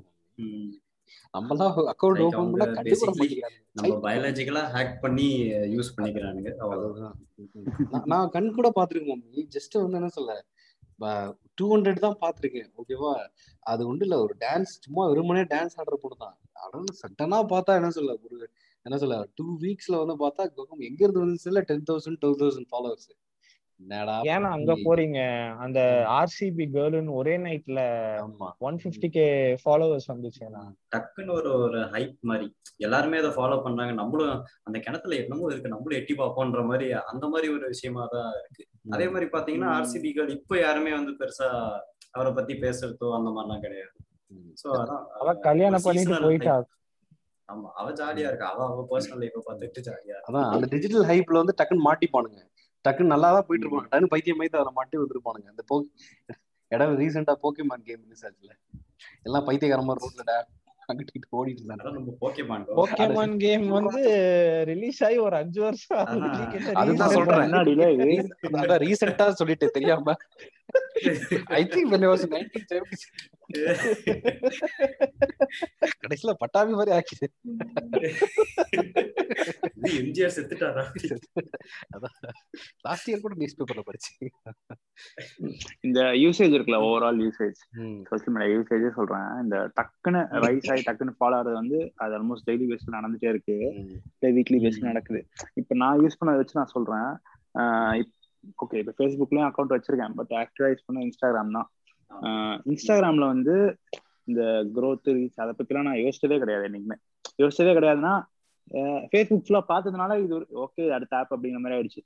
நம்மலாம் 1.34 1.74
அக்கவுண்ட் 1.92 2.22
ஓபன் 2.24 2.50
பண்ணா 2.52 2.66
கண்டுபிட 2.76 3.10
மாட்டேங்கிறாங்க 3.12 3.58
நம்ம 3.72 3.94
பயாலஜிக்கலா 4.04 4.62
ஹேக் 4.74 4.94
பண்ணி 5.00 5.26
யூஸ் 5.74 5.94
பண்ணிக்கிறானுங்க. 5.96 6.50
அவ்வளவுதான். 6.64 7.16
நான் 8.04 8.28
கண் 8.28 8.48
கூட 8.54 8.68
பாத்துருக்கேன் 8.76 9.22
ஜஸ்ட் 9.56 9.76
வந்து 9.82 9.98
என்ன 10.00 10.08
சொல்ல? 10.08 10.32
டூ 11.58 11.66
ஹண்ட்ரட் 11.74 11.98
தான் 11.98 12.18
பார்த்துருக்கேன் 12.20 12.70
ஓகேவா 12.76 13.12
அது 13.66 13.86
ஒன்றும் 13.86 14.00
இல்லை 14.00 14.18
ஒரு 14.18 14.34
டான்ஸ் 14.38 14.72
சும்மா 14.84 15.06
வெறுமனே 15.06 15.42
டான்ஸ் 15.44 15.76
ஆடுற 15.76 15.94
பொண்ணு 15.94 16.16
தான். 16.16 16.36
ஆனால் 16.54 16.86
சட்டனா 17.02 17.38
பார்த்தா 17.52 17.74
என்ன 17.74 17.90
சொல்ல 17.90 18.12
ஒரு 18.24 18.36
என்ன 18.86 18.98
சொல்ல 18.98 19.26
டூ 19.34 19.58
வீக்ஸ்ல 19.60 19.96
வந்து 20.02 20.16
பார்த்தா 20.24 20.42
எங்க 20.88 21.00
இருந்து 21.04 21.24
வந்து 21.24 21.62
ten 21.62 21.86
thousand 21.86 22.20
twelve 22.22 22.38
thousand 22.38 22.68
followers 22.68 23.08
ஏன்னா 24.32 24.48
அங்க 24.56 24.72
போறீங்க? 24.84 25.18
அந்த 25.64 25.78
ஆர்சிபி 26.16 26.64
கேர்ள்னு 26.74 27.16
ஒரே 27.20 27.34
நைட்ல 27.44 27.80
ஒன் 28.66 28.78
பிப்டி 28.82 29.08
கே 29.16 29.26
ஃபாலோவர்ஸ் 29.62 30.08
வந்துச்சு 30.12 30.44
டக்குன்னு 30.94 31.32
ஒரு 31.32 31.50
ஒரு 31.64 31.80
ஹைப் 31.94 32.16
மாதிரி. 32.22 32.46
எல்லாருமே 32.78 33.20
அதை 33.22 33.32
ஃபாலோ 33.36 33.58
பண்றாங்க. 33.64 33.94
நம்மளும் 34.00 34.32
அந்த 34.64 34.78
கிணத்துல 34.78 35.18
என்னமோ 35.22 35.50
இருக்கு. 35.50 35.74
நம்மளும் 35.74 35.98
எட்டி 36.00 36.16
பார்ப்போன்ற 36.22 36.62
மாதிரி 36.70 36.88
அந்த 37.12 37.26
மாதிரி 37.34 37.50
ஒரு 37.56 37.66
விஷயமா 37.74 38.04
தான் 38.14 38.30
இருக்கு. 38.40 38.64
அதே 38.94 39.08
மாதிரி 39.08 39.28
பாத்தீங்கன்னா 39.36 39.70
ஆர்சிபி 39.76 40.10
கேர்ள் 40.16 40.36
இப்போ 40.38 40.56
யாருமே 40.60 40.92
வந்து 40.92 41.14
பெருசா 41.20 41.48
அவரை 42.14 42.32
பத்தி 42.32 42.54
பேசுறதோ 42.64 43.08
அந்த 43.18 43.30
மாதிரிலாம் 43.30 43.64
கிடையாது. 43.66 43.94
சோ 44.62 44.68
அதான் 44.76 45.04
அவ 45.20 45.34
கல்யாணம் 45.48 45.86
பண்ணிட்டு 45.86 46.18
போயிட்டா. 46.26 46.54
ஆமா. 47.48 47.68
அவ 47.80 47.88
ஜாலியா 47.92 48.28
இருக்கா. 48.30 48.46
அவ 48.54 48.62
அவ 48.70 48.84
பர்சனல் 48.92 49.20
லைஃப 49.22 49.42
பார்த்துட்டு 49.48 49.86
ஜாலியா 49.88 50.16
அதான் 50.28 50.46
அந்த 50.54 50.66
டிஜிட்டல் 50.72 51.08
ஹைப்ல 51.10 51.42
வந்து 51.42 51.56
டக்குன்னு 51.58 51.88
மாட்டிப்பானுங்க. 51.88 52.40
டக்குன்னு 52.86 53.12
நல்லா 53.14 53.28
தான் 53.36 53.46
போயிட்டு 53.48 53.66
இருப்பாங்க. 53.66 53.88
டக்குன்னு 53.92 54.12
பைத்தியம் 54.14 54.38
மைத்து 54.40 54.60
அதில் 54.60 54.78
மாட்டி 54.78 54.96
வந்துருப்பானுங்க. 55.02 55.48
அந்த 55.54 55.64
போ 55.70 55.76
இடம் 56.70 56.94
ரீசெண்டா 57.00 57.34
போக்கிமான் 57.42 57.86
கேம் 57.88 58.04
ரிலீஸ் 58.04 58.24
ஆச்சுல. 58.28 58.52
எல்லாம் 59.26 59.46
பைத்தியகாரமா 59.48 59.96
ரோட்ல 60.02 60.34
அங்கிட்டு 60.90 61.36
ஓடிட்டு 61.38 61.62
இருந்தாங்க 61.62 62.12
போக்கேமான் 62.78 63.32
கேம் 63.44 63.64
வந்து 63.76 64.02
ரிலீஸ் 64.70 65.00
ஆகி 65.06 65.16
ஒரு 65.28 65.36
அஞ்சு 65.40 65.60
வருஷம் 65.64 66.02
அதுதான் 66.82 67.14
சொல்றேன். 67.16 67.54
ரீசெண்டா 68.84 69.26
சொல்லிட்டு 69.40 69.68
தெரியாம. 69.76 70.14
I 71.58 71.62
think 71.72 71.90
when 71.92 72.04
I 72.06 72.10
was 72.12 72.22
1970 72.34 73.04
கடைசில 76.02 76.32
பட்டாபி 76.42 76.72
மாதிரி 76.78 76.92
ஆக்கிது. 76.96 77.26
எம்ஜிஆர் 80.00 80.34
செத்துட்டாரா? 80.36 80.84
லாஸ்ட் 82.86 83.08
இயர் 83.10 83.24
கூட 83.24 83.34
நியூஸ் 83.40 83.56
பேப்பர்ல 83.58 83.84
படிச்சு. 83.90 84.12
இந்த 85.86 86.00
யூசேஜ் 86.22 86.56
இருக்குல்ல 86.56 86.80
ஓவரால் 86.88 87.20
யூசேஜ் 87.24 87.60
சோசியல் 88.08 88.34
மீடியா 88.36 88.50
யூசேஜே 88.56 88.90
சொல்றேன். 88.98 89.28
இந்த 89.44 89.56
டக்குன்னு 89.78 90.22
ரைஸ் 90.46 90.70
ஆகி 90.72 90.82
டக்குன்னு 90.88 91.16
ஃபாலோ 91.18 91.36
ஆகிறது 91.38 91.56
வந்து 91.60 91.78
அது 92.04 92.12
ஆல்மோஸ்ட் 92.18 92.48
டெய்லி 92.50 92.66
பேஸ்ல 92.72 92.96
நடந்துட்டே 92.98 93.28
இருக்கு. 93.34 93.56
வீக்லி 94.38 94.60
பேஸ்ல 94.64 94.90
நடக்குது. 94.92 95.20
இப்ப 95.62 95.80
நான் 95.84 96.00
யூஸ் 96.04 96.20
பண்ணதை 96.20 96.38
வச்சு 96.42 96.60
நான் 96.60 96.74
சொல்றேன். 96.76 97.10
ஓகே 98.62 98.78
இப்போ 98.82 98.92
ஃபேஸ்புக்லயும் 98.98 99.48
அக்கௌண்ட் 99.48 99.74
வச்சிருக்கேன் 99.74 100.16
பட் 100.18 100.32
ஆக்டிவா 100.42 100.68
யூஸ் 100.72 100.86
பண்ண 100.88 101.04
இன்ஸ்டாகிராம் 101.08 101.56
தான் 101.58 101.68
இன்ஸ்டாகிராம்ல 102.72 103.26
வந்து 103.34 103.54
இந்த 104.30 104.42
க்ரோத் 104.76 105.10
ரீச் 105.16 105.42
அதை 105.42 105.52
பத்திலாம் 105.58 105.86
நான் 105.88 106.02
யோசிச்சதே 106.04 106.38
கிடையாது 106.42 106.66
என்னைக்குமே. 106.68 106.96
யோசிச்சதே 107.42 107.74
கிடையாதுன்னா 107.78 108.14
ஃபேஸ்புக் 109.10 109.44
ஃபுல்லா 109.46 109.60
பார்த்ததுனால 109.72 110.12
இது 110.24 110.34
ஓகே 110.64 110.84
அடுத்த 110.96 111.18
ஆப் 111.18 111.34
அப்படிங்கிற 111.34 111.60
மாதிரி 111.64 111.76
ஆயிடுச்சு. 111.78 112.02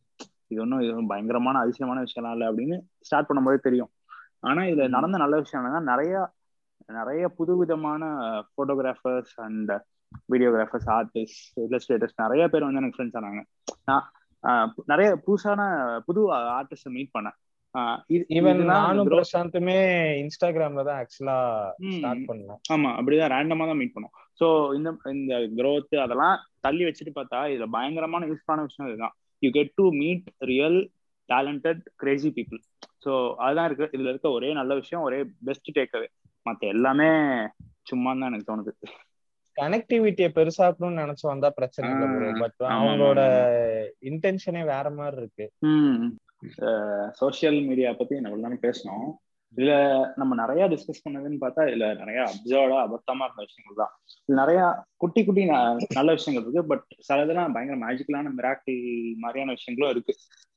இது 0.51 0.59
ஒன்றும் 0.65 0.83
இது 0.85 1.07
பயங்கரமான 1.13 1.61
அதிசயமான 1.65 2.03
விஷயம்லாம் 2.07 2.35
இல்லை 2.37 2.47
அப்படின்னு 2.51 2.77
ஸ்டார்ட் 3.09 3.29
பண்ணும்போதே 3.29 3.61
தெரியும். 3.69 3.91
ஆனா 4.49 4.61
இதுல 4.71 4.89
நடந்த 4.97 5.17
நல்ல 5.25 5.39
விஷயம் 5.43 5.63
என்னன்னா 5.63 5.83
நிறைய 5.93 6.15
நிறைய 6.99 7.25
புது 7.39 7.53
விதமான 7.61 8.05
photographers 8.57 9.35
and 9.47 9.73
videographers 10.33 10.89
artist 10.97 11.59
illustrators 11.65 12.17
நிறைய 12.23 12.45
பேர் 12.53 12.67
வந்து 12.67 12.81
எனக்கு 12.81 12.97
ஃப்ரெண்ட்ஸ் 12.97 13.19
ஆனாங்க. 13.21 13.43
நான் 13.89 14.05
நிறைய 14.91 15.09
புதுசான 15.27 15.61
புது 16.07 16.21
ஆர்டிஸ்ட 16.59 16.91
மீட் 16.97 17.15
பண்ணேன். 17.17 17.37
ஈவன் 18.37 18.61
நானும் 18.71 19.11
பிரசாந்துமே 19.13 19.77
இன்ஸ்டாகிராம்ல 20.23 20.85
தான் 20.89 21.01
ஆக்சுவலா 21.03 21.37
ஸ்டார்ட் 21.97 22.25
பண்ணோம். 22.31 22.61
ஆமா 22.75 22.91
அப்படிதான் 22.99 23.33
ரேண்டமா 23.35 23.67
தான் 23.71 23.81
மீட் 23.81 23.95
பண்ணோம். 23.97 24.15
சோ 24.41 24.47
இந்த 24.79 24.91
இந்த 25.17 25.35
க்ரோத் 25.59 25.95
அதெல்லாம் 26.05 26.37
தள்ளி 26.67 26.85
வச்சுட்டு 26.87 27.13
பார்த்தா 27.19 27.41
இதுல 27.53 27.69
பயங்கரமான 27.77 28.29
யூஸ்ஃபுல்லான 28.31 28.65
விஷயம் 28.69 28.89
இதுதான். 28.91 29.15
You 29.43 29.51
get 29.59 29.73
to 29.81 29.87
meet 30.01 30.27
real 30.53 30.81
talented 31.29 31.83
crazy 32.03 32.31
people 32.39 32.61
so 33.05 33.13
அதுதான் 33.45 33.69
இருக்கு. 33.69 33.87
இதுல 33.97 34.11
இருக்க 34.13 34.31
ஒரே 34.39 34.51
நல்ல 34.61 34.73
விஷயம் 34.81 35.05
ஒரே 35.09 35.21
பெஸ்ட் 35.49 35.71
டேக்அவே 35.79 36.09
மத்த 36.47 36.67
எல்லாமே 36.75 37.09
சும்மா 37.91 38.11
தான் 38.13 38.29
எனக்கு 38.31 38.51
தோணுது. 38.51 38.73
கனெக்டிவிட்டியை 39.61 40.31
பெருசாக்கணும்னு 40.39 41.03
நினைச்சு 41.03 41.27
வந்தா 41.33 41.51
பிரச்சனை 41.59 41.91
இல்லை 41.95 42.33
பட் 42.43 42.61
அவங்களோட 42.75 43.21
இன்டென்ஷனே 44.11 44.63
வேற 44.75 44.87
மாதிரி 44.99 45.19
இருக்கு. 45.23 45.47
சோசியல் 47.21 47.59
மீடியா 47.71 47.91
பத்தி 47.99 48.21
நம்ம 48.27 48.61
பேசணும். 48.67 49.09
இதுல 49.57 49.73
நம்ம 50.21 50.33
நிறைய 50.41 50.65
டிஸ்கஸ் 50.73 51.05
பண்ணதுன்னு 51.05 51.39
பார்த்தா 51.45 51.63
இதுல 51.71 51.87
நிறைய 52.01 52.19
அப்சர்வா 52.27 52.77
அபத்தமா 52.83 53.25
இருந்த 53.27 53.43
விஷயங்கள் 53.47 53.81
தான். 53.81 53.93
இது 54.27 54.35
நிறைய 54.41 54.61
குட்டி 55.03 55.21
குட்டி 55.25 55.45
நல்ல 55.99 56.11
விஷயங்கள் 56.19 56.45
இருக்கு. 56.45 56.63
பட் 56.73 56.85
சில 57.07 57.25
இதெல்லாம் 57.25 57.55
பயங்கர 57.57 57.79
மேஜிக்கலான 57.85 58.33
மிராக்கிள் 58.39 58.79
மாதிரியான 59.25 59.57
விஷயங்களும் 59.59 59.93
இருக்கு. 59.95 60.15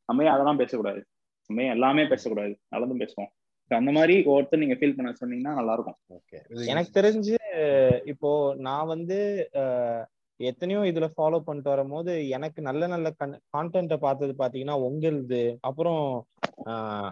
நம்ம 0.09 0.29
அதெல்லாம் 0.33 0.61
பேசக்கூடாது? 0.61 1.01
நம்ம 1.49 1.65
எல்லாமே 1.75 2.03
பேசக்கூடாது? 2.11 2.53
நல்லதும் 2.75 3.01
பேசுவோம். 3.03 3.31
அந்த 3.71 3.91
மாதிரி 3.97 4.15
ஒவ்வொருத்தர் 4.29 4.61
நீங்க 4.63 4.75
ஃபீல் 4.79 4.95
பண்ண 4.97 5.11
சொன்னீங்கன்னா 5.21 5.53
நல்லா 5.59 5.73
இருக்கும். 5.77 5.97
எனக்கு 6.71 6.91
தெரிஞ்சு 6.99 7.33
இப்போ 8.13 8.31
நான் 8.67 8.91
வந்து 8.93 9.19
எத்தனையோ 10.39 10.79
இதுல 10.89 11.07
ஃபாலோ 11.15 11.37
பண்ணிட்டு 11.47 11.71
வரும்போது 11.71 12.11
எனக்கு 12.35 12.59
நல்ல 12.67 12.87
நல்ல 12.93 13.07
கான்டென்ட்டை 13.55 13.97
பார்த்தது 14.05 14.33
பாத்தீங்கன்னா 14.41 14.77
உங்களுது. 14.87 15.41
அப்புறம் 15.67 16.01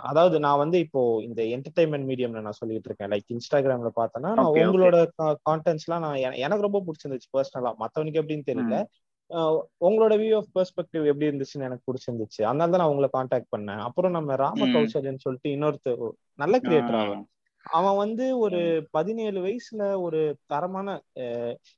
அதாவது 0.09 0.37
நான் 0.45 0.61
வந்து 0.63 0.77
இப்போ 0.85 1.01
இந்த 1.27 1.41
என்டர்டைன்மெண்ட் 1.55 2.07
மீடியம்ல 2.09 2.41
நான் 2.45 2.59
சொல்லிட்டு 2.59 2.89
இருக்கேன். 2.89 3.11
லைக் 3.13 3.33
இன்ஸ்டாகிராம்ல 3.35 3.91
பார்த்தேன்னா 3.99 4.31
நான் 4.39 4.51
உங்களோட 4.63 4.97
கான்டென்ட்ஸ் 5.49 5.85
எல்லாம் 5.87 6.03
நான் 6.05 6.39
எனக்கு 6.45 6.67
ரொம்ப 6.67 6.81
பிடிச்சிருந்துச்சு 6.87 7.31
பர்சனலா 7.37 7.73
மத்தவனுக்கு 7.83 8.21
எப்படின்னு 8.21 8.49
தெரியல. 8.51 8.79
உங்களோட 9.87 10.13
வியூ 10.21 10.33
ஆஃப் 10.39 10.51
பெர்ஸ்பெக்டிவ் 10.57 11.03
எப்படி 11.11 11.29
இருந்துச்சுன்னு 11.29 11.67
எனக்கு 11.67 11.87
பிடிச்சிருந்துச்சு. 11.89 12.41
அதனால 12.49 12.71
தான் 12.71 12.81
நான் 12.83 12.93
உங்களை 12.93 13.09
காண்டாக்ட் 13.17 13.53
பண்ணேன். 13.55 13.83
அப்புறம் 13.87 14.15
நம்ம 14.17 14.35
ராம 14.45 14.67
கௌசல்யன் 14.75 15.23
சொல்லிட்டு 15.25 15.53
இன்னொருத்தர் 15.57 16.03
நல்ல 16.43 16.57
கிரியேட்டர் 16.65 16.99
அவன் 17.03 17.23
அவன் 17.65 17.97
வந்து 17.97 18.25
ஒரு 18.37 18.59
பதினேழு 18.91 19.39
வயசுல 19.41 19.83
ஒரு 20.01 20.19
தரமான 20.45 20.87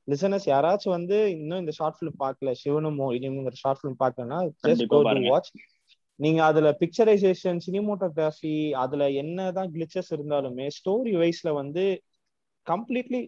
லிசனர்ஸ் 0.08 0.48
யாராச்சும் 0.48 0.96
வந்து 0.96 1.18
இன்னும் 1.32 1.60
இந்த 1.60 1.72
ஷார்ட் 1.72 2.00
பிலிம் 2.00 2.20
பார்க்கல 2.20 2.52
சிவனும் 2.54 3.00
இனிமுங்கிற 3.18 3.56
ஷார்ட் 3.56 3.82
பிலிம் 3.84 4.00
பார்க்கலன்னா 4.00 4.40
ஜஸ்ட் 4.68 4.88
கோ 4.88 5.00
டு 5.04 5.18
வாட்ச் 5.28 5.52
நீங்க 6.20 6.40
அதுல 6.44 6.68
பிக்சரைசேஷன் 6.80 7.60
சினிமோட்டோகிராஃபி 7.68 8.56
அதுல 8.84 9.04
என்னதான் 9.22 9.72
கிளிச்சஸ் 9.74 10.12
இருந்தாலுமே 10.12 10.68
ஸ்டோரி 10.78 11.14
வைஸ்ல 11.22 11.52
வந்து 11.54 11.86
கம்ப்ளீட்லி 12.68 13.22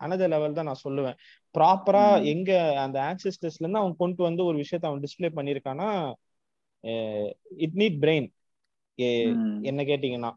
அனதர் 0.00 0.28
லெவல் 0.28 0.52
தான் 0.52 0.64
நான் 0.64 0.84
சொல்லுவேன். 0.84 1.16
ப்ராப்பரா. 1.54 2.04
எங்க 2.32 2.50
அந்த 2.84 2.98
ஆன்சிஸ்டர்ஸ்ல 3.10 3.64
இருந்து 3.64 3.80
அவன் 3.80 3.96
கொண்டு 3.96 4.22
வந்து 4.22 4.42
ஒரு 4.44 4.56
விஷயத்த 4.58 4.90
அவன் 4.90 5.04
டிஸ்ப்ளே 5.06 5.30
பண்ணிருக்கானா 5.38 5.88
இட் 7.64 7.76
நீட் 7.76 7.98
பிரெயின். 8.04 8.28
என்ன 9.62 9.80
கேட்டீங்கன்னா. 9.82 10.30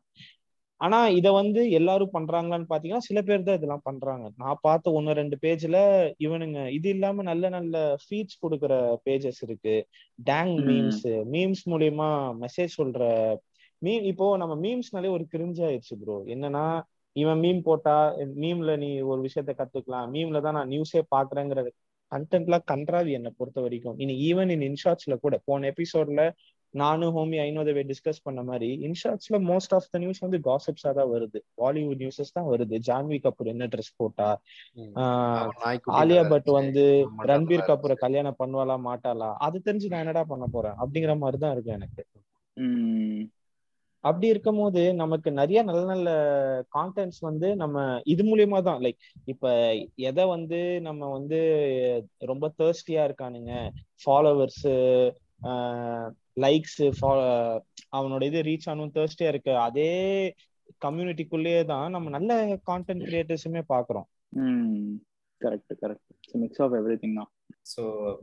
ஆனா 0.81 0.99
இத 1.17 1.27
வந்து 1.31 1.61
எல்லாரும் 1.79 2.13
பண்றாங்களான்னு 2.15 2.69
பாத்தீங்கன்னா 2.71 3.07
சில 3.07 3.19
பேர் 3.27 3.43
தான் 3.47 3.57
இதெல்லாம் 3.59 3.83
பண்றாங்க. 3.89 4.25
நான் 4.41 4.61
பார்த்த 4.61 4.93
ஒன்னு 4.97 5.17
ரெண்டு 5.19 5.37
பேஜ்ல 5.43 5.79
இவனுங்க 6.25 6.59
இது 6.77 6.89
இல்லாம 6.95 7.23
நல்ல 7.29 7.49
நல்ல 7.57 7.75
ஃபீட்ஸ் 8.03 8.41
கொடுக்குற 8.43 8.73
பேஜஸ் 9.05 9.41
இருக்கு. 9.47 9.75
டேங். 10.19 10.55
மீம்ஸ் 10.69 11.05
மீம்ஸ் 11.35 11.63
மூலியமா 11.73 12.09
மெசேஜ் 12.43 12.77
சொல்ற 12.79 13.01
மீம் 13.81 14.03
இப்போ 14.11 14.25
நம்ம 14.41 14.53
மீம்ஸ்னாலே 14.65 15.11
ஒரு 15.17 15.23
கிரிஞ்ச் 15.33 15.61
ஆயிடுச்சு 15.67 15.95
ப்ரோ 16.01 16.17
என்னன்னா 16.33 16.65
இவன் 17.15 17.39
மீம் 17.43 17.61
போட்டா 17.61 17.95
மீம்ல 18.43 18.71
நீ 18.83 18.89
ஒரு 19.11 19.21
விஷயத்த 19.27 19.53
கத்துக்கலாம். 19.61 20.09
மீம்ல 20.15 20.41
தான் 20.45 20.57
நான் 20.57 20.71
நியூஸே 20.73 21.01
பாக்குறேங்கிற 21.15 21.61
கண்டென்ட்லாம் 22.11 22.65
கன்றாவி 22.71 23.11
என்னை 23.17 23.31
பொறுத்த 23.39 23.59
வரைக்கும் 23.65 23.99
இனி 24.03 24.13
ஈவன் 24.29 24.49
இன் 24.55 24.65
இன்ஷாட்ஸ்ல 24.69 25.15
கூட 25.25 25.35
போன 25.47 25.67
எபிசோட்ல 25.73 26.21
நானும் 26.73 27.13
ஹோமி 27.15 27.37
ஐநோதவே 27.41 27.81
டிஸ்கஸ் 27.89 28.23
பண்ண 28.23 28.41
மாதிரி 28.43 28.67
இன்ஷாட்ஸ்ல 28.87 29.37
மோஸ்ட் 29.47 29.73
ஆஃப் 29.77 29.89
த 29.89 29.99
நியூஸ் 29.99 30.19
வந்து 30.19 30.37
காசிப்ஸா 30.45 30.91
தான் 30.99 31.11
வருது 31.13 31.39
பாலிவுட் 31.57 32.01
நியூஸஸ் 32.03 32.33
தான் 32.33 32.49
வருது 32.51 32.77
ஜான்வி 32.87 33.17
கபூர் 33.23 33.51
என்ன 33.53 33.67
ட்ரெஸ் 33.73 33.91
போட்டா. 33.97 34.29
ஆஹ் 35.01 35.49
ஆலியா 35.99 36.23
பட். 36.31 36.49
வந்து 36.59 36.85
ரன்பீர் 37.31 37.67
கபூரை. 37.67 37.97
கல்யாணம் 38.03 38.39
பண்ணுவாளா 38.39 38.77
மாட்டாளா 38.85 39.29
அது 39.47 39.59
தெரிஞ்சு 39.67 39.91
நான் 39.91 40.03
என்னடா 40.05 40.23
பண்ண 40.25 40.47
போறேன் 40.49 40.77
அப்படிங்கிற 40.81 41.15
மாதிரி 41.19 41.39
தான் 41.39 41.53
இருக்கு 41.55 41.77
எனக்கு. 41.77 42.03
அப்படி 44.03 44.27
இருக்கும்போது 44.29 44.81
நமக்கு 45.01 45.29
நிறைய 45.33 45.59
நல்ல 45.63 45.81
நல்ல 45.89 46.09
கான்டென்ட்ஸ் 46.75 47.19
வந்து 47.27 47.47
நம்ம 47.55 47.75
இது 48.11 48.23
மூலியமா 48.23 48.59
தான் 48.61 48.79
லைக் 48.85 48.99
இப்ப 49.27 49.51
எதை 50.09 50.23
வந்து 50.31 50.59
நம்ம 50.87 51.09
வந்து 51.11 51.39
ரொம்ப 52.31 52.47
தேர்ஸ்டியா 52.59 53.03
இருக்கானுங்க 53.07 53.51
ஃபாலோவர்ஸ் 54.01 54.63
லைக்ஸ் 56.37 56.79
அவனோட 57.97 58.21
இது 58.23 58.41
ரீச் 58.49 58.69
ஆனும் 58.71 58.95
தேர்ஸ்டியா 58.97 59.29
இருக்கு. 59.33 59.53
அதே 59.67 59.91
கம்யூனிட்டிக்குள்ளேயே 60.81 61.61
தான் 61.65 61.87
நம்ம 61.91 62.09
நல்ல 62.09 62.33
கான்டென்ட் 62.69 63.05
கிரியேட்டர்ஸுமே 63.09 63.63
பாக்குறோம். 63.73 64.07
ம். 64.41 64.91
Correct 65.41 65.73
correct 65.81 66.37
mix 66.41 66.61
of 66.65 66.75
everything 67.01 67.17
தான். 67.19 67.31
ஸோ 67.71 67.81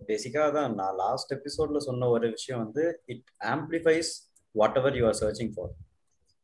பேசிக்காக 0.08 0.48
தான் 0.52 0.72
நான் 0.74 0.96
லாஸ்ட் 1.00 1.34
எபிசோட்ல 1.36 1.80
சொன்ன 1.86 2.08
ஒரு 2.08 2.26
விஷயம் 2.36 2.62
வந்து 2.64 2.84
it 3.06 3.26
amplifies 3.52 4.10
whatever 4.80 4.96
you 4.98 5.04
are 5.06 5.18
searching 5.20 5.52
for 5.54 5.72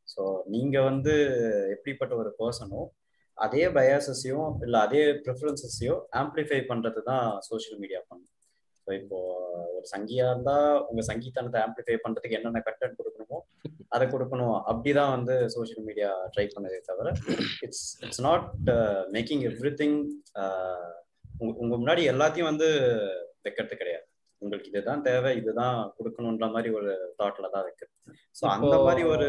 so 0.09 0.23
நீங்க 0.47 0.77
வந்து 0.83 1.15
எப்படிப்பட்ட 1.75 2.15
ஒரு 2.23 2.31
பர்சனோ 2.41 2.81
அதே 3.39 3.63
பயாசஸையும் 3.77 4.51
இல்லை 4.65 4.79
அதே 4.87 5.03
ப்ரிஃபரன்சஸையும் 5.25 6.03
ஆம்பிளிஃபை 6.21 6.61
பண்றது 6.69 7.01
தான் 7.03 7.27
சோஷியல் 7.49 7.81
மீடியா 7.81 8.01
பண்ணும் 8.09 8.31
ஸோ 8.87 8.93
இப்போ 8.99 9.19
ஒரு 9.75 9.87
சங்கியா 9.93 10.25
இருந்தா 10.31 10.57
உங்க 10.89 11.03
சங்கீதனத்தை 11.09 11.61
ஆம்பிளிஃபை 11.65 11.97
பண்றதுக்கு 12.03 12.39
என்னென்ன 12.39 12.63
கண்டென்ட் 12.67 12.99
கொடுக்கணுமோ 12.99 13.39
அதை 13.91 14.05
கொடுக்கணும். 14.07 14.57
அப்படிதான் 14.71 15.13
வந்து 15.17 15.35
சோஷியல் 15.55 15.87
மீடியா 15.89 16.11
ட்ரை 16.35 16.47
பண்ணதே 16.55 16.81
தவிர 16.89 17.09
it's 17.65 17.85
it's 18.05 18.25
not 18.27 18.49
making 19.13 19.45
everything 19.81 19.97
உங்க 21.61 21.75
முன்னாடி 21.75 22.03
எல்லாத்தையும் 22.13 22.51
வந்து 22.51 22.69
வைக்கிறது 23.45 23.77
கிடையாது. 23.77 24.05
உங்களுக்கு 24.43 24.71
இதுதான் 24.71 25.05
தேவை 25.07 25.31
இதுதான் 25.41 25.77
கொடுக்கணுன்ற 25.97 26.47
மாதிரி 26.55 26.71
ஒரு 26.79 26.91
தாட்ல 27.21 27.51
தான் 27.55 27.65
இருக்கு. 27.67 27.87
ஸோ 28.37 28.45
அந்த 28.55 28.75
மாதிரி 28.87 29.05
ஒரு 29.15 29.29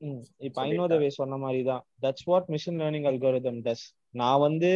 ம், 0.00 0.22
இப்ப. 0.46 0.56
ஐநோதவே 0.64 1.08
சொன்ன 1.16 1.36
மாதிரி 1.42 1.60
தான் 1.68 1.82
that's 2.02 2.26
what 2.30 2.48
machine 2.54 2.78
learning 2.80 3.06
algorithm 3.10 3.60
does 3.66 3.84
நான் 4.14 4.42
வந்து 4.44 4.70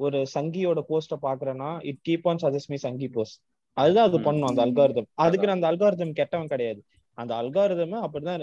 ஒரு 0.00 0.18
சங்கியோட 0.34 0.80
போஸ்ட 0.90 1.16
பாக்குறேன்னா 1.26 1.70
it 1.90 2.02
keep 2.08 2.26
on 2.30 2.40
suggest 2.44 2.70
me 2.72 2.78
Sanghi 2.84 3.08
post 3.16 3.38
அதுதான் 3.76 4.08
அது. 4.08 4.18
பண்ணும் 4.26 4.48
அந்த. 4.50 4.62
அல்காரிதம் 4.66 5.08
அதுக்கு 5.24 5.48
நான் 5.48 5.58
அந்த 5.58 5.68
அல்காரிதம் 5.72 6.16
கெட்டவன் 6.20 6.52
கிடையாது. 6.52 6.80
அந்த 7.18 7.32
அல்காரிதம் 7.40 7.96
அப்படிதான் 8.04 8.42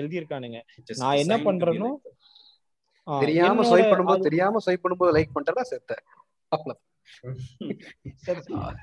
எழுதியிருக்கானுங்க. 0.00 0.58
நான் 1.02 1.20
என்ன 1.22 1.36
பண்றேனோ 1.46 1.90
தெரியாம 3.06 3.64
ஸ்வைப் 3.70 3.90
பண்ணும்போது 3.92 4.26
தெரியாம 4.28 4.60
ஸ்வைப் 4.66 4.84
பண்ணும்போது 4.84 5.14
லைக் 5.16 5.36
பண்றதா 5.36 5.64
செத்த 5.72 5.98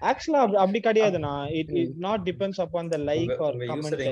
ஆக்சுவலா 0.09 0.41
அப்படி 0.63 0.79
கிடையாது. 0.85 1.17
நான் 1.25 1.47
it 1.59 1.73
it 1.81 1.97
not 2.05 2.23
depends 2.29 2.61
upon 2.65 2.91
the 2.93 2.99
like 3.09 3.33
or 3.47 3.57
comment 3.71 4.03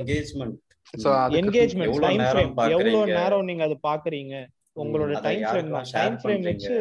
engagement 1.40 1.86
எவ்வளவு 1.90 2.04
டைம் 2.08 2.24
ஃப்ரேம்? 2.30 2.52
எவ்வளவு 2.76 3.06
நேரம் 3.20 3.48
நீங்க 3.50 3.64
அது 3.70 3.78
பாக்குறீங்க? 3.90 4.36
உங்களோட 4.82 5.22
டைம் 5.28 5.46
ஃப்ரேம் 5.48 5.72
டைம் 5.98 6.18
ஃப்ரேம்? 6.22 6.44
வச்சு 6.50 6.76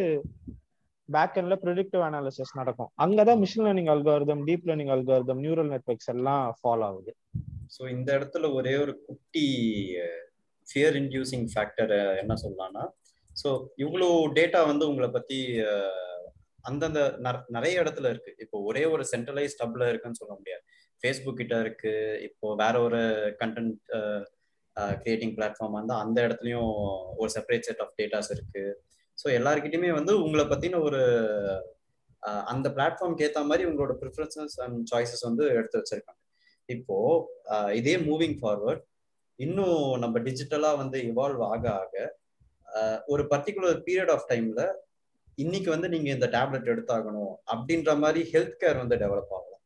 பேக் 1.10 1.30
எண்ட்ல 1.34 1.56
ப்ரிடிக்டிவ் 1.64 2.04
அனாலிசிஸ் 2.08 2.54
நடக்கும். 2.54 2.90
அங்கதான் 3.02 3.44
machine 3.44 3.66
learning 3.66 3.92
algorithm 3.94 4.44
deep 4.44 4.62
learning 4.64 4.94
algorithm 4.96 5.40
neural 5.40 5.68
networks 5.68 6.14
எல்லாம் 6.14 6.48
ஃபாலோ 6.48 6.82
ஆகுது. 6.82 7.14
ஸோ 7.78 7.90
இந்த 7.90 8.18
இடத்துல 8.18 8.52
ஒரே 8.54 8.76
ஒரு 8.76 9.04
குட்டி 9.06 9.46
ஃபியர் 10.66 10.96
இன்டியூசிங் 10.96 11.46
ஃபேக்டர் 11.54 12.18
என்ன 12.18 12.34
சொல்லலாம்னா 12.34 12.88
ஸோ 13.44 13.66
இவ்வளோ 13.78 14.30
டேட்டா 14.34 14.66
வந்து 14.66 14.88
உங்களை 14.88 15.10
பத்தி 15.10 15.60
அந்தந்த 16.62 17.14
நற- 17.18 17.44
நிறைய 17.48 17.80
இடத்துல 17.80 18.08
இருக்கு. 18.08 18.34
இப்போ 18.38 18.60
ஒரே 18.60 18.84
ஒரு 18.84 19.04
சென்ட்ரலைஸ் 19.16 19.58
டப்ல 19.64 19.88
இருக்குன்னு 19.88 20.16
சொல்ல 20.16 20.34
முடியாது. 20.34 20.62
ஃபேஸ்புக் 21.02 21.34
கிட்ட 21.34 21.60
இருக்கு. 21.60 22.20
இப்போ 22.22 22.54
வேற 22.54 22.80
ஒரு 22.80 22.98
கண்டென்ட் 23.40 23.76
கிரியேட்டிங் 24.80 25.34
பிளாட்ஃபார்ம் 25.34 25.70
வந்து 25.70 25.94
அந்த 25.94 26.26
இடத்துலயும் 26.26 26.72
ஒரு 27.16 27.30
செப்பரேட் 27.34 27.60
செட் 27.60 27.80
ஆஃப் 27.80 27.92
டேட்டாஸ் 28.02 28.30
இருக்கு. 28.30 28.82
ஸோ 29.20 29.26
எல்லாருக்கிட்டையுமே 29.38 29.90
வந்து 29.98 30.12
உங்களை 30.24 30.44
பத்தின 30.52 30.80
ஒரு 30.88 31.00
அந்த 32.52 32.66
பிளாட்ஃபார்ம்க்கு 32.76 33.24
ஏற்ற 33.26 33.40
மாதிரி 33.50 33.64
உங்களோட 33.70 33.92
ப்ரிஃபரன்சஸ் 34.00 34.56
அண்ட் 34.64 34.78
சாய்ஸஸ் 34.90 35.26
வந்து 35.28 35.44
எடுத்து 35.58 35.80
வச்சிருக்காங்க. 35.80 36.20
இப்போ 36.68 36.96
இதே 37.78 37.94
மூவிங் 38.08 38.36
ஃபார்வர்ட் 38.40 38.84
இன்னும் 39.38 39.84
நம்ம 40.02 40.16
டிஜிட்டலா 40.26 40.70
வந்து 40.82 40.98
இவால்வ் 41.10 41.42
ஆக 41.52 41.64
ஆக 41.82 41.94
ஒரு 43.12 43.22
பர்டிகுலர் 43.32 43.78
பீரியட் 43.86 44.12
ஆஃப் 44.16 44.28
டைம்ல 44.32 44.62
இன்னைக்கு 45.38 45.68
வந்து 45.74 45.88
நீங்க 45.94 46.08
இந்த 46.16 46.26
டேப்லெட் 46.36 46.70
எடுத்தாகணும் 46.72 47.32
அப்படின்ற 47.52 47.90
மாதிரி 48.02 48.22
ஹெல்த் 48.32 48.60
கேர் 48.62 48.80
வந்து 48.82 48.96
டெவலப் 49.02 49.32
ஆகலாம். 49.36 49.62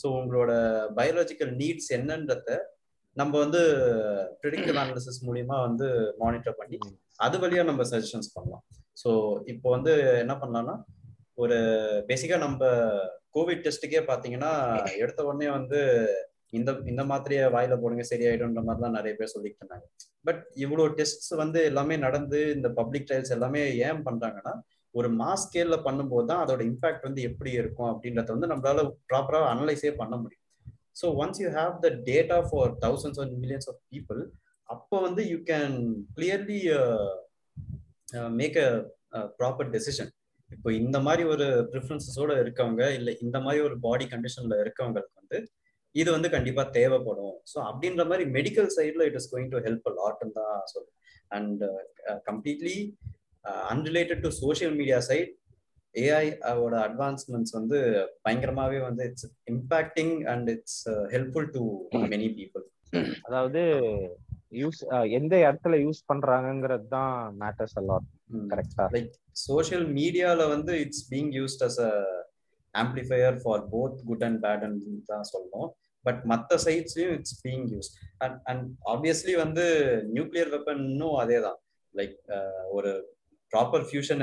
ஸோ 0.00 0.06
உங்களோட 0.18 0.52
பயாலஜிக்கல் 0.98 1.52
நீட்ஸ் 1.62 1.90
என்னன்றத 1.98 2.50
நம்ம 3.16 3.32
வந்து 3.44 3.60
ப்ரிடிக்டிவ் 4.42 4.78
அனாலிசிஸ் 4.82 5.22
மூலியமா 5.28 5.56
வந்து 5.68 5.88
மானிட்டர் 6.22 6.58
பண்ணி 6.60 6.78
அது 7.26 7.38
வழியா 7.42 7.64
நம்ம 7.70 7.82
சஜஷன்ஸ் 7.92 8.34
பண்ணலாம். 8.36 8.64
ஸோ 8.96 9.10
இப்போ 9.46 9.68
வந்து 9.70 9.92
என்ன 10.22 10.34
பண்ணலாம்னா 10.34 10.74
ஒரு 11.34 11.58
பேசிக்கா 12.08 12.36
நம்ம 12.38 12.62
கோவிட் 13.36 13.64
டெஸ்ட்டுக்கே 13.66 14.02
பார்த்தீங்கன்னா 14.08 14.50
எடுத்த 15.02 15.20
உடனே 15.24 15.48
வந்து 15.50 15.78
இந்த 16.50 16.70
இந்த 16.86 17.02
மாதிரியே 17.04 17.44
வாயில 17.54 17.74
போடுங்க 17.80 18.04
சரியாயிடும்ன்ற 18.10 18.62
மாதிரிலாம் 18.64 18.96
நிறைய 18.96 19.12
பேர் 19.18 19.32
சொல்லிட்டு 19.34 19.60
இருந்தாங்க. 19.62 19.86
பட் 20.24 20.42
இவ்வளோ 20.64 20.84
டெஸ்ட்ஸ் 20.98 21.32
வந்து 21.34 21.58
எல்லாமே 21.64 21.96
நடந்து 21.96 22.40
இந்த 22.56 22.68
பப்ளிக் 22.78 23.06
ட்ரையல்ஸ் 23.08 23.34
எல்லாமே 23.36 23.62
ஏன் 23.86 24.02
பண்றாங்கன்னா 24.08 24.52
ஒரு 24.94 25.08
மாஸ் 25.20 25.44
ஸ்கேல்ல 25.44 25.76
பண்ணும்போது 25.84 26.26
தான் 26.26 26.42
அதோட 26.44 26.62
இம்பாக்ட் 26.70 27.06
வந்து 27.08 27.22
எப்படி 27.22 27.52
இருக்கும் 27.52 27.90
அப்படின்றத 27.92 28.34
வந்து 28.36 28.50
நம்மளால 28.52 28.82
ப்ராப்பரா 29.10 29.40
அனலைஸே 29.52 29.92
பண்ண 30.00 30.14
முடியும். 30.16 30.38
So 31.00 31.06
once 31.22 31.40
you 31.42 31.50
have 31.50 31.74
the 31.84 31.90
data 32.10 32.38
for 32.50 32.72
thousands 32.84 33.20
of 33.22 33.32
millions 33.36 33.68
of 33.72 33.80
people 33.92 34.20
அப்போ 34.68 34.96
வந்து 35.00 35.22
you 35.30 35.38
can 35.50 35.76
clearly 36.16 36.60
make 38.30 38.58
a 38.58 38.68
proper 39.38 39.70
decision 39.70 40.10
இப்போ 40.50 40.72
இந்த 40.72 41.00
மாதிரி 41.00 41.24
ஒரு 41.24 41.46
ப்ரிஃபரன்சஸோட 41.72 42.32
இருக்கவங்க 42.40 42.94
இல்லை 42.94 43.12
இந்த 43.20 43.40
மாதிரி 43.40 43.62
ஒரு 43.62 43.78
பாடி 43.80 44.04
கண்டிஷன்ல 44.04 44.56
இருக்கவங்களுக்கு 44.60 45.20
வந்து 45.20 45.38
இது 45.94 46.12
வந்து 46.12 46.28
கண்டிப்பா 46.30 46.62
தேவைப்படும். 46.70 47.36
ஸோ 47.52 47.58
அப்படின்ற 47.60 48.06
மாதிரி 48.06 48.24
மெடிக்கல் 48.30 48.66
சைட்ல 48.66 49.04
it 49.04 49.14
is 49.14 49.30
going 49.34 49.50
to 49.50 49.58
help 49.58 49.88
லாட்னு 49.88 50.32
தான் 50.32 50.62
சொல்லுவேன் 50.72 50.98
and 51.30 51.62
completely 52.26 52.76
unrelated 53.70 54.20
to 54.20 54.30
social 54.30 54.74
media 54.74 54.98
side 55.00 55.32
AI 55.94 56.26
ஓட 56.54 56.74
அட்வான்ஸ்மெண்ட்ஸ் 56.88 57.52
வந்து 57.52 57.78
பயங்கரமாவே 58.24 58.78
வந்து 58.78 59.04
it's 59.04 59.28
impacting 59.50 60.26
and 60.26 60.50
it's 60.50 60.82
helpful 61.10 61.50
to 61.50 61.64
many 62.06 62.28
people 62.34 62.64
அதாவது 63.22 63.62
யூஸ் 64.52 64.80
எந்த 65.18 65.34
இடத்துல 65.44 65.76
யூஸ் 65.82 66.00
பண்றாங்கங்கிறது 66.08 66.86
தான் 66.88 67.14
மேட்டர்ஸ் 67.42 67.76
எல்லாம் 67.80 68.06
கரெக்டா 68.50 68.86
லைக் 68.94 69.12
சோஷியல் 69.44 69.86
மீடியால 69.98 70.46
வந்து 70.48 70.74
it's 70.80 71.06
being 71.10 71.32
used 71.38 71.64
as 71.68 71.78
a 71.86 71.92
amplifier 72.74 73.38
for 73.42 73.64
both 73.68 73.96
good 74.10 74.24
and 74.24 74.40
bad 74.44 74.66
தான் 75.06 75.30
சொல்லணும் 75.32 75.70
பட் 76.04 76.20
மற்ற 76.24 76.56
சைட்ஸ்லயும் 76.66 77.14
it's 77.18 77.38
being 77.42 77.66
use 77.72 77.90
and 78.18 78.38
and 78.46 78.64
obviously 78.86 79.34
வந்து 79.36 79.64
நியூக்ளியர் 80.12 80.50
வெப்பனும் 80.50 81.16
அதே 81.16 81.38
தான் 81.40 81.58
லைக் 81.94 82.16
ஒரு 82.70 82.92
ப்ராப்பர் 83.52 83.84
ஃபியூஷன் 83.88 84.22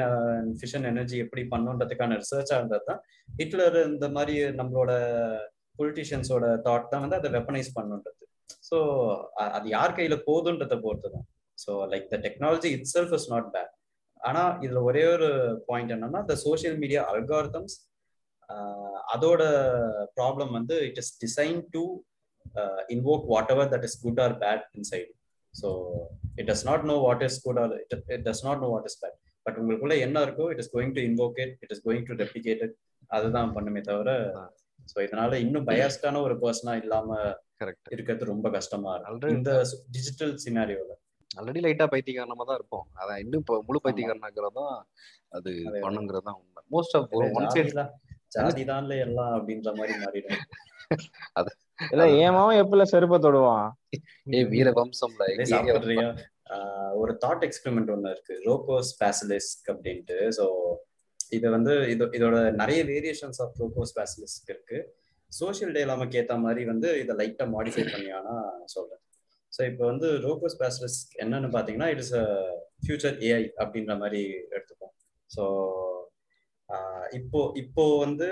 ஃபிஷன் 0.59 0.85
எனர்ஜி 0.85 1.17
எப்படி 1.17 1.43
பண்ணுன்றதுக்கான 1.51 2.15
ரிசர்ச்சாக 2.15 2.59
இருந்தது 2.59 2.85
தான் 2.85 3.01
ஹிட்லர் 3.39 3.77
இந்த 3.89 4.07
மாதிரி 4.09 4.35
நம்மளோட 4.59 4.91
பொலிட்டிஷியன்ஸோட 5.79 6.45
தாட் 6.65 6.89
தான் 6.93 7.03
வந்து 7.03 7.19
அதை 7.19 7.29
வெப்பனைஸ் 7.31 7.69
பண்ணுன்றது. 7.77 8.15
ஸோ 8.69 8.77
அது 9.49 9.67
யார் 9.69 9.97
கையில 9.97 10.15
போகுதுன்றத 10.27 10.77
பொறுத்து 10.85 11.09
தான் 11.09 11.27
so 11.57 11.71
like 11.93 12.07
the 12.11 12.17
technology 12.25 12.69
itself 12.93 13.13
is 13.17 13.29
not 13.33 13.49
bad 13.55 13.73
ஆனா 14.21 14.43
இதுல 14.65 14.79
ஒரே 14.89 15.03
ஒரு 15.13 15.29
பாயிண்ட் 15.69 15.93
என்னன்னா 15.95 16.21
இந்த 16.25 16.35
சோஷியல் 16.45 16.77
மீடியா 16.83 17.01
அல்காரிதம்ஸ் 17.13 17.75
அதோட 19.13 19.41
ப்ராப்ளம் 20.17 20.51
வந்து 20.57 20.75
it 20.89 20.99
is 21.03 21.13
design 21.23 21.59
to 21.75 21.83
invoke 22.95 23.25
whatever 23.55 23.71
that 23.73 23.87
is 23.89 23.97
good 24.03 24.21
or 24.25 24.35
bad 24.43 24.65
inside 24.79 25.09
so 25.53 25.69
it 26.39 26.49
does 26.51 26.65
not 26.69 26.85
know 26.91 26.95
what 27.07 27.23
is 27.27 27.39
good 27.45 27.59
or 27.63 27.73
it 28.15 28.25
does 28.27 28.43
not 28.47 28.61
know 28.65 28.69
what 28.75 28.87
is 28.91 28.99
bad 29.03 29.17
but 29.45 29.57
உங்களுக்குள்ள 29.59 29.95
என்ன 30.05 30.23
இருக்கோ 30.27 30.45
it 30.53 30.61
is 30.63 30.71
going 30.75 30.93
to 30.97 31.03
invoke 31.09 31.37
it 31.45 31.55
it 31.63 31.73
is 31.75 31.83
going 31.87 32.07
to 32.09 32.15
replicate 32.23 32.63
it 32.67 32.75
அதுதான் 33.11 33.53
பண்ணுமே 33.55 33.81
தவிர 33.89 34.09
so 34.87 34.97
இதனால 35.05 35.39
இன்னும் 35.45 35.67
பயாஸ்டான 35.69 36.21
ஒரு 36.27 36.35
பர்சனா 36.43 36.73
இல்லாம 36.83 37.07
கரெக்ட் 37.61 37.93
இருக்கிறது 37.95 38.25
ரொம்ப 38.25 38.49
கஷ்டமா 38.49 38.93
இருக்கு 38.97 39.35
இந்த 39.37 39.53
டிஜிட்டல் 39.95 40.33
சினாரியோல 40.45 40.91
ஆல்ரெடி 41.31 41.61
லைட்டா 41.65 41.85
பைத்தியக்காரனமா 41.93 42.45
தான் 42.45 42.59
இருப்போம். 42.59 42.85
அதான் 43.01 43.19
இன்னும் 43.23 43.41
இப்போ 43.43 43.55
முழு 43.67 43.79
பைத்தியக்காரனாகிறது 43.83 44.55
தான் 44.59 44.73
அது 45.29 45.49
அதே. 45.69 45.79
பண்ணுங்கிறது 45.79 46.25
தான் 46.29 46.37
உண்மை. 46.39 46.61
மோஸ்ட் 46.75 46.95
ஆஃப் 46.97 47.13
ஒன் 47.39 47.49
சைடு 47.55 47.71
ஜாதி 48.35 48.63
தான்ல 48.63 48.95
எல்லாம் 49.05 49.33
அப்படின்ற 49.37 49.69
மாதிரி 49.77 49.93
மாறிடும். 50.03 50.41
இல்ல 51.93 52.05
ஏமாவும் 52.23 52.59
எப்பல 52.61 52.83
செருப்ப 52.91 53.17
தொடுவான். 53.25 53.67
ஏ 54.33 54.39
வீர 54.53 54.69
வம்சம்ல 54.79 55.25
ஒரு 57.01 57.11
தாட் 57.23 57.43
எக்ஸ்பெரிமெண்ட் 57.47 57.91
ஒன்று 57.93 58.13
இருக்கு. 58.15 58.35
ரோகோஸ் 58.47 58.91
பேசிலிஸ்க் 59.01 59.67
அப்படின்ட்டு. 59.73 60.17
ஸோ 60.37 60.45
இது 61.31 61.47
வந்து 61.49 61.73
இது 61.93 62.03
இதோட 62.17 62.37
நிறைய 62.61 62.79
வேரியேஷன்ஸ் 62.83 63.39
ஆஃப் 63.45 63.55
ரோகோஸ் 63.61 63.93
பேசிலிஸ்க் 63.99 64.49
இருக்கு. 64.49 64.79
சோஷியல் 65.31 65.75
டேலாமக்கு 65.77 66.19
ஏற்ற 66.21 66.35
மாதிரி 66.37 66.61
வந்து 66.65 66.89
இதை 67.01 67.13
லைட்டாக 67.21 67.53
மாடிஃபை 67.55 67.83
பண்ணியானா 67.93 68.35
சொல்கிறேன் 68.75 69.03
ஸோ 69.53 69.61
இப்போ 69.71 69.83
வந்து 69.85 70.07
ரோபோஸ் 70.25 70.57
பேசிலிஸ்க் 70.63 71.13
என்னன்னு 71.23 71.49
பார்த்தீங்கன்னா 71.55 71.89
it 71.93 72.01
is 72.03 72.15
a 72.21 72.25
future 72.83 73.17
AI 73.29 73.43
அப்படின்ற 73.63 73.93
மாதிரி 73.97 74.21
எடுத்துப்போம். 74.55 74.93
ஸோ 75.29 75.43
இப்போ 77.19 77.39
இப்போ 77.55 77.83
வந்து 78.05 78.27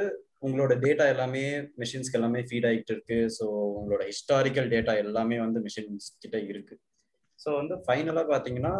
உங்களோட 0.47 0.73
டேட்டா 0.83 1.05
எல்லாமே 1.13 1.43
மிஷின்ஸ்க்கு 1.81 2.17
எல்லாமே 2.19 2.41
ஃபீட் 2.49 2.67
ஆகிட்டு 2.69 2.93
இருக்கு. 2.93 3.17
ஸோ 3.37 3.45
உங்களோட 3.79 4.03
ஹிஸ்டாரிக்கல் 4.11 4.67
டேட்டா 4.75 4.93
எல்லாமே 5.05 5.37
வந்து 5.45 5.59
மிஷின்ஸ் 5.67 6.09
கிட்ட 6.23 6.37
இருக்கு. 6.51 6.75
ஸோ 7.39 7.49
வந்து 7.59 7.75
ஃபைனலாக 7.85 8.25
பார்த்தீங்கன்னா 8.33 8.73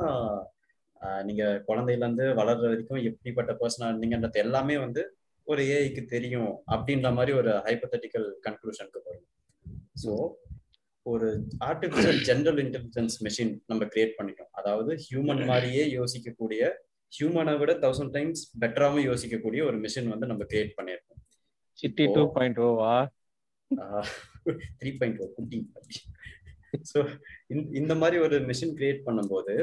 நீங்கள் 1.02 1.26
நீங்க 1.27 1.44
குழந்தையிலேருந்து 1.68 2.26
வளர்ற 2.39 2.65
வரைக்கும் 2.72 3.02
எப்படிப்பட்ட 3.10 3.52
பர்சனாக 3.60 3.91
இருந்தீங்கன்றது 3.91 4.39
எல்லாமே 4.45 4.76
வந்து 4.85 5.02
ஒரு 5.48 5.61
ஏஐக்கு 5.76 6.03
தெரியும் 6.15 6.52
அப்படின்ற 6.76 7.10
மாதிரி 7.18 7.32
ஒரு 7.40 7.52
ஹைப்பத்தட்டிக்கல் 7.68 8.28
கன்க்ளூஷனுக்கு 8.45 9.02
வரும் 9.07 9.28
ஸோ 10.03 10.11
ஒரு 11.06 11.28
ஆர்டிஃபிஷியல் 11.69 12.19
ஜென்ரல் 12.30 12.60
இன்டெலிஜென்ஸ் 12.64 13.15
மெஷின் 13.26 13.53
நம்ம 13.72 13.84
கிரியேட் 13.94 14.18
பண்ணிட்டோம். 14.18 14.49
அதாவது 14.60 14.91
ஹியூமன் 15.06 15.44
மாதிரியே 15.52 15.84
யோசிக்கக்கூடிய 15.99 16.61
ஹியூமனை 17.14 17.53
விட 17.61 17.74
தௌசண்ட் 17.84 18.14
டைம்ஸ் 18.15 18.41
பெட்டராகவும் 18.61 19.06
யோசிக்கக்கூடிய 19.10 19.61
ஒரு 19.69 19.78
மிஷின் 19.86 20.11
வந்து 20.14 20.30
நம்ம 20.32 20.45
கிரியேட் 20.52 20.74
பண்ணியிருக்கோம் 20.80 21.22
சிட்டி 21.80 22.06
டூ 22.15 22.24
பாயிண்ட் 22.38 22.60
ஓவா 22.68 22.94
த்ரீ 24.80 24.91
பாயிண்ட் 24.99 25.22
ஓ 25.24 25.28
குட்டி. 25.38 25.60
ஸோ 26.91 26.99
இந்த 27.82 27.94
மாதிரி 28.02 28.18
ஒரு 28.26 28.38
மிஷின் 28.49 28.76
கிரியேட் 28.80 29.02
பண்ணும்போது 29.07 29.53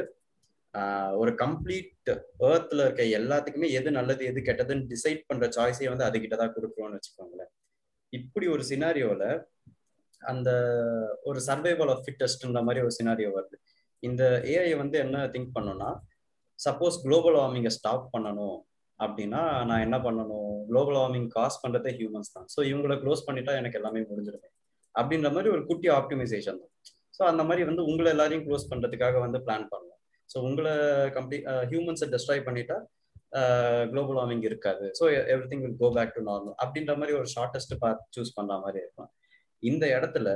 ஒரு 1.21 1.31
கம்ப்ளீட் 1.43 2.09
ஏர்த்ல 2.51 2.85
இருக்க 2.85 3.03
எல்லாத்துக்குமே 3.19 3.67
எது 3.79 3.89
நல்லது 3.97 4.23
எது 4.31 4.39
கெட்டதுன்னு 4.47 4.89
டிசைட் 4.93 5.21
பண்ற 5.29 5.47
சாய்ஸே 5.57 5.89
வந்து 5.93 6.07
அதுகிட்ட 6.07 6.35
தான் 6.41 6.55
கொடுக்குறோம்னு 6.55 6.97
வச்சுக்கோங்களேன். 6.97 7.51
இப்படி 8.13 8.45
ஒரு 8.55 8.63
சினாரியோல 8.71 9.23
அந்த 10.21 10.49
ஒரு 11.29 11.39
சர்வைவல் 11.47 11.91
ஆஃப் 11.93 12.03
ஃபிட்டஸ்ட்ன்ற 12.05 12.61
மாதிரி 12.67 12.83
ஒரு 12.87 12.93
சினாரியோ 12.99 13.31
வருது. 13.37 13.57
இந்த 14.03 14.23
ஏஐ 14.55 14.71
வந்து 14.83 14.97
என்ன 15.05 15.17
திங்க் 15.33 15.55
பண்ணோம்னா 15.57 15.89
சப்போஸ் 16.59 16.97
குளோபல் 17.05 17.37
வார்மிங்கை 17.39 17.71
ஸ்டாப் 17.77 18.05
பண்ணணும் 18.13 18.57
அப்படின்னா 18.99 19.41
நான் 19.69 19.83
என்ன 19.85 19.97
பண்ணணும்? 20.05 20.51
குளோபல் 20.69 20.97
வார்மிங் 20.99 21.29
காஸ் 21.37 21.61
பண்றதே 21.63 21.91
ஹியூமன்ஸ் 21.99 22.33
தான். 22.35 22.47
ஸோ 22.53 22.59
இவங்களை 22.71 22.95
க்ளோஸ் 23.03 23.25
பண்ணிட்டா 23.27 23.53
எனக்கு 23.61 23.79
எல்லாமே 23.79 24.01
முடிஞ்சிருமே. 24.11 24.49
அப்படின்ற 24.95 25.29
மாதிரி 25.35 25.49
ஒரு 25.55 25.63
குட்டி 25.69 25.87
ஆப்டிமைசேஷன் 25.99 26.61
தான். 26.61 26.73
ஸோ 27.17 27.21
அந்த 27.31 27.41
மாதிரி 27.49 27.63
வந்து 27.69 27.83
உங்களை 27.89 28.09
எல்லாரையும் 28.15 28.45
க்ளோஸ் 28.47 28.69
பண்றதுக்காக 28.71 29.19
வந்து 29.25 29.39
பிளான் 29.47 29.67
பண்ணலாம் 29.73 29.94
ஸோ 30.29 30.37
உங்களை 30.47 30.73
கம்ப்ளீட் 31.17 31.47
ஹியூமன்ஸை 31.71 32.07
டெஸ்ட்ராய் 32.13 32.45
பண்ணிட்டா 32.47 32.77
uh, 33.39 33.81
குளோபல் 33.91 34.17
வார்மிங் 34.19 34.45
இருக்காது. 34.49 34.85
So 34.99 35.03
everything 35.51 35.63
will 35.65 35.79
go 35.81 35.87
back 35.97 36.13
to 36.17 36.21
normal 36.29 36.55
அப்படின்ற 36.63 36.93
மாதிரி 36.99 37.13
ஒரு 37.19 37.27
ஷார்ட்டஸ்ட் 37.35 37.73
பார்த்து 37.83 38.13
சூஸ் 38.17 38.35
பண்ணுற 38.37 38.55
மாதிரி 38.65 38.79
இருக்கும். 38.83 39.09
இந்த 39.63 39.85
இடத்துல 39.97 40.29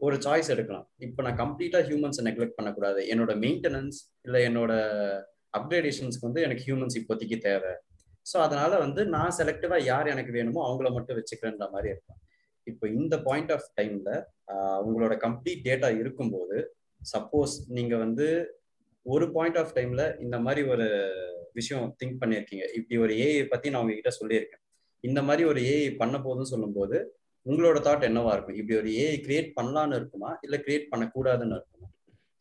ஒரு 0.00 0.16
சாய்ஸ் 0.26 0.50
எடுக்கலாம். 0.54 0.86
இப்போ 1.06 1.20
நான் 1.26 1.38
கம்ப்ளீட்டா 1.42 1.80
ஹியூமன்ஸை 1.88 2.22
நெக்லெக்ட் 2.28 2.58
பண்ணக்கூடாது. 2.58 3.00
என்னோட 3.12 3.32
மெயின்டெனன்ஸ் 3.44 3.98
இல்லை 4.26 4.40
என்னோட 4.48 4.72
அப்கிரேடேஷன்ஸ்க்கு 5.58 6.28
வந்து 6.28 6.42
எனக்கு 6.46 6.64
ஹியூமன்ஸ் 6.68 6.98
இப்போதைக்கு 7.00 7.38
தேவை. 7.48 7.72
ஸோ 8.26 8.36
அதனால 8.46 8.72
வந்து 8.84 9.02
நான் 9.16 9.36
செலக்டிவா 9.40 9.76
யார் 9.90 10.12
எனக்கு 10.14 10.32
வேணுமோ 10.38 10.60
அவங்கள 10.68 10.88
மட்டும் 10.96 11.18
வச்சுக்கிறேன்ற 11.18 11.66
மாதிரி 11.74 11.88
இருக்கும். 11.94 12.20
இப்போ 12.66 12.84
இந்த 13.00 13.14
பாயிண்ட் 13.26 13.52
ஆஃப் 13.56 13.68
டைம்ல 13.78 14.10
உங்களோட 14.86 15.14
கம்ப்ளீட் 15.26 15.66
டேட்டா 15.68 15.88
இருக்கும்போது 16.00 16.56
சப்போஸ் 17.00 17.54
நீங்க 17.76 17.94
வந்து 18.04 18.26
ஒரு 19.06 19.32
பாயிண்ட் 19.32 19.58
ஆஃப் 19.58 19.74
டைம்ல 19.76 20.02
இந்த 20.20 20.36
மாதிரி 20.38 20.62
ஒரு 20.68 20.86
விஷயம் 21.52 21.96
திங்க் 22.00 22.20
பண்ணியிருக்கீங்க. 22.22 22.64
இப்படி 22.78 22.96
ஒரு 23.00 23.12
ஏஐ 23.24 23.44
பத்தி 23.48 23.70
நான் 23.70 23.82
உங்ககிட்ட 23.82 24.12
சொல்லியிருக்கேன். 24.20 24.62
இந்த 25.00 25.22
மாதிரி 25.22 25.42
ஒரு 25.48 25.60
ஏஐ 25.60 25.96
பண்ண 25.96 26.16
போதுன்னு 26.18 26.52
சொல்லும்போது 26.52 26.96
உங்களோட 27.46 27.78
தாட் 27.86 28.06
என்னவா 28.08 28.32
இருக்கும்? 28.32 28.56
இப்படி 28.56 28.76
ஒரு 28.78 28.90
ஏஐ 29.02 29.16
கிரியேட் 29.26 29.50
பண்ணலான்னு 29.60 29.94
இருக்குமா? 29.94 30.30
இல்ல 30.42 30.56
கிரியேட் 30.56 30.90
பண்ணக்கூடாதுன்னு 30.92 31.56
இருக்குமா? 31.58 31.88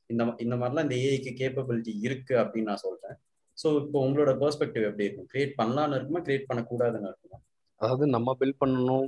இந்த 0.10 0.24
இந்த 0.38 0.56
மாதிரிலாம் 0.56 0.88
இந்த 0.88 0.98
ஏஐக்கு 1.06 1.32
கேப்பபிலிட்டி 1.42 1.94
இருக்கு 2.00 2.34
அப்படின்னு 2.36 2.72
நான் 2.72 2.86
சொல்றேன். 2.88 3.16
ஸோ 3.58 3.68
இப்போ 3.82 3.98
உங்களோட 4.08 4.32
பெர்ஸ்பெக்டிவ் 4.44 4.88
எப்படி 4.90 5.06
இருக்கும்? 5.08 5.30
கிரியேட் 5.34 5.54
பண்ணலான்னு 5.62 5.98
இருக்குமா? 5.98 6.22
கிரியேட் 6.22 6.50
பண்ணக்கூடாதுன்னு 6.50 7.10
இருக்குமா? 7.12 7.40
அதாவது 7.82 8.06
நம்ம 8.08 8.36
பில்ட் 8.40 8.60
பண்ணணும் 8.60 9.08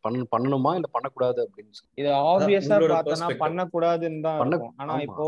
பண்ண 0.00 0.24
பண்ணணுமா 0.32 0.70
இல்ல 0.74 0.88
பண்ணக்கூடாது 0.92 1.40
அப்படின்னு 1.44 1.72
சொல்லி 1.72 1.92
இது 1.94 2.10
ஆப்வியஸா 2.26 2.76
பார்த்தனா. 2.88 3.28
பண்ணக்கூடாதுன்னு 3.40 4.20
தான் 4.20 4.38
ஆனா. 4.76 4.94
இப்போ. 5.06 5.26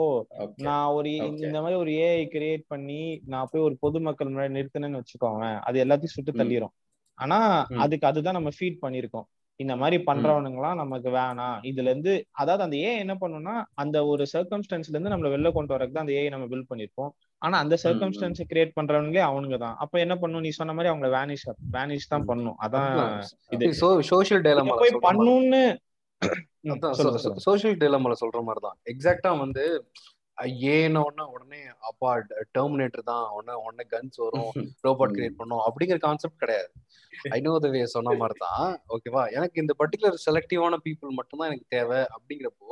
நான் 0.66 0.92
ஒரு. 0.92 1.12
இந்த 1.44 1.60
மாதிரி 1.60 1.78
ஒரு 1.78 1.92
ஏஐ 2.02 2.24
கிரியேட் 2.34 2.64
பண்ணி 2.68 3.00
நான் 3.26 3.48
போய் 3.50 3.60
ஒரு 3.60 3.76
பொதுமக்கள் 3.80 4.30
முன்னாடி 4.30 4.56
நிறுத்தினேன்னு 4.56 5.00
வச்சுக்கோங்க 5.00 5.46
அது 5.62 5.84
எல்லாத்தையும் 5.84 6.16
சுட்டு. 6.16 6.34
தள்ளிரும் 6.34 6.74
ஆனா. 7.18 7.38
அதுக்கு 7.80 8.06
அதுதான் 8.06 8.34
நம்ம 8.34 8.52
ஃபீட் 8.56 8.82
பண்ணிருக்கோம் 8.82 9.26
இந்த 9.61 9.74
மாதிரி 9.81 9.97
பண்றவனுங்களாம் 10.09 10.81
நமக்கு 10.81 11.09
வேணாம். 11.19 11.59
இதுல 11.70 11.91
இருந்து 11.93 12.12
அதாவது 12.41 12.62
அந்த 12.65 12.77
ஏஐ 12.87 12.97
என்ன 13.05 13.15
பண்ணும்னா 13.23 13.55
அந்த 13.83 13.97
ஒரு 14.11 14.24
சர்க்கம்ஸ்டன்ஸ்ல 14.35 14.95
இருந்து 14.95 15.12
நம்மள 15.12 15.31
வெளில 15.35 15.53
கொண்டு 15.57 15.74
வரதுக்கு 15.74 15.97
தான் 15.97 16.07
அந்த 16.07 16.16
ஏஐ 16.19 16.28
நம்ம 16.35 16.49
பில்ட் 16.53 16.70
பண்ணிருப்போம் 16.73 17.12
ஆனா 17.43 17.57
அந்த 17.65 17.74
சர்க்கம்ஸ்டன்ஸ் 17.85 18.43
கிரியேட் 18.51 18.77
பண்றவங்களே 18.78 19.23
அவனுங்க 19.31 19.59
தான். 19.65 19.77
அப்ப 19.85 19.99
என்ன 20.05 20.15
பண்ணும்? 20.23 20.45
நீ 20.47 20.51
சொன்ன 20.59 20.74
மாதிரி 20.77 20.91
அவங்கள 20.93 21.11
வேனிஷ் 21.16 21.47
வேனிஷ் 21.77 22.11
தான் 22.12 22.28
பண்ணும். 22.31 22.59
அதான் 22.66 22.93
இது. 23.57 23.73
சோஷியல் 24.12 24.43
இத 24.43 24.47
டேலமால 24.49 24.78
போய் 24.83 25.05
பண்ணுன்னு. 25.09 25.62
சோஷியல் 27.49 27.81
டேலமால 27.83 28.15
சொல்ற 28.23 28.41
மாதிரி 28.49 28.62
தான். 28.66 28.77
எக்ஸாக்டா 28.93 29.33
வந்து 29.45 29.65
ஏன 30.72 31.02
உடனே 31.06 31.24
உடனே 31.34 31.60
அப்பா 31.90 32.10
டெர்மினேட்டர் 32.56 33.08
தான் 33.10 33.24
உடனே 33.36 33.54
உடனே 33.66 33.84
கன்ஸ் 33.92 34.18
வரும் 34.24 34.50
ரோபோட் 34.86 35.14
கிரியேட் 35.16 35.38
பண்ணும் 35.40 35.62
அப்படிங்கிற 35.66 35.98
கான்செப்ட் 36.06 36.42
கிடையாது. 36.42 36.70
ஐ 37.36 37.38
நோ 37.46 37.52
வே 37.74 37.82
சொன்ன 37.94 38.14
மாதிரி 38.22 38.36
தான் 38.46 38.72
ஓகேவா 38.94 39.22
எனக்கு 39.38 39.62
இந்த 39.64 39.74
பர்டிகுலர் 39.80 40.18
செலக்டிவான 40.26 40.78
பீப்புள் 40.86 41.18
மட்டும்தான் 41.18 41.50
எனக்கு 41.50 41.68
தேவை 41.76 42.00
அப்படிங்கிறப்போ 42.16 42.70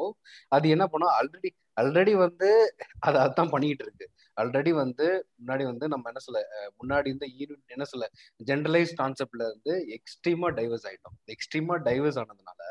அது 0.56 0.66
என்ன 0.76 0.86
பண்ணும்? 0.92 1.14
ஆல்ரெடி 1.18 1.50
ஆல்ரெடி 1.80 2.12
வந்து 2.24 2.48
அது 3.06 3.16
அதான் 3.24 3.52
பண்ணிட்டு 3.54 3.84
இருக்கு. 3.86 4.06
ஆல்ரெடி 4.36 4.72
வந்து 4.82 5.06
முன்னாடி 5.40 5.64
வந்து 5.70 5.86
நம்ம 5.92 6.10
என்ன 6.12 6.20
சொல்ல 6.26 6.40
முன்னாடி 6.78 7.08
இந்த 7.14 7.26
யூனிட் 7.38 7.74
என்ன 7.76 7.86
சொல்ல 7.92 8.06
ஜென்ரலைஸ் 8.50 8.92
கான்செப்ட்ல 9.00 9.48
இருந்து 9.50 9.74
எக்ஸ்ட்ரீமா 9.96 10.50
டைவர்ஸ் 10.58 10.86
ஆயிட்டோம். 10.90 11.16
எக்ஸ்ட்ரீமா 11.34 11.76
டைவர்ஸ் 11.88 12.20
ஆனதுனால 12.22 12.62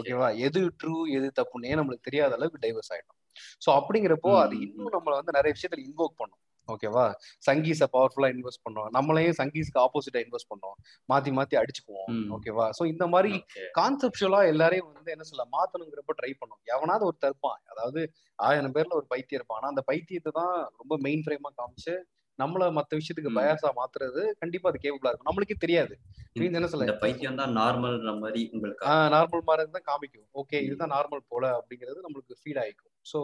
ஓகேவா 0.00 0.28
எது 0.48 0.62
ட்ரூ 0.80 0.96
எது 1.18 1.28
தப்புன்னே 1.40 1.76
நம்மளுக்கு 1.80 2.08
தெரியாத 2.10 2.34
அளவுக்கு 2.38 2.64
டைவர்ஸ் 2.66 2.92
ஆயிட்டோம். 2.94 3.20
சோ 3.66 3.70
அப்படிங்கிறப்போ 3.80 4.32
அது 4.44 4.56
இன்னும் 4.60 4.94
நம்மள 4.96 5.14
வந்து 5.20 5.32
நிறைய 5.32 5.52
விஷயத்துல 5.56 5.84
இன்வோக் 5.88 6.18
பண்ணும். 6.22 6.40
ஓகேவா 6.68 7.04
சங்கீஸ 7.46 7.86
பவர்ஃபுல்லா 7.94 8.28
இன்வெஸ்ட் 8.34 8.62
பண்ணோம் 8.66 8.86
நம்மளையும் 8.92 9.36
சங்கீஸ்க்கு 9.40 9.78
ஆப்போசிட்டா 9.82 10.20
இன்வெஸ்ட் 10.24 10.50
பண்ணோம் 10.52 10.76
மாத்தி 11.08 11.30
மாத்தி 11.38 11.56
அடிச்சுக்குவோம். 11.60 12.08
ஓகேவா 12.36 12.66
சோ 12.78 12.84
இந்த 12.92 13.06
மாதிரி. 13.06 13.32
கான்செப்டுவலா 13.78 14.40
எல்லாரையும் 14.52 14.88
வந்து 14.90 15.10
என்ன 15.10 15.26
சொல்ல 15.30 15.44
மாத்தணுங்கிறப்ப 15.56 16.14
ட்ரை 16.20 16.32
பண்ணும். 16.40 16.60
எவனாவது 16.74 17.04
ஒரு 17.04 17.18
இருப்பான். 17.22 17.60
அதாவது 17.72 18.02
ஆயிரம் 18.48 18.74
பேர்ல 18.76 18.98
ஒரு 19.00 19.06
பைத்தியம் 19.06 19.40
இருப்பான். 19.40 19.60
ஆனா 19.60 19.72
அந்த 19.74 19.84
பைத்தியத்தை 19.90 20.32
தான் 20.40 20.54
ரொம்ப 20.82 20.96
மெயின் 20.98 21.24
ஃப்ரேமா 21.26 21.52
காமிச்சு 21.60 21.94
நம்மள 22.38 22.64
மத்த 22.76 22.92
விஷயத்துக்கு. 22.98 23.32
பயாசா 23.38 23.68
மாத்துறது 23.78 24.22
கண்டிப்பா 24.42 24.68
அது 24.70 24.78
கேபிளா 24.84 25.10
இருக்கும். 25.10 25.28
நம்மளுக்கே 25.28 25.56
தெரியாது. 25.64 25.94
மீன்ஸ் 26.40 26.58
என்ன 26.60 26.68
சொல்ல 26.72 26.94
பைத்தியம் 27.04 27.38
தான் 27.40 27.52
நார்மல்ன்ற 27.58 28.12
மாதிரி 28.22 28.42
உங்களுக்கு 28.54 28.94
நார்மல் 29.14 29.44
மாதிரி 29.48 29.70
தான் 29.76 29.86
காமிக்கும். 29.90 30.26
ஓகே 30.42 30.60
இதுதான் 30.66 30.94
நார்மல் 30.96 31.22
போல 31.32 31.44
அப்படிங்கிறது 31.58 32.04
நம்மளுக்கு 32.06 32.40
ஃபீட் 32.40 32.60
ஆயிக்கும். 32.64 32.92
ஸோ 33.06 33.18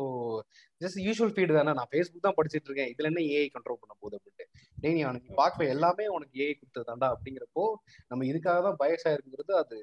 ஜஸ்ட் 0.80 1.00
யூஷுவல் 1.06 1.34
ஃபீட் 1.36 1.56
தானே. 1.58 1.74
நான் 1.80 1.90
ஃபேஸ்புக் 1.92 2.26
தான் 2.26 2.38
படிச்சிட்டு 2.38 2.68
இருக்கேன். 2.70 2.90
இதுல 2.94 3.10
என்ன 3.12 3.24
ஏஐ 3.36 3.48
கண்ட்ரோல் 3.56 3.80
பண்ண 3.82 3.94
போகுது 4.02 4.18
அப்படின்ட்டு. 4.18 4.46
நீ 4.94 5.02
அவனுக்கு 5.08 5.30
பார்க்குற 5.40 5.68
எல்லாமே 5.74 6.06
உனக்கு 6.16 6.34
ஏஐ 6.44 6.54
கொடுத்ததாண்டா 6.60 7.08
அப்படிங்கிறப்போ 7.14 7.64
நம்ம 8.12 8.24
இதுக்காக 8.30 8.60
தான் 8.68 8.78
பயஸ் 8.84 9.06
ஆயிருக்குங்கிறது 9.10 9.54
அது 9.62 9.78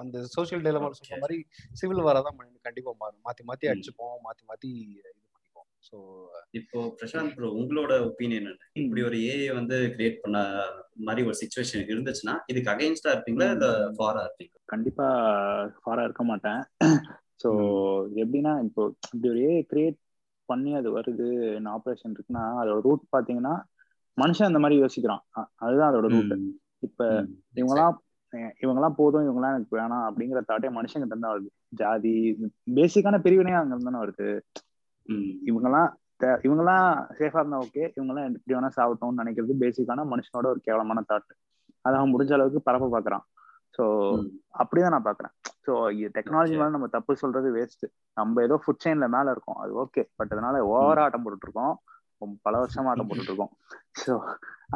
அந்த 0.00 0.18
சோஷியல் 0.34 0.64
டெலமா 0.66 0.86
சொல்ற 0.90 1.04
Okay. 1.06 1.20
மாதிரி 1.22 1.36
சிவில் 1.80 2.06
வாரா 2.06 2.20
தான் 2.26 2.38
கண்டிப்பா 2.66 2.92
மாறும். 3.02 3.22
மாத்தி 3.26 3.42
மாத்தி. 3.48 3.66
அடிச்சுப்போம். 3.72 4.16
மாத்தி 4.26 4.42
மாத்தி 4.50 4.70
இது 4.96 5.10
ஸோ 5.86 5.96
இப்போ 6.54 6.78
பிரசாந்த் 6.98 7.34
ப்ரோ 7.34 7.48
உங்களோட 7.60 7.92
ஒப்பீனியன் 8.08 8.42
என்ன? 8.42 8.66
இப்படி 8.80 9.00
ஒரு 9.02 9.16
ஏஐ 9.28 9.48
வந்து 9.54 9.76
கிரியேட் 9.94 10.22
பண்ண 10.22 10.38
மாதிரி 11.00 11.26
ஒரு 11.26 11.36
சுச்சுவேஷன் 11.42 11.84
இருந்துச்சுன்னா 11.86 12.34
இதுக்கு 12.46 12.72
அகைன்ஸ்டா 12.74 13.12
இருப்பீங்களா 13.12 13.48
இல்ல 13.50 13.66
ஃபாரா 13.96 14.22
இருப்பீங்களா? 14.26 14.60
கண்டிப்பா 14.66 15.06
ஃபாரா 15.76 16.04
இருக்க 16.04 16.24
மாட்டேன். 16.24 16.60
ஸோ 17.42 17.48
எப்படின்னா 18.22 18.52
இப்போ 18.66 18.82
இப்படி 19.06 19.28
ஒரு 19.28 19.40
ஏஐ 19.48 19.62
கிரியேட் 19.70 19.98
பண்ணி 20.48 20.70
அது 20.74 20.88
வருது 20.92 21.26
ஆப்ரேஷன் 21.74 22.14
இருக்குன்னா 22.16 22.44
அதோட 22.60 22.78
ரூட் 22.84 23.04
பாத்தீங்கன்னா 23.12 23.54
மனுஷன் 24.18 24.48
அந்த 24.48 24.60
மாதிரி 24.62 24.76
யோசிக்கிறான். 24.80 25.22
அதுதான் 25.58 25.90
அதோட 25.90 26.06
ரூட் 26.08 26.34
இப்ப 26.86 27.00
இவங்கெல்லாம் 27.56 27.94
அஹ் 28.32 28.54
இவங்கெல்லாம் 28.62 28.98
போதும் 28.98 29.26
இவங்கெல்லாம் 29.26 29.54
எனக்கு 29.54 29.76
வேணாம் 29.76 30.06
அப்படிங்கிற 30.08 30.40
தாட்டே 30.44 30.68
மனுஷங்க 30.78 31.06
தான் 31.14 31.32
வருது. 31.32 31.50
ஜாதி 31.80 32.14
பேசிக்கான 32.76 33.20
பிரிவினையா 33.24 33.60
அங்க 33.62 33.78
தானே 33.80 34.02
வருது. 34.04 34.28
இவங்கெல்லாம் 35.48 35.88
இவங்கெல்லாம் 36.44 36.86
சேஃபா 37.18 37.40
இருந்தா 37.40 37.62
ஓகே 37.64 37.82
இவங்கெல்லாம் 37.96 38.26
எப்படி 38.30 38.54
வேணா 38.56 38.70
சாப்பிட்டோம்னு 38.76 39.20
நினைக்கிறது 39.22 39.54
பேசிக்கான 39.64 40.06
மனுஷனோட 40.12 40.46
ஒரு 40.54 40.60
கேவலமான 40.66 41.02
தாட் 41.10 41.32
அதை 41.84 41.94
அவன் 41.98 42.12
முடிஞ்ச 42.14 42.32
அளவுக்கு 42.36 42.60
பரப்ப 42.68 42.86
பாக்குறான். 42.94 43.24
ஸோ 43.74 43.84
அப்படிதான் 44.60 44.94
நான் 44.94 45.08
பாக்குறேன். 45.08 45.34
So 45.66 45.72
technology. 46.16 46.54
மேல 46.54 46.70
நம்ம 46.70 46.88
தப்பு 46.94 47.12
சொல்றது 47.22 47.48
வேஸ்ட் 47.56 47.84
நம்ம 48.16 48.42
ஏதோ 48.42 48.56
ஃபுட் 48.62 48.82
செயின்ல 48.84 49.06
மேல 49.16 49.34
இருக்கோம். 49.34 49.58
அது 49.62 49.72
ஓகே 49.82 50.02
பட் 50.18 50.32
அதனால 50.34 50.58
ஓவரா 50.72 51.04
ஆட்டம் 51.06 51.24
போட்டுட்டு 51.24 51.48
இருக்கோம் 51.48 51.74
பல 52.46 52.54
வருஷமா 52.62 52.90
ஆட்டம் 52.92 53.08
போட்டுட்டு 53.08 53.32
இருக்கோம் 53.32 53.52
ஸோ 54.00 54.12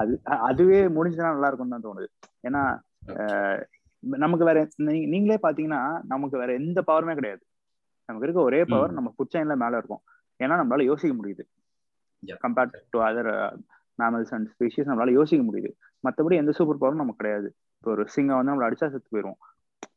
அது 0.01 0.13
அதுவே 0.49 0.81
முடிஞ்சுனா 0.97 1.33
நல்லா 1.35 1.49
இருக்கும்னு 1.51 1.77
தான் 1.77 1.87
தோணுது. 1.89 2.09
ஏன்னா 2.45 2.63
நமக்கு 4.23 4.45
வேற 4.45 4.59
நீங்களே 5.11 5.39
பாத்தீங்கன்னா 5.43 5.81
நமக்கு 6.07 6.37
வேற 6.39 6.51
எந்த 6.61 6.81
பவருமே 6.87 7.15
கிடையாது. 7.15 7.43
நமக்கு 8.09 8.27
இருக்க 8.27 8.41
ஒரே 8.43 8.61
பவர். 8.65 8.93
நம்ம 8.93 9.09
ஃபுட் 9.15 9.35
செயின்ல 9.35 9.55
மேல 9.57 9.81
இருக்கும். 9.81 10.03
ஏன்னா 10.45 10.55
நம்மளால 10.61 10.85
யோசிக்க 10.91 11.13
முடியுது. 11.21 11.45
Compared 12.45 12.77
to 12.93 12.99
other 13.09 13.31
mammals 14.03 14.33
and 14.37 14.49
species 14.53 14.89
நம்மளால 14.91 15.13
யோசிக்க 15.19 15.43
முடியுது. 15.49 15.71
மத்தபடி 16.05 16.37
எந்த 16.43 16.53
சூப்பர் 16.59 16.81
பவரும் 16.83 17.03
நமக்கு 17.03 17.21
கிடையாது. 17.23 17.49
இப்போ 17.79 17.91
ஒரு 17.95 18.05
சிங்கம் 18.15 18.39
வந்து 18.39 18.53
நம்மள 18.53 18.69
அடிச்சா 18.69 18.89
செத்து 18.93 19.15
போயிடும் 19.15 19.39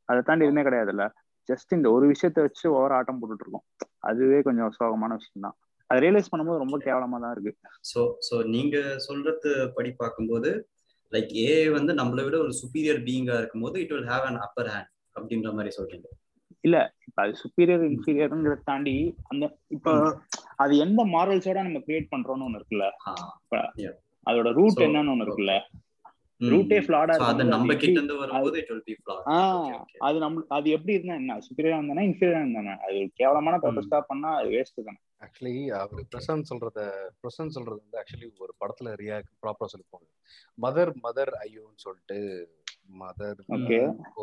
அதை 0.10 0.20
தாண்டி 0.28 0.46
எதுவுமே 0.46 0.64
கிடையாதுல்ல. 0.68 1.06
ஜஸ்ட் 1.50 1.76
இந்த 1.78 1.88
ஒரு 1.96 2.06
விஷயத்த 2.14 2.42
வச்சு 2.46 2.66
ஓவர் 2.78 2.96
ஆட்டம் 2.98 3.20
போட்டுட்டு 3.20 3.44
இருக்கோம். 3.46 3.66
அதுவே 4.10 4.40
கொஞ்சம் 4.48 4.74
சோகமான 4.78 5.16
விஷயம் 5.20 5.46
தான். 5.46 5.56
அதை 5.90 5.98
ரியலைஸ் 6.06 6.30
பண்ணும்போது 6.32 6.62
ரொம்ப 6.64 6.78
கேவலமா 6.86 7.18
தான் 7.24 7.34
இருக்கு. 7.36 7.52
சோ 7.92 8.02
சோ 8.28 8.36
நீங்க 8.56 8.78
சொல்றது 9.08 9.52
படி 9.78 9.92
பார்க்கும்போது 10.02 10.52
லைக் 11.12 11.34
ஏஐ 11.46 11.66
வந்து 11.78 11.92
நம்மளை 12.00 12.24
விட 12.28 12.38
ஒரு 12.46 12.54
சுப்பீரியர் 12.62 13.02
பீயிங்கா 13.08 13.36
இருக்கும்போது 13.42 13.76
it 13.84 13.94
will 13.96 14.10
have 14.14 14.28
an 14.30 14.40
upper 14.46 14.70
hand 14.74 14.90
அப்படின்ற 15.16 15.52
மாதிரி 15.58 15.72
சொல்றீங்க. 15.78 16.08
இல்ல 16.64 16.78
இப்ப 17.08 17.18
அது 17.24 17.34
சுப்பீரியர் 17.42 17.84
இன்ஃபீரியர்ங்கிறத 17.90 18.64
தாண்டி 18.64 18.96
அந்த 19.32 19.46
இப்ப 19.70 19.96
அது 20.58 20.74
எந்த 20.78 21.02
மாரல்ஸோட 21.14 21.62
நம்ம 21.64 21.82
கிரியேட் 21.86 22.12
பண்றோம்னு 22.12 22.48
ஒண்ணு 22.48 22.60
இருக்குல்ல? 22.60 22.88
அதோட 24.28 24.50
ரூட் 24.52 24.84
என்னன்னு 24.86 25.14
ஒண்ணு 25.14 25.26
இருக்குல்ல? 25.28 25.56
ரூட்டே 26.42 26.78
ஃபிளாடா 26.86 27.14
அது 27.28 27.44
நம்ம 27.48 27.74
கிட்ட 27.76 27.98
இருந்து 28.00 28.16
வரும்போது 28.22 28.58
இட் 28.62 28.72
வில் 28.72 28.88
பி 28.88 28.96
ஃபிளாட் 29.00 29.28
அது 30.08 30.18
நம்ம 30.20 30.44
அது 30.50 30.68
எப்படி 30.78 30.94
இருந்தா 30.94 31.16
என்ன? 31.16 31.36
சுப்பீரியரா 31.48 31.80
இருந்தானே 31.80 32.06
இன்ஃபீரியரா 32.10 32.42
இருந்தானே? 32.44 32.74
அது 32.86 32.98
கேவலமான 33.20 33.58
பர்பஸ்டா 33.64 34.00
பண்ணா 34.10 34.32
அது 34.40 34.50
வேஸ்ட் 34.56 34.80
தானே. 34.82 35.00
ஆக்சுவலி 35.22 35.54
அவர் 35.78 36.08
பிரசாந்த் 36.12 36.50
சொல்றத 36.50 36.80
பிரசாந்த் 37.22 37.56
சொல்றது 37.58 37.80
வந்து 37.82 38.00
ஆக்சுவலி 38.02 38.28
ஒரு 38.40 38.54
படத்துல 38.62 38.96
ரியா 39.02 39.18
ப்ராப்பரா 39.44 39.72
சொல்லிப்போங்க 39.74 40.08
மதர் 40.58 40.92
மதர் 41.06 41.34
ஐயோன்னு 41.44 41.84
சொல்லிட்டு 41.86 42.18
மதர். 43.00 43.42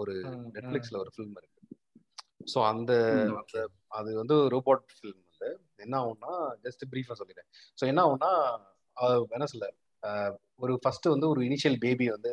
ஒரு 0.01 0.15
நெட்ஃபிளிக்ஸ்ல 0.55 0.99
ஒரு 0.99 1.11
ஃபிலிம் 1.15 1.37
இருக்கு. 1.37 1.57
ஸோ 2.41 2.59
அந்த 2.73 2.93
அந்த 3.41 3.59
அது 3.99 4.11
வந்து 4.23 4.37
ரோபோட் 4.55 4.83
ஃபிலிம் 4.97 5.21
வந்து 5.27 5.51
என்ன 5.85 5.95
ஆகும்னா 6.03 6.33
ஜஸ்ட் 6.65 6.83
பிரீஃபா 6.93 7.17
சொல்லிடுறேன். 7.21 7.49
ஸோ 7.79 7.85
என்ன 7.93 8.01
ஆகும்னா 8.07 8.31
என்ன 9.37 9.49
சொல்ல 9.53 9.69
ஒரு 10.65 10.75
ஃபர்ஸ்ட் 10.83 11.07
வந்து 11.15 11.27
ஒரு 11.33 11.41
இனிஷியல் 11.49 11.79
பேபி 11.85 12.07
வந்து 12.17 12.33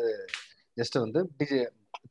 ஜஸ்ட் 0.78 0.98
வந்து 1.06 1.20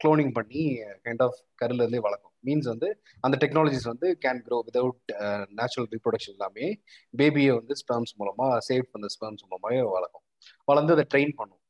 க்ளோனிங் 0.02 0.32
பண்ணி 0.38 0.62
கைண்ட் 1.04 1.22
ஆஃப் 1.26 1.38
கருல 1.60 1.82
இருந்தே 1.84 2.00
வளர்க்கும். 2.06 2.32
மீன்ஸ் 2.46 2.68
வந்து 2.72 2.88
அந்த 3.20 3.36
டெக்னாலஜிஸ் 3.42 3.86
வந்து 3.92 4.08
can 4.24 4.42
grow 4.46 4.56
without 4.68 5.12
natural 5.60 5.88
reproduction 5.94 6.34
எல்லாமே 6.36 6.66
பேபியை 7.14 7.52
வந்து 7.60 7.74
ஸ்பெர்ம்ஸ் 7.82 8.14
மூலமா 8.20 8.48
சேவ் 8.68 8.84
பண்ண 8.92 9.08
ஸ்பெர்ம்ஸ் 9.16 9.44
மூலமாவே 9.46 9.80
வளர்க்கும். 9.96 10.24
வளர்ந்து 10.64 10.94
அதை 10.96 11.04
ட்ரெயின் 11.14 11.34
பண்ணும். 11.36 11.62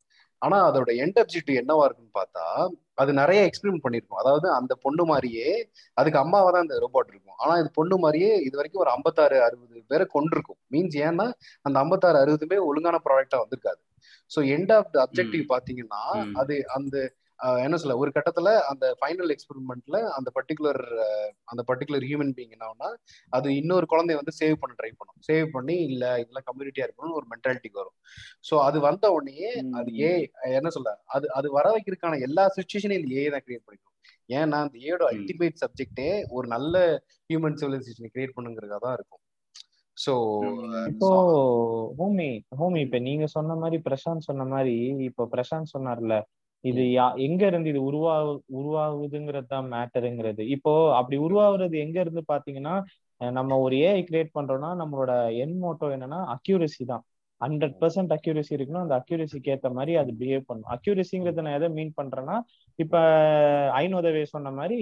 ஆனா 0.42 0.56
அதோட 0.68 0.90
எண்ட் 1.04 1.18
அப்ஜெக்டிவ் 1.22 1.60
என்னவா 1.62 1.84
இருக்குன்னு 1.86 2.18
பார்த்தா 2.18 2.44
அது 2.94 3.10
நிறைய 3.12 3.40
எக்ஸ்பிரிமெண்ட் 3.48 3.84
பண்ணிருக்கும் 3.84 4.20
அதாவது 4.20 4.46
அந்த 4.58 4.72
பொண்ணு 4.84 5.04
மாதிரியே 5.04 5.48
அதுக்கு 5.96 6.18
அம்மாவா 6.22 6.48
தான் 6.50 6.64
அந்த 6.66 6.76
ரோபோட் 6.84 7.10
இருக்கும். 7.12 7.38
ஆனா 7.42 7.54
இது 7.60 7.68
பொண்ணு 7.78 7.96
மாதிரியே 7.98 8.30
இது 8.46 8.54
வரைக்கும் 8.56 8.82
ஒரு 8.84 8.92
ஐம்பத்தாறு 8.94 9.36
அறுபது 9.46 9.82
பேரை 9.90 10.06
கொண்டிருக்கும். 10.06 10.58
மீன்ஸ் 10.72 10.96
ஏன்னா 11.08 11.26
அந்த 11.66 11.76
ஐம்பத்தாறு 11.78 12.18
அறுபதுமே 12.22 12.58
ஒழுங்கான 12.68 13.00
ப்ராடக்டா 13.06 13.38
வந்திருக்காது. 13.42 13.80
So 14.30 14.38
end 14.56 14.72
of 14.78 14.90
the 14.94 14.98
objective 15.06 15.44
பாத்தீங்கன்னா. 15.54 16.02
அது 16.42 16.56
அந்த 16.78 16.96
என்ன 17.64 17.76
சொல்ல 17.76 17.96
ஒரு 17.96 18.10
கட்டத்துல 18.16 18.50
அந்த 18.68 18.84
ஃபைனல் 18.98 19.32
எக்ஸ்பெரிமெண்ட்ல 19.34 19.96
அந்த 20.16 20.28
பர்டிகுலர் 20.36 20.80
அந்த 21.48 21.62
பர்டிகுலர் 21.68 22.06
ஹியூமன் 22.08 22.32
பீங் 22.36 22.54
என்னன்னா 22.56 22.88
அது 23.32 23.48
இன்னொரு 23.56 23.86
குழந்தைய 23.86 24.18
வந்து 24.20 24.34
சேவ் 24.38 24.56
பண்ண 24.60 24.74
ட்ரை 24.78 24.90
பண்ணும். 24.92 25.18
சேவ் 25.28 25.48
பண்ணி 25.50 25.76
இல்ல 25.88 26.04
இதெல்லாம் 26.22 26.46
கம்யூனிட்டியா 26.48 26.86
இருக்கணும்னு 26.86 27.18
ஒரு 27.20 27.26
மென்டாலிட்டிக்கு 27.32 27.82
வரும். 27.82 27.96
ஸோ 28.44 28.54
அது 28.58 28.80
வந்த 28.80 29.10
உடனே 29.12 29.50
அது 29.80 29.92
ஏ 30.02 30.12
என்ன 30.52 30.70
சொல்ல 30.70 30.92
அது 31.08 31.28
அது 31.30 31.50
வர 31.50 31.66
வைக்கிறதுக்கான 31.76 32.20
எல்லா 32.20 32.46
சுச்சுவேஷனையும் 32.56 33.02
இந்த 33.02 33.14
ஏ 33.18 33.26
தான் 33.28 33.44
கிரியேட் 33.46 33.66
பண்ணிக்கும். 33.66 33.92
ஏன்னா 34.30 34.58
அந்த 34.64 34.76
ஏயோட 34.78 35.02
ம். 35.04 35.10
அல்டிமேட் 35.12 35.62
சப்ஜெக்டே 35.64 36.08
ஒரு 36.28 36.48
நல்ல 36.48 36.76
ஹியூமன் 37.30 37.58
சிவிலைசேஷனை 37.60 38.10
கிரியேட் 38.14 38.36
பண்ணுங்கிறதா 38.38 38.78
தான் 38.78 38.96
இருக்கும். 38.98 39.22
ஸோ 39.96 40.12
இப்போ 40.90 41.10
ஹோமி 41.98 42.30
ஹோமி 42.58 42.80
இப்ப 42.86 42.98
நீங்க 43.00 43.26
சொன்ன 43.26 43.54
மாதிரி 43.54 43.78
பிரசாந்த் 43.86 44.26
சொன்ன 44.26 44.44
மாதிரி 44.44 44.74
இப்போ 45.06 45.24
பிரசாந்த் 45.34 45.72
சொன்னார்ல 45.74 46.16
இது 46.64 46.82
யா 46.98 47.06
எங்க 47.26 47.42
இருந்து 47.50 47.68
இது 47.72 47.80
உருவா 47.88 48.14
உருவாகுதுங்கிறது 48.60 49.48
தான் 49.54 49.68
மேட்டருங்கிறது. 49.74 50.42
இப்போ 50.54 50.72
அப்படி 50.98 51.16
உருவாகுறது 51.26 51.76
எங்க 51.84 51.98
இருந்து 52.04 52.22
பாத்தீங்கன்னா 52.32 52.74
நம்ம 53.20 53.58
ஒரு 53.64 53.74
ஏஐ 53.88 54.00
கிரியேட் 54.08 54.36
பண்றோம்னா 54.38 54.70
நம்மளோட 54.80 55.12
என் 55.42 55.54
மோட்டோ 55.64 55.86
என்னன்னா 55.96 56.18
அக்யூரசி 56.34 56.84
தான். 56.92 57.04
ஹண்ட்ரட் 57.40 57.76
பர்சன்ட் 57.80 58.12
அக்யூரசி 58.16 58.52
இருக்கணும். 58.56 58.84
அந்த 58.84 58.94
அக்யூரசிக்கு 59.00 59.50
ஏத்த 59.54 59.68
மாதிரி 59.78 59.92
அது 60.02 60.10
பிஹேவ் 60.20 60.44
பண்ணும். 60.50 60.68
அக்யூரசிங்கிறத 60.74 61.42
நான் 61.46 61.56
எதை 61.58 61.68
மீன் 61.78 61.92
பண்றேன்னா 62.00 62.36
இப்ப 62.78 62.94
ஐநோதவே 63.82 64.22
சொன்ன 64.34 64.52
மாதிரி 64.58 64.78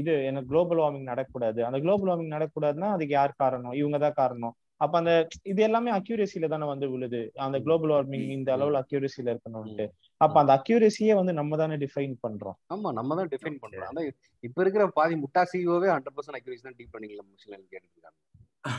இது 0.00 0.12
எனக்கு 0.30 0.50
குளோபல் 0.52 0.80
வார்மிங் 0.82 1.10
நடக்கக்கூடாது. 1.12 1.60
அந்த 1.68 1.78
குளோபல் 1.84 2.10
வார்மிங் 2.10 2.34
நடக்கக்கூடாதுன்னா 2.36 2.90
அதுக்கு 2.96 3.14
யார் 3.20 3.40
காரணம்? 3.44 3.76
இவங்க 3.80 3.98
தான் 4.06 4.18
காரணம். 4.22 4.54
அப்ப 4.84 4.94
அந்த 5.00 5.12
இது 5.52 5.60
எல்லாமே 5.68 5.90
அக்யூரசில 5.98 6.48
தானே 6.54 6.66
வந்து 6.72 6.88
விழுது. 6.94 7.22
அந்த 7.46 7.56
குளோபல் 7.66 7.94
வார்மிங் 7.94 8.28
இந்த 8.38 8.50
அளவுல 8.56 8.82
அக்யூரசில 8.84 9.32
இருக்கணும்ட்டு 9.34 9.86
அப்ப 10.20 10.36
அந்த 10.40 10.52
அக்யூரசியே 10.58 11.14
வந்து 11.14 11.32
நம்ம 11.32 11.56
தானே 11.56 11.76
டிஃபைன் 11.82 12.14
பண்றோம். 12.24 12.56
ஆமா 12.68 12.88
நம்ம 12.92 13.16
தான் 13.18 13.30
டிஃபைன் 13.34 13.60
பண்றோம். 13.62 13.88
ஆனா 13.90 14.02
இப்ப 14.44 14.58
இருக்கிற 14.64 14.84
பாதி 14.98 15.16
முட்டா 15.22 15.42
சிஓவே 15.52 15.90
ஹண்ட்ரட் 15.94 16.16
பர்சன்ட் 16.16 16.38
அக்யூரேசி 16.38 16.66
தான் 16.66 16.78
டீப் 16.78 16.94
பண்ணிக்கல 16.94 17.24
மிஷின் 17.28 17.68
கேட்டுருக்காங்க 17.72 18.16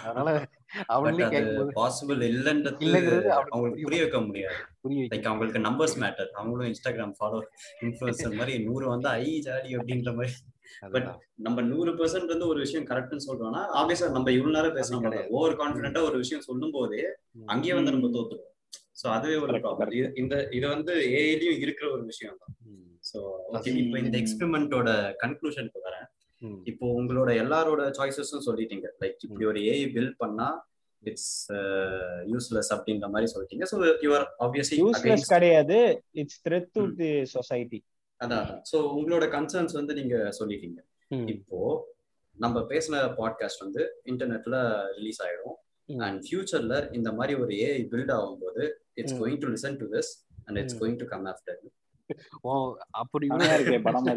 அதனால 0.01 0.29
அவங்களே 0.93 1.27
கேட்கும்போது 1.33 1.71
பாசிபிள் 1.77 2.19
இல்லன்றது 2.29 2.83
இல்லைங்கிறது 2.85 3.29
அவங்களுக்கு 3.35 3.85
புரிய 3.85 4.01
வைக்க 4.03 4.19
முடியாது. 4.25 4.57
புரிய 4.83 5.05
லைக் 5.11 5.29
அவங்களுக்கு 5.29 5.59
நம்பர்ஸ் 5.67 5.95
மேட்டர் 6.03 6.29
அவங்களும் 6.35 6.69
இன்ஸ்டாகிராம் 6.71 7.15
ஃபாலோ 7.17 7.39
இன்ஃபுளுசர் 7.85 8.37
மாதிரி 8.39 8.55
நூறு 8.65 8.85
வந்து 8.87 9.09
ஐ 9.21 9.31
ஜாலி 9.47 9.71
அப்படின்ற 9.77 10.11
மாதிரி. 10.15 10.35
பட். 10.93 11.07
நம்ம 11.45 11.61
நூறு 11.69 11.91
பெர்சென்ட் 11.99 12.33
வந்து 12.33 12.49
ஒரு 12.51 12.59
விஷயம் 12.65 12.87
கரெக்ட்னு 12.89 13.27
சொல்றோம்னா 13.27 13.61
ஆப்வியஸா 13.79 14.09
நம்ம 14.17 14.31
இவ்வளவு 14.31 14.57
நேரம் 14.57 14.77
பேசணும் 14.77 15.05
கிடையாது. 15.05 15.31
ஓவர் 15.37 15.59
கான்பிடண்டா 15.61 16.03
ஒரு 16.09 16.17
விஷயம் 16.23 16.47
சொல்லும் 16.49 16.75
போதே. 16.77 17.01
அங்கேயே 17.47 17.75
வந்து 17.79 17.95
நம்ம 17.95 18.09
தோத்துருவோம். 18.17 18.48
சோ 18.99 19.05
அதுவே 19.17 19.35
ஒரு 19.43 19.53
ப்ராப்ளம் 19.65 19.91
இந்த 20.21 20.35
இது 20.57 20.65
வந்து 20.75 20.93
ஏஐலயும் 21.19 21.61
இருக்கிற 21.65 21.87
ஒரு 21.95 22.03
விஷயம் 22.11 22.39
தான். 22.41 22.55
சோ 23.09 23.19
ஓகே 23.57 23.75
இப்போ 23.83 23.97
இந்த 24.05 24.15
எக்ஸ்பெரிமெண்டோட 24.23 24.89
கன்க்ளூஷனுக்கு 25.21 25.85
வரேன். 25.87 26.07
இப்போ 26.71 26.85
உங்களோட 26.99 27.29
எல்லாரோட 27.43 27.83
சாய்ஸஸும் 27.99 28.47
சொல்லிட்டீங்க. 28.47 28.87
லைக் 29.03 29.23
இப்படி 29.27 29.45
ஒரு 29.51 29.61
ஏஐ 29.71 29.85
பில்ட் 29.95 30.17
பண்ணா 30.23 30.47
இட்ஸ் 31.03 31.31
யூஸ்லெஸ் 32.31 32.71
அப்படின்ற 32.75 33.07
மாதிரி 33.13 33.27
சொல்லிட்டீங்க. 33.33 33.65
ஸோ 33.71 33.77
யுவர் 34.05 34.25
ஆப்வியஸ்லி 34.45 34.79
யூஸ்லெஸ் 34.81 35.31
கிடையாது. 35.35 35.77
It's 36.21 36.41
threat 36.47 36.69
to 36.77 36.83
the 36.99 37.11
society 37.35 37.79
அதான். 38.25 38.47
ஸோ 38.71 38.77
உங்களோட 38.97 39.25
கன்சர்ன்ஸ் 39.37 39.75
வந்து 39.79 39.93
நீங்க 39.99 40.15
சொல்லிட்டீங்க. 40.39 40.79
இப்போ 41.35 41.59
நம்ம 42.43 42.57
பேசின 42.71 42.95
பாட்காஸ்ட் 43.19 43.63
வந்து 43.65 43.81
இன்டர்நெட்ல 44.11 44.57
ரிலீஸ் 44.97 45.21
ஆயிடும். 45.25 45.55
அண்ட் 46.03 46.19
ஃபியூச்சர்ல 46.25 46.89
இந்த 46.93 47.11
மாதிரி 47.13 47.33
ஒரு 47.41 47.51
ஏஐ 47.63 47.81
பில்ட் 47.91 48.11
ஆகும்போது 48.15 48.63
it's. 48.95 49.13
Going 49.19 49.41
to 49.41 49.47
listen 49.53 49.77
to 49.79 49.85
this 49.93 50.09
and 50.47 50.59
it's. 50.61 50.75
Going 50.81 50.99
to 51.01 51.05
come 51.11 51.25
after 51.31 51.57
ஓ, 52.43 52.75
அப்படி 52.93 53.25
இருக்கே 53.51 53.81
படம் 53.83 54.05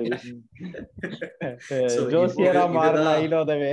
ஜோசியரா 2.13 2.61
இப்போ 2.61 2.77
மாறின 2.77 2.99
இதுதான் 2.99 3.19
ஐலோதவே 3.19 3.71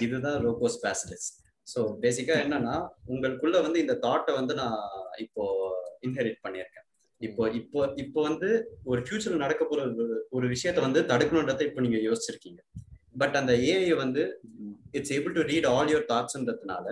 இதுதான் 0.00 0.38
ரோபோ 0.44 0.68
ஸ்பேசலிஸ்ட் 0.74 1.36
ஸோ 1.66 1.98
பேசிக்கா 2.02 2.34
என்னன்னா 2.42 2.74
உங்களுக்குள்ள 3.12 3.62
வந்து 3.62 3.78
இந்த 3.84 3.94
தாட்டை 4.02 4.36
வந்து 4.36 4.54
நான் 4.54 4.78
இப்போ 5.24 5.42
இன்ஹெரிட் 6.06 6.38
பண்ணியிருக்கேன். 6.44 6.82
இப்போ 7.20 7.42
இப்போ 7.58 7.78
இப்போ 7.96 8.22
வந்து 8.22 8.48
ஒரு 8.84 9.00
ஃபியூச்சர்ல 9.04 9.44
நடக்க 9.44 9.64
போற 9.64 9.80
ஒரு 10.36 10.46
விஷயத்த 10.54 10.80
வந்து 10.84 11.00
தடுக்கணுன்றதை 11.10 11.62
இப்போ 11.68 11.80
நீங்க 11.80 11.98
யோசிச்சிருக்கீங்க. 12.06 12.60
பட் 13.16 13.36
அந்த 13.40 13.52
ஏஐ 13.68 13.90
வந்து 14.00 14.22
it's 14.98 15.12
able 15.16 15.36
to 15.38 15.44
read 15.50 15.68
all 15.72 15.90
your 15.92 16.08
தாட்ஸ்ன்றதுனால 16.12 16.86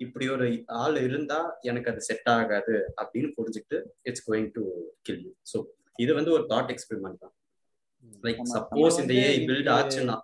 இப்படி 0.00 0.26
ஒரு 0.34 0.46
ஆள் 0.80 0.96
இருந்தா 1.06 1.38
எனக்கு 1.68 1.90
அது 1.92 2.00
செட் 2.08 2.28
ஆகாது 2.34 2.76
அப்படின்னு 3.00 3.30
புரிஞ்சுக்கிட்டு 3.38 3.78
it's 4.08 4.24
going 4.28 4.50
to 4.56 4.64
kill 5.06 5.22
you 5.24 5.32
so 5.52 5.58
இது 5.98 6.12
வந்து 6.18 6.32
ஒரு 6.36 6.44
தாட் 6.52 6.72
எக்ஸ்பெரிமெண்ட் 6.74 7.20
தான் 7.24 7.34
லைக். 8.24 8.42
சப்போஸ் 8.54 8.98
இந்த 9.02 9.14
ஏஐ 9.24 9.38
பில்ட் 9.48 9.70
ஆச்சுன்னா 9.76 10.16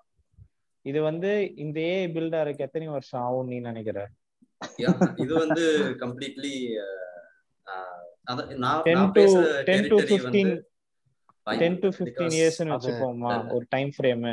இது 0.84 1.00
வந்து 1.08 1.30
இந்த 1.64 1.78
ஏ 1.88 1.96
பில்ட் 2.14 2.36
ஆறதுக்கு 2.38 2.66
எத்தனை 2.66 2.88
வருஷம் 2.94 3.22
ஆகும் 3.26 3.50
நீ 3.50 3.58
நினைக்கிற 3.68 3.98
இது 5.22 5.32
வந்து 5.42 5.64
கம்ப்ளீட்லி 6.02 6.54
நான் 8.64 8.82
டென் 8.86 8.98
நான் 8.98 9.12
to 9.16 9.24
ten 9.68 9.86
to 9.92 9.96
fifteen. 10.02 10.52
Ten 11.46 11.78
to 11.82 11.88
fifteen 11.96 12.34
இயர்ஸ்னு 12.38 12.72
வச்சுப்போமா. 12.74 13.32
ஒரு 13.56 13.64
டைம் 13.74 13.90
ஃப்ரேம் 13.96 14.24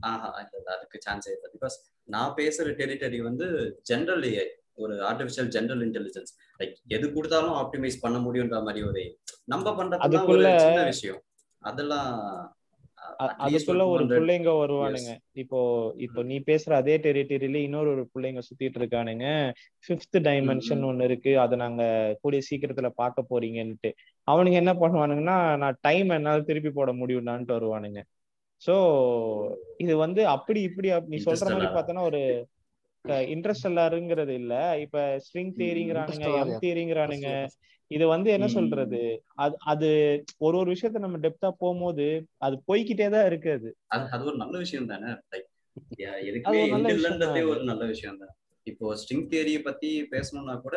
ஆஹா 0.00 0.48
இல்ல 0.58 0.70
அதுக்கு 0.76 0.98
சான்ஸே 1.06 1.32
இல்லை 1.36 1.50
பிகாஸ் 1.56 1.76
நான் 2.04 2.34
பேசுற 2.36 2.66
டெரிட்டரி 2.80 3.20
வந்து 3.22 3.46
ஜென்ரல் 3.90 4.24
ஏஐ 4.24 4.46
ஒரு 4.74 4.94
ஆர்டிஃபிஷியல் 5.02 5.50
ஜென்ரல் 5.50 5.82
இன்டெலிஜென்ஸ் 5.86 6.32
லைக் 6.60 6.74
எது 6.88 7.12
கொடுத்தாலும் 7.12 7.54
ஆப்டிமைஸ் 7.54 8.02
பண்ண 8.02 8.18
முடியுன்ற 8.18 8.62
மாதிரி 8.62 8.82
ஒரு 8.82 9.04
நம்ம 9.44 9.70
பண்றதுலாம் 9.70 10.28
ஒரு 10.28 10.44
சின்ன 10.58 10.84
விஷயம். 10.84 11.22
அதெல்லாம் 11.62 12.12
அதுக்குள்ள 13.46 13.86
ஒரு 13.86 14.04
பிள்ளைங்க 14.06 14.50
வருவானுங்க. 14.58 15.12
இப்போ 15.32 15.58
இப்போ 15.96 16.22
நீ 16.22 16.38
பேசுற 16.38 16.72
அதே 16.72 16.98
டெரிட்டரியில 16.98 17.54
இன்னொரு 17.54 17.88
ஒரு 17.90 18.10
பிள்ளைங்க 18.14 18.42
சுத்திட்டு 18.48 18.80
இருக்கானுங்க. 18.80 19.26
Fifth 19.84 20.18
dimension. 20.28 20.82
ஒண்ணு 20.84 21.02
இருக்கு. 21.02 21.38
அதை 21.38 21.58
நாங்க 21.58 21.82
கூடிய 22.22 22.42
சீக்கிரத்துல 22.50 22.88
பார்க்க 22.88 23.30
போறீங்கன்ட்டு. 23.30 23.92
அவனுங்க 24.28 24.52
என்ன 24.52 24.74
பண்ணுவானுங்கன்னா 24.74 25.56
நான் 25.56 25.78
டைம் 25.80 26.08
என்னால 26.08 26.40
திருப்பி 26.40 26.70
போட 26.70 26.92
முடியும்டான்ட்டு 26.92 27.56
வருவானுங்க. 27.58 28.02
சோ 28.66 28.74
இது 29.78 29.94
வந்து 29.96 30.22
அப்படி 30.26 30.60
இப்படி 30.68 30.88
நீ 31.12 31.16
சொல்ற 31.26 31.46
மாதிரி. 31.46 31.68
பார்த்தோன்னா 31.76 32.04
ஒரு 32.10 32.22
இன்ட்ரெஸ்டல்லாருங்கிறது 33.34 34.32
இல்ல. 34.40 34.54
இப்ப 34.84 34.96
ஸ்ட்ரிங் 35.24 35.52
Interstellar, 35.56 36.38
எம் 36.40 36.50
yeah. 36.50 36.60
தியரிங்கிறானுங்க 36.62 37.30
இது 37.90 38.04
வந்து 38.12 38.28
என்ன. 38.36 38.46
சொல்றது? 38.48 39.00
அது 39.42 39.56
அது 39.64 39.88
ஒரு 40.38 40.56
ஒரு 40.58 40.68
விஷயத்த 40.74 41.02
நம்ம 41.04 41.18
டெப்தா 41.18 41.50
போகும்போது 41.60 42.06
அது 42.38 42.56
போய்க்கிட்டே 42.68 43.08
தான் 43.10 43.26
இருக்கு 43.26 43.50
அது. 43.58 43.70
அது 44.14 44.24
ஒரு 44.30 44.36
நல்ல 44.36 44.54
விஷயம் 44.64 44.90
தானே? 44.92 45.10
எதுக்குமே 46.28 46.62
ஒரு 47.52 47.62
நல்ல 47.64 47.84
விஷயம் 47.92 48.18
தான். 48.22 48.34
இப்போ 48.66 48.94
ஸ்ட்ரிங் 49.00 49.26
தியரியை 49.32 49.60
பத்தி 49.62 49.90
பேசணும்னா 50.14 50.56
கூட 50.60 50.76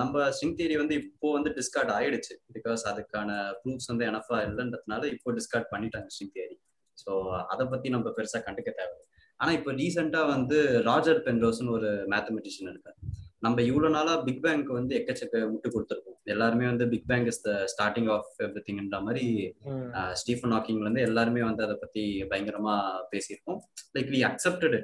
நம்ம 0.00 0.28
ஸ்ட்ரிங் 0.36 0.56
தியரி 0.58 0.76
வந்து 0.82 0.94
இப்போ 1.02 1.28
வந்து 1.36 1.50
டிஸ்கார்ட் 1.58 1.92
ஆயிடுச்சு. 1.96 2.34
பிகாஸ் 2.56 2.82
அதுக்கான 2.90 3.30
ப்ரூஃப்ஸ் 3.62 3.90
வந்து 3.92 4.06
எனஃபா 4.10 4.38
இல்லைன்றதுனால 4.46 5.02
இப்போ 5.14 5.34
டிஸ்கார்ட் 5.38 5.68
பண்ணிட்டாங்க 5.74 6.08
ஸ்ட்ரிங் 6.14 6.34
தியரி 6.36 6.56
ஸோ 6.98 7.10
அதை 7.52 7.64
பத்தி 7.74 7.88
நம்ம 7.94 8.12
பெருசா 8.18 8.40
கண்டுக்க 8.46 8.70
தேவை 8.80 8.96
ஆனா 9.40 9.50
இப்போ 9.58 9.70
ரீசெண்டா 9.80 10.20
வந்து 10.34 10.58
ராஜர் 10.88 11.18
பென்ரோஸ்னு 11.26 11.74
ஒரு 11.78 11.88
மேத்தமெட்டிஷியன் 12.12 12.70
இருக்காரு. 12.72 12.98
நம்ம 13.44 13.62
இவ்வளவு 13.68 13.94
நாளா 13.96 14.12
பிக் 14.26 14.40
பேங்க் 14.44 14.70
வந்து 14.78 14.92
எக்கச்சக்க 14.98 15.40
விட்டு 15.50 15.68
கொடுத்துருக்கோம். 15.74 16.18
எல்லாருமே 16.34 16.66
வந்து 16.70 16.84
big 16.92 17.08
bang 17.10 17.28
is 17.32 17.42
the 17.46 17.50
starting 17.72 18.08
of 18.14 18.30
every 18.46 18.62
திங்ன்ற 18.68 18.98
மாதிரி 19.06 19.24
ஸ்டீஃபன் 20.20 20.54
ஹாக்கிங்ல 20.56 20.86
இருந்து 20.86 21.04
எல்லாருமே 21.08 21.42
வந்து 21.48 21.62
அதை 21.66 21.76
பத்தி 21.82 22.04
பயங்கரமா 22.30 22.76
பேசியிருக்கோம். 23.12 23.60
லைக் 23.96 24.08
வி 24.14 24.20
அக்செப்டட் 24.30 24.76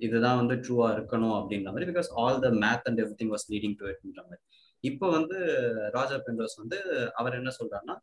இதுதான் 0.00 0.38
வந்து 0.40 0.54
ட்ரூவா 0.64 0.86
இருக்கணும் 0.94 1.36
அப்படின்ற 1.38 1.68
மாதிரி 1.72 1.88
because 1.90 2.08
all 2.20 2.40
the 2.44 2.50
math 2.64 2.86
and 2.88 3.00
everything 3.20 3.32
was 3.34 3.46
leading 3.52 3.76
to 3.80 3.86
இட்ன்ற 3.92 4.20
மாதிரி. 4.22 4.42
இப்போ 4.84 5.06
வந்து 5.10 5.36
ராஜா 5.96 6.16
பென்ரோஸ் 6.26 6.56
வந்து 6.62 6.78
அவர் 7.20 7.38
என்ன 7.40 7.50
சொல்றாருன்னா 7.58 7.96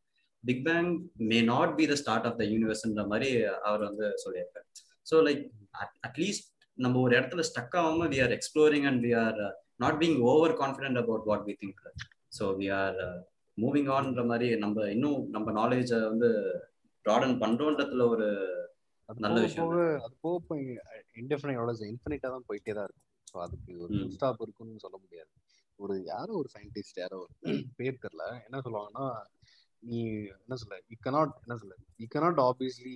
big 0.43 0.63
bang 0.67 0.91
may 1.29 1.39
not 1.49 1.73
be 1.79 1.85
the 1.87 1.95
start 2.01 2.27
of 2.29 2.37
the 2.41 2.45
யூனிவர்ஸ்ன்ற 2.53 3.03
மாதிரி 3.07 3.29
அவர் 3.69 3.81
வந்து 3.89 4.05
சொல்லியிருக்காரு. 4.23 4.67
ஸோ 5.05 5.15
லைக் 5.27 5.41
அட்லீஸ்ட் 6.07 6.47
நம்ம 6.77 6.99
ஒரு 6.99 7.13
இடத்துல 7.19 7.43
ஸ்டக் 7.49 7.75
ஆகாம 7.79 8.07
we 8.13 8.19
are 8.21 8.35
exploring 8.37 8.87
and 8.91 9.01
we 9.05 9.11
are 9.23 9.39
not 9.77 9.99
being 10.01 10.17
overconfident 10.61 11.01
about 11.03 11.27
what 11.31 11.45
we 11.49 11.55
think 11.61 11.81
so 12.37 12.45
we 12.59 12.69
are 12.79 12.99
moving 13.57 13.89
ஆன்ன்ற 13.95 14.23
மாதிரி 14.25 14.49
நம்ம 14.57 14.87
இன்னும் 14.89 15.19
நம்ம 15.31 15.51
நாலேஜை 15.51 15.99
வந்து 16.05 16.29
ப்ராடன் 17.05 17.35
பண்றோன்றதுல 17.43 18.05
ஒரு 18.07 18.27
நல்ல 19.09 19.37
விஷயம். 19.39 19.67
போக 19.67 19.83
அது 20.05 20.15
போக 20.21 20.37
போய் 21.19 21.25
இன்டெஃபினைட்டோட 21.25 21.71
இன்ஃபினிட்டா 21.91 22.29
தான் 22.35 22.47
போயிட்டே 22.49 22.73
தான் 22.73 22.87
இருக்கும். 22.87 23.05
ஸோ 23.27 23.37
அதுக்கு 23.45 23.71
ஒரு 23.85 23.95
ஸ்டாப் 24.15 24.41
இருக்குன்னு 24.45 24.83
சொல்ல 24.85 24.97
முடியாது. 25.03 25.31
ஒரு 25.79 25.93
யாரோ 26.11 26.31
ஒரு 26.39 26.49
சயின்டிஸ்ட் 26.55 26.97
யாரோ 27.01 27.17
ஒரு 27.21 27.33
பேர் 27.77 28.01
தெரியல 28.03 28.23
என்ன 28.47 28.57
சொல்லுவாங்கன்னா 28.65 29.05
நீ 29.83 29.99
என்ன 30.37 30.55
சொல்ல 30.61 30.77
யூ 30.91 30.95
கனாட் 31.05 31.35
என்ன 31.43 31.55
சொல்ல 31.57 31.75
யூ 32.01 32.07
கனாட் 32.15 32.39
ஆப்வியஸ்லி 32.47 32.95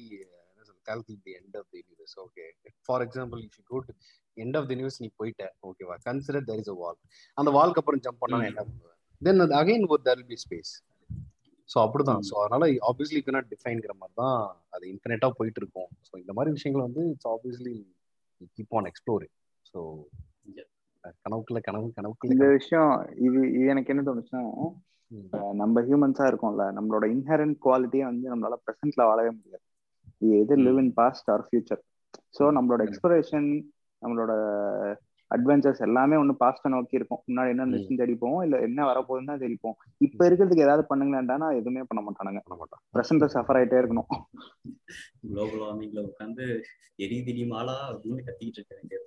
என்ன 0.50 0.64
சொல்ல 0.68 0.80
calculate 0.90 1.24
the 1.28 1.34
end 1.40 1.56
of 1.60 1.70
the 1.74 1.80
universe 1.82 2.16
okay 2.26 2.46
for 2.88 3.04
example 3.06 3.42
if 3.46 3.56
you 3.60 3.64
go 3.72 3.80
to 3.88 3.94
end 4.38 4.58
of 4.60 4.68
the 4.68 4.76
universe 4.76 5.00
நீ 5.04 5.10
போயிட்ட 5.22 5.46
ஓகேவா 5.70 5.98
consider 6.08 6.48
there 6.50 6.62
is 6.64 6.74
a 6.76 6.78
wall 6.82 7.00
அந்த 7.38 7.52
வால்க்கு 7.58 7.82
அப்புறம் 7.84 8.04
ஜம்ப் 8.08 8.22
பண்ணா. 8.24 8.40
என்ன 8.50 8.64
பண்ணுவேன்? 8.64 9.00
தென் 9.22 9.44
அது 9.46 9.56
அகைன் 9.62 9.88
ஒரு 9.94 10.04
தெர் 10.10 10.28
பி 10.32 10.38
ஸ்பேஸ் 10.46 10.74
ஸோ 11.70 11.78
அப்படிதான். 11.86 12.24
ஸோ 12.30 12.36
அதனால 12.44 12.64
ஆப்வியஸ்லி 12.90 13.22
கனாட் 13.28 13.52
டிஃபைன்கிற 13.54 13.94
மாதிரி 14.02 14.16
தான் 14.22 14.40
அது 14.76 14.86
இன்ஃபினிட்டா 14.94 15.30
போயிட்டு 15.40 15.60
இருக்கும். 15.62 15.92
ஸோ 16.08 16.14
இந்த 16.24 16.32
மாதிரி 16.38 16.52
விஷயங்கள் 16.58 16.88
வந்து 16.88 17.04
it's 17.14 17.30
obviously 17.34 17.76
keep 18.56 18.76
on 18.76 18.90
exploring 18.92 19.34
so. 19.66 19.80
கனவுக்குள்ள 21.24 21.60
கனவு 21.60 21.86
இந்த 21.86 21.96
கனவுக்குள்ள 21.98 22.48
விஷயம் 22.54 22.92
இது 23.20 23.40
இது 23.50 23.66
எனக்கு 23.66 23.92
என்ன 23.94 24.04
தோணுச்சுன்னா 24.04 24.44
நம்ம 25.54 25.82
ஹியூமன்ஸா 25.82 26.26
இருக்கோம்ல 26.30 26.66
நம்மளோட 26.78 27.06
இன்ஹரண்ட் 27.14 27.58
குவாலிட்டியை 27.66 28.06
வந்து 28.06 28.32
நம்மளால 28.32 28.58
ப்ரெசென்ட்ல 28.66 29.08
வாழவே 29.10 29.32
முடியாது. 29.32 29.64
இது 30.22 30.34
எது 30.40 30.56
live 30.66 30.80
in 30.80 30.94
past 30.94 31.30
or 31.32 31.44
future 31.48 31.82
so 32.38 32.44
நம்மளோட 32.58 32.82
எக்ஸ்பிரேஷன் 32.88 33.50
நம்மளோட 34.02 34.32
அட்வென்ச்சர்ஸ் 35.34 35.80
எல்லாமே 35.80 36.16
ஒன்று 36.16 36.36
பாஸ்ட்டை 36.40 36.68
நோக்கி 36.68 36.96
இருக்கும். 36.96 37.24
முன்னாடி 37.28 37.50
என்ன 37.50 37.66
இருந்துச்சுன்னு 37.66 37.98
தேடி 37.98 38.16
போவோம் 38.16 38.44
இல்ல 38.44 38.60
என்ன 38.60 38.86
வரப்போகுதுன்னு 38.86 39.26
தான் 39.26 39.38
தேடி 39.38 39.58
போவோம் 39.62 39.78
இப்ப 39.98 40.30
இருக்கிறதுக்கு 40.30 40.60
ஏதாவது 40.60 40.86
பண்ணுங்களேன்டானா 40.90 41.56
எதுவுமே 41.56 41.84
பண்ண 41.88 42.04
மாட்டானுங்க. 42.04 42.40
பண்ண 42.44 42.56
மாட்டான். 42.56 42.82
ப்ரெசென்ட்ல 42.94 43.36
சஃபர் 43.36 43.60
ஆயிட்டே 43.60 43.82
இருக்கணும். 43.82 44.26
குளோபல் 45.22 45.60
வார்மிங்ல 45.60 46.10
உட்காந்து 46.10 46.64
எரி 46.96 47.20
திடீமாலா 47.20 47.90
அப்படின்னு 47.90 48.26
கத்திக்கிட்டு 48.26 48.40
இருக்க 48.40 48.70
வேண்டியது. 48.70 49.04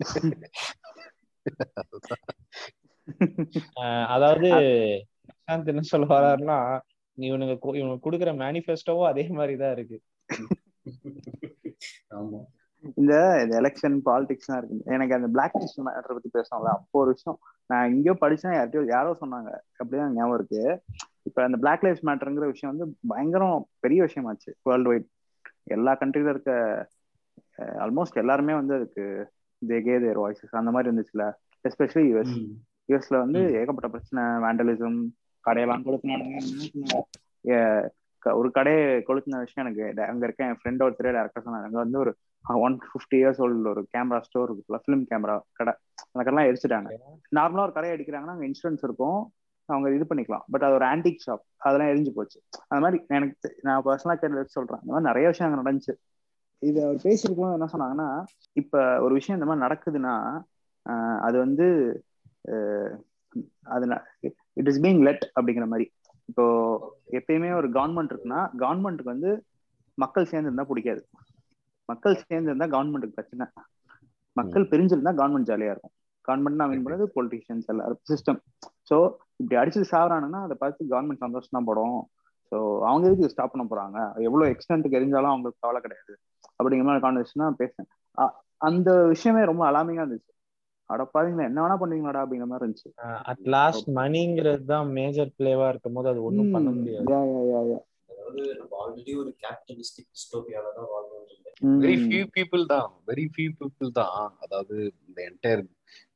அஹ் 3.76 4.06
அதாவது 4.06 4.48
பிரசாந்த் 5.26 5.66
என்ன 5.66 5.80
சொல்ல 5.80 6.06
வர்றாருன்னா 6.06 6.80
நீ 7.18 7.30
இவனுங்க 7.30 7.76
இவனுக்கு 7.76 8.10
கொடுக்குற 8.10 8.36
மேனிஃபெஸ்டோவும் 8.36 9.04
அதே 9.04 9.28
மாதிரிதான் 9.28 9.72
இருக்கு. 9.72 10.02
ஆமா. 12.10 12.44
இந்த 12.94 13.46
எலெக்ஷன் 13.50 14.00
பாலிடிக்ஸ்லாம் 14.04 14.56
இருக்கு. 14.56 14.80
எனக்கு 14.84 15.14
அந்த 15.14 15.26
பிளாக் 15.26 15.54
லிஸ்ட் 15.54 15.80
மேட்டரை 15.80 16.06
பத்தி 16.06 16.38
பேசணும்ல. 16.38 16.48
அப்போ 16.48 16.86
ஒரு 16.90 17.10
விஷயம் 17.10 17.38
நான் 17.66 17.86
எங்கேயோ 17.86 18.16
படிச்சேன் 18.20 18.56
யார்கிட்டயோ 18.56 18.86
யாரோ 18.86 19.16
சொன்னாங்க. 19.20 19.58
அப்படிதான் 19.78 19.90
ஞாபகம் 19.90 20.34
இருக்கு. 20.34 20.82
இப்ப 21.22 21.42
அந்த 21.42 21.56
பிளாக் 21.56 21.84
லைஃப் 21.84 21.98
மேட்டருங்கிற 22.02 22.34
விஷயம் 22.34 22.76
வந்து 22.76 22.96
பயங்கரம் 23.06 23.68
பெரிய 23.80 24.02
விஷயமாச்சு 24.02 24.52
வேர்ல்டு 24.62 24.88
வைட் 24.88 25.06
எல்லா 25.64 25.96
கண்ட்ரில 26.00 26.28
இருக்க 26.28 26.88
ஆல்மோஸ்ட் 27.58 28.12
எல்லாருமே 28.12 28.54
வந்து 28.54 28.74
அதுக்கு 28.74 29.30
தே 29.62 29.84
கே 29.84 29.98
தேர் 29.98 30.18
வாய்ஸஸ் 30.18 30.50
அந்த 30.50 30.70
மாதிரி 30.70 30.90
இருந்துச்சுல. 30.90 31.32
Especially 31.68 32.12
US. 32.12 32.56
யூஎஸ்ல 32.88 33.08
வந்து. 33.08 33.52
ஏகப்பட்ட 33.52 33.88
பிரச்சனை 33.88 34.46
வேண்டலிசம் 34.46 35.14
கடையெல்லாம் 35.46 35.86
கொளுத்தினானுங்க 35.86 37.90
ஒரு 38.32 38.50
கடையை 38.50 39.04
கொளுத்தின 39.08 39.38
விஷயம் 39.38 39.56
எனக்கு 39.56 40.02
அங்க 40.02 40.26
இருக்க 40.26 40.44
என் 40.44 40.58
ஃப்ரெண்ட் 40.60 40.82
ஒருத்தரே 40.82 41.16
டேரக்டா 41.16 41.40
சொன்னாங்க 41.40 41.52
அங்க 41.68 41.78
வந்து 41.78 41.98
ஒரு 41.98 42.16
ஒன் 42.66 42.74
ஃபிஃப்டி 42.88 43.16
இயர்ஸ் 43.20 43.40
ஓல்டு 43.44 43.70
ஒரு 43.72 43.82
கேமரா 43.94 44.18
ஸ்டோர் 44.26 44.50
இருக்குல்ல 44.50 44.78
ஃபிலிம் 44.84 45.04
கேமரா 45.10 45.36
கடை. 45.58 45.72
அந்த 46.12 46.22
கடைலாம் 46.26 46.48
எரிச்சிட்டாங்க 46.50 46.90
நார்மலா 47.38 47.64
ஒரு 47.66 47.74
கடையை 47.76 47.94
அடிக்கிறாங்கன்னா 47.96 48.34
அங்க 48.34 48.46
இன்சூரன்ஸ் 48.50 48.84
இருக்கும். 48.88 49.20
அவங்க 49.68 49.90
இது 49.96 50.04
பண்ணிக்கலாம். 50.10 50.44
பட் 50.52 50.64
அது 50.66 50.76
ஒரு 50.78 50.86
ஆன்டிக் 50.92 51.22
ஷாப் 51.24 51.44
அதெல்லாம் 51.66 51.90
எரிஞ்சு 51.92 52.10
போச்சு. 52.18 52.38
அந்த 52.68 52.80
மாதிரி 52.84 52.98
எனக்கு 53.16 53.48
நான் 53.66 53.84
பர்சனலா 53.86 54.16
கேட்டு 54.20 54.56
சொல்றேன். 54.56 54.80
அந்த 54.82 54.92
மாதிரி 54.92 55.08
நிறைய 55.10 55.26
விஷயம் 55.32 55.48
அங்க 55.48 55.60
நடந்துச்சு. 55.62 55.94
இது 56.62 56.78
அவர் 56.84 57.02
பேசியிருக்கும் 57.06 57.54
என்ன 57.56 57.68
சொன்னாங்கன்னா 57.72 58.08
இப்ப 58.60 58.84
ஒரு 59.04 59.14
விஷயம் 59.18 59.38
இந்த 59.38 59.48
மாதிரி 59.48 59.64
நடக்குதுன்னா 59.66 60.14
அது 61.26 61.36
வந்து 61.44 61.66
அது 63.74 63.86
இட் 64.60 64.68
இஸ் 64.70 64.82
பீங் 64.84 65.02
லெட் 65.08 65.24
அப்படிங்கிற 65.36 65.66
மாதிரி. 65.72 65.86
இப்போ 66.28 66.44
எப்பயுமே 67.18 67.50
ஒரு 67.60 67.68
கவர்மெண்ட் 67.76 68.12
இருக்குன்னா 68.12 68.40
கவர்மெண்ட்டுக்கு 68.62 69.14
வந்து 69.14 69.30
மக்கள் 69.98 70.30
சேர்ந்து 70.30 70.48
இருந்தா 70.48 70.64
பிடிக்காது. 70.70 71.02
மக்கள் 71.86 72.22
சேர்ந்து 72.26 72.52
இருந்தா 72.52 72.78
கவர்மெண்ட்டுக்கு 72.78 73.16
பிரச்சனை. 73.18 73.46
மக்கள் 74.32 74.68
பிரிஞ்சிருந்தா 74.68 75.14
கவர்மெண்ட் 75.20 75.48
ஜாலியா 75.50 75.70
இருக்கும். 75.70 75.90
கவர்மெண்ட் 76.28 76.68
மீன் 76.68 76.86
பண்ணது 76.86 77.06
பொலிட்டிஷியன்ஸ் 77.14 77.66
எல்லாரும் 77.66 78.00
சிஸ்டம் 78.08 78.38
ஸோ 78.94 79.14
இப்படி 79.36 79.60
அடிச்சு 79.62 79.84
சாவறானுன்னா 79.90 80.42
அதை 80.42 80.56
பார்த்து 80.58 80.86
கவர்மெண்ட் 80.90 81.16
சந்தோஷம் 81.16 81.48
தான் 81.50 81.64
படும். 81.64 82.08
ஸோ 82.50 82.78
அவங்க 82.80 83.06
எதுக்கு 83.08 83.28
ஸ்டாப் 83.28 83.52
பண்ண 83.52 83.66
போறாங்க? 83.66 84.22
எவ்வளவு 84.22 84.52
எக்ஸ்டென்ட்டுக்கு 84.52 84.98
எரிஞ்சாலும் 84.98 85.32
அவங்களுக்கு 85.32 85.58
கவலை 85.58 85.80
கிடையாது. 85.80 86.18
அப்படிங்கிற 86.62 86.84
மாதிரி 86.84 87.30
கான்வர்சேஷன் 87.42 87.84
அ- 88.18 88.44
அந்த 88.56 89.06
விஷயமே 89.06 89.44
ரொம்ப 89.44 89.70
அலாமிங்கா 89.70 90.08
இருந்துச்சு. 90.08 90.34
அட 90.84 91.10
பாருங்களா 91.14 91.42
என்ன 91.42 91.66
வேணா 91.66 91.78
பண்ணுவீங்களாடா 91.80 92.18
அப்படிங்கிற 92.18 92.44
மாதிரி 92.44 92.72
இருந்துச்சு. 92.72 92.90
அட் 93.24 93.36
லாஸ்ட் 93.40 93.88
மணிங்கிறது 93.88 94.64
தான் 94.64 94.88
மேஜர் 94.88 95.30
பிளேவா 95.38 95.68
இருக்கும் 95.68 95.92
போது 95.92 96.08
அது 96.08 96.22
ஒண்ணும் 96.22 96.50
பண்ண 96.50 96.70
முடியாது. 96.70 97.04
அதாவது 98.10 98.56
நம்ம 98.56 98.88
ஆல்ரெடி 98.88 99.18
ஒரு 99.18 99.36
கேபிட்டலிஸ்டிக் 99.42 100.10
டிஸ்டோபியால 100.12 100.74
தான் 100.76 100.84
வாழ்றோம். 100.84 101.15
வெரி 101.82 101.96
ஃபியூ 102.02 102.24
பீப்புள் 102.36 102.64
தான். 102.66 102.88
வெரி 103.06 103.24
ஃபியூ 103.32 103.50
பீப்புள் 103.60 103.90
தான். 104.00 104.26
அதாவது 104.44 104.76
இந்த 105.06 105.18
entire 105.30 105.62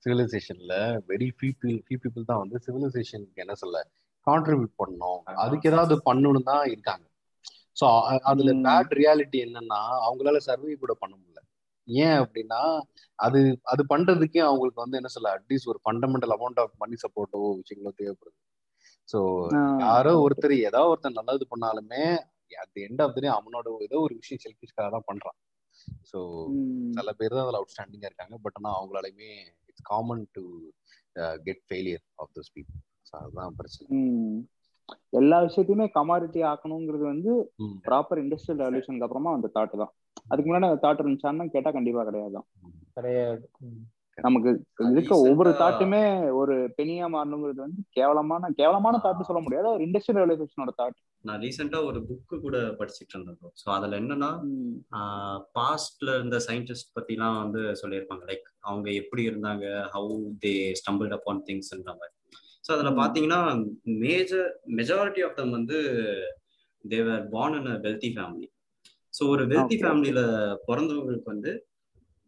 சிவிலைசேஷன்ல 0.05 0.75
very 1.11 1.29
few 1.37 1.53
few 1.59 1.99
people 2.03 2.29
தான் 2.31 2.43
வந்து 2.43 2.59
சிவிலைசேஷனுக்கு 2.67 3.43
என்ன 3.45 3.55
சொல்ல 3.55 3.79
கான்ட்ரிபியூட் 4.27 4.75
பண்ணணும் 4.83 5.21
அதுக்கு 5.45 5.69
ஏதாவது 5.71 5.95
பண்ணணும் 6.09 6.49
தான் 6.51 6.65
இருக்காங்க. 6.73 7.05
ஸோ 7.77 7.87
அதுல. 8.31 8.53
பேட் 8.67 8.93
ரியாலிட்டி 9.01 9.39
என்னன்னா 9.47 9.81
அவங்களால 10.07 10.41
சர்வே 10.49 10.75
கூட 10.83 10.93
பண்ண 11.03 11.13
முடியல. 11.17 11.41
ஏன் 11.89 12.19
அப்படின்னா 12.23 12.61
அது 13.19 13.41
அது 13.63 13.83
பண்றதுக்கே 13.93 14.43
அவங்களுக்கு 14.49 14.83
வந்து 14.85 14.99
என்ன 15.01 15.11
சொல்ல 15.15 15.31
அட்லீஸ்ட் 15.37 15.71
ஒரு 15.73 15.81
ஃபண்டமெண்டல் 15.85 16.35
அமௌண்ட் 16.37 16.61
ஆஃப் 16.65 16.75
மணி 16.83 16.97
சப்போர்ட்டோ 17.05 17.41
விஷயங்களோ 17.61 17.93
தேவைப்படுது. 18.01 18.37
ஸோ 19.09 19.19
யாரோ 19.87 20.13
ஒருத்தர் 20.25 20.55
ஏதோ 20.69 20.83
ஒருத்தர் 20.91 21.19
நல்லது 21.21 21.47
பண்ணாலுமே 21.55 22.05
அட் 22.63 22.79
எண்ட் 22.87 23.03
ஆஃப் 23.05 23.15
த 23.17 23.31
அவனோட 23.39 23.67
ஏதோ 23.87 23.99
ஒரு 24.07 24.15
விஷயம் 24.21 24.43
செல்ஃபிஷ்காக 24.45 24.89
தான் 24.97 25.09
பண்றான். 25.11 25.39
ஸோ 26.11 26.19
சில 26.97 27.13
பேர் 27.19 27.37
தான் 27.37 27.45
அதில் 27.45 27.61
அவுட்ஸ்டாண்டிங்கா 27.61 28.11
இருக்காங்க. 28.11 28.37
பட் 28.45 28.57
ஆனால் 28.59 28.77
அவங்களாலையுமே 28.79 29.31
it's 29.71 29.87
common 29.91 30.25
to 30.37 30.45
get 31.47 31.63
failure 31.69 32.05
of 32.23 32.33
those 32.39 32.53
people 32.57 32.81
so 33.09 33.13
அதுதான் 33.21 33.57
பிரச்சனை. 33.61 33.87
எல்லா 35.21 35.39
விஷயத்தையுமே 35.47 35.87
கமாடிட்டி 35.97 36.41
ஆக்கணுங்கிறது 36.51 37.05
வந்து. 37.13 37.33
ப்ராப்பர் 37.87 38.23
இண்டஸ்ட்ரியல் 38.25 38.61
ரெவல்யூஷனுக்கு 38.63 39.07
அப்புறமா 39.07 39.33
அந்த 39.39 39.51
தாட் 39.57 39.81
தான். 39.83 39.93
அதுக்கு 40.31 40.49
முன்னாடி 40.49 40.69
அந்த 40.71 40.81
தாட் 40.85 41.03
இருந்துச்சான்னு 41.03 41.55
கேட்டா 41.55 41.71
கண்டிப்பா 41.77 42.05
கிடையாது 42.09 42.35
தான் 42.39 42.49
கிடையாது. 42.97 43.45
நமக்கு 44.21 44.51
இருக்க 44.91 45.15
ஒவ்வொரு 45.27 45.51
தாட்டுமே 45.61 46.01
ஒரு 46.39 46.55
பெனியா 46.79 47.07
மாறணுங்கிறது 47.13 47.61
வந்து 47.61 47.81
கேவலமான 47.91 48.51
கேவலமான 48.59 49.01
தாட்டு 49.05 49.29
சொல்ல 49.29 49.41
முடியாது. 49.43 49.69
ஒரு 49.69 49.85
இண்டஸ்ட்ரியல் 49.87 50.21
ரெவல்யூஷனோட 50.23 50.73
தாட் 50.79 50.99
நான் 51.25 51.41
ரீசெண்டா 51.43 51.79
ஒரு 51.87 51.99
புக்கு 52.07 52.37
கூட 52.41 52.59
படிச்சிட்டு 52.79 53.15
இருந்தேன் 53.15 53.39
ப்ரோ 53.39 53.51
ஸோ 53.63 53.67
அதுல 53.75 53.99
என்னன்னா 54.01 54.31
பாஸ்ட்ல 55.57 56.15
இருந்த 56.15 56.37
சயின்டிஸ்ட் 56.47 56.95
பத்திலாம் 56.97 57.41
வந்து 57.43 57.63
சொல்லியிருப்பாங்க. 57.81 58.25
லைக் 58.31 58.47
அவங்க 58.63 58.89
எப்படி 59.01 59.23
இருந்தாங்க? 59.29 59.65
ஹவு 59.95 60.15
தே 60.45 60.53
ஸ்டம்பிள் 60.81 61.17
அப்பான் 61.17 61.45
திங்ஸ்ன்ற 61.47 61.93
மாதிரி. 61.95 62.15
ஸோ 62.65 62.71
அதுல 62.77 62.91
ம். 62.91 62.99
பாத்தீங்கன்னா 63.01 63.41
மேஜர் 64.03 64.49
மெஜாரிட்டி 64.79 65.23
ஆஃப் 65.27 65.37
தம் 65.37 65.57
வந்து 65.59 65.79
they're 66.85 67.25
born 67.33 67.57
in 67.59 67.71
a 67.71 67.79
wealthy 67.87 68.11
family 68.15 68.49
so 69.15 69.23
ஒரு 69.31 69.45
வெல்தி. 69.53 69.77
ஃபேமிலியில 69.81 70.21
பிறந்தவங்களுக்கு 70.69 71.29
வந்து 71.29 71.53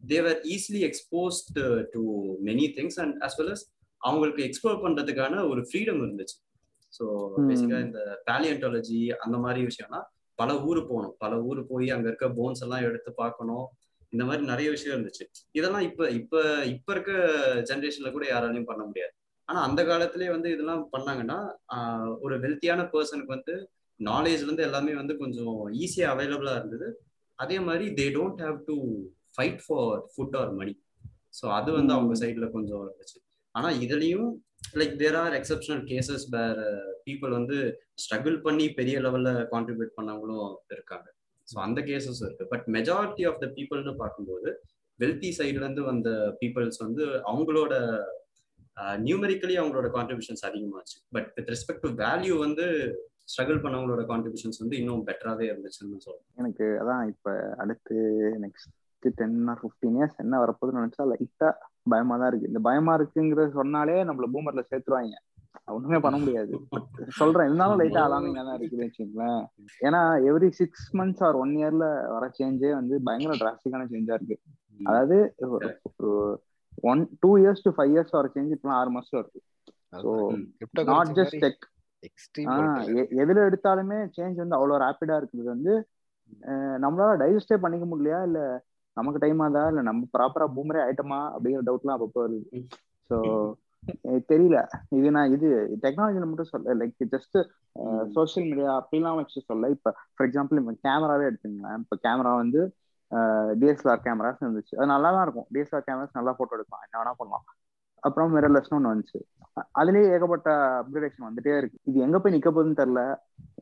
they're 0.06 0.40
easily 0.40 0.90
exposed 0.90 1.86
to 1.90 2.02
many 2.44 2.66
things 2.76 3.00
and 3.00 3.20
as 3.20 3.40
well 3.40 3.50
as 3.50 3.72
அவங்களுக்கு 3.96 4.42
எக்ஸ்ப்ளோர் 4.44 4.82
பண்றதுக்கான 4.84 5.48
ஒரு 5.48 5.60
ஃப்ரீடம் 5.60 6.00
இருந்துச்சு. 6.02 6.36
ஸோ. 6.98 7.04
பேசிக்கா 7.48 7.80
இந்த 7.80 8.22
பேலியன்டாலஜி 8.30 9.10
அந்த 9.10 9.38
மாதிரி 9.38 9.66
விஷயம்லாம் 9.66 10.04
பல 10.34 10.62
ஊர் 10.62 10.86
போகணும். 10.86 11.14
பல 11.18 11.42
ஊர் 11.42 11.66
போய் 11.66 11.90
அங்க 11.90 12.08
இருக்க 12.08 12.28
போன்ஸ் 12.28 12.60
எல்லாம் 12.60 12.82
எடுத்து 12.82 13.12
பார்க்கணும். 13.12 13.66
இந்த 14.10 14.24
மாதிரி 14.24 14.46
நிறைய 14.46 14.70
விஷயம் 14.70 14.96
இருந்துச்சு. 14.98 15.24
இதெல்லாம் 15.50 15.80
இப்ப 15.80 16.10
இப்ப 16.10 16.64
இப்ப 16.64 16.92
இருக்க 16.92 17.12
ஜென்ரேஷன்ல 17.74 18.12
கூட 18.12 18.40
யாராலையும் 18.40 18.64
பண்ண 18.64 18.84
முடியாது. 18.84 19.12
ஆனா 19.44 19.62
அந்த 19.62 19.84
காலத்திலேயே 19.84 20.30
வந்து 20.30 20.52
இதெல்லாம் 20.52 20.88
பண்ணாங்கன்னா 20.92 21.56
ஒரு 22.20 22.40
வெல்த்தியான 22.40 22.90
பர்சனுக்கு 22.92 23.26
வந்து 23.26 23.70
நாலேஜ்ல 24.00 24.42
இருந்து 24.42 24.62
எல்லாமே 24.62 24.94
வந்து 24.94 25.16
கொஞ்சம் 25.16 25.72
ஈஸியா 25.72 26.08
அவைலபிளா 26.14 26.56
இருந்தது. 26.56 27.02
அதே 27.34 27.60
மாதிரி 27.60 27.94
they 27.94 28.14
don't 28.14 28.40
have 28.40 28.58
to 28.64 28.76
fight 29.34 29.60
for 29.64 30.00
food 30.12 30.36
or 30.36 30.52
money 30.52 30.74
so 31.38 31.44
அது 31.58 31.70
வந்து 31.72 31.92
அவங்க 31.92 32.12
ம். 32.12 32.20
சைட்ல 32.22 32.46
கொஞ்சம் 32.50 32.80
இருந்துச்சு. 32.82 33.18
ஆனா 33.54 33.68
இதுலயும் 33.84 34.28
like 34.74 34.94
there 34.98 35.16
are 35.16 35.34
exceptional 35.38 35.82
cases 35.88 36.26
where 36.34 36.60
people 37.06 37.30
வந்து 37.30 37.56
ஸ்ட்ரகிள் 38.02 38.36
பண்ணி 38.42 38.66
பெரிய 38.72 38.96
லெவல்ல 39.00 39.30
கான்ட்ரிபியூட் 39.52 39.96
பண்ணவங்களும் 39.96 40.44
இருக்காங்க. 40.70 41.06
ஸோ 41.48 41.56
அந்த 41.58 41.80
கேசஸ் 41.88 42.20
இருக்கு. 42.22 42.44
பட் 42.52 42.66
மெஜாரிட்டி 42.76 43.24
ஆஃப் 43.30 43.40
த 43.42 43.48
பீப்புள்னு 43.56 43.94
பார்க்கும்போது 43.96 44.50
வெல்த்தி 45.00 45.30
சைட்ல 45.38 45.62
இருந்து 45.62 45.84
வந்த 45.84 46.08
பீப்புள்ஸ் 46.40 46.80
வந்து 46.82 47.04
அவங்களோட 47.30 47.72
நியூமெரிக்கலி 49.02 49.54
அவங்களோட 49.58 49.88
கான்ட்ரிபியூஷன்ஸ் 49.96 50.44
அதிகமாச்சு. 50.48 50.96
But 51.12 51.30
with 51.36 51.50
respect 51.50 51.84
to 51.84 51.90
value 51.98 52.36
வந்து 52.38 52.66
ஸ்ட்ரகிள் 53.32 53.62
பண்ணவங்களோட 53.64 54.02
கான்ட்ரிபியூஷன்ஸ் 54.08 54.60
வந்து 54.62 54.76
இன்னும் 54.76 55.02
பெட்டராகவே 55.08 55.48
இருந்துச்சுன்னு 55.50 56.04
சொல்லலாம் 56.04 56.38
எனக்கு 56.38 56.66
அதான் 56.80 57.04
இப்ப 57.12 57.34
அடுத்து 57.58 57.96
next 58.44 58.72
ten 59.16 59.36
or 59.48 59.60
fifteen 59.60 59.96
years 59.98 60.16
என்ன 60.16 60.40
வரப்போகுதுன்னு 60.42 60.80
நினைச்சா 60.80 61.04
லைட்டா 61.10 61.48
பயமா 61.86 62.14
தான் 62.16 62.30
இருக்கு. 62.30 62.50
இந்த 62.50 62.60
பயமா 62.62 62.92
இருக்குங்கிறது 62.98 63.50
சொன்னாலே 63.58 63.96
நம்மள 64.08 64.28
பூமர்ல 64.34 64.62
சேர்த்துருவாங்க. 64.68 65.14
ஒண்ணுமே 65.68 65.98
பண்ண 66.00 66.16
முடியாது. 66.18 66.54
சொல்றேன் 67.18 67.46
இருந்தாலும் 67.48 67.80
லைட்டா 67.80 68.02
அலாமிங்கா 68.06 68.42
தான் 68.42 68.58
இருக்குன்னு 68.58 68.86
வச்சுங்களேன் 68.86 69.42
ஏன்னா 69.80 70.00
every 70.28 70.48
six 70.58 70.86
months 70.98 71.22
or 71.26 71.38
one 71.38 71.52
இயர்ல 71.58 71.86
வர 72.14 72.24
சேஞ்சே 72.38 72.70
வந்து 72.78 72.94
பயங்கர 73.06 73.34
டிராஸ்டிக்கான 73.40 73.86
சேஞ்சா 73.92 74.16
இருக்கு. 74.18 74.36
அதாவது 74.80 75.18
one 76.84 77.02
two 77.22 77.30
years 77.38 77.64
to 77.64 77.72
five 77.74 77.92
years 77.94 78.14
வர 78.14 78.28
சேஞ்ச் 78.34 78.54
இப்பெல்லாம் 78.54 78.80
ஆறு 78.80 78.90
மாசம் 78.96 79.20
இருக்கு 79.20 79.40
ஸோ 80.00 80.10
நாட் 80.88 81.12
ஜஸ்ட் 81.18 81.38
டெக் 81.42 81.64
எதுல 83.22 83.38
எடுத்தாலுமே 83.48 83.98
சேஞ்ச் 84.16 84.42
வந்து 84.42 84.56
அவ்வளவு 84.56 84.82
ரேப்பிடா 84.84 85.16
இருக்குது. 85.20 85.44
வந்து 85.46 85.72
நம்மளால 86.84 87.12
டைஜஸ்டே 87.20 87.56
பண்ணிக்க 87.62 87.86
முடியலையா? 87.86 88.20
இல்ல 88.28 88.38
நமக்கு 88.96 89.22
டைம் 89.24 89.40
ஆதா 89.46 89.62
இல்ல 89.70 89.82
நம்ம 89.88 90.08
ப்ராப்பரா 90.16 90.46
பூமரே 90.56 90.80
ஆயிட்டமா 90.84 91.20
அப்படிங்கிற 91.34 91.62
டவுட்லாம் 91.68 91.96
அப்பப்போ 91.96 92.22
வருது. 92.24 92.60
ஸோ 93.10 93.16
தெரியல. 94.30 94.58
இது 94.98 95.08
நான் 95.16 95.32
இது 95.36 95.48
டெக்னாலஜில 95.84 96.26
மட்டும் 96.30 96.52
சொல்ல 96.52 96.74
லைக் 96.80 97.02
ஜஸ்ட் 97.14 97.38
சோசியல் 98.14 98.46
மீடியா 98.50 98.70
அப்படிலாம் 98.80 99.18
வச்சு 99.20 99.38
சொல்ல 99.48 99.70
இப்ப 99.76 99.88
ஃபார் 100.12 100.26
எக்ஸாம்பிள் 100.28 100.60
இப்போ 100.62 100.74
கேமராவே 100.86 101.24
எடுத்துங்களேன் 101.30 101.80
இப்போ 101.84 101.96
கேமரா 102.06 102.32
வந்து 102.42 102.60
டிஎஸ்எல்ஆர் 103.60 104.04
கேமராஸ் 104.04 104.42
இருந்துச்சு. 104.44 104.74
அது 104.78 104.92
நல்லா 104.92 105.08
தான் 105.14 105.24
இருக்கும். 105.26 105.48
டிஎஸ்எல்ஆர் 105.52 105.86
கேமராஸ் 105.88 106.18
நல்லா 106.18 106.32
போட்டோ 106.38 106.56
எடுக்கலாம் 106.58 106.84
என்ன 106.86 106.96
வேணா 107.00 107.12
பண்ணலாம். 107.18 107.44
அப்புறம் 108.02 108.30
மிரர்லெஸ்னு 108.34 108.76
ஒன்று 108.78 108.92
வந்துச்சு. 108.92 109.18
அதுலயே 109.78 110.06
ஏகப்பட்ட 110.14 110.48
அப்கிரேடேஷன் 110.80 111.26
வந்துட்டே 111.26 111.54
இருக்கு. 111.60 111.78
இது 111.88 111.98
எங்க 112.06 112.16
போய் 112.22 112.34
நிக்க 112.36 112.48
போகுதுன்னு 112.50 112.80
தெரில 112.80 113.00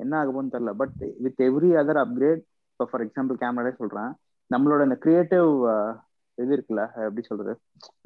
என்ன 0.02 0.12
ஆக 0.20 0.28
போகுதுன்னு 0.28 0.56
தெரில 0.56 0.72
but 0.82 0.94
with 1.24 1.42
every 1.48 1.70
other 1.82 2.02
upgrade 2.04 2.42
இப்போ 2.72 2.84
ஃபார் 2.90 3.04
எக்ஸாம்பிள் 3.06 3.40
கேமராலே 3.42 3.72
சொல்றேன். 3.80 4.12
நம்மளோட 4.50 4.80
இந்த 4.82 4.96
கிரியேட்டிவ் 4.98 5.48
இது 6.38 6.52
இருக்குல்ல 6.56 6.82
எப்படி 7.00 7.22
சொல்றது? 7.22 7.52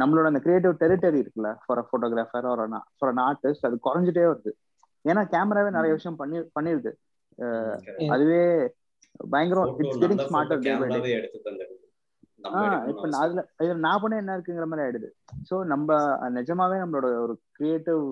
நம்மளோட 0.01 0.27
அந்த 0.27 0.41
கிரியேட்டிவ் 0.41 0.75
டெரிட்டரி 0.81 1.19
இருக்குல்ல 1.23 1.51
ஃபார் 1.63 1.81
அ 1.81 1.85
போட்டோகிராஃபர் 1.91 2.49
ஒரு 2.53 2.65
ஃபார் 2.97 3.13
அன் 3.13 3.23
ஆர்டிஸ்ட் 3.27 3.67
அது 3.69 3.77
குறைஞ்சிட்டே 3.87 4.25
வருது. 4.27 4.53
ஏன்னா 5.05 5.23
கேமராவே 5.33 5.71
நிறைய 5.71 5.93
விஷயம் 5.95 6.21
பண்ணி 6.21 6.39
பண்ணிருது. 6.57 6.91
அதுவே 8.15 8.43
பயங்கரம் 9.33 9.71
இட்ஸ் 9.83 10.01
கெட்டிங் 10.01 10.25
ஸ்மார்ட்டர் 10.27 10.65
டே 10.65 10.73
இப்ப 12.91 13.09
அதுல 13.19 13.41
இதுல 13.59 13.77
நான் 13.85 14.01
பண்ண 14.03 14.17
என்ன 14.17 14.35
இருக்குங்கிற 14.37 14.67
மாதிரி 14.71 14.85
ஆயிடுது. 14.87 15.09
சோ 15.49 15.55
நம்ம 15.73 15.89
நிஜமாவே 16.37 16.77
நம்மளோட 16.83 17.09
ஒரு 17.25 17.35
கிரியேட்டிவ் 17.53 18.03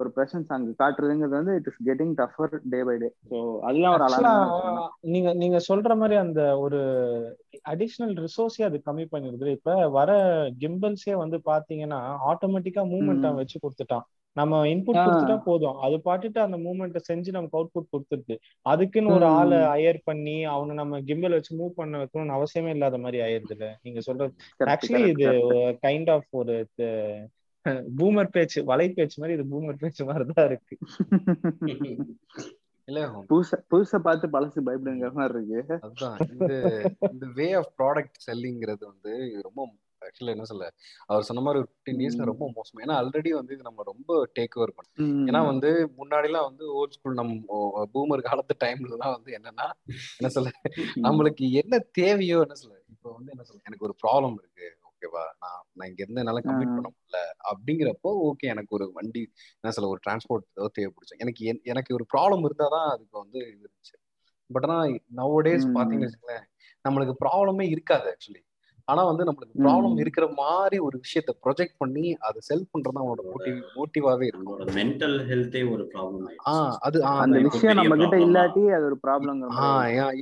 ஒரு 0.00 0.10
பிரசன்ஸ் 0.16 0.52
அங்க 0.56 0.70
காட்டுறதுங்கிறது 0.78 1.38
வந்து 1.38 1.54
it 1.58 1.68
is 1.70 1.80
getting 1.88 2.14
tougher 2.20 2.54
day 2.72 2.80
by 2.88 2.96
day 2.98 3.08
so 3.30 3.38
அதுதான் 3.68 3.94
ஒரு 3.94 4.06
நீங்க 5.12 5.30
நீங்க 5.34 5.58
சொல்ற 5.68 5.94
மாதிரி 5.96 6.16
அந்த 6.24 6.42
ஒரு 6.58 6.80
அடிஷனல் 7.72 8.14
ரிசோர்ஸே 8.24 8.64
அது 8.68 8.78
கம்மி 8.86 9.06
பண்ணிருது 9.12 9.56
இப்ப 9.58 9.74
வர 9.98 10.10
கிம்பிள்ஸே 10.62 11.16
வந்து 11.24 11.38
பாத்தீங்கன்னா 11.50 12.00
ஆட்டோமேட்டிக்கா 12.30 12.84
மூவ்மெண்ட் 12.92 13.38
வச்சு 13.40 13.58
கொடுத்துட்டான். 13.58 14.06
நம்ம 14.36 14.58
இன்புட் 14.72 14.98
கொடுத்துட்டா 14.98 15.36
போதும். 15.46 15.78
அது 15.84 15.96
பாட்டுட்டு 16.04 16.38
அந்த 16.44 16.56
மூவ்மெண்ட்டை 16.56 17.00
செஞ்சு 17.08 17.30
நமக்கு 17.30 17.58
அவுட்புட் 17.58 17.92
கொடுத்துருது. 17.94 18.34
அதுக்குன்னு 18.66 19.14
ஒரு 19.16 19.26
ஆளை 19.38 19.58
அயர் 19.72 19.98
பண்ணி 20.04 20.36
அவனை 20.52 20.74
நம்ம 20.74 21.00
கிம்பல் 21.08 21.36
வச்சு 21.36 21.58
மூவ் 21.58 21.78
பண்ண 21.80 21.98
வைக்கணும்னு 22.02 22.36
அவசியமே 22.38 22.72
இல்லாத 22.76 22.98
மாதிரி 22.98 23.20
ஆயிருது 23.26 23.54
இல்ல 23.56 23.68
நீங்க 23.82 24.02
சொல்றது 24.08 24.32
ஆக்சுவலி 24.74 25.10
இது 25.14 25.28
கைண்ட் 25.86 26.10
ஆஃப் 26.16 26.28
ஒரு 26.40 26.56
பூமர் 27.98 28.32
பேச்சு 28.32 28.58
வலை 28.64 28.86
பேச்சு 28.88 29.20
மாதிரி 29.20 29.36
இது 29.38 29.44
பூமர் 29.52 29.80
பேச்சு 29.82 30.02
மாதிரிதான் 30.04 30.46
இருக்கு. 30.46 30.74
இல்ல 32.88 33.00
புதுச 33.30 33.58
புதுசா 33.72 33.98
பார்த்து 33.98 34.26
பழசு 34.28 34.60
பயப்படுங்கிற 34.68 35.10
மாதிரி 35.12 35.42
இருக்கு. 35.56 35.76
அதுதான் 35.86 36.18
இந்த 36.32 36.54
இந்த 37.12 37.26
வே 37.38 37.46
ஆஃப் 37.60 37.70
ப்ராடக்ட் 37.78 38.18
செல்லிங்கிறது 38.28 38.84
வந்து 38.92 39.12
ரொம்ப 39.46 39.68
ஆக்சுவலா 40.02 40.34
என்ன 40.34 40.46
சொல்ல 40.50 40.66
அவர் 41.06 41.26
சொன்ன 41.28 41.42
மாதிரி 41.42 41.60
ஒரு 41.62 41.68
ஃபிஃப்டீன் 41.70 42.00
இயர்ஸ்ல 42.02 42.28
ரொம்ப 42.30 42.44
மோசம். 42.56 42.80
ஏன்னா 42.84 42.94
ஆல்ரெடி 43.00 43.30
வந்து 43.30 43.54
இது 43.54 43.68
நம்ம 43.68 43.82
ரொம்ப 43.82 44.28
டேக் 44.38 44.56
ஓவர் 44.58 44.74
பண்ணோம் 44.76 45.26
ஏன்னா 45.28 45.40
வந்து 45.46 45.70
முன்னாடி 45.98 46.28
எல்லாம் 46.30 46.48
வந்து 46.50 46.64
ஓல்ட் 46.78 46.96
ஸ்கூல் 46.96 47.20
நம்ம 47.20 47.86
பூமர் 47.94 48.26
காலத்து 48.28 48.56
டைம்ல 48.64 48.96
எல்லாம் 48.98 49.16
வந்து 49.16 49.32
என்னன்னா 49.38 49.66
என்ன 50.18 50.30
சொல்ல 50.36 50.52
நம்மளுக்கு 51.08 51.46
என்ன 51.62 51.82
தேவையோ 52.00 52.40
என்ன 52.40 52.58
சொல்ல 52.62 52.78
இப்போ 52.94 53.10
வந்து 53.18 53.32
என்ன 53.34 53.44
சொல்ல 53.44 53.62
எனக்கு 53.64 53.86
ஒரு 53.88 53.96
ப்ராப்ளம் 54.04 54.38
இருக்கு. 54.40 54.68
ஓகேவா? 55.02 55.22
நான் 55.42 55.62
நான் 55.72 55.88
இங்க 55.88 56.00
இருந்து 56.02 56.22
என்னால 56.22 56.40
கம்ப்ளீட் 56.42 56.74
பண்ண 56.76 56.88
முடியல. 56.90 57.18
அப்படிங்கிறப்போ 57.50 58.10
ஓகே 58.26 58.46
எனக்கு 58.46 58.74
ஒரு 58.78 58.86
வண்டி 58.94 59.22
என்ன 59.56 59.72
சொல்ல 59.72 59.88
ஒரு 59.88 60.00
டிரான்ஸ்போர்ட் 60.06 60.46
ஏதோ 60.52 60.68
தேவைப்படுச்சு. 60.78 61.18
எனக்கு 61.18 61.40
எனக்கு 61.64 61.96
ஒரு 61.98 62.06
ப்ராப்ளம் 62.14 62.44
இருந்தாதான் 62.48 62.88
அதுக்கு 62.90 63.16
வந்து 63.18 63.40
இருந்துச்சு. 63.54 63.96
பட் 64.50 64.66
ஆனா 64.66 64.76
நவ 65.18 65.40
டேஸ் 65.42 65.66
பாத்தீங்கன்னு 65.74 66.08
வச்சுக்கோங்களேன் 66.08 66.46
நம்மளுக்கு 66.84 67.14
ப்ராப்ளமே 67.24 67.66
இருக்காது 67.70 68.08
ஆக்சுவலி 68.12 68.42
ஆனா 68.88 69.02
வந்து 69.02 69.24
நம்மளுக்கு 69.24 69.56
ப்ராப்ளம். 69.64 69.96
இருக்கிற 70.02 70.26
மாதிரி 70.38 70.76
ஒரு 70.78 70.96
விஷயத்த 71.04 71.32
ப்ரொஜெக்ட் 71.44 71.76
பண்ணி 71.78 72.04
அதை 72.20 72.40
செல் 72.40 72.70
பண்றது 72.72 73.00
அவனோட 73.00 73.22
மோட்டிவ் 73.28 73.58
மோட்டிவாவே 73.76 74.26
இருக்கும். 74.30 74.62
மென்டல் 74.78 75.18
ஹெல்த்தே 75.28 75.62
ஒரு 75.70 75.84
ப்ராப்ளம் 75.92 76.26
ஆ 76.46 76.54
அது 76.86 76.98
அந்த 77.16 77.36
விஷயம் 77.46 77.78
நம்ம 77.80 77.94
கிட்ட 77.94 78.08
problem 78.08 78.26
இல்லாட்டி 78.26 78.64
அது 78.76 78.84
ஒரு 78.84 78.98
ப்ராப்ளங்கிற 79.04 79.50
ஆ 79.60 79.68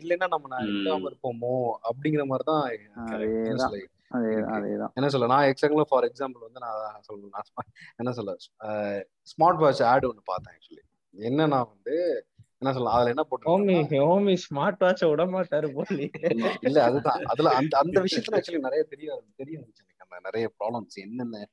இல்லைன்னா 0.00 0.28
நம்ம 0.28 0.48
நான் 0.48 0.68
இல்லாம. 0.72 1.02
இருப்போமோ 1.08 1.54
அப்படிங்கிற 1.88 2.24
மாதிரி 2.26 2.46
தான் 2.50 2.64
என்ன 4.10 4.18
சொல்ல 4.18 4.18
அதே 4.18 4.34
இருக்கு 4.34 4.54
அதேதான். 4.56 4.92
என்ன 4.94 5.08
சொல்ல 5.08 5.26
நான் 5.26 5.48
எக்ஸாம்பிள் 5.48 5.88
ஃபார் 5.88 6.06
எக்ஸாம்பிள் 6.06 6.44
வந்து 6.44 6.60
நான் 6.60 6.76
சொல்ல 7.02 7.30
நான் 7.32 7.46
sma- 7.48 7.66
என்ன 7.96 8.12
சொல்ல 8.12 8.34
ஸ்மார்ட் 9.32 9.60
வாட்ச் 9.60 9.82
ஆட் 9.88 10.06
ஒன்று 10.06 10.22
பார்த்தேன் 10.24 10.54
ஆக்சுவலி 10.56 10.84
என்னன்னா 11.14 11.58
வந்து 11.66 11.94
என்ன 12.62 12.72
சொல்ல 12.72 12.90
அதுல 12.90 13.10
என்ன 13.10 13.24
ஹோமி 13.24 13.30
போட்டிருக்காங்கன்னா 13.32 14.00
ஹோமி 14.04 14.34
ஸ்மார்ட் 14.44 14.80
வாட்ச 14.80 15.08
விட 15.08 15.24
மாட்டாரு 15.26 15.68
போலி 15.72 16.06
இல்ல 16.62 16.78
அதுதான். 16.82 17.20
அதுல 17.26 17.52
அந்த 17.54 17.74
அந்த 17.78 17.98
விஷயத்துல 18.06 18.38
ஆக்சுவலி 18.38 18.62
நிறைய 18.62 18.84
தெரிய 18.84 19.08
தெரிய 19.36 19.56
வந்துச்சு 19.58 19.84
எனக்கு. 19.84 20.04
அந்த 20.06 20.20
நிறைய 20.24 20.46
ப்ராப்ளம்ஸ் 20.56 20.98
என்னென்ன 21.02 21.44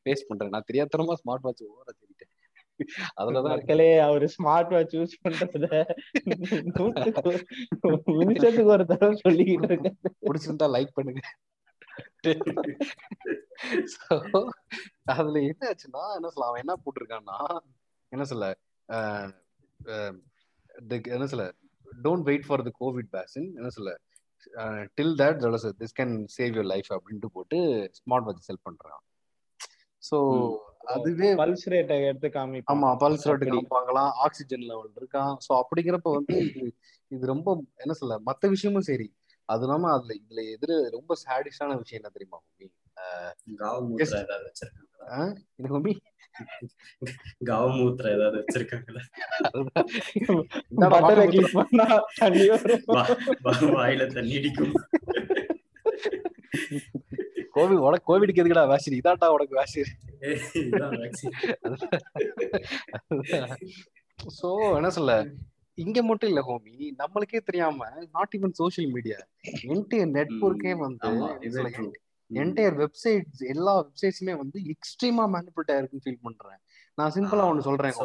ஃபேஸ் 0.00 0.26
பண்றேன் 0.28 0.50
நான் 0.50 0.68
தெரியாதனமா 0.70 1.16
ஸ்மார்ட் 1.20 1.44
வாட்ச் 1.44 1.64
ஓவர 1.66 1.90
தெரிவிட்டேன் 1.92 2.30
அதுலதான் 3.16 3.42
இருக்கு. 3.46 3.62
மக்களே 3.64 3.90
அவரு 4.00 4.26
ஸ்மார்ட் 4.32 4.72
வாட்ச் 4.72 4.96
யூஸ் 4.96 5.14
பண்றத 5.22 5.66
நூத்துக்கு 6.70 7.32
ஒரு 7.84 7.96
நிமிஷத்துக்கு 8.20 8.70
ஒரு 8.70 8.86
தடவை 8.86 9.14
சொல்லிக்கிட்டு 9.22 9.68
இருக்க 9.70 9.90
பிடிச்சிருந்தா 10.24 10.68
லைக் 10.74 10.94
பண்ணுங்க. 10.94 11.22
அதுல 15.14 15.36
என்ன 15.42 15.62
ஆச்சுன்னா 15.70 16.04
என்ன 16.16 16.30
சொல்ல 16.30 16.46
அவன் 16.46 16.62
என்ன 16.64 16.76
போட்டிருக்கான்னா 16.84 17.38
என்ன 18.12 18.24
சொல்ல 18.24 18.46
என்ன 21.10 21.26
சொல்ல 21.26 21.46
don't 22.02 22.22
wait 22.22 22.46
for 22.46 22.62
the 22.62 22.72
covid 22.80 23.12
vaccine 23.12 23.48
என்ன 23.54 23.68
சொல்ல 23.68 23.92
till 24.94 25.14
that 25.16 25.40
this 25.78 25.96
can 25.96 26.14
save 26.36 26.52
your 26.56 26.64
life 26.64 26.90
அப்படின்ட்டு 26.90 27.32
போட்டு 27.32 27.58
ஸ்மார்ட் 27.98 28.24
வாட்ச் 28.24 28.40
செல் 28.40 28.64
பண்றான். 28.64 29.02
ஸோ. 30.02 30.18
அதுவே 30.92 31.28
பல்ஸ் 31.34 31.66
ரேட்டை 31.68 31.96
எடுத்து 32.06 32.28
காமிப்பான். 32.28 32.70
ஆமா 32.72 32.88
பல்ஸ் 33.00 33.26
ரேட்டு 33.28 33.48
காமிப்பாங்களாம் 33.50 34.10
ஆக்சிஜன் 34.24 34.64
லெவல் 34.66 34.90
இருக்கான். 35.00 35.32
ஸோ 35.46 35.52
அப்படிங்கிறப்ப 35.60 36.12
வந்து 36.12 36.36
இது 36.46 36.62
இது 37.10 37.24
ரொம்ப 37.26 37.48
என்ன 37.76 37.92
சொல்ல 37.92 38.18
மத்த 38.26 38.48
விஷயமும் 38.48 38.80
சரி. 38.80 39.06
அது 39.52 39.64
இல்லாம 39.66 39.90
அதுல 39.92 40.14
இதுல 40.20 40.40
எதிர 40.54 40.72
ரொம்ப 40.90 41.12
சாடிஸ்டான 41.24 41.76
விஷயம் 41.76 42.00
என்ன 42.00 42.10
தெரியுமா 42.12 42.38
மம்மி? 45.72 45.92
காவமூத்திர 47.44 48.10
ஏதாவது 48.12 48.38
வச்சிருக்காங்களா? 48.38 49.02
தண்ணி 52.18 52.44
வாயில 53.74 54.06
அடிக்கும். 54.38 54.74
கோவிட் 57.54 57.84
உனக்கு 57.86 58.06
கோவிட்க்கு 58.08 58.42
எதுக்குடா 58.42 58.64
வேக்சின் 58.72 58.98
இதாட்டா 58.98 59.26
உனக்கு 59.26 59.54
வேக்சின். 59.60 59.92
சோ 64.38 64.48
என்ன 64.74 64.90
சொல்ல? 64.90 65.12
இங்க 65.78 65.98
மட்டும் 66.02 66.30
இல்ல 66.30 66.40
ஹோமி 66.42 66.72
நம்மளுக்கே 66.98 67.40
தெரியாம 67.40 67.86
not 68.12 68.34
even 68.34 68.56
social 68.58 68.90
media 68.92 69.18
entire 69.70 70.10
நெட்வொர்க்கே 70.16 70.72
ம், 70.74 70.82
வந்து 70.82 71.10
என்டையர் 72.30 72.76
வெப்சைட்ஸ் 72.76 73.42
எல்லா 73.48 73.72
வெப்சைட்ஸுமே 73.80 74.34
வந்து 74.36 74.58
எக்ஸ்ட்ரீமா 74.72 75.24
மேனிபுலேட் 75.32 75.72
ஆயிருக்குன்னு 75.74 76.04
ஃபீல் 76.04 76.22
பண்றேன். 76.22 76.60
நான் 76.98 77.14
சிம்பிளா 77.14 77.46
ஒண்ணு 77.50 77.66
சொல்றேன் 77.68 77.96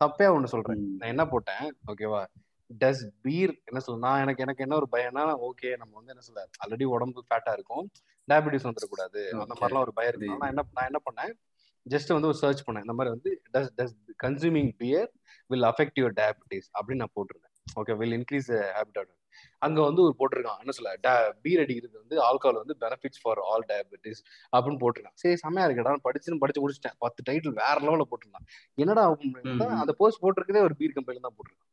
சப்பையா 0.00 0.30
ஒண்ணு 0.32 0.52
சொல்றேன். 0.52 0.80
நான் 0.98 1.10
என்ன 1.10 1.24
போட்டேன் 1.26 1.64
ஓகேவா 1.86 2.22
டஸ் 2.70 3.04
பீர் 3.22 3.52
என்ன 3.64 3.80
சொல்ல 3.80 3.98
நான் 3.98 4.20
எனக்கு 4.20 4.42
எனக்கு 4.42 4.64
என்ன 4.64 4.74
ஒரு 4.76 4.88
பயம்னா 4.92 5.22
ஓகே 5.48 5.70
நம்ம 5.76 5.92
வந்து 5.94 6.12
என்ன 6.14 6.22
சொல்ல 6.22 6.42
ஆல்ரெடி 6.62 6.84
உடம்பு 6.90 7.24
ஃபேட்டா 7.30 7.52
இருக்கும். 7.52 7.86
டயபிட்டிஸ் 8.28 8.66
வந்துடக்கூடாது. 8.68 9.20
அந்த. 9.34 9.54
மாதிரிலாம் 9.54 9.86
ஒரு 9.86 9.92
பயம் 9.92 10.10
இருக்கு 10.10 10.30
நான் 10.34 10.52
என்ன 10.52 10.64
நான் 10.76 10.88
என்ன 10.90 11.00
பண்ணேன்? 11.06 11.32
ஜஸ்ட் 11.88 12.12
வந்து 12.16 12.30
ஒரு 12.32 12.38
சர்ச் 12.42 12.64
பண்ணேன். 12.66 12.84
இந்த 12.86 12.96
மாதிரி 12.98 13.14
வந்து 13.16 13.30
does 13.54 13.70
does 13.78 13.96
consuming 14.24 14.72
beer 14.82 15.08
will 15.50 15.68
affect 15.70 16.00
your 16.00 16.16
diabetes 16.20 16.68
அப்படின்னு 16.78 17.02
நான் 17.04 17.16
போட்டிருந்தேன். 17.18 17.56
ஓகே 17.80 17.96
வில் 18.02 18.14
இன்க்ரீஸ் 18.18 18.50
ஹேபிட் 18.76 19.16
அங்க 19.64 19.78
வந்து 19.86 20.02
ஒரு 20.02 20.14
போட்டிருக்கான் 20.20 20.60
என்ன 20.62 20.72
சொல்ல 20.76 21.32
பீர் 21.42 21.60
அடிக்கிறது 21.62 21.96
வந்து 22.00 22.16
ஆல்கஹால் 22.28 22.58
வந்து 22.60 22.74
பெனிஃபிட்ஸ் 22.80 23.20
ஃபார் 23.22 23.40
ஆல் 23.50 23.64
டயபிட்டிஸ் 23.68 24.20
அப்படின்னு 24.56 24.80
போட்டிருக்கான் 24.82 25.18
சரி 25.22 25.36
செம்மையா 25.42 25.66
இருக்கடா 25.68 25.92
படிச்சுன்னு 26.06 26.42
படிச்சு 26.44 26.62
முடிச்சிட்டேன். 26.62 26.96
பத்து 27.04 27.20
டைட்டில் 27.28 27.58
வேற 27.60 27.76
லெவலில் 27.86 28.08
போட்டிருந்தான். 28.12 28.46
என்னடா. 28.74 29.04
அந்த 29.82 29.94
போஸ்ட் 30.00 30.22
போட்டிருக்கதே 30.24 30.62
ஒரு 30.68 30.76
பீர் 30.80 30.96
கம்பெனில 30.98 31.24
தான் 31.26 31.36
போட்டிருக்கான். 31.38 31.69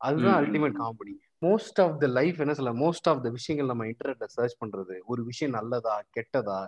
அதுதான் 0.00 0.38
ultimate. 0.40 0.76
Comedy 0.78 1.14
most 1.42 1.78
of 1.80 1.96
the 2.00 2.06
life 2.12 2.38
என்ன 2.40 2.54
சொல்ல 2.54 2.72
மோஸ்ட் 2.80 3.08
ஆஃப் 3.10 3.22
த 3.22 3.30
விஷயங்கள் 3.30 3.70
நம்ம 3.70 3.86
இன்டர்நெட்ல 3.86 4.26
சர்ச் 4.34 4.56
பண்றது 4.60 4.94
ஒரு 5.06 5.22
விஷயம் 5.24 5.54
நல்லதா 5.56 5.94
கெட்டதா 6.16 6.58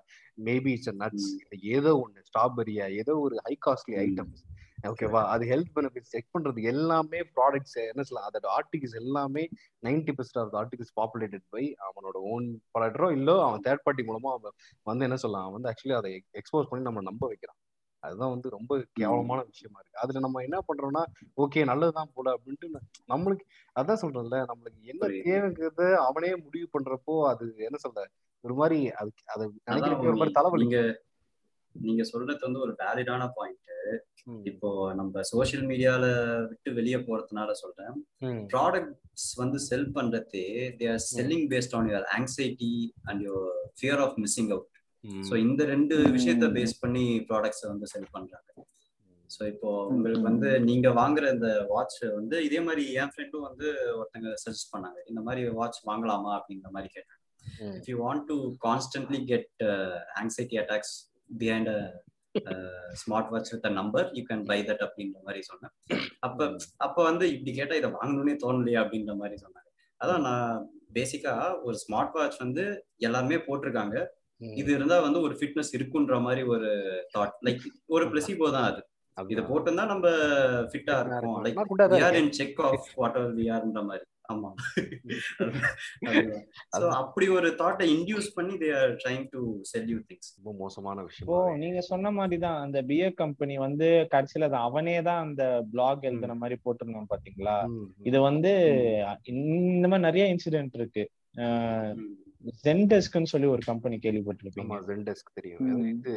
மேபி 0.47 0.73
இட்ஸ் 0.73 0.93
நட்ஸ் 0.98 1.28
ஏதோ 1.77 1.93
ஒண்ணு 2.03 2.27
ஸ்ட்ராபெரியா 2.28 2.86
ஏதோ 3.01 3.15
ஒரு 3.19 3.36
ஹை 3.47 3.55
காஸ்ட்லி. 3.66 3.97
ஐட்டம்ஸ் 4.05 4.43
ஓகேவா 4.89 5.20
அது 5.27 5.44
ஹெல்த் 5.44 5.73
பெனிஃபிட்ஸ் 5.77 6.12
செக் 6.15 6.32
பண்றது 6.35 6.62
எல்லாமே 6.62 7.20
ப்ராடக்ட்ஸ் 7.36 7.77
என்ன 7.85 8.03
சொல்லலாம் 8.03 8.28
அதோட 8.31 8.48
ஆர்டிகல்ஸ் 8.57 8.97
எல்லாமே 8.97 9.44
ninety 9.82 10.12
percent 10.12 10.40
of 10.43 10.57
articles 10.57 10.94
populated 11.01 11.47
by 11.51 11.65
அவனோட 11.86 12.16
ஓன் 12.32 12.47
ப்ராடக்டரோ 12.74 13.11
இல்லோ 13.12 13.36
அவன் 13.43 13.65
தேர்ட் 13.66 13.85
பார்ட்டி 13.85 14.05
மூலமா 14.09 14.32
அவன் 14.32 14.57
வந்து 14.86 15.05
என்ன 15.05 15.16
சொல்லலாம் 15.16 15.53
வந்து 15.53 15.70
ஆக்சுவலி 15.73 15.97
அதை 15.97 16.11
எக்ஸ்போஸ் 16.35 16.70
பண்ணி 16.70 16.85
நம்ம 16.85 17.03
நம்ப 17.03 17.24
வைக்கிறான். 17.27 17.59
அதுதான் 17.98 18.31
வந்து 18.31 18.48
ரொம்ப 18.48 18.86
கேவலமான 18.93 19.43
விஷயமா 19.43 19.78
இருக்கு. 19.81 19.98
அதுல 19.98 20.18
நம்ம 20.18 20.43
என்ன 20.43 20.59
பண்றோம்னா 20.59 21.02
ஓகே 21.36 21.64
நல்லதுதான் 21.64 22.10
போல 22.14 22.36
அப்படின்ட்டு 22.36 22.68
நம்மளுக்கு 23.09 23.44
அதான் 23.81 24.01
சொல்றேன்ல 24.02 24.47
நம்மளுக்கு 24.47 24.81
என்ன. 24.82 25.06
தேவைங்கிறத 25.27 25.94
அவனே 25.94 26.36
முடிவு 26.36 26.68
பண்றப்போ 26.73 27.28
அது 27.28 27.55
என்ன 27.56 27.78
சொல்ற 27.89 28.05
ஒரு 28.40 28.55
மாதிரி 28.55 28.90
அது 28.90 29.10
அதை 29.24 29.47
நினைக்கிறப்ப 29.47 29.98
ஒரு 29.98 30.16
மாதிரி 30.16 30.31
நீ- 30.31 30.32
தலைவலி. 30.32 30.64
நீங்க 31.73 32.02
சொல்றது 32.02 32.39
வந்து 32.40 32.60
ஒரு 32.60 32.73
வேலிடான 32.78 33.31
பாயிண்ட். 33.35 33.60
இப்போ 34.44 34.93
நம்ம 34.94 35.23
சோஷியல் 35.23 35.66
மீடியால 35.66 36.05
விட்டு 36.48 36.74
வெளியே 36.74 36.97
போறதுனால 36.97 37.51
சொல்றேன். 37.52 38.06
ப்ராடக்ட்ஸ் 38.52 39.28
வந்து 39.35 39.59
செல் 39.59 39.93
பண்றதே 39.94 40.44
they 40.78 40.90
are 40.90 41.05
selling 41.16 41.47
based 41.48 41.77
on 41.77 41.86
your 41.86 42.06
anxiety 42.16 42.73
and 43.02 43.27
your 43.27 43.51
fear 43.81 43.98
of 43.98 44.18
missing 44.18 44.51
out 44.51 44.68
so 45.28 45.35
இந்த 45.47 45.62
ரெண்டு. 45.74 45.97
விஷயத்த 46.16 46.47
பேஸ் 46.57 46.81
பண்ணி 46.83 47.05
ப்ராடக்ட்ஸை 47.31 47.66
வந்து 47.73 47.87
செல் 47.93 48.12
பண்றாங்க. 48.16 48.49
ஸோ 49.31 49.43
இப்போ 49.53 49.69
உங்களுக்கு 49.93 50.27
வந்து 50.31 50.51
நீங்க 50.69 50.89
வாங்குற 50.99 51.24
இந்த 51.37 51.49
வாட்ச் 51.73 51.99
வந்து 52.19 52.37
இதே 52.49 52.61
மாதிரி 52.66 52.83
என் 53.01 53.12
ஃப்ரெண்டும் 53.12 53.47
வந்து 53.49 53.69
ஒருத்தங்க 53.99 54.28
சஜஸ்ட் 54.45 54.73
பண்ணாங்க. 54.74 54.99
இந்த 55.11 55.20
மாதிரி 55.28 55.43
வாட்ச் 55.61 55.81
வாங்கலாமா 55.91 56.33
அப்படிங்கிற 56.39 56.70
மாதிரி 56.77 56.91
கேட்டாங்க. 56.97 57.23
If 57.78 57.89
you 57.93 57.97
want 58.07 58.27
to 58.31 58.37
constantly 58.66 59.20
get 59.33 59.65
anxiety 60.23 60.59
attacks 60.62 60.95
behind 61.43 61.73
smart 63.03 63.31
watch 63.33 63.51
with 63.55 63.69
number 63.81 64.07
you 64.16 64.23
can 64.31 64.47
buy 64.51 64.59
that 64.69 64.83
அப்படின்ற 64.87 65.19
மாதிரி 65.27 65.43
சொன்னேன். 65.51 65.73
அப்ப 66.27 66.49
அப்ப 66.87 66.97
வந்து 67.11 67.24
இப்படி 67.35 67.53
கேட்டா 67.59 67.77
இதை 67.81 67.91
வாங்கணும்னே 67.99 68.35
தோணலையா 68.45 68.83
அப்படின்ற 68.85 69.15
மாதிரி 69.23 69.37
சொன்னாங்க 69.45 69.70
அதான் 70.01 70.24
நான் 70.28 70.51
பேசிக்கா 70.97 71.35
ஒரு 71.66 71.77
ஸ்மார்ட் 71.85 72.15
வாட்ச் 72.16 72.39
வந்து 72.45 72.65
எல்லாருமே 73.07 73.39
போட்டிருக்காங்க. 73.47 73.97
இது 74.57 74.71
இருந்தா 74.73 74.97
வந்து 75.03 75.21
ஒரு 75.21 75.35
ஃபிட்னஸ் 75.39 75.73
இருக்குன்ற 75.77 76.17
மாதிரி 76.23 76.43
ஒரு 76.55 76.71
தாட் 77.15 77.39
லைக் 77.47 77.63
ஒரு 77.89 78.07
பிளசிபோ 78.13 78.49
தான் 78.57 78.69
அது. 78.71 78.83
இதை. 79.17 79.43
போட்டிருந்தா 79.45 79.85
நம்ம 79.91 80.07
ஃபிட்டா 80.71 80.95
இருக்கும். 81.03 81.39
லைக் 81.45 81.59
நான் 81.59 81.71
good 81.71 81.83
ஆ 81.83 81.87
தான் 81.87 81.97
we 81.97 82.07
are 82.09 82.15
in 82.15 82.19
இருக்கேன். 82.19 82.37
check 82.39 82.59
of 82.67 82.83
whatever 83.01 83.31
we 83.39 83.47
are 83.51 83.63
ன்ற 83.67 83.83
மாதிரி. 83.89 84.05
ஆமா. 84.33 84.49
சோ 86.75 86.85
அப்படி 86.99 87.27
ஒரு 87.37 87.49
தாட்டை 87.61 87.87
இன்டியூஸ் 87.93 88.29
பண்ணி 88.37 88.55
they 88.63 88.69
are 88.79 88.93
trying 89.03 89.27
to 89.35 89.41
sell 89.71 89.89
you 89.93 89.99
things 90.09 90.31
ரொம்ப 90.39 90.53
மோசமான 90.63 91.05
விஷயம் 91.07 91.31
ஓ 91.33 91.57
நீங்க 91.63 91.81
சொன்ன 91.91 92.13
மாதிரி 92.19 92.39
தான் 92.45 92.59
அந்த 92.65 92.81
பியர் 92.89 93.15
கம்பெனி 93.23 93.57
வந்து 93.65 93.89
கடைசியில 94.15 94.49
அது 94.51 94.59
அவனே 94.67 94.97
தான் 95.09 95.23
அந்த 95.27 95.45
பிளாக் 95.73 96.07
எழுதுன 96.11 96.37
மாதிரி 96.43 96.59
போட்டிருந்தான் 96.65 97.13
பாத்தீங்களா? 97.13 97.57
இது 98.09 98.21
வந்து 98.29 98.53
இந்த 99.35 99.87
மாதிரி 99.87 100.07
நிறைய 100.09 100.27
இன்சிடென்ட் 100.35 100.77
இருக்கு. 100.81 101.05
ஜென்டெஸ்க்னு 102.64 103.24
சொல்லி 103.24 103.47
ஒரு 103.47 103.62
கம்பெனி 103.64 103.97
கேள்விப்பட்டிருப்பீங்க. 103.98 104.68
ஆமா 104.68 104.81
ஜென்டெஸ்க் 104.89 105.31
தெரியும். 105.35 105.60
அது 105.70 105.89
இது 105.90 106.14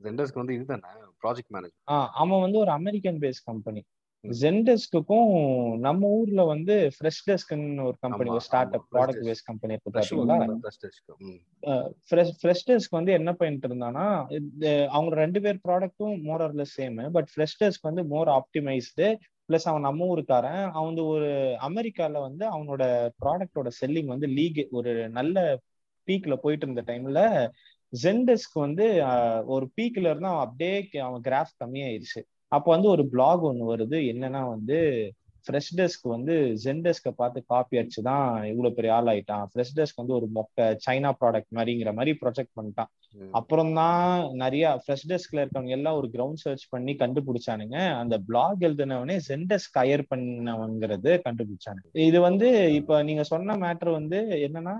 ஜென்டெஸ்க் 0.00 0.34
வந்து 0.34 0.54
இதுதானே 0.54 0.90
ப்ராஜெக்ட் 1.22 1.50
மேனேஜர் 1.50 1.78
ஆஹ் 1.88 2.08
அவன் 2.14 2.40
வந்து 2.40 2.58
ஒரு 2.58 2.70
அமெரிக்கன் 2.70 3.20
பேஸ் 3.20 3.40
கம்பெனி. 3.44 3.82
ஜென்டெஸ்க்குக்கும் 4.24 5.32
நம்ம 5.80 6.08
ஊர்ல 6.14 6.44
வந்து 6.44 6.74
ஃப்ரெஷ் 6.94 7.20
டெஸ்க்னு 7.26 7.82
ஒரு 7.82 7.96
கம்பெனி 8.00 8.28
ஆமா, 8.28 8.34
ஒரு 8.34 8.40
ஸ்டார்ட் 8.40 8.72
ஆமா, 8.72 8.78
அப் 8.78 8.88
ப்ராடக்ட். 8.94 9.26
பேஸ் 9.26 9.42
கம்பெனி 9.44 9.74
இருக்கு 9.74 9.90
பாத்தீங்களா? 9.90 10.38
ஃப்ரெஷ் 12.40 12.66
டெஸ்க் 12.66 12.90
வந்து 12.90 13.12
என்ன 13.12 13.32
பண்ணிட்டு 13.32 13.68
இருந்தானா 13.68 14.06
அவங்க 14.90 15.14
ரெண்டு 15.14 15.40
பேர் 15.40 15.60
ப்ராடக்ட்டும் 15.64 16.16
மோர் 16.22 16.42
ஆர்ல 16.42 16.66
சேம் 16.76 16.98
பட் 17.10 17.28
ஃப்ரெஷ் 17.34 17.58
டெஸ்க் 17.60 17.82
வந்து 17.82 18.04
மோர் 18.06 18.30
ஆப்டிமைஸ்டு 18.36 19.08
பிளஸ் 19.48 19.66
அவன் 19.70 19.86
நம்ம 19.88 20.06
ஊருக்காரன். 20.14 20.62
அவன் 20.70 20.88
வந்து 20.90 21.04
ஒரு 21.06 21.28
அமெரிக்கால 21.68 22.20
வந்து 22.20 22.44
அவனோட 22.54 22.84
ப்ராடக்டோட 23.24 23.68
செல்லிங் 23.80 24.12
வந்து 24.14 24.26
லீக் 24.28 24.60
ஒரு 24.70 24.92
நல்ல 25.10 25.36
பீக்ல 26.08 26.34
போயிட்டு 26.36 26.66
இருந்த 26.66 26.82
டைம்ல 26.92 27.20
ஜென்டெஸ்க் 27.92 28.56
வந்து 28.64 28.86
ஒரு 29.46 29.66
பீக்ல 29.76 30.06
இருந்து 30.10 30.30
அவன் 30.32 30.44
அப்படியே 30.46 30.76
அவன் 31.08 31.20
கிராஃப் 31.20 31.54
கம்மியாயிருச்சு. 31.64 32.20
அப்போ 32.52 32.68
வந்து 32.72 32.88
ஒரு 32.88 33.04
பிளாக் 33.08 33.42
ஒன்று 33.42 33.70
வருது. 33.76 33.98
என்னன்னா 34.12 34.42
வந்து 34.48 34.78
ஃப்ரெஷ் 35.46 35.70
டெஸ்க் 35.76 36.06
வந்து 36.08 36.34
ஜென் 36.64 36.82
டெஸ்கை 36.86 37.12
பார்த்து 37.16 37.44
காப்பி 37.46 37.78
அடிச்சு 37.78 38.02
தான் 38.02 38.26
இவ்வளவு 38.44 38.74
பெரிய 38.74 38.94
ஆள் 38.94 39.10
ஆயிட்டான் 39.12 39.44
ஃப்ரெஷ் 39.52 39.74
டெஸ்க் 39.76 40.00
வந்து 40.02 40.14
ஒரு 40.14 40.26
மொக்க 40.34 40.68
சைனா 40.86 41.12
ப்ராடக்ட் 41.20 41.52
மாதிரிங்கிற 41.56 41.92
மாதிரி 41.94 42.12
ப்ரொஜெக்ட் 42.22 42.56
பண்ணிட்டான். 42.58 42.90
அப்புறம் 43.32 43.72
தான் 43.74 44.02
நிறைய 44.34 44.64
ஃப்ரெஷ் 44.82 45.06
டெஸ்க்ல 45.08 45.42
இருக்கவங்க 45.42 45.74
எல்லாம் 45.78 45.96
ஒரு 45.96 46.08
கிரவுண்ட் 46.14 46.42
சர்ச் 46.44 46.64
பண்ணி 46.68 46.92
கண்டுபிடிச்சானுங்க. 47.02 47.76
அந்த 48.02 48.16
பிளாக் 48.28 48.60
எழுதினவனே 48.60 49.16
ஜென்டெஸ்க் 49.28 49.78
ஹையர் 49.80 50.04
பண்ணவங்கிறது 50.12 51.12
கண்டுபிடிச்சானுங்க. 51.26 51.88
இது 52.08 52.20
வந்து 52.20 52.48
இப்ப 52.74 53.02
நீங்க 53.02 53.24
சொன்ன 53.32 53.56
மேட்டர் 53.56 53.90
வந்து 53.90 54.20
என்னன்னா 54.48 54.76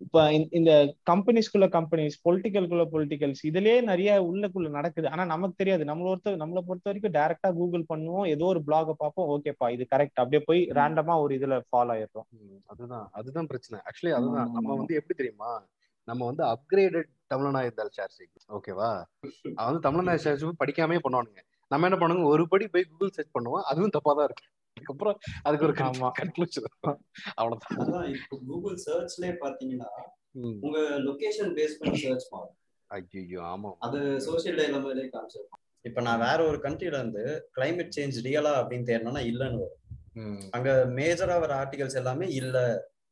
இப்ப 0.00 0.32
இந்த 0.50 0.94
கம்பெனிஸ்குள்ள 1.10 1.66
கம்பெனிஸ் 1.68 2.16
பொலிட்டிக்கல்குள்ள 2.24 2.84
பொலிட்டிக்கல்ஸ் 2.92 3.42
இதுலயே 3.42 3.82
நிறைய 3.82 4.10
உள்ளக்குள்ள 4.22 4.68
நடக்குது. 4.68 5.08
ஆனா 5.08 5.24
நமக்கு 5.24 5.54
தெரியாது. 5.56 5.84
நம்மள 5.84 6.10
ஒருத்த 6.12 6.34
நம்மளை 6.42 6.58
பொறுத்த 6.60 6.90
வரைக்கும் 6.90 7.16
டைரக்டா 7.18 7.54
கூகுள் 7.54 7.84
பண்ணுவோம். 7.88 8.26
ஏதோ 8.28 8.44
ஒரு 8.44 8.62
பிளாக 8.66 8.92
பார்ப்போம். 8.92 9.28
ஓகேப்பா 9.28 9.70
இது 9.70 9.86
கரெக்ட் 9.94 10.22
அப்படியே 10.22 10.42
போய் 10.44 10.60
ரேண்டமா 10.70 11.20
ஒரு 11.20 11.34
இதுல 11.38 11.62
ஃபாலோ 11.70 11.94
ஆயிடுறோம். 11.96 12.28
அதுதான். 12.66 13.08
அதுதான் 13.12 13.46
பிரச்சனை. 13.46 13.80
ஆக்சுவலி 13.84 14.14
அதுதான். 14.14 14.50
நம்ம 14.52 14.74
வந்து 14.74 14.94
எப்படி 14.94 15.14
தெரியுமா? 15.14 15.50
நம்ம 16.04 16.24
வந்து 16.24 16.44
அப்கிரேடட் 16.44 17.10
தமிழனா 17.34 17.60
இருந்தால் 17.60 17.88
சார்ஜ். 17.90 18.20
ஓகேவா 18.48 18.90
அவன் 19.54 19.68
வந்து 19.70 19.84
தமிழனா 19.88 20.14
சார்ஜ் 20.16 20.44
படிக்காமே 20.64 20.98
பண்ணுவானுங்க. 21.06 21.40
நம்ம 21.70 21.88
என்ன 21.88 21.98
பண்ணுவோம்? 21.98 22.24
ஒரு 22.24 22.48
படி 22.48 22.68
போய் 22.68 22.84
கூகுள் 22.84 23.08
சர்ச் 23.08 23.34
பண்ணுவோம். 23.38 23.62
அதுவும் 23.62 23.88
தப்பா 23.88 24.12
தான் 24.12 24.24
இருக்கு. 24.24 24.46
அதுக்கப்புறம் 24.76 25.16
அதுக்கு 25.46 25.66
ஒரு 25.68 25.74
கன்க்ளூஷன் 26.20 26.66
அவ்வளவுதான். 27.38 27.76
அதான் 27.82 28.08
இப்போ 28.16 28.34
கூகுள் 28.48 28.76
சர்ச்லயே 28.86 29.34
பாத்தீங்கன்னா 29.44 29.90
உங்க 30.64 30.78
லொகேஷன் 31.08 31.52
பேஸ் 31.58 31.78
பண்ணி 31.80 31.98
சர்ச் 32.04 32.26
பண்ணும் 32.32 32.54
ஐயோ 32.90 33.40
ஆமா 33.52 33.70
அது 33.86 34.00
சோசியல் 34.26 34.58
டைலமாலே 34.60 35.06
காமிச்சிருக்கோம். 35.14 35.62
இப்போ 35.84 36.00
நான் 36.06 36.22
வேற 36.26 36.38
ஒரு 36.50 36.58
கண்ட்ரில 36.64 36.98
இருந்து 37.00 37.24
கிளைமேட் 37.56 37.94
சேஞ்ச் 37.96 38.18
ரியலா 38.26 38.52
அப்படின்னு 38.60 38.88
தேடணும்னா 38.90 39.22
இல்லைன்னு 39.30 39.60
வரும். 39.62 39.82
அங்க 40.56 40.68
மேஜரா 40.98 41.36
வர 41.44 41.52
ஆர்டிகல்ஸ் 41.62 41.98
எல்லாமே 42.00 42.26
இல்ல. 42.40 42.56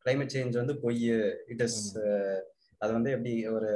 கிளைமேட் 0.07 0.35
சேஞ்ச் 0.35 0.61
வந்து 0.61 0.75
பொய் 0.85 1.03
இட் 1.53 1.65
இஸ் 1.67 1.81
அது 2.83 2.91
வந்து 2.97 3.11
எப்படி 3.17 3.33
ஒரு 3.57 3.71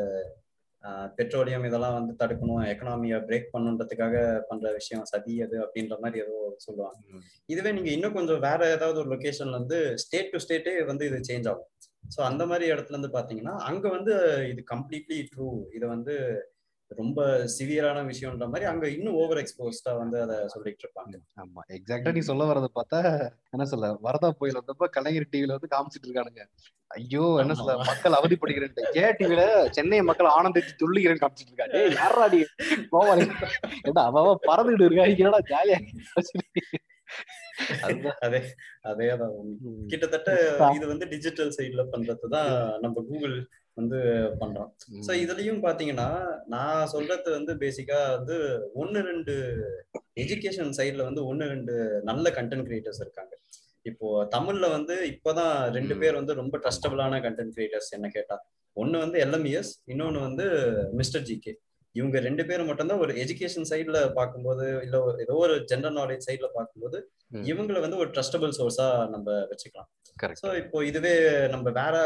பெட்ரோலியம் 1.19 1.65
இதெல்லாம் 1.69 1.97
வந்து 1.99 2.13
தடுக்கணும் 2.21 2.63
எக்கனாமியை 2.73 3.19
பிரேக் 3.29 3.49
பண்ணுன்றதுக்காக 3.55 4.17
பண்ற 4.51 4.73
விஷயம் 4.73 5.09
சதி 5.13 5.35
அது 5.47 5.57
அப்படின்ற 5.65 5.97
மாதிரி 6.03 6.23
ஏதோ 6.25 6.37
சொல்லுவாங்க. 6.67 6.99
இதுவே 7.53 7.73
நீங்க 7.79 7.91
இன்னும் 7.97 8.17
கொஞ்சம் 8.19 8.45
வேற 8.49 8.61
ஏதாவது 8.77 9.01
ஒரு 9.03 9.11
லொகேஷன்ல 9.15 9.59
இருந்து 9.59 9.81
ஸ்டேட் 10.05 10.31
டு 10.33 10.41
ஸ்டேட்டே 10.45 10.75
வந்து 10.93 11.07
இது 11.11 11.19
சேஞ்ச் 11.31 11.49
ஆகும். 11.53 11.71
ஸோ 12.15 12.21
அந்த 12.31 12.43
மாதிரி 12.47 12.67
இடத்துல 12.73 12.97
இருந்து 12.97 13.17
பாத்தீங்கன்னா 13.17 13.55
அங்க 13.71 13.87
வந்து 13.97 14.15
இது 14.53 14.61
கம்ப்ளீட்லி 14.75 15.19
ட்ரூ 15.33 15.49
இதை 15.77 15.89
வந்து 15.89 16.15
ரொம்ப 16.91 17.21
சிவியரான 17.55 18.03
விஷயம்ன்ற 18.09 18.47
மாதிரி 18.47 18.67
அங்க 18.71 18.87
இன்னும் 18.89 19.17
ஓவர் 19.21 19.41
எக்ஸ்போஸ்டா 19.41 19.93
வந்து 19.99 20.17
அதை 20.25 20.37
சொல்லிட்டு 20.49 20.85
இருப்பாங்க 20.85 21.17
ஆமா 21.43 21.63
எக்ஸாக்டா 21.77 22.13
நீ 22.17 22.23
சொல்ல 22.29 22.45
வரத 22.51 22.69
பார்த்தா 22.75 23.01
என்ன 23.55 23.67
சொல்ல 23.67 23.91
வரதா 24.07 24.31
புயல் 24.39 24.59
வந்தப்ப 24.61 24.89
கலைஞர் 24.97 25.31
டிவில 25.33 25.57
வந்து 25.57 25.73
காமிச்சிட்டு 25.75 26.09
இருக்கானுங்க. 26.09 26.45
ஐயோ 26.91 27.25
என்ன 27.43 27.55
சொல்ல 27.55 27.73
மக்கள் 27.83 28.19
அவதிப்படுகிறேன் 28.19 28.93
ஜே 28.97 29.05
டிவில 29.19 29.43
சென்னை 29.77 30.01
மக்கள் 30.09 30.35
ஆனந்தித்து 30.37 30.75
துள்ளுகிறேன் 30.81 31.23
காமிச்சிட்டு 31.23 31.53
இருக்கா. 31.53 31.69
டே 31.75 31.83
யாராடி 31.99 32.41
கோவாலி 32.93 33.27
ஏதா 33.89 34.05
அவ 34.13 34.27
பறந்துட்டு 34.49 34.87
இருக்கா. 34.89 35.07
என்னடா 35.15 35.41
ஜாலியா 35.53 35.81
அதே 38.25 38.39
அதேதான். 38.89 39.37
கிட்டத்தட்ட 39.91 40.31
இது 40.77 40.87
வந்து 40.91 41.07
டிஜிட்டல் 41.13 41.55
சைட்ல 41.57 41.83
பண்றதுதான் 41.93 42.51
நம்ம 42.85 42.97
கூகுள் 43.09 43.35
வந்து 43.81 43.99
பண்றோம். 44.41 44.71
சோ 45.07 45.13
இதுலயும் 45.25 45.61
பாத்தீங்கன்னா 45.67 46.09
நான் 46.55 46.91
சொல்றது 46.95 47.29
வந்து 47.37 47.55
பேசிக்கா 47.63 47.99
வந்து 48.17 48.37
ஒன்னு 48.83 49.01
ரெண்டு 49.11 49.35
எஜுகேஷன் 50.23 50.73
சைட்ல 50.79 51.03
வந்து 51.09 51.23
ஒன்னு 51.31 51.51
ரெண்டு 51.55 51.75
நல்ல 52.11 52.31
கண்டென்ட் 52.39 52.67
கிரியேட்டர்ஸ் 52.69 53.03
இருக்காங்க. 53.05 53.33
இப்போ 53.91 54.07
தமிழ்ல 54.35 54.67
வந்து 54.77 54.95
இப்பதான் 55.13 55.55
ரெண்டு 55.77 55.95
பேர் 56.01 56.19
வந்து 56.21 56.41
ரொம்ப 56.41 56.55
ட்ரஸ்டபிளான 56.65 57.21
கண்டென்ட் 57.27 57.55
கிரியேட்டர்ஸ் 57.57 57.95
என்ன 57.99 58.09
கேட்டா 58.17 58.37
ஒன்னு 58.77 58.97
வந்து 59.05 59.19
எல்எம்இஎஸ் 59.25 59.73
இன்னொன்னு 59.93 60.21
வந்து 60.27 60.47
மிஸ்டர் 61.01 61.25
ஜிகே 61.29 61.53
இவங்க 61.99 62.17
ரெண்டு 62.27 62.43
பேரும் 62.49 62.69
மட்டும்தான் 62.71 63.03
ஒரு 63.05 63.13
எஜுகேஷன் 63.23 63.69
சைட்ல 63.71 63.99
பார்க்கும்போது 64.19 64.65
இல்ல 64.87 64.99
ஏதோ 65.25 65.37
ஒரு 65.45 65.55
ஜென்ரல் 65.71 65.97
நாலேஜ் 66.01 66.27
சைட்ல 66.29 66.49
பார்க்கும்போது 66.57 66.99
இவங்களை 67.51 67.81
வந்து 67.85 68.01
ஒரு 68.03 68.11
ட்ரஸ்டபிள் 68.17 68.53
சோர்ஸா 68.59 68.87
நம்ம 69.15 69.29
வச்சுக்கலாம். 69.51 69.89
ஸோ 70.41 70.49
இப்போ 70.63 70.79
இதுவே 70.91 71.15
நம்ம 71.55 71.71
வேற 71.81 71.97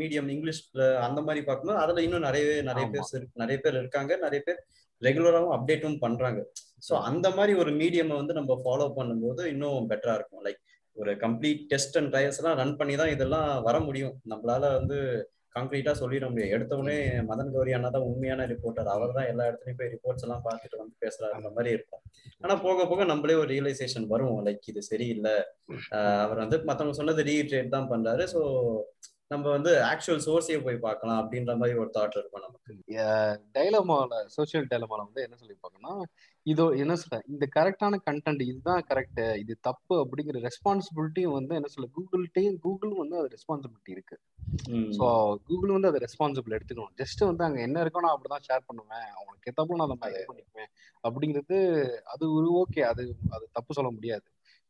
மீடியம் 0.00 0.30
இங்கிலீஷ்ல 0.34 0.84
அந்த 1.06 1.20
மாதிரி 1.26 1.42
பார்க்கும்போது 1.48 1.82
அதுல 1.84 2.04
இன்னும் 2.06 2.26
நிறையவே 2.28 2.56
நிறைய 2.70 2.86
பேர் 2.94 3.26
நிறைய 3.42 3.58
பேர் 3.64 3.80
இருக்காங்க 3.82 4.12
நிறைய 4.26 4.42
பேர் 4.46 4.60
ரெகுலராகவும் 5.02 5.54
அப்டேட்டும் 5.56 6.00
பண்றாங்க. 6.04 6.40
ஸோ 6.86 6.94
அந்த 7.08 7.26
மாதிரி 7.36 7.52
ஒரு 7.62 7.72
மீடியம் 7.80 8.18
வந்து 8.20 8.38
நம்ம 8.38 8.54
ஃபாலோ 8.64 8.88
பண்ணும்போது 8.98 9.42
இன்னும் 9.54 9.88
பெட்டரா 9.92 10.14
இருக்கும். 10.18 10.42
லைக் 10.46 10.60
ஒரு 10.96 11.12
கம்ப்ளீட் 11.24 11.62
டெஸ்ட் 11.72 11.96
அண்ட் 12.00 12.10
ட்ரையல்ஸ் 12.12 12.38
எல்லாம் 12.40 12.58
ரன் 12.60 12.76
பண்ணி 12.80 12.94
தான் 13.00 13.12
இதெல்லாம் 13.14 13.48
வர 13.68 13.76
முடியும். 13.86 14.14
நம்மளால 14.32 14.70
வந்து 14.78 14.98
கான்கிரீட்டா 15.56 15.92
சொல்லிட 16.00 16.24
முடியும். 16.30 16.52
எடுத்தவொடனே 16.56 16.96
மதன் 17.30 17.52
கௌரி 17.54 17.74
அண்ணா 17.76 17.90
தான் 17.96 18.06
உண்மையான 18.10 18.46
ரிப்போர்ட்டர் 18.52 18.90
அவர் 18.94 19.16
தான் 19.18 19.28
எல்லா 19.32 19.44
இடத்துலயும் 19.50 19.78
போய் 19.80 19.92
ரிப்போர்ட்ஸ் 19.94 20.24
எல்லாம் 20.26 20.44
பார்த்துட்டு 20.48 20.80
வந்து 20.82 20.96
பேசுறாருன்ற 21.04 21.50
மாதிரி 21.58 21.70
இருக்கும். 21.76 22.02
ஆனா 22.42 22.54
போக 22.66 22.86
போக 22.90 23.04
நம்மளே 23.12 23.36
ஒரு 23.42 23.50
ரியலைசேஷன் 23.54 24.08
வரும். 24.14 24.38
லைக் 24.48 24.70
இது 24.72 24.82
சரியில்லை. 24.92 25.36
அவர் 26.24 26.42
வந்து 26.44 26.58
மத்தவங்க 26.70 26.96
சொன்னது 27.00 27.22
ரீட்ரேட் 27.30 27.74
தான் 27.76 27.90
பண்றாரு. 27.92 28.24
ஸோ 28.34 28.40
நம்ம 29.30 29.44
வந்து 29.54 29.70
ஆக்சுவல் 29.88 30.20
சோர்ஸையே 30.24 30.58
போய் 30.64 30.76
பார்க்கலாம் 30.84 31.18
அப்படின்ற 31.20 31.52
மாதிரி 31.60 31.78
ஒரு 31.82 31.90
தாட் 31.96 32.16
இருக்கும் 32.18 32.44
நமக்கு. 32.44 32.72
டைலமால 33.56 34.18
சோசியல் 34.34 34.68
டைலமால 34.72 35.00
வந்து 35.06 35.22
என்ன 35.26 35.36
சொல்லியிருப்பாங்கன்னா 35.40 35.94
இதோ 36.46 36.64
என்ன 36.82 36.94
சொல்ல 37.02 37.18
இந்த 37.32 37.44
கரெக்டான 37.56 37.98
கண்டென்ட் 38.08 38.42
இதுதான் 38.48 38.82
கரெக்ட் 38.90 39.20
இது 39.42 39.54
தப்பு 39.68 39.94
அப்படிங்கிற 40.02 40.40
ரெஸ்பான்சிபிலிட்டியும் 40.48 41.36
வந்து 41.38 41.56
என்ன 41.58 41.70
சொல்ல 41.72 41.88
கூகுள்கிட்டையும் 41.96 42.58
கூகுளும் 42.64 43.02
வந்து 43.02 43.18
அது 43.20 43.30
ரெஸ்பான்சிபிலிட்டி 43.36 43.92
இருக்கு. 43.96 44.16
ஸோ 44.98 45.06
கூகுள் 45.48 45.74
வந்து 45.76 45.90
அதை 45.90 46.00
ரெஸ்பான்சிபிள் 46.06 46.56
எடுத்துக்கணும். 46.58 46.94
ஜஸ்ட் 47.00 47.22
வந்து 47.30 47.44
அங்க 47.48 47.60
என்ன 47.68 47.82
இருக்கோ 47.84 48.04
நான் 48.04 48.14
அப்படிதான் 48.16 48.46
ஷேர் 48.48 48.68
பண்ணுவேன். 48.68 49.08
அவனுக்கு 49.20 49.50
ஏத்தாப்புல 49.52 49.80
நான் 49.82 49.94
அதை 49.98 50.12
இது 50.14 50.28
பண்ணிக்குவேன். 50.30 50.70
அப்படிங்கிறது 51.04 51.58
அது 52.14 52.24
ஒரு 52.38 52.50
ஓகே 52.62 52.84
அது 52.92 53.04
அது 53.36 53.44
தப்பு 53.58 53.78
சொல்ல 53.80 53.90
முடியாது. 53.96 54.26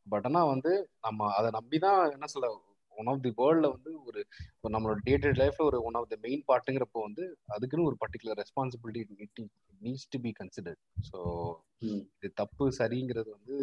பட் 0.07 0.27
ஆனா 0.31 0.41
வந்து 0.55 0.73
நம்ம 1.07 1.29
அதை 1.39 1.51
நம்பிதான் 1.59 2.01
என்ன 2.17 2.27
சொல்ல 2.35 2.49
ஒன் 2.97 3.07
ஆஃப் 3.07 3.23
தி 3.23 3.33
வேர்ல்ட்ல 3.37 3.71
வந்து 3.71 3.91
ஒரு 4.05 4.21
நம்மளோட 4.69 4.99
டே 5.05 5.17
டு 5.17 5.29
லைஃப்ல 5.33 5.65
ஒரு 5.65 5.83
ஒன் 5.83 5.95
ஆஃப் 5.95 6.09
த 6.09 6.19
மெயின் 6.21 6.45
பார்ட்டுங்கிறப்போ 6.49 7.03
வந்து 7.03 7.25
அதுக்குன்னு 7.47 7.87
ஒரு 7.87 7.99
particular 8.01 8.41
responsibility 8.43 9.45
needs 9.81 10.09
to 10.11 10.21
be 10.21 10.33
considered 10.41 10.83
so 11.13 11.21
இது 11.81 12.33
தப்பு 12.35 12.67
சரிங்கிறது 12.79 13.31
வந்து 13.31 13.57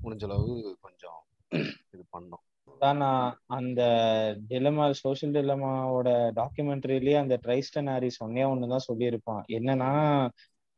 முடிஞ்ச 0.00 0.24
அளவு 0.24 0.78
கொஞ்சம் 0.80 1.20
இது 1.90 2.04
பண்ணோம் 2.12 2.44
நான் 2.94 3.40
அந்த 3.46 3.80
டிலமா 4.48 4.84
சோசியல் 5.02 5.34
டிலமாவோட 5.34 6.08
டாக்குமெண்ட்ரிலேயே 6.36 7.16
அந்த 7.18 7.38
ட்ரைஸ்டன் 7.42 7.90
ஹாரிஸ் 7.90 8.22
ஒன்னே 8.24 8.44
ஒண்ணுதான் 8.52 8.86
சொல்லியிருப்பான். 8.88 9.42
என்னன்னா 9.48 9.90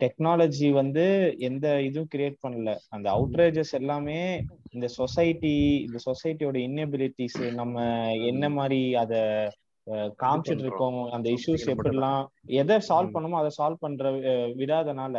டெக்னாலஜி 0.03 0.69
வந்து 0.81 1.05
எந்த 1.49 1.67
இதுவும் 1.89 2.11
கிரியேட் 2.15 2.43
பண்ணல. 2.45 2.71
அந்த 2.95 3.07
அவுட்ரேஜஸ் 3.17 3.73
எல்லாமே 3.81 4.21
இந்த 4.71 4.87
சொசைட்டி 4.99 5.57
இந்த 5.87 5.99
சொசைட்டியோட 6.09 6.57
இன்னபிலிட்டிஸ் 6.69 7.41
நம்ம 7.61 7.85
என்ன 8.31 8.51
மாதிரி 8.59 8.81
அத 9.03 9.15
காமிச்சிட்டு 10.23 10.65
இருக்கோம் 10.65 10.99
அந்த 11.15 11.29
இஷ்யூஸ் 11.37 11.65
எப்படிலாம் 11.71 12.25
எதை 12.61 12.77
சால்வ் 12.89 13.15
பண்ணுமோ 13.15 13.39
அதை 13.39 13.51
சால்வ் 13.57 13.83
பண்ற 13.85 14.11
விடாதனால 14.61 15.17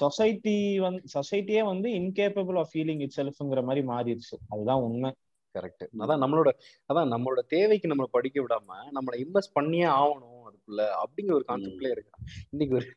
சொசைட்டி 0.00 0.56
வந்து 0.86 1.00
சொசைட்டியே 1.14 1.62
வந்து 1.72 1.90
இன்கேப்பபிள் 2.00 2.58
ஆஃப் 2.62 2.72
ஃபீலிங் 2.74 3.02
இட் 3.06 3.16
செல்ஃப்ங்கிற 3.16 3.62
மாதிரி 3.68 3.84
மாறிடுச்சு. 3.92 4.36
அதுதான் 4.48 4.84
உண்மை. 4.88 5.10
கரெக்ட் 5.54 5.84
அதான் 6.04 6.22
நம்மளோட 6.24 6.50
அதான் 6.90 7.12
நம்மளோட 7.12 7.40
தேவைக்கு 7.54 7.90
நம்மளை 7.90 8.10
படிக்க 8.16 8.38
விடாம 8.42 8.74
நம்மளை 8.96 9.16
இன்வெஸ்ட் 9.24 9.56
பண்ணியே 9.58 9.86
ஆகணும். 10.00 10.37
அதுக்குள்ள 10.68 10.84
அப்படிங்கிற 11.02 11.34
ஒரு 11.38 11.46
கான்செப்ட்ல 11.48 11.90
இருக்கு. 11.94 12.10
இன்னைக்கு 12.50 12.74
ஒரு 12.78 12.88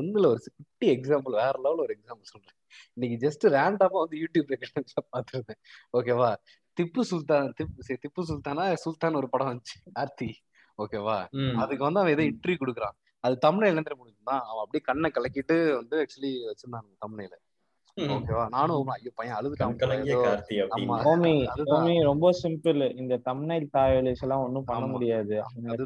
ஒண்ணுல 0.00 0.26
ஒரு 0.26 0.40
குட்டி 0.56 0.86
எக்ஸாம்பிள் 0.96 1.38
வேற 1.42 1.54
லெவல் 1.64 1.84
ஒரு 1.84 1.94
எக்ஸாம்பிள் 1.98 2.30
சொல்றேன். 2.32 2.56
இன்னைக்கு 2.94 3.16
ஜஸ்ட் 3.24 3.44
ரேண்டமா 3.56 3.98
வந்து 4.02 4.18
யூடியூப் 4.22 4.52
பாத்துருந்தேன் 5.14 5.60
ஓகேவா 5.98 6.30
திப்பு 6.76 7.02
சுல்தான் 7.10 7.48
திப்பு 7.58 7.98
திப்பு 8.04 8.22
சுல்தானா 8.30 8.64
சுல்தான் 8.84 9.18
ஒரு 9.20 9.28
படம் 9.28 9.50
வந்துச்சு 9.50 9.76
ஆர்த்தி. 9.94 10.30
ஓகேவா 10.78 11.18
அதுக்கு 11.62 11.82
வந்து 11.86 12.00
அவன் 12.00 12.14
ஏதோ 12.16 12.24
இன்ட்ரி 12.30 12.54
கொடுக்குறான். 12.58 12.96
அது 13.24 13.34
தமிழ்ல 13.46 13.70
என்ன 13.70 13.94
முடிஞ்சுதான் 14.00 14.42
அவன் 14.50 14.64
அப்படியே 14.64 14.82
கண்ணை 14.88 15.08
கலக்கிட்டு 15.14 15.56
வந்து 15.78 15.96
ஆக்சுவலி 16.02 16.30
வச்சிருந்தான் 16.48 16.88
தமிழ்ல. 17.04 17.36
ஓகேவா? 18.14 18.44
நானும் 18.48 18.90
ஐயோ 18.94 19.10
பையன் 19.18 19.36
அழுதுட்டான் 19.36 19.76
ரொம்ப 22.08 22.30
சிம்பிள் 22.40 22.80
இந்த 23.00 23.14
தமிழ் 23.28 23.66
தாயலிஸ் 23.76 24.22
எல்லாம் 24.26 24.44
ஒண்ணும் 24.46 24.66
பண்ண 24.70 24.86
முடியாது. 24.94 25.36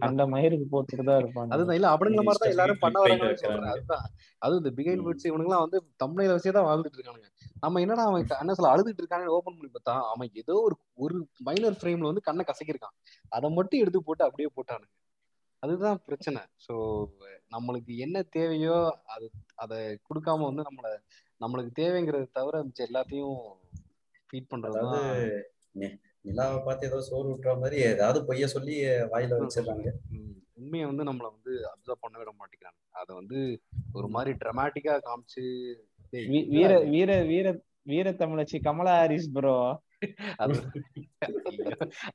அந்த 0.09 0.25
மயிருக்கு 0.35 0.67
போட்டுட்டு 0.75 1.07
தான் 1.11 1.21
இருப்பாங்க 1.23 1.55
அதுதான். 1.57 1.79
இல்ல 1.81 1.91
அப்படிங்கிற 1.95 2.25
மாதிரி 2.29 2.43
தான் 2.45 2.55
எல்லாரும் 2.55 2.83
பண்ண 2.85 3.05
சொல்றேன். 3.43 3.71
அதுதான். 3.75 4.07
அது 4.43 4.61
இந்த 4.63 4.73
பிகைன் 4.79 5.05
வேர்ட்ஸ் 5.07 5.29
இவனுங்கலாம் 5.31 5.65
வந்து 5.67 5.81
தமிழ்ல 6.05 6.35
வச்சே 6.35 6.55
தான் 6.59 6.69
வாழ்ந்துட்டு 6.69 6.99
இருக்கானுங்க. 6.99 7.29
நம்ம 7.65 7.81
என்னடா 7.81 8.05
அவன் 8.09 8.25
என்ன 8.41 8.55
சொல்ல 8.55 8.73
அழுதுட்டு 8.73 9.03
இருக்கானு 9.03 9.35
ஓபன் 9.37 9.57
பண்ணி 9.59 9.71
பார்த்தா 9.71 9.95
அவன் 10.13 10.33
ஏதோ 10.43 10.57
ஒரு 10.67 10.77
ஒரு 10.99 11.17
மைனர் 11.41 11.79
ஃப்ரேம்ல 11.81 12.11
வந்து 12.11 12.27
கண்ணை 12.29 12.45
கசக்கிருக்கான் 12.45 12.97
அதை 13.33 13.51
மட்டும் 13.51 13.83
எடுத்து 13.83 14.01
போட்டு 14.03 14.27
அப்படியே 14.29 14.51
போட்டானுங்க. 14.57 14.93
அதுதான் 15.63 15.99
பிரச்சனை. 16.07 16.41
ஸோ 16.65 16.75
நம்மளுக்கு 17.53 17.93
என்ன 17.97 18.23
தேவையோ 18.37 18.77
அது 19.15 19.27
அதை 19.55 19.77
கொடுக்காம 20.09 20.47
வந்து 20.49 20.63
நம்மளை 20.63 20.91
நம்மளுக்கு 21.41 21.73
தேவைங்கிறத 21.75 22.27
தவிர 22.33 22.63
மிச்சம் 22.63 22.89
எல்லாத்தையும் 22.89 23.37
ஃபீட் 24.31 24.51
நி- 25.75 25.97
நிலாவை 26.21 26.59
பார்த்து 26.61 26.87
ஏதோ 26.87 27.01
சோறு 27.01 27.29
விட்டுற 27.29 27.59
மாதிரி 27.59 27.77
ஏதாவது 27.85 28.19
பொய்ய 28.23 28.45
சொல்லி 28.47 28.75
வாயில 29.11 29.39
வச்சிடுறாங்க. 29.39 29.89
உண்மையை 30.55 30.87
வந்து 30.87 31.05
நம்மள 31.05 31.27
வந்து 31.33 31.53
அப்சர்வ் 31.69 32.01
பண்ண 32.01 32.19
விட 32.19 32.31
மாட்டேங்கிறாங்க. 32.33 32.81
அதை 32.93 33.13
வந்து 33.15 33.39
ஒரு 33.93 34.09
மாதிரி 34.09 34.33
ட்ரமாட்டிக்கா 34.39 34.95
காமிச்சு 35.03 35.45
வீர? 36.51 36.71
வீர 36.87 37.13
வீர 37.23 37.47
வீர 37.83 38.11
தமிழச்சி 38.13 38.57
கமலா 38.63 38.95
ஹாரிஸ் 38.97 39.33
ப்ரோ 39.33 39.55
அது 40.37 40.55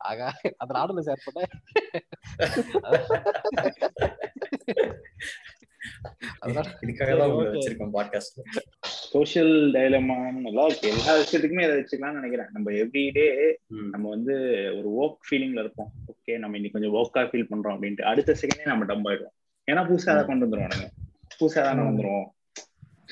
ஆகா 0.01 0.27
அது 0.57 0.71
நாடுல 0.73 1.01
பண்ண 1.19 1.43
அதனால 2.81 2.97
இதுக்காக 6.81 7.17
தான் 7.17 7.29
உங்களை. 7.29 7.49
வச்சிருக்கோம் 7.53 7.93
சோஷியல் 9.11 9.71
டைலமான்னு 9.71 10.39
நல்லா 10.39 10.63
இருக்கு 10.65 10.87
எல்லா 10.89 11.13
விஷயத்துக்குமே 11.17 11.65
அதை 11.67 11.75
வச்சுக்கலாம்னு 11.77 12.19
நினைக்கிறேன். 12.21 12.49
நம்ம 12.51 12.71
எவ்ரிடே 12.71 13.27
நம்ம 13.89 14.09
வந்து 14.09 14.35
ஒரு 14.77 14.89
ஒர்க் 15.01 15.27
ஃபீலிங்ல 15.27 15.59
இருப்போம். 15.59 15.91
ஓகே 16.07 16.37
நம்ம 16.37 16.55
இன்னைக்கு 16.55 16.79
கொஞ்சம் 16.79 16.97
ஒர்க்கா 17.01 17.23
ஃபீல் 17.29 17.49
பண்றோம் 17.49 17.75
அப்படின்ட்டு 17.75 18.01
அடுத்த 18.01 18.35
செகண்டே 18.41 18.65
நம்ம 18.65 18.85
டம்ப் 18.85 19.09
ஆயிடுவோம். 19.09 19.35
ஏன்னா 19.67 19.83
புதுசா 19.89 20.11
அதை 20.11 20.25
கொண்டு 20.25 20.45
வந்துருவானுங்க 20.45 20.87
புதுசா 21.39 21.61
தானே 21.61 21.81
ம். 21.81 21.89
வந்துரும் 21.89 22.25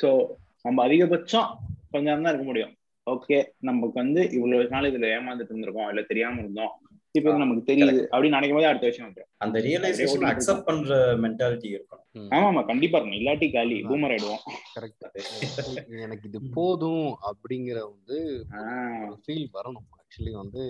ஸோ 0.02 0.10
நம்ம 0.62 0.88
அதிகபட்சம் 0.88 1.50
கொஞ்ச 1.92 2.06
நேரம் 2.10 2.24
தான் 2.24 2.34
இருக்க 2.34 2.46
முடியும். 2.46 2.74
ஓகே 3.08 3.38
நமக்கு 3.60 3.96
வந்து 4.00 4.32
இவ்வளவு 4.32 4.70
நாள் 4.70 4.90
இதுல 4.92 5.10
ஏமாந்துட்டு 5.18 5.52
இருந்திருக்கோம் 5.54 5.90
இல்ல 5.90 6.02
தெரியாம 6.02 6.40
இருந்தோம். 6.40 6.74
இப்போ 7.16 7.32
நமக்கு 7.42 7.64
தெரியுது 7.70 8.02
அப்படின்னு 8.12 8.38
நினைக்கும் 8.38 8.60
போது 8.60 8.70
அடுத்த 8.70 8.90
விஷயம் 8.90 9.08
வந்துடும் 9.08 9.32
அந்த 9.44 9.58
ரியலைசேஷன் 9.68 10.28
அக்செப்ட் 10.32 10.68
பண்ற 10.68 10.92
மென்டாலிட்டி 11.24 11.70
இருக்கணும். 11.76 12.02
ஆமா 12.32 12.48
ஆமா 12.50 12.62
கண்டிப்பா 12.70 12.98
இருக்கும் 12.98 13.20
இல்லாட்டி 13.20 13.48
காலி 13.52 13.78
பூமர் 13.90 14.14
ஆயிடுவோம். 14.16 14.42
கரெக்ட் 14.76 15.04
எனக்கு 16.06 16.26
இது 16.30 16.40
போதும் 16.58 17.08
அப்படிங்கிற 17.30 17.78
வந்து 17.90 18.18
ஃபீல் 19.24 19.48
வரணும். 19.54 19.88
ஆக்சுவலி 20.00 20.34
வந்து 20.36 20.64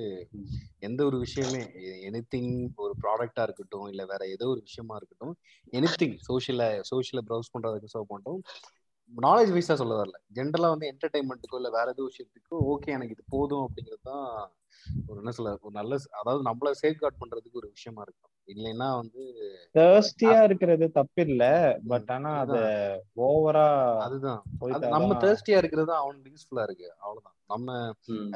எந்த 0.80 1.02
ஒரு 1.06 1.18
விஷயமே 1.24 1.62
எனிதிங் 2.08 2.54
ஒரு 2.78 2.94
ப்ராடக்டா 3.02 3.44
இருக்கட்டும் 3.44 3.88
இல்ல 3.92 4.04
வேற 4.06 4.22
ஏதோ 4.36 4.46
ஒரு 4.54 4.62
விஷயமா 4.64 4.96
இருக்கட்டும் 4.96 5.36
எனிதிங் 5.74 6.16
சோஷியல 6.28 6.64
சோஷியல 6.92 7.22
ப்ரௌஸ் 7.30 7.54
பண்றதுக்கு 7.54 7.94
சர்வ் 7.94 8.12
பண்ணிட்டோம். 8.12 8.42
நாலேஜ் 9.12 9.52
வைஸா 9.56 9.74
சொல்ல 9.74 9.96
வரல. 9.96 10.18
ஜென்ரலா 10.36 10.70
வந்து 10.72 10.90
என்டர்டைன்மெண்ட்டுக்கோ 10.92 11.58
இல்ல 11.58 11.70
வேற 11.70 11.88
ஏதோ 11.90 12.06
விஷயத்துக்கோ 12.08 12.60
ஓகே 12.72 12.94
எனக்கு 12.96 13.16
இது 13.16 13.24
போதும் 13.30 13.66
அப்படிங்கிறது 13.66 14.04
தான் 14.04 14.26
ஒரு 15.08 15.18
என்ன 15.22 15.32
சொல்ல 15.32 15.52
ஒரு 15.62 15.74
நல்ல 15.74 15.98
அதாவது 16.20 16.42
நம்மள 16.48 16.72
சேஃப் 16.82 17.02
கார்ட் 17.02 17.22
பண்றதுக்கு 17.22 17.60
ஒரு 17.62 17.70
விஷயமா 17.76 18.02
இருக்கும். 18.02 18.32
இல்லைன்னா 18.48 18.88
வந்து 18.98 19.22
தேர்ஸ்டியா 19.76 20.40
இருக்கிறது 20.48 20.86
தப்பு 20.92 21.22
இல்ல 21.28 21.44
பட் 21.88 22.10
ஆனா 22.12 22.32
அத 22.42 22.58
ஓவரா 23.26 23.66
அதுதான். 24.06 24.42
நம்ம 24.96 25.16
தேர்ஸ்டியா 25.24 25.60
இருக்கிறது 25.62 25.94
அவனுக்கு 26.02 26.34
யூஸ்ஃபுல்லா 26.34 26.66
இருக்கு. 26.68 26.90
அவ்வளவுதான். 27.02 27.38
நம்ம. 27.50 27.72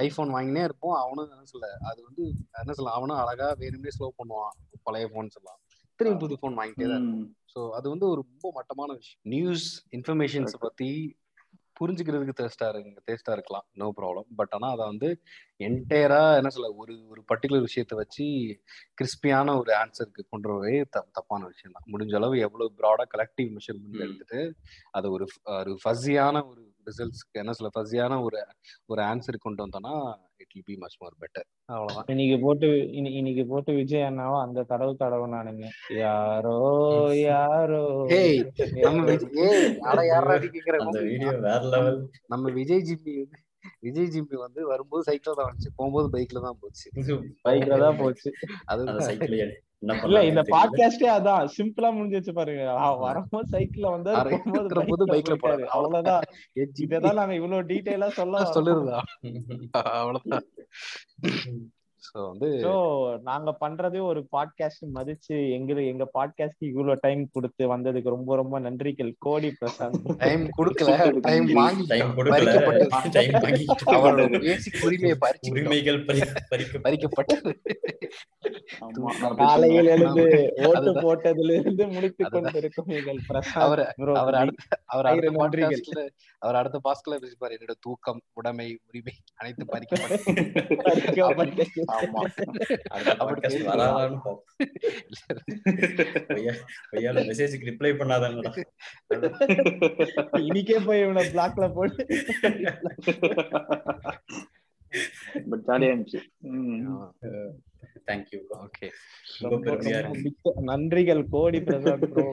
ஐபோன் 0.06 0.34
வாங்கினே 0.36 0.64
இருப்போம். 0.64 0.96
அவனும் 1.04 1.32
என்ன 1.36 1.50
சொல்ல 1.54 1.70
அது 1.90 2.00
வந்து 2.08 2.24
என்ன 2.62 2.74
சொல்ல 2.74 2.96
அவனும் 2.98 3.22
அழகா 3.22 3.50
வேணும்னே 3.62 3.96
ஸ்லோ 3.98 4.10
பண்ணுவான். 4.20 4.56
பழைய 4.88 5.08
போன்ஸ் 5.14 5.40
எல்லாம் 5.40 5.60
திரும்பி 6.00 6.22
புது 6.24 6.36
போன் 6.42 6.60
வாங்கிட்டே 6.60 6.90
தான் 6.94 7.08
ஸோ 7.54 7.62
அது 7.78 7.88
வந்து 7.90 8.06
ஒரு 8.08 8.20
ரொம்ப 8.22 8.48
மட்டமான 8.58 8.90
விஷயம். 9.00 9.22
நியூஸ் 9.34 9.66
இன்ஃபர்மேஷன்ஸ் 9.98 10.56
பத்தி 10.60 10.90
புரிஞ்சுக்கிறதுக்கு 11.80 12.40
தேஸ்டா 12.40 12.66
இருக்கு 12.70 13.02
தேஸ்டா 13.10 13.32
இருக்கலாம். 13.32 13.66
நோ 13.74 13.86
ப்ராப்ளம் 13.98 14.28
பட் 14.36 14.54
ஆனா 14.56 14.68
அதை 14.70 14.86
வந்து 14.86 15.10
என்டையரா 15.60 16.22
என்ன 16.40 16.50
சொல்ல 16.50 16.70
ஒரு 16.82 16.94
ஒரு 17.12 17.22
பர்டிகுலர் 17.28 17.66
விஷயத்த 17.68 17.94
வச்சு 17.96 18.26
கிறிஸ்பியான 18.98 19.56
ஒரு 19.60 19.72
ஆன்சருக்கு 19.74 20.24
கொண்டு 20.30 20.50
வரவே 20.50 20.74
தப்பான 21.18 21.42
விஷயம் 21.46 21.76
தான் 21.78 21.88
முடிஞ்ச 21.94 22.16
அளவு 22.16 22.38
எவ்வளவு 22.40 22.76
ப்ராடா 22.80 23.06
கலெக்டிவ் 23.16 23.50
மெஷர்மெண்ட். 23.58 24.02
எடுத்துட்டு 24.06 24.42
அது 24.92 25.10
ஒரு 25.12 25.28
ஒரு 25.60 25.74
ஃபஸியான 25.84 26.44
ஒரு 26.48 26.62
ரிசல்ட்ஸ்க்கு 26.88 27.42
என்ன 27.44 27.54
சொல்ல 27.54 27.72
ஃபஸியான 27.78 28.22
ஒரு 28.22 28.42
ஒரு 28.86 29.04
ஆன்சர் 29.04 29.46
கொண்டு 29.48 29.64
வந்தோம்னா 29.66 29.96
it 30.40 30.54
will 30.54 30.66
be 30.66 30.76
much 30.78 30.98
more 31.00 31.16
better 31.20 31.46
அவ்வளவுதான். 31.70 32.08
இன்னைக்கு 32.08 32.38
போட்டு 32.40 32.68
இனி- 32.98 33.14
இன்னைக்கு 33.14 33.44
போட்டு 33.48 33.72
விஜய் 33.74 34.06
அண்ணாவோ 34.06 34.38
அந்த 34.42 34.66
தடவு 34.70 34.94
தடவுனானுங்க 35.00 35.68
யாரோ 36.00 36.56
யாரோ. 37.26 37.84
ஏய் 38.20 38.40
நம்ம 38.80 39.06
விஜய் 39.12 39.62
யாரா 40.12 41.82
நம்ம 42.28 42.50
விஜய் 42.58 42.86
ஜிம்பி 42.88 43.14
வந்து 43.22 43.40
விஜய் 43.82 44.12
ஜிம்பி 44.12 44.36
வந்து 44.40 44.62
வரும்போது 44.68 45.04
சைக்கிள் 45.04 45.40
தான் 45.40 45.50
வந்துச்சு. 45.50 45.72
போகும்போது 45.76 46.08
பைக்ல 46.14 46.42
தான் 46.42 46.60
போச்சு. 46.62 46.88
பைக்ல 47.46 47.80
தான் 47.80 48.00
போச்சு. 48.00 48.30
அதுதான் 48.72 49.02
சைக்கிள் 49.10 49.36
இல்ல 49.82 50.26
இந்த 50.26 50.42
பாட்காஸ்டே 50.42 51.08
அதான். 51.08 51.48
சிம்பிளா 51.58 51.90
முடிஞ்சிச்சு 51.92 52.34
பாருங்க. 52.34 52.96
வரும்போது 52.96 53.58
சைக்கிள்ல 53.58 53.90
வந்து 53.90 54.14
அரை 54.14 54.40
போகும்போது 54.44 55.06
பைக்ல 55.06 55.38
போறாரு. 55.44 55.64
அவ்வளவுதான். 55.64 56.22
இததான் 56.56 57.14
நாங்க 57.14 57.36
இவ்வளவு 57.36 57.64
டீடைலா 57.64 58.08
சொல்ல 58.08 58.52
சொல்லிருந்தா. 58.54 59.00
அவ்வளவுதான். 59.72 60.46
சோ 62.00 62.28
வந்து 62.28 62.48
சோ 62.48 63.20
நாங்க 63.22 63.58
பண்றதே 63.62 64.02
ஒரு 64.02 64.28
பாட்காஸ்ட் 64.38 64.88
மதிச்சு 64.96 65.52
எங்க 65.52 65.82
எங்க 65.82 66.10
பாட்காஸ்ட் 66.14 66.56
இவ்வளவு 66.60 66.98
டைம் 67.02 67.30
கொடுத்து 67.32 67.78
வந்ததுக்கு 67.78 68.10
ரொம்ப 68.10 68.36
ரொம்ப 68.36 68.60
நன்றிகள். 68.60 69.14
கோடி 69.18 69.54
பிரசாந்த். 69.66 70.14
டைம் 70.18 70.48
கொடுக்கல. 70.58 71.20
டைம் 71.20 71.54
வாங்கி 71.54 71.86
டைம் 71.88 72.18
கொடுக்கல. 72.18 73.10
டைம் 73.10 73.32
வாங்கிட்டு 73.32 73.68
அவரோட 73.86 74.40
பேசிக் 74.40 74.80
உரிமையை 74.84 75.18
பறிச்சு 75.22 75.50
உரிமைகள் 75.50 76.06
பறி 76.06 76.20
பறிக்க 76.50 76.80
பறிக்கப்பட்டது. 76.84 77.54
காலையில் 79.38 79.86
எழுந்து 79.86 80.54
ஓட்டு. 80.56 80.94
போட்டதுல 80.94 81.60
இருந்து 81.60 81.88
முடித்துக் 81.88 82.28
அதுதான். 82.28 82.42
கொண்டிருக்கும் 82.42 82.88
எங்கள் 82.88 83.20
பிரசாந்த். 83.30 83.60
அவர். 83.60 83.94
அவர் 84.14 84.34
அடுத்த 84.34 84.64
அவர் 84.86 85.06
அடுத்த 85.06 85.32
நன்றிகள். 85.32 85.80
பாட்காஸ்ட்ல 85.92 86.10
அவர் 86.40 86.56
அடுத்த 86.56 86.80
பாஸ்ட்ல 86.84 87.14
பேசிப்பாரு. 87.14 87.54
என்னோட 87.54 87.72
தூக்கம் 87.82 88.22
உடைமை 88.34 88.80
உரிமை 88.88 89.14
அனைத்து 89.36 89.66
பறிக்கப்பட்டது. 89.66 90.20
பறிக்கப்பட்டது. 90.86 91.89
ஆமா. 91.90 92.22
மெசேஜுக்கு 97.30 97.70
ரிப்ளை 97.70 97.92
பண்ணாதாங்கடா. 98.00 98.52
இன்னைக்கே 100.38 100.86
போய் 100.86 101.02
இவனை 101.02 101.24
பிளாக்ல 101.34 101.74
போட்டு 101.74 102.06
பட். 105.50 105.64
ஜாலியா 105.68 105.90
இருந்துச்சு. 105.90 106.20
உம் 106.38 107.08
தேங்க்யூ 108.08 108.40
ஓகே 108.60 108.88
ரொம்ப 109.44 109.58
பெருமையா 109.66 110.00
இருக்கு. 110.00 110.22
மிக்க 110.26 110.54
நன்றிகள் 110.70 111.24
கோடி 111.34 111.60
பிரசாந்த் 111.68 112.08
ப்ரோ 112.14 112.26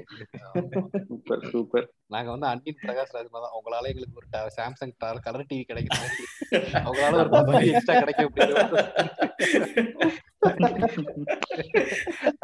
சூப்பர் 1.08 1.44
சூப்பர். 1.52 1.86
நாங்க 2.14 2.28
வந்து 2.34 2.48
அன்பின் 2.50 2.80
பிரகாஷ் 2.82 3.14
ராஜ் 3.16 3.30
தான். 3.36 3.54
உங்களால 3.58 3.90
எங்களுக்கு 3.92 4.20
ஒரு 4.20 4.28
சாம்சங் 4.58 4.94
கலர் 5.24 5.48
டிவி 5.50 5.64
கிடைக்கிற 5.70 5.96
மாதிரி 5.96 6.24
அவங்களால 6.86 7.22
ஒரு 7.22 7.32
பத்து 7.36 7.62
எக்ஸ்ட்ரா 7.70 7.96
கிடைக்கும் 8.02 8.34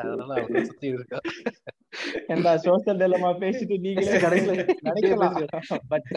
அதனால 0.00 0.30
அவங்க 0.36 0.60
சுத்தி 0.68 0.88
இருக்கா 0.94 1.18
இந்த 2.32 2.50
சோசியல் 2.64 3.00
டெலமா 3.02 3.30
பேசிட்டு 3.40 3.76
நீங்களே 3.84 4.20
கடைசியில 4.22 4.52
நினைக்கலாம். 4.86 5.34
பட் 5.92 6.08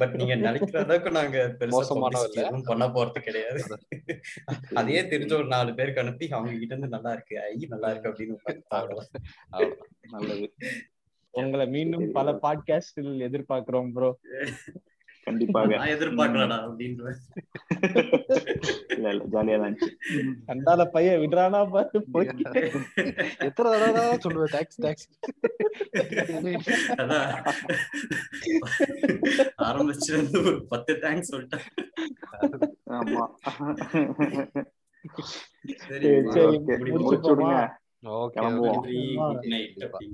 பட் 0.00 0.14
நீங்க 0.20 0.34
நினைக்கிற 0.44 0.78
அளவுக்கு 0.84 1.10
நாங்க 1.18 1.38
பெருசா 1.60 1.96
பண்ண 2.70 2.86
போறது 2.94 3.20
கிடையாது. 3.26 3.60
அதையே 4.80 5.02
தெரிஞ்ச 5.12 5.32
ஒரு 5.44 5.52
நாலு 5.54 5.70
பேருக்கு 5.78 6.02
அனுப்பி 6.02 6.26
அவங்க 6.30 6.52
கிட்ட 6.54 6.74
இருந்து 6.74 6.94
நல்லா 6.96 7.12
இருக்கு 7.12 7.36
ஐ 7.44 7.54
நல்லா 7.74 7.90
இருக்கு 7.92 8.10
அப்படின்னு 8.10 8.36
நல்லது. 10.14 10.46
உங்களை 11.34 11.64
மீண்டும் 11.68 12.08
பல 12.12 12.32
பாட்காஸ்டில் 12.42 13.14
எதிர்பார்க்கிறோம் 13.28 13.88
ப்ரோ 13.94 14.10
கண்டிப்பாக. 15.26 15.76
நான் 15.80 15.92
எதிர்பார்க்கலடா 15.94 16.56
அப்படின்ற 16.64 17.04
இல்ல 18.94 19.06
இல்ல 19.12 19.22
ஜாலியா 19.34 19.56
தான் 19.62 19.76
கண்டால 20.48 20.84
பையன் 20.94 21.20
விடுறானா 21.22 21.60
பாரு 21.70 22.00
போய். 22.14 22.28
எத்தனை 23.48 23.70
தடவை 23.74 24.02
சொல்லுவேன் 24.24 24.52
டாக்ஸ் 24.54 24.80
டாக்ஸ் 24.84 25.08
இருந்து 30.10 30.38
ஒரு 30.44 30.58
பத்து 30.66 30.94
தேங்க்ஸ் 31.04 31.32
சொல்லிட்டேன். 31.32 31.66
ஆமா. 32.98 33.24